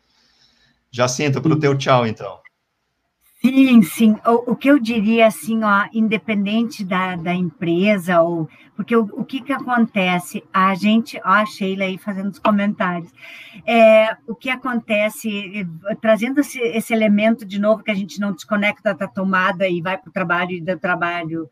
Jacinta, 0.89 1.41
para 1.41 1.53
o 1.53 1.59
teu 1.59 1.77
tchau, 1.77 2.07
então. 2.07 2.39
Sim, 3.47 3.81
sim. 3.81 4.15
O, 4.25 4.51
o, 4.51 4.55
que 4.57 4.69
eu 4.69 4.77
diria, 4.77 5.25
assim, 5.25 5.63
ó, 5.63 5.87
independente 5.93 6.83
da, 6.83 7.15
da 7.15 7.33
empresa, 7.33 8.21
ou 8.21 8.49
porque 8.75 8.93
o, 8.93 9.03
o 9.13 9.23
que, 9.23 9.39
que 9.39 9.53
acontece? 9.53 10.43
A 10.51 10.75
gente, 10.75 11.17
ó, 11.23 11.29
a 11.29 11.45
Sheila 11.45 11.85
aí 11.85 11.97
fazendo 11.97 12.29
os 12.29 12.39
comentários. 12.39 13.09
É, 13.65 14.17
o 14.27 14.35
que 14.35 14.49
acontece, 14.49 15.65
trazendo 16.01 16.41
esse, 16.41 16.59
esse 16.59 16.93
elemento 16.93 17.45
de 17.45 17.57
novo, 17.57 17.83
que 17.83 17.91
a 17.91 17.95
gente 17.95 18.19
não 18.19 18.33
desconecta 18.33 18.93
da 18.93 19.07
tomada 19.07 19.65
e 19.65 19.81
vai 19.81 19.97
para 19.97 20.09
o 20.09 20.13
trabalho 20.13 20.51
e 20.51 20.59
do 20.59 20.77
trabalho 20.77 21.49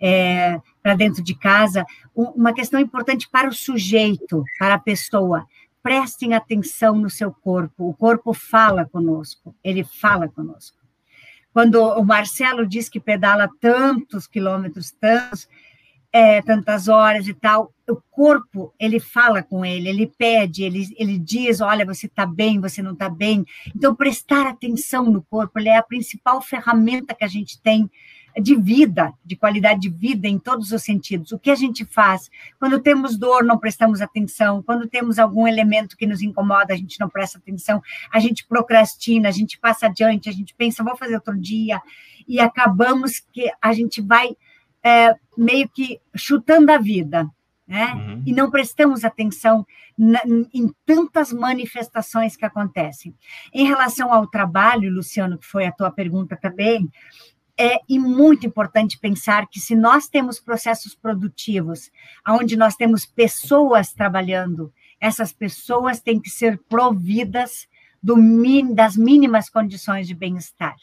é, 0.00 0.60
para 0.80 0.94
dentro 0.94 1.24
de 1.24 1.34
casa, 1.34 1.84
uma 2.14 2.52
questão 2.52 2.78
importante 2.78 3.28
para 3.28 3.48
o 3.48 3.52
sujeito, 3.52 4.44
para 4.60 4.74
a 4.74 4.78
pessoa 4.78 5.44
prestem 5.82 6.34
atenção 6.34 6.94
no 6.94 7.10
seu 7.10 7.32
corpo. 7.32 7.88
O 7.88 7.94
corpo 7.94 8.32
fala 8.32 8.84
conosco, 8.84 9.52
ele 9.64 9.82
fala 9.82 10.28
conosco. 10.28 10.81
Quando 11.52 11.76
o 11.82 12.04
Marcelo 12.04 12.66
diz 12.66 12.88
que 12.88 12.98
pedala 12.98 13.48
tantos 13.60 14.26
quilômetros, 14.26 14.90
tantos, 14.90 15.48
é, 16.12 16.42
tantas 16.42 16.88
horas 16.88 17.26
e 17.28 17.34
tal, 17.34 17.72
o 17.88 17.96
corpo, 18.10 18.72
ele 18.78 18.98
fala 18.98 19.42
com 19.42 19.64
ele, 19.64 19.88
ele 19.88 20.06
pede, 20.06 20.62
ele, 20.62 20.86
ele 20.96 21.18
diz, 21.18 21.60
olha, 21.60 21.84
você 21.84 22.06
está 22.06 22.24
bem, 22.24 22.60
você 22.60 22.82
não 22.82 22.92
está 22.92 23.08
bem. 23.08 23.44
Então, 23.74 23.94
prestar 23.94 24.46
atenção 24.46 25.04
no 25.04 25.22
corpo, 25.22 25.58
é 25.60 25.76
a 25.76 25.82
principal 25.82 26.40
ferramenta 26.40 27.14
que 27.14 27.24
a 27.24 27.28
gente 27.28 27.60
tem 27.60 27.90
de 28.40 28.54
vida, 28.56 29.12
de 29.24 29.36
qualidade 29.36 29.80
de 29.80 29.88
vida 29.88 30.28
em 30.28 30.38
todos 30.38 30.72
os 30.72 30.82
sentidos. 30.82 31.32
O 31.32 31.38
que 31.38 31.50
a 31.50 31.54
gente 31.54 31.84
faz? 31.84 32.30
Quando 32.58 32.80
temos 32.80 33.16
dor, 33.16 33.44
não 33.44 33.58
prestamos 33.58 34.00
atenção. 34.00 34.62
Quando 34.62 34.88
temos 34.88 35.18
algum 35.18 35.46
elemento 35.46 35.96
que 35.96 36.06
nos 36.06 36.22
incomoda, 36.22 36.72
a 36.72 36.76
gente 36.76 36.98
não 36.98 37.08
presta 37.08 37.38
atenção. 37.38 37.82
A 38.12 38.18
gente 38.18 38.46
procrastina, 38.46 39.28
a 39.28 39.32
gente 39.32 39.58
passa 39.58 39.86
adiante, 39.86 40.28
a 40.28 40.32
gente 40.32 40.54
pensa, 40.54 40.84
vou 40.84 40.96
fazer 40.96 41.14
outro 41.14 41.38
dia. 41.38 41.80
E 42.26 42.40
acabamos 42.40 43.20
que 43.32 43.50
a 43.60 43.72
gente 43.72 44.00
vai 44.00 44.36
é, 44.82 45.14
meio 45.36 45.68
que 45.68 46.00
chutando 46.14 46.72
a 46.72 46.78
vida. 46.78 47.28
Né? 47.66 47.94
Uhum. 47.94 48.22
E 48.26 48.32
não 48.32 48.50
prestamos 48.50 49.04
atenção 49.04 49.64
na, 49.96 50.20
em 50.52 50.70
tantas 50.84 51.32
manifestações 51.32 52.36
que 52.36 52.44
acontecem. 52.44 53.14
Em 53.52 53.66
relação 53.66 54.12
ao 54.12 54.26
trabalho, 54.26 54.92
Luciano, 54.92 55.38
que 55.38 55.46
foi 55.46 55.64
a 55.66 55.72
tua 55.72 55.90
pergunta 55.90 56.36
também, 56.36 56.90
é 57.58 57.78
e 57.88 57.98
muito 57.98 58.46
importante 58.46 58.98
pensar 58.98 59.46
que 59.46 59.60
se 59.60 59.74
nós 59.74 60.08
temos 60.08 60.40
processos 60.40 60.94
produtivos, 60.94 61.90
onde 62.26 62.56
nós 62.56 62.74
temos 62.74 63.04
pessoas 63.04 63.92
trabalhando, 63.92 64.72
essas 65.00 65.32
pessoas 65.32 66.00
têm 66.00 66.20
que 66.20 66.30
ser 66.30 66.58
providas 66.68 67.68
do, 68.02 68.16
das 68.74 68.96
mínimas 68.96 69.48
condições 69.48 70.06
de 70.06 70.14
bem-estar. 70.14 70.76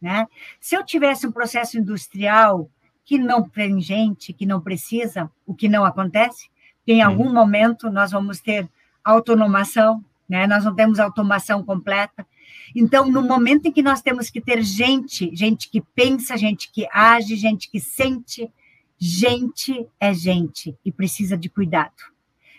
Né? 0.00 0.26
Se 0.60 0.76
eu 0.76 0.84
tivesse 0.84 1.26
um 1.26 1.32
processo 1.32 1.78
industrial 1.78 2.70
que 3.04 3.18
não 3.18 3.48
tem 3.48 3.80
gente, 3.80 4.32
que 4.32 4.46
não 4.46 4.60
precisa, 4.60 5.30
o 5.46 5.54
que 5.54 5.68
não 5.68 5.84
acontece, 5.84 6.48
em 6.86 7.02
algum 7.02 7.32
momento 7.32 7.90
nós 7.90 8.12
vamos 8.12 8.40
ter 8.40 8.68
autonomação, 9.02 10.04
né? 10.28 10.46
nós 10.46 10.64
não 10.64 10.74
temos 10.74 10.98
automação 11.00 11.62
completa, 11.64 12.26
então, 12.74 13.10
no 13.10 13.22
momento 13.22 13.66
em 13.66 13.72
que 13.72 13.82
nós 13.82 14.02
temos 14.02 14.30
que 14.30 14.40
ter 14.40 14.62
gente, 14.62 15.30
gente 15.34 15.70
que 15.70 15.80
pensa, 15.80 16.36
gente 16.36 16.70
que 16.72 16.86
age, 16.92 17.36
gente 17.36 17.70
que 17.70 17.78
sente, 17.78 18.50
gente 18.98 19.86
é 20.00 20.12
gente 20.12 20.76
e 20.84 20.90
precisa 20.90 21.36
de 21.36 21.48
cuidado. 21.48 22.14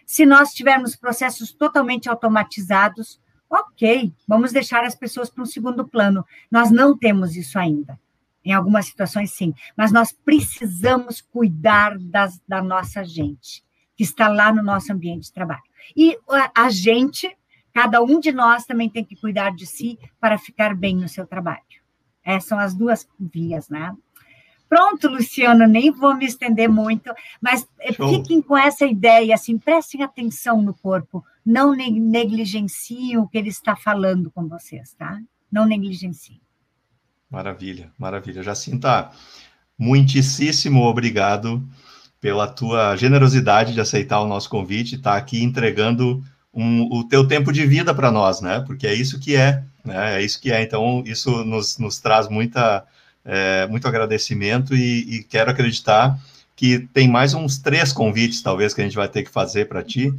Se 0.05 0.25
nós 0.25 0.53
tivermos 0.53 0.95
processos 0.95 1.51
totalmente 1.51 2.07
automatizados, 2.07 3.19
ok, 3.49 4.13
vamos 4.27 4.51
deixar 4.51 4.83
as 4.83 4.95
pessoas 4.95 5.29
para 5.29 5.43
um 5.43 5.47
segundo 5.47 5.87
plano. 5.87 6.25
Nós 6.49 6.69
não 6.69 6.97
temos 6.97 7.35
isso 7.35 7.57
ainda. 7.57 7.99
Em 8.43 8.53
algumas 8.53 8.85
situações, 8.85 9.31
sim, 9.31 9.55
mas 9.75 9.91
nós 9.91 10.11
precisamos 10.11 11.19
cuidar 11.19 11.97
das, 11.97 12.39
da 12.47 12.61
nossa 12.61 13.03
gente, 13.03 13.63
que 13.95 14.03
está 14.03 14.27
lá 14.27 14.53
no 14.53 14.61
nosso 14.61 14.93
ambiente 14.93 15.23
de 15.23 15.33
trabalho. 15.33 15.63
E 15.95 16.15
a, 16.29 16.65
a 16.65 16.69
gente 16.69 17.35
Cada 17.75 18.01
um 18.01 18.21
de 18.21 18.31
nós 18.31 18.65
também 18.65 18.89
tem 18.89 19.03
que 19.03 19.17
cuidar 19.17 19.53
de 19.53 19.67
si 19.67 19.99
para 20.17 20.37
ficar 20.37 20.73
bem 20.73 20.95
no 20.95 21.09
seu 21.09 21.27
trabalho. 21.27 21.59
Essas 22.23 22.47
são 22.47 22.57
as 22.57 22.73
duas 22.73 23.05
vias, 23.19 23.67
né? 23.67 23.93
Pronto, 24.69 25.09
Luciano, 25.09 25.67
nem 25.67 25.91
vou 25.91 26.15
me 26.15 26.25
estender 26.25 26.69
muito, 26.69 27.13
mas 27.41 27.67
Show. 27.97 28.07
fiquem 28.07 28.41
com 28.41 28.57
essa 28.57 28.85
ideia, 28.85 29.35
assim, 29.35 29.57
prestem 29.57 30.03
atenção 30.03 30.61
no 30.61 30.73
corpo, 30.73 31.21
não 31.45 31.75
negligenciem 31.75 33.17
o 33.17 33.27
que 33.27 33.37
ele 33.37 33.49
está 33.49 33.75
falando 33.75 34.31
com 34.31 34.47
vocês, 34.47 34.93
tá? 34.93 35.19
Não 35.51 35.65
negligenciem. 35.65 36.39
Maravilha, 37.29 37.91
maravilha. 37.99 38.41
Jacinta, 38.41 39.11
muitíssimo 39.77 40.81
obrigado 40.83 41.61
pela 42.21 42.47
tua 42.47 42.95
generosidade 42.95 43.73
de 43.73 43.81
aceitar 43.81 44.21
o 44.21 44.27
nosso 44.27 44.49
convite, 44.49 44.95
estar 44.95 45.11
tá 45.11 45.17
aqui 45.17 45.43
entregando 45.43 46.23
um, 46.55 46.83
o 46.91 47.03
teu 47.03 47.27
tempo 47.27 47.51
de 47.51 47.65
vida 47.65 47.93
para 47.93 48.09
nós, 48.09 48.39
né? 48.39 48.63
Porque 48.65 48.87
é 48.87 48.93
isso 48.93 49.19
que 49.19 49.35
é, 49.35 49.61
né? 49.83 50.15
É 50.19 50.21
isso 50.23 50.39
que 50.39 50.51
é. 50.51 50.61
Então, 50.63 51.03
isso 51.05 51.43
nos, 51.43 51.77
nos 51.77 51.99
traz 51.99 52.29
muita, 52.29 52.85
é, 53.25 53.67
muito 53.67 53.87
agradecimento 53.87 54.73
e, 54.73 55.17
e, 55.17 55.23
quero 55.23 55.51
acreditar 55.51 56.17
que 56.55 56.79
tem 56.93 57.09
mais 57.09 57.33
uns 57.33 57.57
três 57.57 57.91
convites, 57.91 58.41
talvez, 58.41 58.73
que 58.73 58.79
a 58.79 58.83
gente 58.85 58.95
vai 58.95 59.09
ter 59.09 59.23
que 59.23 59.29
fazer 59.29 59.67
para 59.67 59.83
ti, 59.83 60.13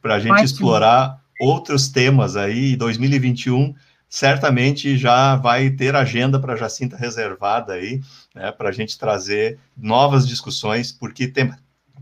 para 0.00 0.14
a 0.14 0.18
gente 0.18 0.32
Ótimo. 0.32 0.46
explorar 0.46 1.20
outros 1.38 1.88
temas 1.88 2.34
aí. 2.36 2.74
2021 2.76 3.74
certamente 4.08 4.96
já 4.98 5.36
vai 5.36 5.70
ter 5.70 5.96
agenda 5.96 6.38
para 6.38 6.56
Jacinta 6.56 6.96
reservada 6.98 7.72
aí, 7.72 8.00
né, 8.34 8.52
para 8.52 8.68
a 8.68 8.72
gente 8.72 8.98
trazer 8.98 9.58
novas 9.74 10.28
discussões, 10.28 10.92
porque 10.92 11.26
tem, 11.26 11.50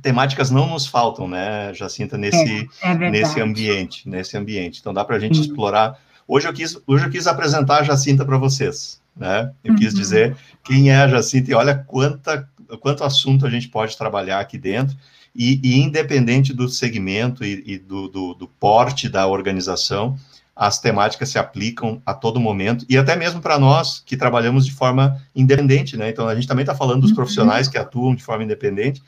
temáticas 0.02 0.50
não 0.50 0.68
nos 0.68 0.86
faltam, 0.86 1.28
né, 1.28 1.72
Jacinta, 1.74 2.16
nesse, 2.16 2.68
é, 2.82 2.90
é 2.90 2.94
nesse 3.10 3.40
ambiente, 3.40 4.08
nesse 4.08 4.36
ambiente. 4.36 4.80
Então 4.80 4.92
dá 4.92 5.04
para 5.04 5.16
a 5.16 5.18
gente 5.18 5.40
explorar. 5.40 5.98
Hoje 6.26 6.48
eu 6.48 6.52
quis, 6.52 6.78
hoje 6.86 7.04
eu 7.06 7.10
quis 7.10 7.26
apresentar 7.26 7.80
a 7.80 7.82
Jacinta 7.82 8.24
para 8.24 8.38
vocês, 8.38 9.00
né? 9.16 9.50
Eu 9.64 9.72
uhum. 9.72 9.78
quis 9.78 9.94
dizer 9.94 10.36
quem 10.64 10.90
é 10.90 10.96
a 10.96 11.08
Jacinta 11.08 11.50
e 11.50 11.54
olha 11.54 11.74
quanta, 11.74 12.48
quanto 12.80 13.04
assunto 13.04 13.46
a 13.46 13.50
gente 13.50 13.68
pode 13.68 13.96
trabalhar 13.96 14.40
aqui 14.40 14.58
dentro. 14.58 14.96
E, 15.34 15.60
e 15.62 15.80
independente 15.80 16.52
do 16.52 16.68
segmento 16.68 17.44
e, 17.44 17.62
e 17.64 17.78
do, 17.78 18.08
do, 18.08 18.34
do 18.34 18.48
porte 18.48 19.08
da 19.08 19.28
organização, 19.28 20.16
as 20.60 20.78
temáticas 20.78 21.30
se 21.30 21.38
aplicam 21.38 22.02
a 22.04 22.12
todo 22.12 22.38
momento, 22.38 22.84
e 22.86 22.98
até 22.98 23.16
mesmo 23.16 23.40
para 23.40 23.58
nós 23.58 24.02
que 24.04 24.16
trabalhamos 24.16 24.66
de 24.66 24.72
forma 24.72 25.18
independente, 25.34 25.96
né? 25.96 26.10
Então, 26.10 26.28
a 26.28 26.34
gente 26.34 26.46
também 26.46 26.64
está 26.64 26.74
falando 26.74 27.00
dos 27.00 27.10
uhum. 27.10 27.16
profissionais 27.16 27.66
que 27.66 27.78
atuam 27.78 28.14
de 28.14 28.22
forma 28.22 28.44
independente, 28.44 29.02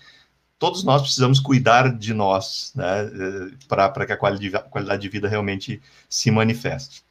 todos 0.62 0.84
nós 0.84 1.02
precisamos 1.02 1.40
cuidar 1.40 1.92
de 1.92 2.14
nós, 2.14 2.70
né, 2.76 3.10
para 3.66 4.06
que 4.06 4.12
a 4.12 4.16
qualidade, 4.16 4.54
a 4.54 4.60
qualidade 4.60 5.02
de 5.02 5.08
vida 5.08 5.28
realmente 5.28 5.82
se 6.08 6.30
manifeste. 6.30 7.02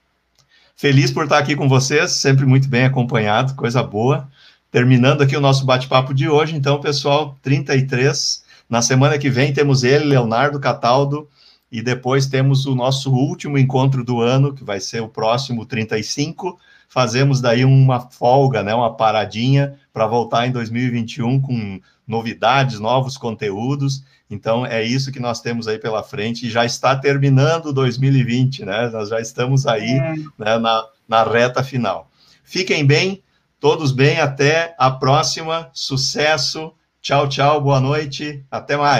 Feliz 0.73 1.11
por 1.11 1.25
estar 1.25 1.37
aqui 1.37 1.53
com 1.53 1.67
vocês, 1.67 2.11
sempre 2.13 2.45
muito 2.45 2.69
bem 2.69 2.85
acompanhado, 2.85 3.53
coisa 3.55 3.83
boa. 3.83 4.29
Terminando 4.71 5.21
aqui 5.21 5.35
o 5.35 5.41
nosso 5.41 5.65
bate-papo 5.65 6.13
de 6.13 6.29
hoje, 6.29 6.55
então, 6.55 6.79
pessoal, 6.79 7.37
33. 7.41 8.41
Na 8.69 8.81
semana 8.81 9.17
que 9.17 9.29
vem 9.29 9.51
temos 9.51 9.83
ele, 9.83 10.05
Leonardo 10.05 10.57
Cataldo, 10.57 11.27
e 11.69 11.81
depois 11.81 12.27
temos 12.27 12.65
o 12.65 12.73
nosso 12.73 13.11
último 13.11 13.57
encontro 13.57 14.01
do 14.01 14.21
ano, 14.21 14.53
que 14.53 14.63
vai 14.63 14.79
ser 14.79 15.01
o 15.01 15.09
próximo 15.09 15.65
35. 15.65 16.57
Fazemos 16.87 17.41
daí 17.41 17.65
uma 17.65 17.99
folga, 17.99 18.63
né, 18.63 18.73
uma 18.73 18.95
paradinha 18.95 19.77
para 19.91 20.07
voltar 20.07 20.47
em 20.47 20.53
2021 20.53 21.41
com 21.41 21.81
novidades, 22.11 22.77
novos 22.77 23.17
conteúdos. 23.17 24.03
Então, 24.29 24.65
é 24.65 24.83
isso 24.83 25.11
que 25.11 25.19
nós 25.19 25.39
temos 25.39 25.65
aí 25.67 25.79
pela 25.79 26.03
frente. 26.03 26.45
E 26.45 26.49
já 26.49 26.65
está 26.65 26.93
terminando 26.95 27.71
2020, 27.71 28.65
né? 28.65 28.89
Nós 28.89 29.09
já 29.09 29.21
estamos 29.21 29.65
aí 29.65 29.91
é. 29.91 30.15
né, 30.37 30.57
na, 30.59 30.85
na 31.07 31.23
reta 31.23 31.63
final. 31.63 32.11
Fiquem 32.43 32.85
bem, 32.85 33.23
todos 33.59 33.93
bem. 33.93 34.19
Até 34.19 34.75
a 34.77 34.91
próxima. 34.91 35.69
Sucesso. 35.73 36.73
Tchau, 37.01 37.29
tchau. 37.29 37.61
Boa 37.61 37.79
noite. 37.79 38.43
Até 38.51 38.75
mais. 38.75 38.99